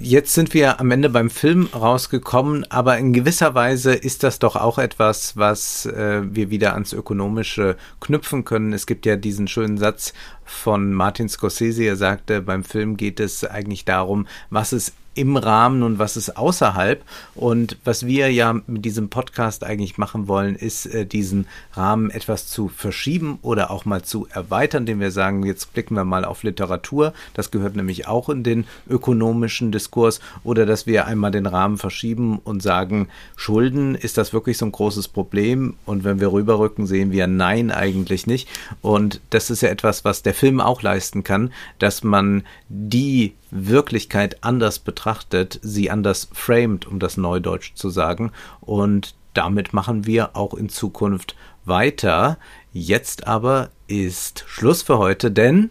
Jetzt 0.00 0.34
sind 0.34 0.54
wir 0.54 0.78
am 0.78 0.92
Ende 0.92 1.10
beim 1.10 1.28
Film 1.28 1.68
rausgekommen, 1.74 2.70
aber 2.70 2.98
in 2.98 3.12
gewisser 3.12 3.56
Weise 3.56 3.94
ist 3.94 4.22
das 4.22 4.38
doch 4.38 4.54
auch 4.54 4.78
etwas, 4.78 5.36
was 5.36 5.86
äh, 5.86 6.20
wir 6.22 6.50
wieder 6.50 6.74
ans 6.74 6.92
Ökonomische 6.92 7.76
knüpfen 8.00 8.44
können. 8.44 8.72
Es 8.72 8.86
gibt 8.86 9.06
ja 9.06 9.16
diesen 9.16 9.48
schönen 9.48 9.76
Satz 9.76 10.12
von 10.48 10.92
Martin 10.92 11.28
Scorsese, 11.28 11.84
er 11.84 11.96
sagte, 11.96 12.40
beim 12.40 12.64
Film 12.64 12.96
geht 12.96 13.20
es 13.20 13.44
eigentlich 13.44 13.84
darum, 13.84 14.26
was 14.50 14.72
es 14.72 14.92
im 15.18 15.36
Rahmen 15.36 15.82
und 15.82 15.98
was 15.98 16.16
ist 16.16 16.36
außerhalb. 16.36 17.02
Und 17.34 17.76
was 17.84 18.06
wir 18.06 18.30
ja 18.32 18.54
mit 18.66 18.84
diesem 18.84 19.08
Podcast 19.08 19.64
eigentlich 19.64 19.98
machen 19.98 20.28
wollen, 20.28 20.54
ist 20.54 20.86
äh, 20.86 21.04
diesen 21.04 21.46
Rahmen 21.72 22.10
etwas 22.10 22.46
zu 22.46 22.68
verschieben 22.68 23.38
oder 23.42 23.70
auch 23.70 23.84
mal 23.84 24.02
zu 24.02 24.28
erweitern, 24.30 24.82
indem 24.82 25.00
wir 25.00 25.10
sagen, 25.10 25.44
jetzt 25.44 25.72
blicken 25.72 25.94
wir 25.94 26.04
mal 26.04 26.24
auf 26.24 26.44
Literatur. 26.44 27.12
Das 27.34 27.50
gehört 27.50 27.74
nämlich 27.74 28.06
auch 28.06 28.28
in 28.28 28.44
den 28.44 28.64
ökonomischen 28.88 29.72
Diskurs. 29.72 30.20
Oder 30.44 30.66
dass 30.66 30.86
wir 30.86 31.06
einmal 31.06 31.32
den 31.32 31.46
Rahmen 31.46 31.78
verschieben 31.78 32.38
und 32.44 32.62
sagen, 32.62 33.08
Schulden, 33.34 33.96
ist 33.96 34.18
das 34.18 34.32
wirklich 34.32 34.56
so 34.56 34.66
ein 34.66 34.72
großes 34.72 35.08
Problem? 35.08 35.74
Und 35.84 36.04
wenn 36.04 36.20
wir 36.20 36.32
rüberrücken, 36.32 36.86
sehen 36.86 37.10
wir, 37.10 37.26
nein, 37.26 37.72
eigentlich 37.72 38.28
nicht. 38.28 38.48
Und 38.82 39.20
das 39.30 39.50
ist 39.50 39.62
ja 39.62 39.68
etwas, 39.68 40.04
was 40.04 40.22
der 40.22 40.34
Film 40.34 40.60
auch 40.60 40.82
leisten 40.82 41.24
kann, 41.24 41.52
dass 41.80 42.04
man 42.04 42.44
die 42.68 43.34
Wirklichkeit 43.50 44.42
anders 44.42 44.78
betrachtet, 44.78 45.58
sie 45.62 45.90
anders 45.90 46.28
framed, 46.32 46.86
um 46.86 46.98
das 46.98 47.16
Neudeutsch 47.16 47.74
zu 47.74 47.90
sagen. 47.90 48.32
Und 48.60 49.14
damit 49.34 49.72
machen 49.72 50.06
wir 50.06 50.36
auch 50.36 50.54
in 50.54 50.68
Zukunft 50.68 51.36
weiter. 51.64 52.38
Jetzt 52.72 53.26
aber 53.26 53.70
ist 53.86 54.44
Schluss 54.46 54.82
für 54.82 54.98
heute, 54.98 55.30
denn 55.30 55.70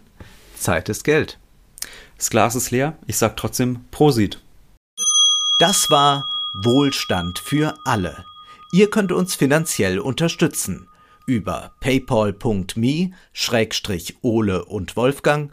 Zeit 0.56 0.88
ist 0.88 1.04
Geld. 1.04 1.38
Das 2.16 2.30
Glas 2.30 2.56
ist 2.56 2.70
leer. 2.70 2.96
Ich 3.06 3.16
sag 3.16 3.36
trotzdem 3.36 3.84
Prosit. 3.90 4.42
Das 5.60 5.90
war 5.90 6.28
Wohlstand 6.62 7.38
für 7.38 7.74
alle. 7.84 8.24
Ihr 8.72 8.90
könnt 8.90 9.12
uns 9.12 9.34
finanziell 9.34 9.98
unterstützen 9.98 10.88
über 11.26 11.72
paypal.me-ole 11.80 14.64
und 14.64 14.96
Wolfgang 14.96 15.52